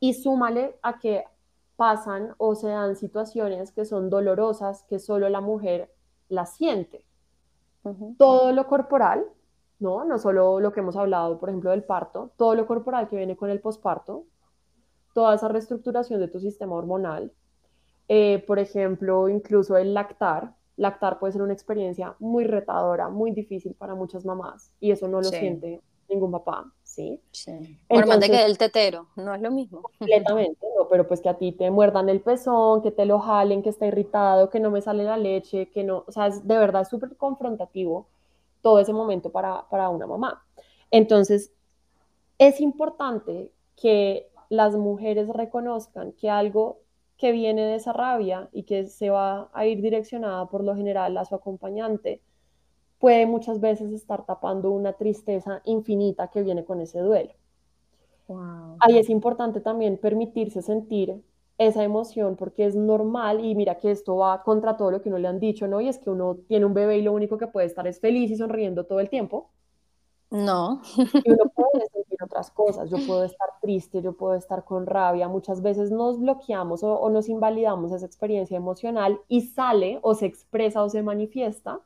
Y 0.00 0.12
súmale 0.12 0.76
a 0.82 0.98
que 0.98 1.24
pasan 1.76 2.34
o 2.36 2.56
se 2.56 2.68
dan 2.68 2.94
situaciones 2.94 3.72
que 3.72 3.86
son 3.86 4.10
dolorosas 4.10 4.82
que 4.82 4.98
solo 4.98 5.30
la 5.30 5.40
mujer 5.40 5.90
las 6.28 6.56
siente. 6.56 7.06
Todo 8.18 8.52
lo 8.52 8.66
corporal, 8.66 9.24
¿no? 9.80 10.04
No 10.04 10.18
solo 10.18 10.60
lo 10.60 10.72
que 10.72 10.80
hemos 10.80 10.96
hablado, 10.96 11.38
por 11.38 11.48
ejemplo, 11.48 11.70
del 11.70 11.84
parto, 11.84 12.32
todo 12.36 12.54
lo 12.54 12.66
corporal 12.66 13.08
que 13.08 13.16
viene 13.16 13.36
con 13.36 13.50
el 13.50 13.60
posparto, 13.60 14.24
toda 15.14 15.34
esa 15.34 15.48
reestructuración 15.48 16.20
de 16.20 16.28
tu 16.28 16.40
sistema 16.40 16.74
hormonal, 16.74 17.32
eh, 18.08 18.42
por 18.46 18.58
ejemplo, 18.58 19.28
incluso 19.28 19.76
el 19.76 19.94
lactar. 19.94 20.54
Lactar 20.76 21.18
puede 21.18 21.32
ser 21.32 21.42
una 21.42 21.52
experiencia 21.52 22.14
muy 22.20 22.44
retadora, 22.44 23.08
muy 23.08 23.32
difícil 23.32 23.74
para 23.74 23.94
muchas 23.94 24.24
mamás 24.24 24.70
y 24.80 24.92
eso 24.92 25.08
no 25.08 25.18
lo 25.18 25.24
siente 25.24 25.80
ningún 26.08 26.30
papá, 26.30 26.72
¿sí? 26.84 27.20
Sí. 27.32 27.78
Por 27.86 28.06
más 28.06 28.20
de 28.20 28.30
que 28.30 28.44
el 28.44 28.56
tetero, 28.56 29.08
no 29.16 29.34
es 29.34 29.42
lo 29.42 29.50
mismo. 29.50 29.82
Completamente, 29.98 30.66
no, 30.78 30.88
pero 30.88 31.06
pues 31.06 31.20
que 31.20 31.28
a 31.28 31.36
ti 31.36 31.52
te 31.52 31.70
muerdan 31.70 32.08
el 32.08 32.20
pezón, 32.20 32.80
que 32.80 32.90
te 32.90 33.04
lo 33.04 33.18
jalen, 33.18 33.62
que 33.62 33.68
está 33.68 33.86
irritado, 33.86 34.48
que 34.48 34.60
no 34.60 34.70
me 34.70 34.80
sale 34.80 35.04
la 35.04 35.16
leche, 35.16 35.68
que 35.70 35.84
no, 35.84 36.04
o 36.06 36.12
sea, 36.12 36.28
es, 36.28 36.46
de 36.46 36.56
verdad 36.56 36.82
es 36.82 36.88
súper 36.88 37.16
confrontativo 37.16 38.06
todo 38.62 38.80
ese 38.80 38.92
momento 38.92 39.30
para, 39.30 39.68
para 39.68 39.88
una 39.88 40.06
mamá. 40.06 40.44
Entonces, 40.90 41.52
es 42.38 42.60
importante 42.60 43.52
que 43.76 44.30
las 44.48 44.76
mujeres 44.76 45.28
reconozcan 45.28 46.12
que 46.12 46.30
algo 46.30 46.78
que 47.16 47.32
viene 47.32 47.62
de 47.62 47.74
esa 47.74 47.92
rabia 47.92 48.48
y 48.52 48.62
que 48.62 48.86
se 48.86 49.10
va 49.10 49.50
a 49.52 49.66
ir 49.66 49.82
direccionada 49.82 50.46
por 50.46 50.62
lo 50.62 50.74
general 50.76 51.16
a 51.18 51.24
su 51.24 51.34
acompañante, 51.34 52.22
puede 52.98 53.26
muchas 53.26 53.60
veces 53.60 53.92
estar 53.92 54.24
tapando 54.24 54.70
una 54.70 54.92
tristeza 54.92 55.60
infinita 55.64 56.28
que 56.28 56.42
viene 56.42 56.64
con 56.64 56.80
ese 56.80 57.00
duelo. 57.00 57.32
Ahí 58.80 58.98
es 58.98 59.08
importante 59.08 59.60
también 59.60 59.96
permitirse 59.96 60.62
sentir 60.62 61.22
esa 61.58 61.84
emoción 61.84 62.36
porque 62.36 62.66
es 62.66 62.76
normal 62.76 63.44
y 63.44 63.54
mira 63.54 63.78
que 63.78 63.90
esto 63.90 64.16
va 64.16 64.42
contra 64.42 64.76
todo 64.76 64.90
lo 64.90 65.02
que 65.02 65.08
uno 65.08 65.18
le 65.18 65.28
han 65.28 65.40
dicho, 65.40 65.66
¿no? 65.68 65.80
Y 65.80 65.88
es 65.88 65.98
que 65.98 66.10
uno 66.10 66.38
tiene 66.48 66.66
un 66.66 66.74
bebé 66.74 66.98
y 66.98 67.02
lo 67.02 67.12
único 67.12 67.38
que 67.38 67.48
puede 67.48 67.66
estar 67.66 67.86
es 67.86 68.00
feliz 68.00 68.30
y 68.30 68.36
sonriendo 68.36 68.86
todo 68.86 69.00
el 69.00 69.10
tiempo. 69.10 69.50
No. 70.30 70.82
Y 71.24 71.30
uno 71.30 71.50
puede 71.54 71.88
sentir 71.88 72.22
otras 72.22 72.50
cosas, 72.50 72.90
yo 72.90 72.98
puedo 73.06 73.24
estar 73.24 73.48
triste, 73.60 74.02
yo 74.02 74.12
puedo 74.16 74.34
estar 74.34 74.64
con 74.64 74.86
rabia, 74.86 75.28
muchas 75.28 75.62
veces 75.62 75.90
nos 75.90 76.18
bloqueamos 76.20 76.82
o, 76.82 76.94
o 76.94 77.10
nos 77.10 77.28
invalidamos 77.28 77.92
esa 77.92 78.06
experiencia 78.06 78.56
emocional 78.56 79.20
y 79.28 79.42
sale 79.42 79.98
o 80.02 80.14
se 80.14 80.26
expresa 80.26 80.82
o 80.82 80.88
se 80.88 81.02
manifiesta 81.02 81.80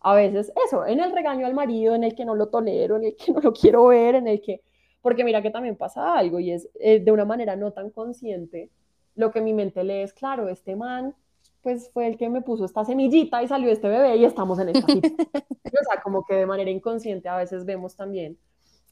a 0.00 0.14
veces 0.14 0.52
eso, 0.66 0.86
en 0.86 1.00
el 1.00 1.12
regaño 1.12 1.46
al 1.46 1.54
marido, 1.54 1.94
en 1.94 2.04
el 2.04 2.14
que 2.14 2.24
no 2.24 2.34
lo 2.34 2.48
tolero, 2.48 2.96
en 2.96 3.04
el 3.04 3.16
que 3.16 3.32
no 3.32 3.40
lo 3.40 3.52
quiero 3.52 3.86
ver, 3.88 4.14
en 4.14 4.28
el 4.28 4.40
que, 4.40 4.62
porque 5.02 5.24
mira 5.24 5.42
que 5.42 5.50
también 5.50 5.76
pasa 5.76 6.16
algo 6.16 6.38
y 6.40 6.52
es 6.52 6.68
eh, 6.80 7.00
de 7.00 7.12
una 7.12 7.24
manera 7.24 7.56
no 7.56 7.72
tan 7.72 7.90
consciente, 7.90 8.70
lo 9.18 9.32
que 9.32 9.40
mi 9.40 9.52
mente 9.52 9.82
lee 9.82 10.02
es, 10.02 10.12
claro, 10.12 10.48
este 10.48 10.76
man, 10.76 11.12
pues 11.60 11.90
fue 11.90 12.06
el 12.06 12.16
que 12.16 12.28
me 12.28 12.40
puso 12.40 12.64
esta 12.64 12.84
semillita 12.84 13.42
y 13.42 13.48
salió 13.48 13.68
este 13.68 13.88
bebé 13.88 14.16
y 14.16 14.24
estamos 14.24 14.60
en 14.60 14.68
esta 14.68 14.86
situación. 14.92 15.26
o 15.28 15.84
sea, 15.90 16.00
como 16.02 16.24
que 16.24 16.36
de 16.36 16.46
manera 16.46 16.70
inconsciente 16.70 17.28
a 17.28 17.36
veces 17.36 17.64
vemos 17.64 17.96
también 17.96 18.38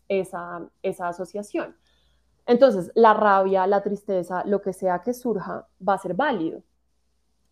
esa, 0.09 0.69
esa 0.83 1.09
asociación. 1.09 1.77
Entonces, 2.45 2.91
la 2.97 3.15
rabia, 3.15 3.69
la 3.69 3.85
tristeza, 3.85 4.43
lo 4.45 4.63
que 4.63 4.73
sea 4.73 5.01
que 5.01 5.15
surja, 5.15 5.69
va 5.87 5.95
a 5.95 5.99
ser 5.99 6.15
válido. 6.15 6.65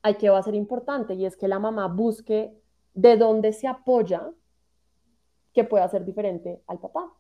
Hay 0.02 0.16
que 0.16 0.28
va 0.28 0.38
a 0.38 0.42
ser 0.42 0.56
importante 0.56 1.14
y 1.14 1.26
es 1.26 1.36
que 1.36 1.46
la 1.46 1.60
mamá 1.60 1.86
busque 1.86 2.60
de 2.92 3.16
dónde 3.16 3.52
se 3.52 3.68
apoya 3.68 4.32
que 5.52 5.62
pueda 5.62 5.88
ser 5.88 6.04
diferente 6.04 6.60
al 6.66 6.80
papá 6.80 7.14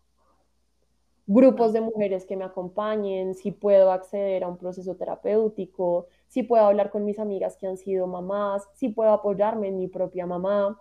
grupos 1.26 1.72
de 1.72 1.80
mujeres 1.80 2.26
que 2.26 2.36
me 2.36 2.44
acompañen, 2.44 3.34
si 3.34 3.50
puedo 3.50 3.92
acceder 3.92 4.44
a 4.44 4.48
un 4.48 4.58
proceso 4.58 4.94
terapéutico, 4.96 6.06
si 6.28 6.42
puedo 6.42 6.64
hablar 6.64 6.90
con 6.90 7.04
mis 7.04 7.18
amigas 7.18 7.56
que 7.56 7.66
han 7.66 7.78
sido 7.78 8.06
mamás, 8.06 8.68
si 8.74 8.88
puedo 8.90 9.10
apoyarme 9.10 9.68
en 9.68 9.78
mi 9.78 9.88
propia 9.88 10.26
mamá. 10.26 10.78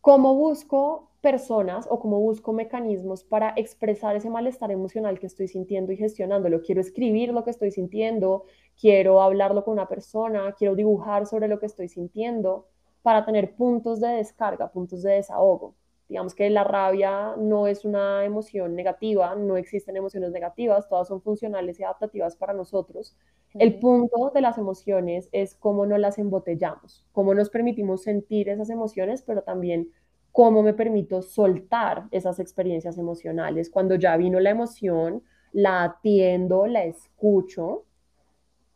¿Cómo 0.00 0.34
busco 0.34 1.10
personas 1.22 1.86
o 1.88 1.98
cómo 1.98 2.20
busco 2.20 2.52
mecanismos 2.52 3.24
para 3.24 3.54
expresar 3.56 4.16
ese 4.16 4.28
malestar 4.28 4.70
emocional 4.70 5.18
que 5.18 5.26
estoy 5.26 5.48
sintiendo 5.48 5.92
y 5.92 5.96
gestionándolo? 5.96 6.60
Quiero 6.60 6.82
escribir 6.82 7.32
lo 7.32 7.42
que 7.42 7.50
estoy 7.50 7.70
sintiendo, 7.70 8.44
quiero 8.78 9.22
hablarlo 9.22 9.64
con 9.64 9.72
una 9.72 9.88
persona, 9.88 10.54
quiero 10.58 10.74
dibujar 10.74 11.26
sobre 11.26 11.48
lo 11.48 11.58
que 11.58 11.66
estoy 11.66 11.88
sintiendo 11.88 12.66
para 13.00 13.24
tener 13.24 13.56
puntos 13.56 14.00
de 14.00 14.08
descarga, 14.08 14.70
puntos 14.70 15.02
de 15.02 15.12
desahogo. 15.12 15.74
Digamos 16.08 16.34
que 16.34 16.50
la 16.50 16.64
rabia 16.64 17.34
no 17.38 17.66
es 17.66 17.84
una 17.84 18.24
emoción 18.24 18.76
negativa, 18.76 19.34
no 19.34 19.56
existen 19.56 19.96
emociones 19.96 20.32
negativas, 20.32 20.88
todas 20.88 21.08
son 21.08 21.22
funcionales 21.22 21.80
y 21.80 21.84
adaptativas 21.84 22.36
para 22.36 22.52
nosotros. 22.52 23.16
El 23.54 23.78
punto 23.78 24.30
de 24.34 24.40
las 24.40 24.58
emociones 24.58 25.28
es 25.32 25.54
cómo 25.54 25.86
no 25.86 25.96
las 25.96 26.18
embotellamos, 26.18 27.06
cómo 27.12 27.34
nos 27.34 27.50
permitimos 27.50 28.02
sentir 28.02 28.48
esas 28.48 28.68
emociones, 28.68 29.22
pero 29.22 29.42
también 29.42 29.90
cómo 30.32 30.62
me 30.64 30.74
permito 30.74 31.22
soltar 31.22 32.08
esas 32.10 32.40
experiencias 32.40 32.98
emocionales. 32.98 33.70
Cuando 33.70 33.94
ya 33.94 34.16
vino 34.16 34.40
la 34.40 34.50
emoción, 34.50 35.22
la 35.52 35.84
atiendo, 35.84 36.66
la 36.66 36.84
escucho 36.84 37.84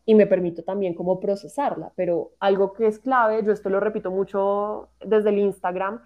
y 0.06 0.14
me 0.14 0.26
permito 0.26 0.62
también 0.62 0.94
cómo 0.94 1.18
procesarla. 1.18 1.92
Pero 1.96 2.30
algo 2.38 2.72
que 2.72 2.86
es 2.86 3.00
clave, 3.00 3.42
yo 3.44 3.52
esto 3.52 3.68
lo 3.68 3.80
repito 3.80 4.12
mucho 4.12 4.88
desde 5.04 5.30
el 5.30 5.38
Instagram, 5.38 6.00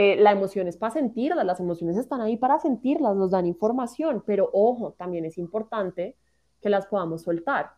eh, 0.00 0.14
la 0.14 0.30
emoción 0.30 0.68
es 0.68 0.76
para 0.76 0.92
sentirlas, 0.92 1.44
las 1.44 1.58
emociones 1.58 1.96
están 1.96 2.20
ahí 2.20 2.36
para 2.36 2.60
sentirlas, 2.60 3.16
nos 3.16 3.32
dan 3.32 3.46
información, 3.46 4.22
pero 4.24 4.48
ojo, 4.52 4.92
también 4.92 5.24
es 5.24 5.38
importante 5.38 6.14
que 6.60 6.68
las 6.68 6.86
podamos 6.86 7.22
soltar. 7.22 7.72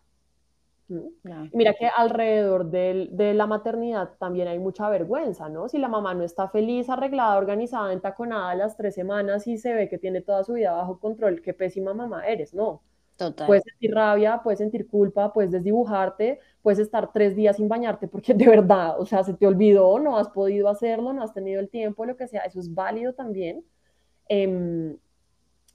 Mira 1.55 1.73
que 1.73 1.87
alrededor 1.87 2.67
de 2.67 3.33
la 3.33 3.47
maternidad 3.47 4.19
también 4.19 4.49
hay 4.49 4.59
mucha 4.59 4.91
vergüenza, 4.91 5.49
¿no? 5.49 5.71
Si 5.71 5.79
la 5.79 5.89
mamá 5.89 6.13
no 6.13 6.23
está 6.23 6.51
feliz, 6.51 6.91
arreglada, 6.91 7.39
organizada, 7.39 7.91
entaconada 7.91 8.51
a 8.51 8.55
las 8.55 8.77
tres 8.77 8.97
semanas 8.97 9.47
y 9.47 9.57
se 9.57 9.73
ve 9.73 9.89
que 9.89 9.97
tiene 9.97 10.21
toda 10.21 10.45
su 10.45 10.53
vida 10.53 10.73
bajo 10.73 11.01
control, 11.01 11.41
qué 11.41 11.55
pésima 11.55 11.95
mamá 11.95 12.27
eres, 12.27 12.53
¿no? 12.53 12.83
Total. 13.17 13.47
Puedes 13.47 13.65
sentir 13.65 13.95
rabia, 13.95 14.43
puedes 14.45 14.59
sentir 14.59 14.87
culpa, 14.87 15.33
puedes 15.33 15.53
desdibujarte, 15.53 16.39
puedes 16.63 16.79
estar 16.79 17.13
tres 17.13 17.37
días 17.37 17.57
sin 17.57 17.69
bañarte 17.69 18.09
porque 18.09 18.35
de 18.35 18.49
verdad, 18.49 19.01
o 19.01 19.07
sea, 19.07 19.25
se 19.25 19.35
te 19.35 19.47
olvidó, 19.47 19.99
no 19.99 20.17
has 20.17 20.29
podido 20.29 20.69
hacerlo, 20.69 21.13
no 21.13 21.23
has 21.23 21.33
tenido 21.35 21.61
el 21.61 21.69
tiempo, 21.69 22.05
lo 22.05 22.17
que 22.17 22.29
sea, 22.29 22.43
eso 22.43 22.61
es 22.61 22.75
válido 22.75 23.15
también. 23.15 23.65
Em, 24.29 24.97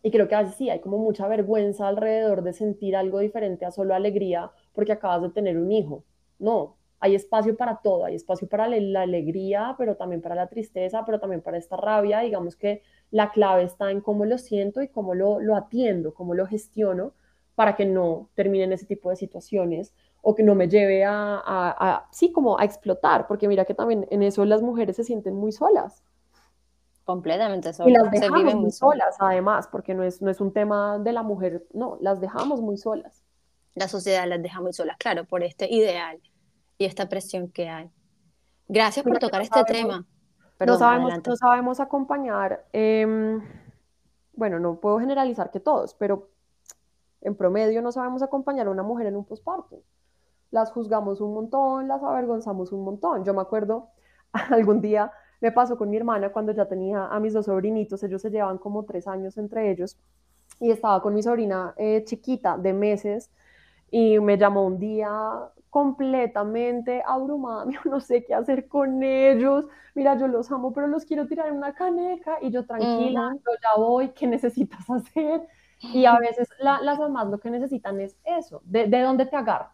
y 0.04 0.12
creo 0.12 0.28
que 0.28 0.36
a 0.36 0.42
veces 0.44 0.56
sí, 0.56 0.70
hay 0.70 0.80
como 0.82 0.98
mucha 0.98 1.28
vergüenza 1.28 1.88
alrededor 1.88 2.44
de 2.44 2.54
sentir 2.54 2.96
algo 2.96 3.20
diferente 3.20 3.66
a 3.66 3.72
solo 3.72 3.96
alegría 3.96 4.52
porque 4.74 4.92
acabas 4.92 5.24
de 5.24 5.30
tener 5.32 5.58
un 5.58 5.72
hijo. 5.72 6.04
No, 6.40 6.78
hay 7.00 7.16
espacio 7.16 7.58
para 7.58 7.82
todo, 7.82 8.06
hay 8.06 8.16
espacio 8.16 8.48
para 8.48 8.68
la 8.68 9.02
alegría, 9.02 9.76
pero 9.78 9.96
también 9.96 10.22
para 10.22 10.36
la 10.36 10.48
tristeza, 10.48 11.04
pero 11.06 11.20
también 11.20 11.42
para 11.42 11.58
esta 11.58 11.76
rabia. 11.78 12.20
Digamos 12.22 12.56
que 12.56 12.84
la 13.12 13.32
clave 13.32 13.64
está 13.64 13.92
en 13.92 14.02
cómo 14.02 14.26
lo 14.26 14.38
siento 14.38 14.82
y 14.82 14.90
cómo 14.90 15.16
lo, 15.16 15.40
lo 15.40 15.56
atiendo, 15.56 16.14
cómo 16.14 16.34
lo 16.36 16.46
gestiono 16.46 17.14
para 17.56 17.76
que 17.76 17.86
no 17.86 18.30
termine 18.36 18.66
en 18.66 18.74
ese 18.74 18.86
tipo 18.86 19.10
de 19.10 19.16
situaciones 19.16 19.94
o 20.28 20.34
que 20.34 20.42
no 20.42 20.56
me 20.56 20.68
lleve 20.68 21.06
a, 21.06 21.40
a, 21.46 22.08
sí, 22.12 22.32
como 22.32 22.60
a 22.60 22.66
explotar, 22.66 23.28
porque 23.28 23.48
mira 23.48 23.64
que 23.64 23.76
también 23.76 24.08
en 24.10 24.24
eso 24.24 24.44
las 24.44 24.64
mujeres 24.64 24.96
se 24.96 25.04
sienten 25.04 25.36
muy 25.36 25.52
solas. 25.52 26.02
Completamente 27.04 27.72
solas. 27.74 27.92
Y 27.92 27.94
las 27.94 28.10
dejamos 28.10 28.56
muy 28.56 28.72
solas, 28.72 29.16
además, 29.20 29.68
porque 29.68 29.94
no 29.94 30.02
es, 30.02 30.24
no 30.24 30.32
es 30.32 30.42
un 30.42 30.52
tema 30.52 30.98
de 30.98 31.14
la 31.14 31.22
mujer, 31.22 31.68
no, 31.74 32.00
las 32.02 32.22
dejamos 32.22 32.60
muy 32.60 32.76
solas. 32.76 33.24
La 33.76 33.88
sociedad 33.88 34.28
las 34.28 34.42
deja 34.42 34.62
muy 34.62 34.74
solas, 34.74 34.98
claro, 34.98 35.26
por 35.26 35.44
este 35.44 35.72
ideal 35.72 36.20
y 36.80 36.86
esta 36.86 37.08
presión 37.08 37.52
que 37.52 37.70
hay. 37.70 37.92
Gracias 38.68 39.06
por 39.06 39.20
tocar 39.20 39.44
este 39.44 39.64
tema. 39.66 40.08
no, 40.60 40.78
sabemos, 40.80 41.14
no 41.24 41.36
sabemos 41.36 41.80
acompañar, 41.80 42.66
em, 42.74 43.44
bueno, 44.34 44.60
no 44.60 44.80
puedo 44.80 44.98
generalizar 45.00 45.52
que 45.52 45.60
todos, 45.60 45.94
pero 45.94 46.30
en 47.22 47.36
promedio 47.36 47.84
no 47.84 47.92
sabemos 47.92 48.24
acompañar 48.24 48.66
a 48.66 48.72
una 48.72 48.82
mujer 48.82 49.06
en 49.06 49.18
un 49.18 49.26
posparto. 49.26 49.84
Las 50.56 50.72
juzgamos 50.72 51.22
un 51.22 51.34
montón, 51.34 51.88
las 51.88 52.02
avergonzamos 52.02 52.72
un 52.72 52.84
montón. 52.84 53.24
Yo 53.26 53.34
me 53.34 53.42
acuerdo 53.42 53.90
algún 54.50 54.82
día 54.82 55.12
me 55.42 55.52
pasó 55.52 55.78
con 55.78 55.90
mi 55.90 55.98
hermana 55.98 56.32
cuando 56.32 56.52
ya 56.54 56.66
tenía 56.68 57.08
a 57.08 57.20
mis 57.20 57.34
dos 57.34 57.46
sobrinitos, 57.46 58.02
ellos 58.04 58.22
se 58.22 58.32
llevan 58.32 58.58
como 58.58 58.84
tres 58.86 59.08
años 59.08 59.38
entre 59.38 59.72
ellos, 59.72 59.98
y 60.60 60.72
estaba 60.72 61.02
con 61.02 61.14
mi 61.14 61.22
sobrina 61.22 61.74
eh, 61.78 62.04
chiquita 62.06 62.58
de 62.58 62.74
meses, 62.74 63.32
y 63.92 64.20
me 64.20 64.38
llamó 64.38 64.66
un 64.66 64.80
día 64.80 65.12
completamente 65.70 67.04
abrumada, 67.06 67.66
no 67.86 68.00
sé 68.00 68.24
qué 68.24 68.34
hacer 68.34 68.68
con 68.68 69.04
ellos, 69.04 69.66
mira, 69.94 70.18
yo 70.18 70.28
los 70.28 70.52
amo, 70.52 70.74
pero 70.74 70.88
los 70.88 71.06
quiero 71.06 71.28
tirar 71.28 71.50
en 71.50 71.58
una 71.58 71.74
caneca, 71.76 72.38
y 72.42 72.50
yo 72.52 72.66
tranquila, 72.66 73.36
yo 73.36 73.52
ya 73.62 73.80
voy, 73.80 74.10
¿qué 74.14 74.28
necesitas 74.28 74.90
hacer? 74.90 75.48
Y 75.94 76.06
a 76.06 76.18
veces 76.18 76.50
las 76.60 76.98
mamás 77.00 77.28
lo 77.28 77.40
que 77.40 77.52
necesitan 77.52 78.00
es 78.00 78.18
eso, 78.24 78.62
de, 78.66 78.88
de 78.88 79.02
dónde 79.02 79.26
te 79.28 79.36
agarro, 79.36 79.70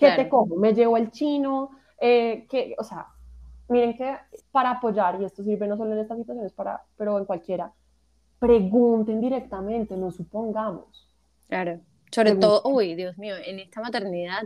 qué 0.00 0.12
te 0.16 0.28
cojo, 0.28 0.56
me 0.56 0.74
llevo 0.74 0.96
el 0.96 1.10
chino, 1.10 1.70
eh, 2.00 2.46
que, 2.48 2.74
o 2.78 2.84
sea, 2.84 3.06
miren 3.68 3.96
que 3.96 4.16
para 4.50 4.72
apoyar, 4.72 5.20
y 5.20 5.24
esto 5.24 5.42
sirve 5.44 5.68
no 5.68 5.76
solo 5.76 5.92
en 5.92 5.98
estas 6.00 6.18
situaciones, 6.18 6.52
para, 6.52 6.82
pero 6.96 7.18
en 7.18 7.24
cualquiera, 7.24 7.72
pregunten 8.38 9.20
directamente, 9.20 9.96
no 9.96 10.10
supongamos. 10.10 11.08
Claro, 11.48 11.80
sobre 12.10 12.34
todo, 12.36 12.62
uy, 12.64 12.94
Dios 12.94 13.18
mío, 13.18 13.34
en 13.44 13.60
esta 13.60 13.80
maternidad 13.80 14.42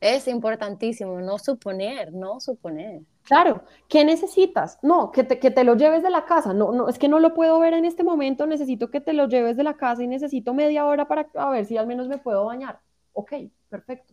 es 0.00 0.26
importantísimo 0.26 1.20
no 1.20 1.38
suponer, 1.38 2.12
no 2.12 2.40
suponer. 2.40 3.02
Claro, 3.22 3.62
¿qué 3.88 4.04
necesitas? 4.04 4.78
No, 4.82 5.12
que 5.12 5.22
te, 5.22 5.38
que 5.38 5.52
te 5.52 5.62
lo 5.62 5.76
lleves 5.76 6.02
de 6.02 6.10
la 6.10 6.24
casa. 6.24 6.52
No, 6.52 6.72
no, 6.72 6.88
es 6.88 6.98
que 6.98 7.08
no 7.08 7.20
lo 7.20 7.34
puedo 7.34 7.60
ver 7.60 7.72
en 7.74 7.84
este 7.84 8.02
momento, 8.02 8.46
necesito 8.46 8.90
que 8.90 9.00
te 9.00 9.12
lo 9.12 9.28
lleves 9.28 9.56
de 9.56 9.62
la 9.62 9.74
casa 9.74 10.02
y 10.02 10.08
necesito 10.08 10.54
media 10.54 10.86
hora 10.86 11.06
para 11.06 11.28
a 11.34 11.50
ver 11.50 11.66
si 11.66 11.76
al 11.76 11.86
menos 11.86 12.08
me 12.08 12.18
puedo 12.18 12.44
bañar. 12.44 12.80
Ok, 13.12 13.32
perfecto. 13.68 14.12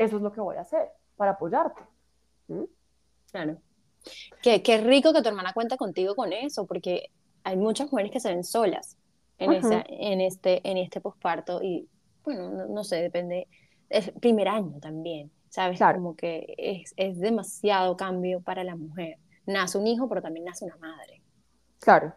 Eso 0.00 0.16
es 0.16 0.22
lo 0.22 0.32
que 0.32 0.40
voy 0.40 0.56
a 0.56 0.62
hacer 0.62 0.88
para 1.14 1.32
apoyarte. 1.32 1.82
¿Mm? 2.48 2.64
Claro. 3.30 3.58
Qué, 4.42 4.62
qué 4.62 4.78
rico 4.78 5.12
que 5.12 5.20
tu 5.20 5.28
hermana 5.28 5.52
cuenta 5.52 5.76
contigo 5.76 6.14
con 6.14 6.32
eso, 6.32 6.66
porque 6.66 7.10
hay 7.44 7.58
muchas 7.58 7.92
mujeres 7.92 8.10
que 8.10 8.18
se 8.18 8.30
ven 8.30 8.42
solas 8.42 8.96
en, 9.36 9.52
esa, 9.52 9.84
en 9.86 10.22
este, 10.22 10.66
en 10.68 10.78
este 10.78 11.02
posparto 11.02 11.62
y, 11.62 11.86
bueno, 12.24 12.66
no, 12.66 12.82
sé, 12.82 12.96
depende, 12.96 13.46
es 13.90 14.10
primer 14.12 14.48
año 14.48 14.80
también, 14.80 15.30
¿sabes? 15.50 15.78
Como 15.78 16.16
que 16.16 16.54
es, 16.56 16.94
es 16.96 17.20
demasiado 17.20 17.94
cambio 17.98 18.40
para 18.40 18.64
la 18.64 18.76
mujer. 18.76 19.18
Nace 19.44 19.76
un 19.76 19.86
hijo, 19.86 20.08
pero 20.08 20.22
también 20.22 20.46
nace 20.46 20.64
una 20.64 20.76
madre. 20.76 21.20
Claro. 21.78 22.14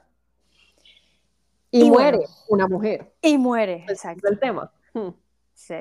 Y, 1.70 1.90
muere 1.90 2.26
una 2.48 2.68
mujer. 2.68 3.14
Y 3.22 3.38
muere, 3.38 3.84
exacto. 3.90 4.30
el 4.30 4.40
tema. 4.40 4.72
Hmm. 4.94 5.10
Sí. 5.54 5.76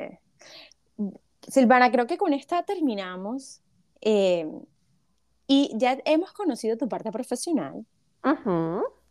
Silvana, 1.49 1.91
creo 1.91 2.07
que 2.07 2.19
con 2.19 2.33
esta 2.33 2.63
terminamos. 2.63 3.61
Eh, 4.01 4.47
y 5.47 5.71
ya 5.75 5.99
hemos 6.05 6.33
conocido 6.33 6.77
tu 6.77 6.89
parte 6.89 7.11
profesional. 7.11 7.85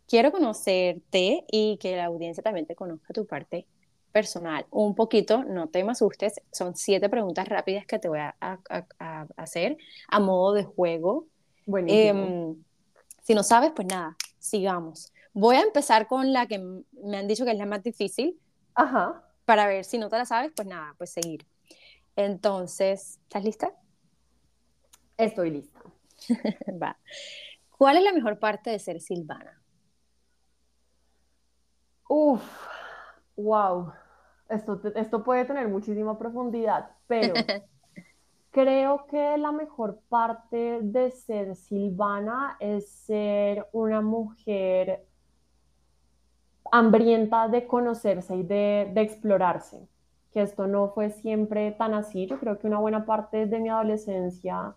Quiero 0.06 0.32
conocerte 0.32 1.44
y 1.50 1.76
que 1.78 1.96
la 1.96 2.06
audiencia 2.06 2.42
también 2.42 2.66
te 2.66 2.74
conozca 2.74 3.14
tu 3.14 3.26
parte 3.26 3.66
personal. 4.10 4.66
Un 4.70 4.94
poquito, 4.94 5.44
no 5.44 5.68
te 5.68 5.84
me 5.84 5.92
asustes, 5.92 6.40
son 6.50 6.76
siete 6.76 7.08
preguntas 7.08 7.48
rápidas 7.48 7.86
que 7.86 7.98
te 7.98 8.08
voy 8.08 8.18
a, 8.18 8.58
hacer 9.36 9.76
a 10.08 10.20
modo 10.20 10.54
de 10.54 10.64
juego. 10.64 11.26
Eh, 11.86 12.54
si 13.22 13.34
no 13.34 13.42
sabes, 13.42 13.72
pues 13.74 13.86
nada, 13.88 14.16
sigamos. 14.38 15.12
Voy 15.32 15.56
a 15.56 15.62
empezar 15.62 16.06
con 16.08 16.32
la 16.32 16.46
que 16.46 16.58
me 16.58 17.16
han 17.16 17.28
dicho 17.28 17.44
que 17.44 17.52
es 17.52 17.58
la 17.58 17.66
más 17.66 17.82
difícil. 17.82 18.38
Ajá. 18.74 19.22
Para 19.44 19.66
ver 19.66 19.84
si 19.84 19.98
no 19.98 20.08
te 20.08 20.18
la 20.18 20.26
sabes, 20.26 20.52
pues 20.54 20.68
nada, 20.68 20.94
pues 20.98 21.10
seguir. 21.10 21.46
Entonces, 22.16 23.20
¿estás 23.22 23.44
lista? 23.44 23.72
Estoy 25.16 25.50
lista. 25.50 25.80
Va. 26.82 26.96
¿Cuál 27.70 27.96
es 27.96 28.04
la 28.04 28.12
mejor 28.12 28.38
parte 28.38 28.70
de 28.70 28.78
ser 28.78 29.00
Silvana? 29.00 29.60
Uf, 32.08 32.42
wow. 33.36 33.92
Esto, 34.48 34.80
esto 34.94 35.24
puede 35.24 35.44
tener 35.44 35.68
muchísima 35.68 36.18
profundidad, 36.18 36.90
pero 37.06 37.34
creo 38.50 39.06
que 39.06 39.38
la 39.38 39.50
mejor 39.50 40.00
parte 40.08 40.80
de 40.82 41.10
ser 41.10 41.56
Silvana 41.56 42.56
es 42.60 42.90
ser 42.90 43.66
una 43.72 44.02
mujer 44.02 45.06
hambrienta 46.70 47.48
de 47.48 47.66
conocerse 47.66 48.36
y 48.36 48.42
de, 48.42 48.90
de, 48.92 49.00
explorarse, 49.00 49.88
que 50.32 50.42
esto 50.42 50.66
no 50.66 50.88
fue 50.88 51.10
siempre 51.10 51.72
tan 51.72 51.94
así. 51.94 52.26
Yo 52.26 52.38
creo 52.38 52.58
que 52.58 52.66
una 52.66 52.78
buena 52.78 53.04
parte 53.06 53.46
de 53.46 53.60
mi 53.60 53.68
adolescencia 53.68 54.74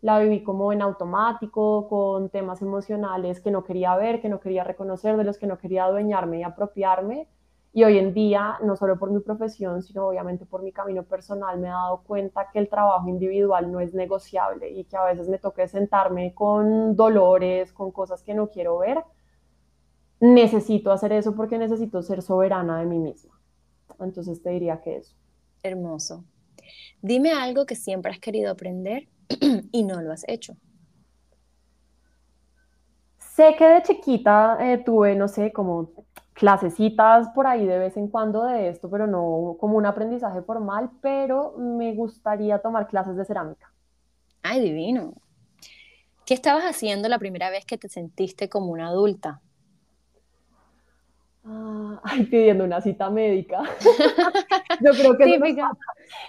la 0.00 0.18
viví 0.20 0.42
como 0.42 0.72
en 0.72 0.82
automático, 0.82 1.88
con 1.88 2.30
temas 2.30 2.62
emocionales 2.62 3.40
que 3.40 3.50
no 3.50 3.64
quería 3.64 3.96
ver, 3.96 4.20
que 4.20 4.28
no 4.28 4.40
quería 4.40 4.64
reconocer, 4.64 5.16
de 5.16 5.24
los 5.24 5.38
que 5.38 5.46
no 5.46 5.58
quería 5.58 5.84
adueñarme 5.84 6.40
y 6.40 6.42
apropiarme. 6.42 7.28
Y 7.72 7.84
hoy 7.84 7.98
en 7.98 8.14
día, 8.14 8.58
no 8.62 8.76
solo 8.76 8.98
por 8.98 9.10
mi 9.10 9.20
profesión, 9.20 9.82
sino 9.82 10.08
obviamente 10.08 10.46
por 10.46 10.62
mi 10.62 10.72
camino 10.72 11.02
personal, 11.04 11.58
me 11.58 11.68
he 11.68 11.70
dado 11.70 12.02
cuenta 12.02 12.48
que 12.52 12.58
el 12.58 12.68
trabajo 12.68 13.08
individual 13.08 13.70
no 13.70 13.80
es 13.80 13.94
negociable 13.94 14.70
y 14.70 14.84
que 14.84 14.96
a 14.96 15.04
veces 15.04 15.28
me 15.28 15.38
toque 15.38 15.68
sentarme 15.68 16.34
con 16.34 16.96
dolores, 16.96 17.72
con 17.72 17.90
cosas 17.92 18.22
que 18.22 18.34
no 18.34 18.48
quiero 18.48 18.78
ver. 18.78 19.04
Necesito 20.20 20.90
hacer 20.92 21.12
eso 21.12 21.34
porque 21.34 21.58
necesito 21.58 22.02
ser 22.02 22.22
soberana 22.22 22.78
de 22.80 22.86
mí 22.86 22.98
misma. 22.98 23.37
Entonces 24.00 24.42
te 24.42 24.50
diría 24.50 24.80
que 24.80 24.96
eso. 24.96 25.14
Hermoso. 25.62 26.24
Dime 27.02 27.32
algo 27.32 27.66
que 27.66 27.74
siempre 27.74 28.12
has 28.12 28.18
querido 28.18 28.50
aprender 28.50 29.08
y 29.72 29.82
no 29.84 30.00
lo 30.00 30.12
has 30.12 30.24
hecho. 30.28 30.56
Sé 33.18 33.54
que 33.56 33.64
de 33.64 33.82
chiquita 33.82 34.58
eh, 34.60 34.78
tuve, 34.78 35.14
no 35.14 35.28
sé, 35.28 35.52
como 35.52 35.92
clasecitas 36.34 37.28
por 37.30 37.46
ahí 37.46 37.66
de 37.66 37.78
vez 37.78 37.96
en 37.96 38.08
cuando 38.08 38.44
de 38.44 38.68
esto, 38.68 38.88
pero 38.90 39.06
no 39.06 39.56
como 39.60 39.76
un 39.76 39.86
aprendizaje 39.86 40.42
formal, 40.42 40.90
pero 41.00 41.54
me 41.56 41.94
gustaría 41.94 42.58
tomar 42.58 42.88
clases 42.88 43.16
de 43.16 43.24
cerámica. 43.24 43.72
Ay, 44.42 44.60
divino. 44.60 45.14
¿Qué 46.24 46.34
estabas 46.34 46.64
haciendo 46.64 47.08
la 47.08 47.18
primera 47.18 47.50
vez 47.50 47.64
que 47.64 47.78
te 47.78 47.88
sentiste 47.88 48.48
como 48.48 48.72
una 48.72 48.88
adulta? 48.88 49.40
Ah, 51.50 51.98
ay, 52.02 52.24
pidiendo 52.26 52.64
una 52.64 52.78
cita 52.82 53.08
médica. 53.08 53.62
Yo 54.84 54.92
creo 54.92 55.16
que 55.16 55.24
eso 55.24 55.38
nos, 55.38 55.54
pasa, 55.56 55.78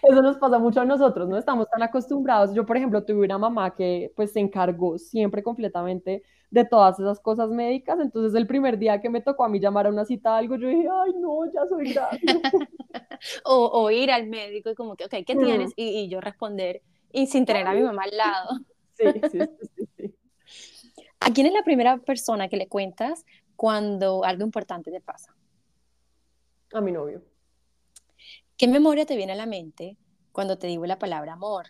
eso 0.03 0.21
nos, 0.21 0.37
pasa, 0.37 0.59
mucho 0.59 0.79
a 0.79 0.85
nosotros, 0.85 1.27
no 1.27 1.37
estamos 1.37 1.69
tan 1.69 1.83
acostumbrados. 1.83 2.53
Yo, 2.53 2.65
por 2.65 2.77
ejemplo, 2.77 3.03
tuve 3.03 3.25
una 3.25 3.37
mamá 3.37 3.75
que 3.75 4.13
pues 4.15 4.31
se 4.31 4.39
encargó 4.39 4.97
siempre 4.97 5.43
completamente 5.43 6.23
de 6.51 6.63
todas 6.63 6.99
esas 7.01 7.19
cosas 7.19 7.49
médicas, 7.49 7.99
entonces 7.99 8.33
el 8.33 8.47
primer 8.47 8.79
día 8.79 9.01
que 9.01 9.09
me 9.09 9.19
tocó 9.19 9.43
a 9.43 9.49
mí 9.49 9.59
llamar 9.59 9.87
a 9.87 9.89
una 9.89 10.05
cita 10.05 10.37
algo, 10.37 10.55
yo 10.55 10.69
dije, 10.69 10.87
ay, 10.89 11.11
no, 11.19 11.45
ya 11.51 11.67
soy 11.67 11.93
grande. 11.93 12.21
o, 13.43 13.69
o, 13.73 13.91
ir 13.91 14.11
al 14.11 14.25
médico 14.27 14.69
y 14.69 14.75
como 14.75 14.95
que, 14.95 15.03
ok, 15.03 15.15
¿qué 15.27 15.35
tienes? 15.35 15.73
Y, 15.75 15.99
y, 15.99 16.09
yo 16.09 16.21
responder, 16.21 16.81
y 17.11 17.27
sin 17.27 17.45
tener 17.45 17.67
a 17.67 17.73
mi 17.73 17.81
mamá 17.81 18.03
al 18.03 18.17
lado. 18.17 18.49
sí, 18.93 19.05
sí, 19.31 19.39
sí, 19.75 19.85
sí. 19.97 20.15
¿A 21.19 21.33
quién 21.33 21.45
es 21.45 21.53
la 21.53 21.63
primera 21.63 21.97
persona 21.97 22.47
que 22.47 22.55
le 22.55 22.67
cuentas 22.67 23.25
cuando 23.59 24.23
algo 24.23 24.45
importante 24.45 24.89
te 24.89 25.01
pasa? 25.01 25.35
A 26.71 26.79
mi 26.79 26.93
novio. 26.93 27.21
¿Qué 28.55 28.69
memoria 28.69 29.05
te 29.05 29.17
viene 29.17 29.33
a 29.33 29.35
la 29.35 29.47
mente 29.47 29.97
cuando 30.31 30.57
te 30.57 30.67
digo 30.67 30.85
la 30.85 30.97
palabra 30.97 31.33
amor? 31.33 31.65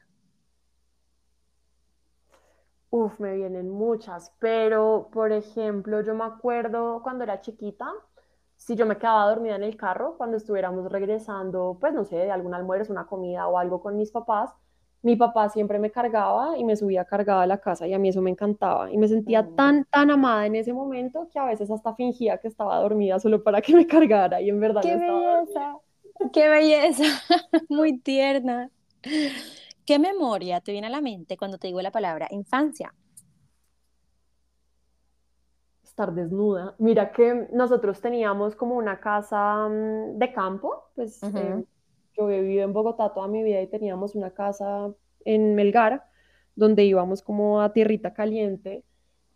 Uf, 2.91 3.19
me 3.19 3.33
vienen 3.33 3.71
muchas, 3.71 4.31
pero 4.37 5.09
por 5.11 5.31
ejemplo, 5.31 6.01
yo 6.01 6.13
me 6.13 6.25
acuerdo 6.25 7.01
cuando 7.01 7.23
era 7.23 7.41
chiquita, 7.41 7.91
si 8.55 8.75
yo 8.75 8.85
me 8.85 8.99
quedaba 8.99 9.27
dormida 9.27 9.55
en 9.55 9.63
el 9.63 9.75
carro, 9.75 10.15
cuando 10.15 10.37
estuviéramos 10.37 10.91
regresando, 10.91 11.79
pues 11.81 11.95
no 11.95 12.05
sé, 12.05 12.17
de 12.17 12.31
algún 12.31 12.53
almuerzo, 12.53 12.93
una 12.93 13.07
comida 13.07 13.47
o 13.47 13.57
algo 13.57 13.81
con 13.81 13.97
mis 13.97 14.11
papás, 14.11 14.51
mi 15.01 15.15
papá 15.15 15.49
siempre 15.49 15.79
me 15.79 15.91
cargaba 15.91 16.57
y 16.57 16.63
me 16.63 16.75
subía 16.75 17.05
cargada 17.05 17.43
a 17.43 17.47
la 17.47 17.59
casa 17.59 17.87
y 17.87 17.93
a 17.93 17.99
mí 17.99 18.09
eso 18.09 18.21
me 18.21 18.31
encantaba 18.31 18.91
y 18.91 18.97
me 18.97 19.07
sentía 19.07 19.43
mm. 19.43 19.55
tan, 19.55 19.85
tan 19.85 20.11
amada 20.11 20.45
en 20.45 20.55
ese 20.55 20.73
momento 20.73 21.27
que 21.31 21.39
a 21.39 21.45
veces 21.45 21.71
hasta 21.71 21.95
fingía 21.95 22.37
que 22.37 22.49
estaba 22.49 22.77
dormida 22.79 23.19
solo 23.19 23.41
para 23.41 23.61
que 23.61 23.73
me 23.73 23.87
cargara 23.87 24.41
y 24.41 24.49
en 24.49 24.59
verdad 24.59 24.81
¡Qué 24.81 24.93
estaba 24.93 25.41
belleza! 25.41 25.77
¡Qué 26.33 26.49
belleza! 26.49 27.03
Muy 27.69 27.97
tierna. 27.99 28.69
¿Qué 29.85 29.97
memoria 29.97 30.59
te 30.59 30.73
viene 30.73 30.87
a 30.87 30.91
la 30.91 31.01
mente 31.01 31.37
cuando 31.37 31.57
te 31.57 31.67
digo 31.67 31.81
la 31.81 31.91
palabra 31.91 32.27
infancia? 32.31 32.93
Estar 35.81 36.13
desnuda. 36.13 36.75
Mira 36.77 37.11
que 37.11 37.47
nosotros 37.53 38.01
teníamos 38.01 38.55
como 38.55 38.75
una 38.75 38.99
casa 38.99 39.67
mm, 39.69 40.17
de 40.17 40.33
campo, 40.33 40.91
pues 40.93 41.21
yo 42.17 42.27
vivido 42.27 42.63
en 42.63 42.73
Bogotá 42.73 43.13
toda 43.13 43.27
mi 43.27 43.43
vida 43.43 43.61
y 43.61 43.67
teníamos 43.67 44.15
una 44.15 44.31
casa 44.31 44.91
en 45.25 45.55
Melgar, 45.55 46.03
donde 46.55 46.83
íbamos 46.83 47.21
como 47.21 47.61
a 47.61 47.73
tierrita 47.73 48.13
caliente. 48.13 48.83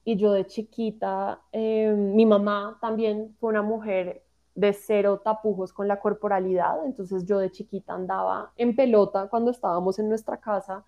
Y 0.06 0.18
yo 0.18 0.34
de 0.34 0.46
chiquita, 0.46 1.42
eh, 1.52 1.94
mi 1.96 2.26
mamá 2.26 2.78
también 2.82 3.36
fue 3.40 3.50
una 3.50 3.62
mujer 3.62 4.24
de 4.56 4.74
cero 4.74 5.22
tapujos 5.24 5.74
con 5.74 5.88
la 5.88 6.00
corporalidad, 6.00 6.86
entonces 6.86 7.26
yo 7.26 7.40
de 7.40 7.50
chiquita 7.52 7.94
andaba 7.94 8.52
en 8.56 8.76
pelota 8.76 9.28
cuando 9.30 9.52
estábamos 9.52 9.98
en 10.00 10.10
nuestra 10.10 10.38
casa 10.38 10.86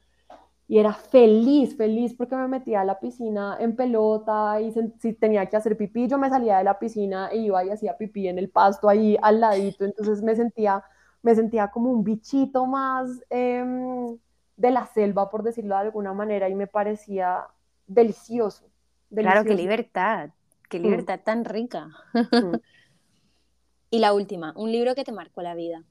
y 0.67 0.79
era 0.79 0.93
feliz, 0.93 1.75
feliz 1.77 2.13
porque 2.15 2.35
me 2.35 2.47
metía 2.47 2.81
a 2.81 2.85
la 2.85 2.99
piscina 2.99 3.57
en 3.59 3.75
pelota 3.75 4.59
y 4.61 4.73
si 4.99 5.13
tenía 5.13 5.45
que 5.47 5.57
hacer 5.57 5.77
pipí, 5.77 6.07
yo 6.07 6.17
me 6.17 6.29
salía 6.29 6.57
de 6.57 6.63
la 6.63 6.79
piscina 6.79 7.29
e 7.31 7.37
iba 7.37 7.63
y 7.63 7.69
hacía 7.69 7.97
pipí 7.97 8.27
en 8.27 8.39
el 8.39 8.49
pasto 8.49 8.89
ahí 8.89 9.17
al 9.21 9.39
ladito, 9.39 9.85
entonces 9.85 10.21
me 10.21 10.35
sentía 10.35 10.83
me 11.25 11.33
sentía 11.33 11.69
como 11.69 11.89
un 11.89 12.03
bichito 12.03 12.67
más 12.67 13.09
em, 13.31 14.15
de 14.57 14.69
la 14.69 14.85
selva, 14.85 15.27
por 15.31 15.41
decirlo 15.41 15.73
de 15.73 15.81
alguna 15.81 16.13
manera, 16.13 16.49
y 16.49 16.53
me 16.53 16.67
parecía 16.67 17.47
delicioso. 17.87 18.69
Claro, 19.09 19.43
qué 19.43 19.55
libertad, 19.55 20.29
qué 20.69 20.79
mm. 20.79 20.83
libertad 20.83 21.19
tan 21.23 21.43
rica. 21.43 21.89
Mm. 22.13 22.57
y 23.89 23.97
la 23.97 24.13
última, 24.13 24.53
un 24.55 24.71
libro 24.71 24.93
que 24.93 25.03
te 25.03 25.11
marcó 25.11 25.41
la 25.41 25.55
vida. 25.55 25.83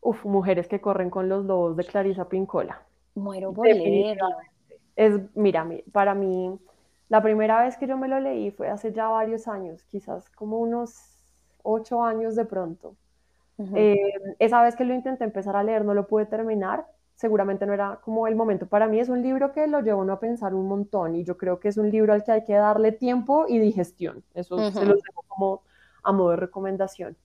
Uf, 0.00 0.24
Mujeres 0.24 0.66
que 0.66 0.80
corren 0.80 1.08
con 1.08 1.28
los 1.28 1.44
lobos 1.44 1.76
de 1.76 1.84
Clarisa 1.84 2.28
Pincola. 2.28 2.82
Muero 3.14 3.52
por 3.52 3.68
leerlo. 3.68 4.26
Es, 4.96 5.20
mira, 5.36 5.68
para 5.92 6.14
mí, 6.14 6.58
la 7.08 7.22
primera 7.22 7.62
vez 7.62 7.76
que 7.76 7.86
yo 7.86 7.96
me 7.96 8.08
lo 8.08 8.18
leí 8.18 8.50
fue 8.50 8.70
hace 8.70 8.92
ya 8.92 9.06
varios 9.06 9.46
años, 9.46 9.84
quizás 9.84 10.28
como 10.30 10.58
unos 10.58 11.00
ocho 11.62 12.02
años 12.02 12.34
de 12.34 12.44
pronto. 12.44 12.96
Eh, 13.74 13.96
esa 14.38 14.62
vez 14.62 14.74
que 14.74 14.84
lo 14.84 14.94
intenté 14.94 15.24
empezar 15.24 15.56
a 15.56 15.62
leer 15.62 15.84
no 15.84 15.94
lo 15.94 16.06
pude 16.06 16.26
terminar, 16.26 16.86
seguramente 17.14 17.66
no 17.66 17.74
era 17.74 18.00
como 18.02 18.26
el 18.26 18.34
momento. 18.34 18.66
Para 18.66 18.86
mí, 18.86 18.98
es 18.98 19.08
un 19.08 19.22
libro 19.22 19.52
que 19.52 19.66
lo 19.66 19.80
lleva 19.80 20.00
uno 20.00 20.14
a 20.14 20.20
pensar 20.20 20.54
un 20.54 20.66
montón 20.66 21.14
y 21.14 21.24
yo 21.24 21.36
creo 21.36 21.60
que 21.60 21.68
es 21.68 21.76
un 21.76 21.90
libro 21.90 22.12
al 22.12 22.24
que 22.24 22.32
hay 22.32 22.44
que 22.44 22.54
darle 22.54 22.92
tiempo 22.92 23.44
y 23.48 23.58
digestión, 23.58 24.24
eso 24.34 24.70
se 24.70 24.84
lo 24.84 24.94
dejo 24.94 25.24
como 25.28 25.62
a 26.02 26.12
modo 26.12 26.30
de 26.30 26.36
recomendación. 26.36 27.16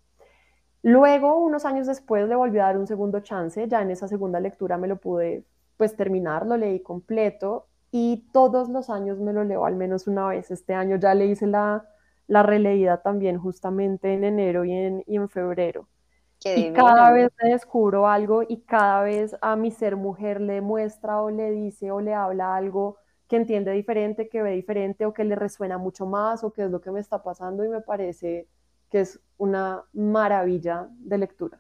Luego, 0.84 1.40
unos 1.40 1.66
años 1.66 1.88
después, 1.88 2.28
le 2.28 2.36
volví 2.36 2.60
a 2.60 2.64
dar 2.64 2.78
un 2.78 2.88
segundo 2.88 3.22
chance, 3.22 3.68
ya 3.68 3.82
en 3.82 3.92
esa 3.92 4.08
segunda 4.08 4.40
lectura 4.40 4.78
me 4.78 4.88
lo 4.88 4.98
pude 4.98 5.46
pues 5.78 5.96
terminar, 5.96 6.46
lo 6.46 6.58
leí 6.58 6.82
completo 6.82 7.68
y 7.92 8.28
todos 8.32 8.70
los 8.70 8.90
años 8.90 9.20
me 9.20 9.34
lo 9.34 9.44
leo 9.44 9.66
al 9.66 9.76
menos 9.76 10.08
una 10.08 10.28
vez. 10.28 10.52
Este 10.52 10.74
año 10.74 10.98
ya 10.98 11.14
le 11.16 11.26
hice 11.28 11.48
la, 11.48 11.86
la 12.28 12.44
releída 12.44 13.02
también 13.02 13.40
justamente 13.40 14.14
en 14.14 14.26
enero 14.26 14.66
y 14.66 14.74
en, 14.74 15.04
y 15.08 15.16
en 15.16 15.30
febrero 15.30 15.88
y 16.46 16.74
cada 16.74 17.12
vez 17.12 17.32
me 17.42 17.50
descubro 17.50 18.08
algo 18.08 18.44
y 18.48 18.58
cada 18.62 19.02
vez 19.02 19.36
a 19.42 19.56
mi 19.56 19.72
ser 19.72 19.96
mujer 19.96 20.40
le 20.42 20.62
muestra 20.62 21.22
o 21.22 21.32
le 21.32 21.52
dice 21.52 21.92
o 21.92 22.02
le 22.02 22.14
habla 22.14 22.56
algo 22.56 22.98
que 23.28 23.38
entiende 23.38 23.72
diferente, 23.72 24.30
que 24.30 24.44
ve 24.44 24.52
diferente 24.52 25.06
o 25.06 25.14
que 25.14 25.24
le 25.24 25.36
resuena 25.36 25.80
mucho 25.80 26.06
más 26.06 26.44
o 26.44 26.54
que 26.54 26.64
es 26.66 26.70
lo 26.70 26.82
que 26.82 26.92
me 26.92 27.00
está 27.00 27.24
pasando 27.24 27.66
y 27.66 27.70
me 27.70 27.82
parece 27.82 28.48
que 28.92 29.00
es 29.00 29.20
una 29.38 29.84
maravilla 29.94 30.88
de 30.92 31.18
lectura. 31.18 31.60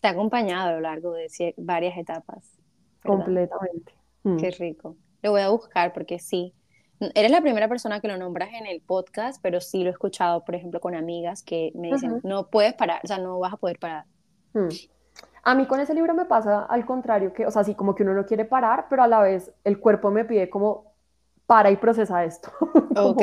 Te 0.00 0.08
ha 0.08 0.10
acompañado 0.10 0.68
a 0.68 0.72
lo 0.72 0.80
largo 0.80 1.12
de 1.12 1.54
varias 1.56 1.96
etapas. 1.96 2.58
Completamente. 3.02 3.94
Mm. 4.22 4.36
Qué 4.36 4.50
rico. 4.50 4.96
Lo 5.22 5.30
voy 5.30 5.40
a 5.40 5.48
buscar 5.48 5.92
porque 5.92 6.18
sí. 6.18 6.54
Eres 7.14 7.30
la 7.30 7.40
primera 7.40 7.68
persona 7.68 8.00
que 8.00 8.08
lo 8.08 8.16
nombras 8.16 8.50
en 8.52 8.66
el 8.66 8.80
podcast, 8.80 9.40
pero 9.42 9.60
sí 9.60 9.82
lo 9.82 9.88
he 9.88 9.92
escuchado, 9.92 10.44
por 10.44 10.54
ejemplo, 10.54 10.80
con 10.80 10.94
amigas 10.94 11.42
que 11.42 11.72
me 11.74 11.88
dicen, 11.88 12.20
no 12.24 12.48
puedes 12.48 12.74
parar, 12.74 13.00
o 13.02 13.06
sea, 13.06 13.18
no 13.18 13.38
vas 13.38 13.54
a 13.54 13.56
poder 13.56 13.78
parar. 13.78 14.04
Hmm. 14.52 14.68
A 15.42 15.54
mí 15.54 15.66
con 15.66 15.80
ese 15.80 15.94
libro 15.94 16.14
me 16.14 16.26
pasa 16.26 16.64
al 16.64 16.84
contrario, 16.84 17.32
que, 17.32 17.46
o 17.46 17.50
sea, 17.50 17.64
sí, 17.64 17.74
como 17.74 17.94
que 17.94 18.02
uno 18.02 18.12
no 18.12 18.26
quiere 18.26 18.44
parar, 18.44 18.86
pero 18.90 19.02
a 19.02 19.08
la 19.08 19.20
vez 19.20 19.50
el 19.64 19.80
cuerpo 19.80 20.10
me 20.10 20.26
pide 20.26 20.50
como, 20.50 20.92
para 21.46 21.70
y 21.70 21.76
procesa 21.76 22.24
esto. 22.24 22.50
Ok. 22.96 23.22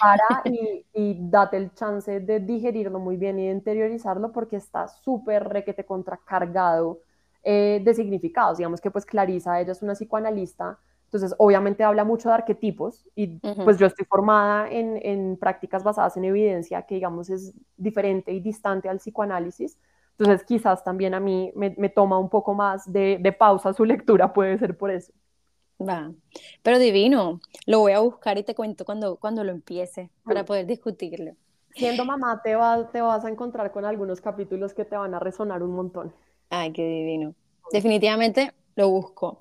para 0.00 0.42
y, 0.44 0.84
y, 0.92 1.16
date 1.18 1.56
el 1.56 1.72
chance 1.74 2.20
de 2.20 2.40
digerirlo 2.40 2.98
muy 2.98 3.16
bien 3.16 3.38
y 3.38 3.46
de 3.46 3.52
interiorizarlo 3.52 4.32
porque 4.32 4.56
está 4.56 4.86
súper 4.86 5.48
requete 5.48 5.84
contracargado 5.84 7.00
eh, 7.42 7.80
de 7.82 7.94
significados. 7.94 8.58
Digamos 8.58 8.80
que 8.80 8.90
pues 8.90 9.06
Clarisa, 9.06 9.60
ella 9.60 9.72
es 9.72 9.82
una 9.82 9.94
psicoanalista, 9.94 10.78
entonces 11.08 11.34
obviamente 11.38 11.84
habla 11.84 12.04
mucho 12.04 12.28
de 12.28 12.34
arquetipos 12.34 13.06
y 13.14 13.38
pues 13.64 13.78
yo 13.78 13.86
estoy 13.86 14.04
formada 14.04 14.70
en, 14.70 15.00
en 15.02 15.38
prácticas 15.38 15.82
basadas 15.82 16.18
en 16.18 16.24
evidencia 16.24 16.82
que 16.82 16.96
digamos 16.96 17.30
es 17.30 17.54
diferente 17.78 18.30
y 18.30 18.40
distante 18.40 18.90
al 18.90 18.98
psicoanálisis. 18.98 19.78
Entonces 20.18 20.44
quizás 20.44 20.84
también 20.84 21.14
a 21.14 21.20
mí 21.20 21.50
me, 21.54 21.88
toma 21.88 22.18
un 22.18 22.28
poco 22.28 22.52
más 22.52 22.92
de, 22.92 23.34
pausa 23.38 23.72
su 23.72 23.86
lectura, 23.86 24.34
puede 24.34 24.58
ser 24.58 24.76
por 24.76 24.90
eso. 24.90 25.12
Va, 25.80 26.12
pero 26.62 26.78
divino, 26.78 27.40
lo 27.64 27.78
voy 27.78 27.92
a 27.92 28.00
buscar 28.00 28.36
y 28.36 28.42
te 28.42 28.54
cuento 28.54 28.84
cuando, 28.84 29.16
cuando 29.16 29.44
lo 29.44 29.52
empiece 29.52 30.10
para 30.24 30.44
poder 30.44 30.66
discutirlo. 30.66 31.36
Siendo 31.70 32.04
mamá 32.04 32.42
te, 32.42 32.50
te 32.92 33.00
vas 33.00 33.24
a 33.24 33.30
encontrar 33.30 33.72
con 33.72 33.86
algunos 33.86 34.20
capítulos 34.20 34.74
que 34.74 34.84
te 34.84 34.96
van 34.96 35.14
a 35.14 35.20
resonar 35.20 35.62
un 35.62 35.74
montón. 35.74 36.12
Ay, 36.50 36.72
qué 36.72 36.84
divino. 36.84 37.34
Definitivamente 37.72 38.52
lo 38.74 38.90
busco. 38.90 39.38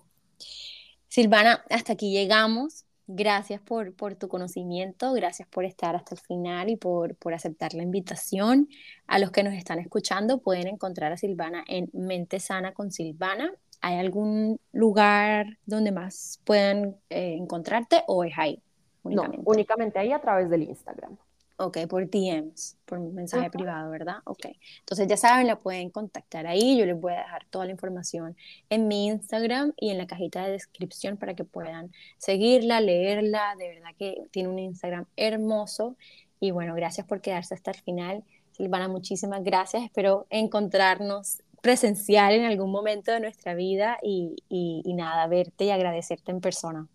Silvana, 1.08 1.64
hasta 1.70 1.94
aquí 1.94 2.12
llegamos. 2.12 2.86
Gracias 3.10 3.62
por, 3.62 3.94
por, 3.94 4.16
tu 4.16 4.28
conocimiento, 4.28 5.14
gracias 5.14 5.48
por 5.48 5.64
estar 5.64 5.96
hasta 5.96 6.14
el 6.16 6.20
final 6.20 6.70
y 6.70 6.76
por, 6.76 7.16
por, 7.16 7.34
aceptar 7.34 7.74
la 7.74 7.84
invitación. 7.84 8.68
A 9.08 9.18
los 9.18 9.32
que 9.32 9.44
nos 9.44 9.54
están 9.54 9.80
escuchando 9.80 10.40
pueden 10.40 10.68
encontrar 10.68 11.14
a 11.14 11.18
Silvana 11.18 11.64
en 11.68 11.90
Mente 11.94 12.42
Sana 12.42 12.74
con 12.74 12.92
Silvana. 12.92 13.54
¿Hay 13.80 13.98
algún 13.98 14.60
lugar 14.74 15.58
donde 15.66 15.94
más 15.94 16.42
puedan 16.44 16.98
eh, 17.10 17.36
encontrarte 17.40 18.04
o 18.08 18.26
es 18.26 18.34
ahí? 18.38 18.62
Únicamente? 19.04 19.38
No, 19.38 19.44
únicamente 19.46 20.00
ahí 20.00 20.12
a 20.12 20.20
través 20.20 20.50
del 20.50 20.64
Instagram. 20.64 21.18
Ok, 21.60 21.80
por 21.90 22.08
DMs, 22.08 22.78
por 22.86 23.00
mensaje 23.00 23.50
privado, 23.50 23.90
¿verdad? 23.90 24.18
Ok. 24.26 24.46
Entonces 24.80 25.08
ya 25.08 25.18
saben, 25.18 25.48
la 25.48 25.60
pueden 25.60 25.90
contactar 25.90 26.46
ahí. 26.46 26.78
Yo 26.78 26.86
les 26.86 27.00
voy 27.00 27.14
a 27.14 27.18
dejar 27.18 27.46
toda 27.50 27.66
la 27.66 27.72
información 27.72 28.38
en 28.70 28.88
mi 28.88 29.08
Instagram 29.08 29.74
y 29.76 29.90
en 29.90 29.98
la 29.98 30.06
cajita 30.06 30.46
de 30.46 30.52
descripción 30.52 31.18
para 31.18 31.34
que 31.34 31.46
puedan 31.46 31.92
seguirla, 32.20 32.80
leerla. 32.80 33.56
De 33.58 33.70
verdad 33.70 33.90
que 33.98 34.28
tiene 34.30 34.50
un 34.50 34.60
Instagram 34.60 35.06
hermoso. 35.16 35.96
Y 36.40 36.52
bueno, 36.52 36.76
gracias 36.76 37.08
por 37.08 37.22
quedarse 37.22 37.56
hasta 37.56 37.72
el 37.72 37.78
final. 37.78 38.24
Silvana, 38.52 38.88
muchísimas 38.88 39.44
gracias. 39.44 39.84
Espero 39.84 40.28
encontrarnos 40.30 41.42
presencial 41.64 42.34
en 42.34 42.46
algún 42.46 42.72
momento 42.72 43.12
de 43.12 43.20
nuestra 43.20 43.56
vida 43.56 43.98
y, 44.04 44.36
y, 44.48 44.94
nada, 44.94 45.26
verte 45.26 45.66
y 45.66 45.72
agradecerte 45.72 46.32
en 46.32 46.40
persona. 46.40 46.88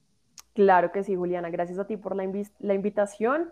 Claro 0.55 0.93
que 0.93 1.03
sí, 1.03 1.17
Juliana. 1.17 1.51
Gracias 1.51 1.81
a 1.81 1.87
ti 1.89 1.97
por 1.97 2.15
la, 2.15 2.31
la 2.61 2.75
invitación 2.75 3.51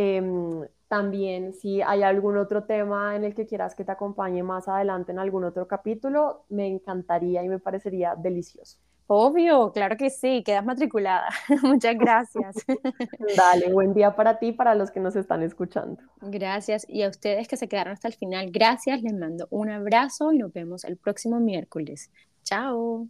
Em, 0.00 0.64
También 0.86 1.52
si 1.52 1.82
hay 1.82 2.02
algún 2.02 2.38
otro 2.38 2.64
tema 2.64 3.16
en 3.16 3.24
el 3.24 3.34
que 3.34 3.46
quieras 3.46 3.74
que 3.74 3.84
te 3.84 3.92
acompañe 3.92 4.42
más 4.42 4.68
adelante 4.68 5.12
en 5.12 5.18
algún 5.18 5.44
otro 5.44 5.66
capítulo, 5.66 6.44
me 6.48 6.66
encantaría 6.66 7.42
y 7.42 7.48
me 7.48 7.58
parecería 7.58 8.14
delicioso. 8.14 8.78
Obvio, 9.08 9.72
claro 9.72 9.96
que 9.96 10.08
sí, 10.08 10.42
quedas 10.44 10.64
matriculada. 10.64 11.28
Muchas 11.62 11.98
gracias. 11.98 12.56
Dale, 13.36 13.72
buen 13.72 13.92
día 13.92 14.14
para 14.14 14.38
ti, 14.38 14.52
para 14.52 14.74
los 14.76 14.90
que 14.90 15.00
nos 15.00 15.16
están 15.16 15.42
escuchando. 15.42 16.00
Gracias. 16.22 16.86
Y 16.88 17.02
a 17.02 17.08
ustedes 17.08 17.48
que 17.48 17.56
se 17.56 17.68
quedaron 17.68 17.92
hasta 17.94 18.08
el 18.08 18.14
final, 18.14 18.50
gracias. 18.52 19.02
Les 19.02 19.14
mando 19.14 19.48
un 19.50 19.68
abrazo 19.68 20.32
y 20.32 20.38
nos 20.38 20.52
vemos 20.52 20.84
el 20.84 20.96
próximo 20.96 21.40
miércoles. 21.40 22.10
Chao. 22.44 23.08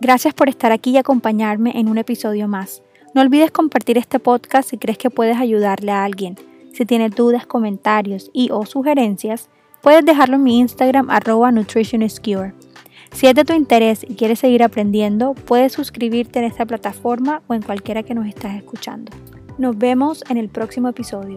Gracias 0.00 0.34
por 0.34 0.48
estar 0.48 0.70
aquí 0.70 0.90
y 0.90 0.98
acompañarme 0.98 1.72
en 1.74 1.88
un 1.88 1.98
episodio 1.98 2.46
más. 2.46 2.82
No 3.14 3.20
olvides 3.20 3.52
compartir 3.52 3.96
este 3.96 4.18
podcast 4.18 4.68
si 4.68 4.76
crees 4.76 4.98
que 4.98 5.08
puedes 5.08 5.36
ayudarle 5.36 5.92
a 5.92 6.02
alguien. 6.04 6.36
Si 6.72 6.84
tienes 6.84 7.14
dudas, 7.14 7.46
comentarios 7.46 8.28
y 8.32 8.50
o 8.50 8.66
sugerencias, 8.66 9.48
puedes 9.82 10.04
dejarlo 10.04 10.34
en 10.34 10.42
mi 10.42 10.58
Instagram 10.58 11.08
arroba. 11.10 11.52
Si 13.12 13.26
es 13.28 13.34
de 13.36 13.44
tu 13.44 13.52
interés 13.52 14.02
y 14.02 14.16
quieres 14.16 14.40
seguir 14.40 14.64
aprendiendo, 14.64 15.34
puedes 15.34 15.72
suscribirte 15.72 16.40
en 16.40 16.46
esta 16.46 16.66
plataforma 16.66 17.42
o 17.46 17.54
en 17.54 17.62
cualquiera 17.62 18.02
que 18.02 18.14
nos 18.14 18.26
estás 18.26 18.56
escuchando. 18.56 19.12
Nos 19.58 19.78
vemos 19.78 20.24
en 20.28 20.36
el 20.36 20.48
próximo 20.48 20.88
episodio. 20.88 21.36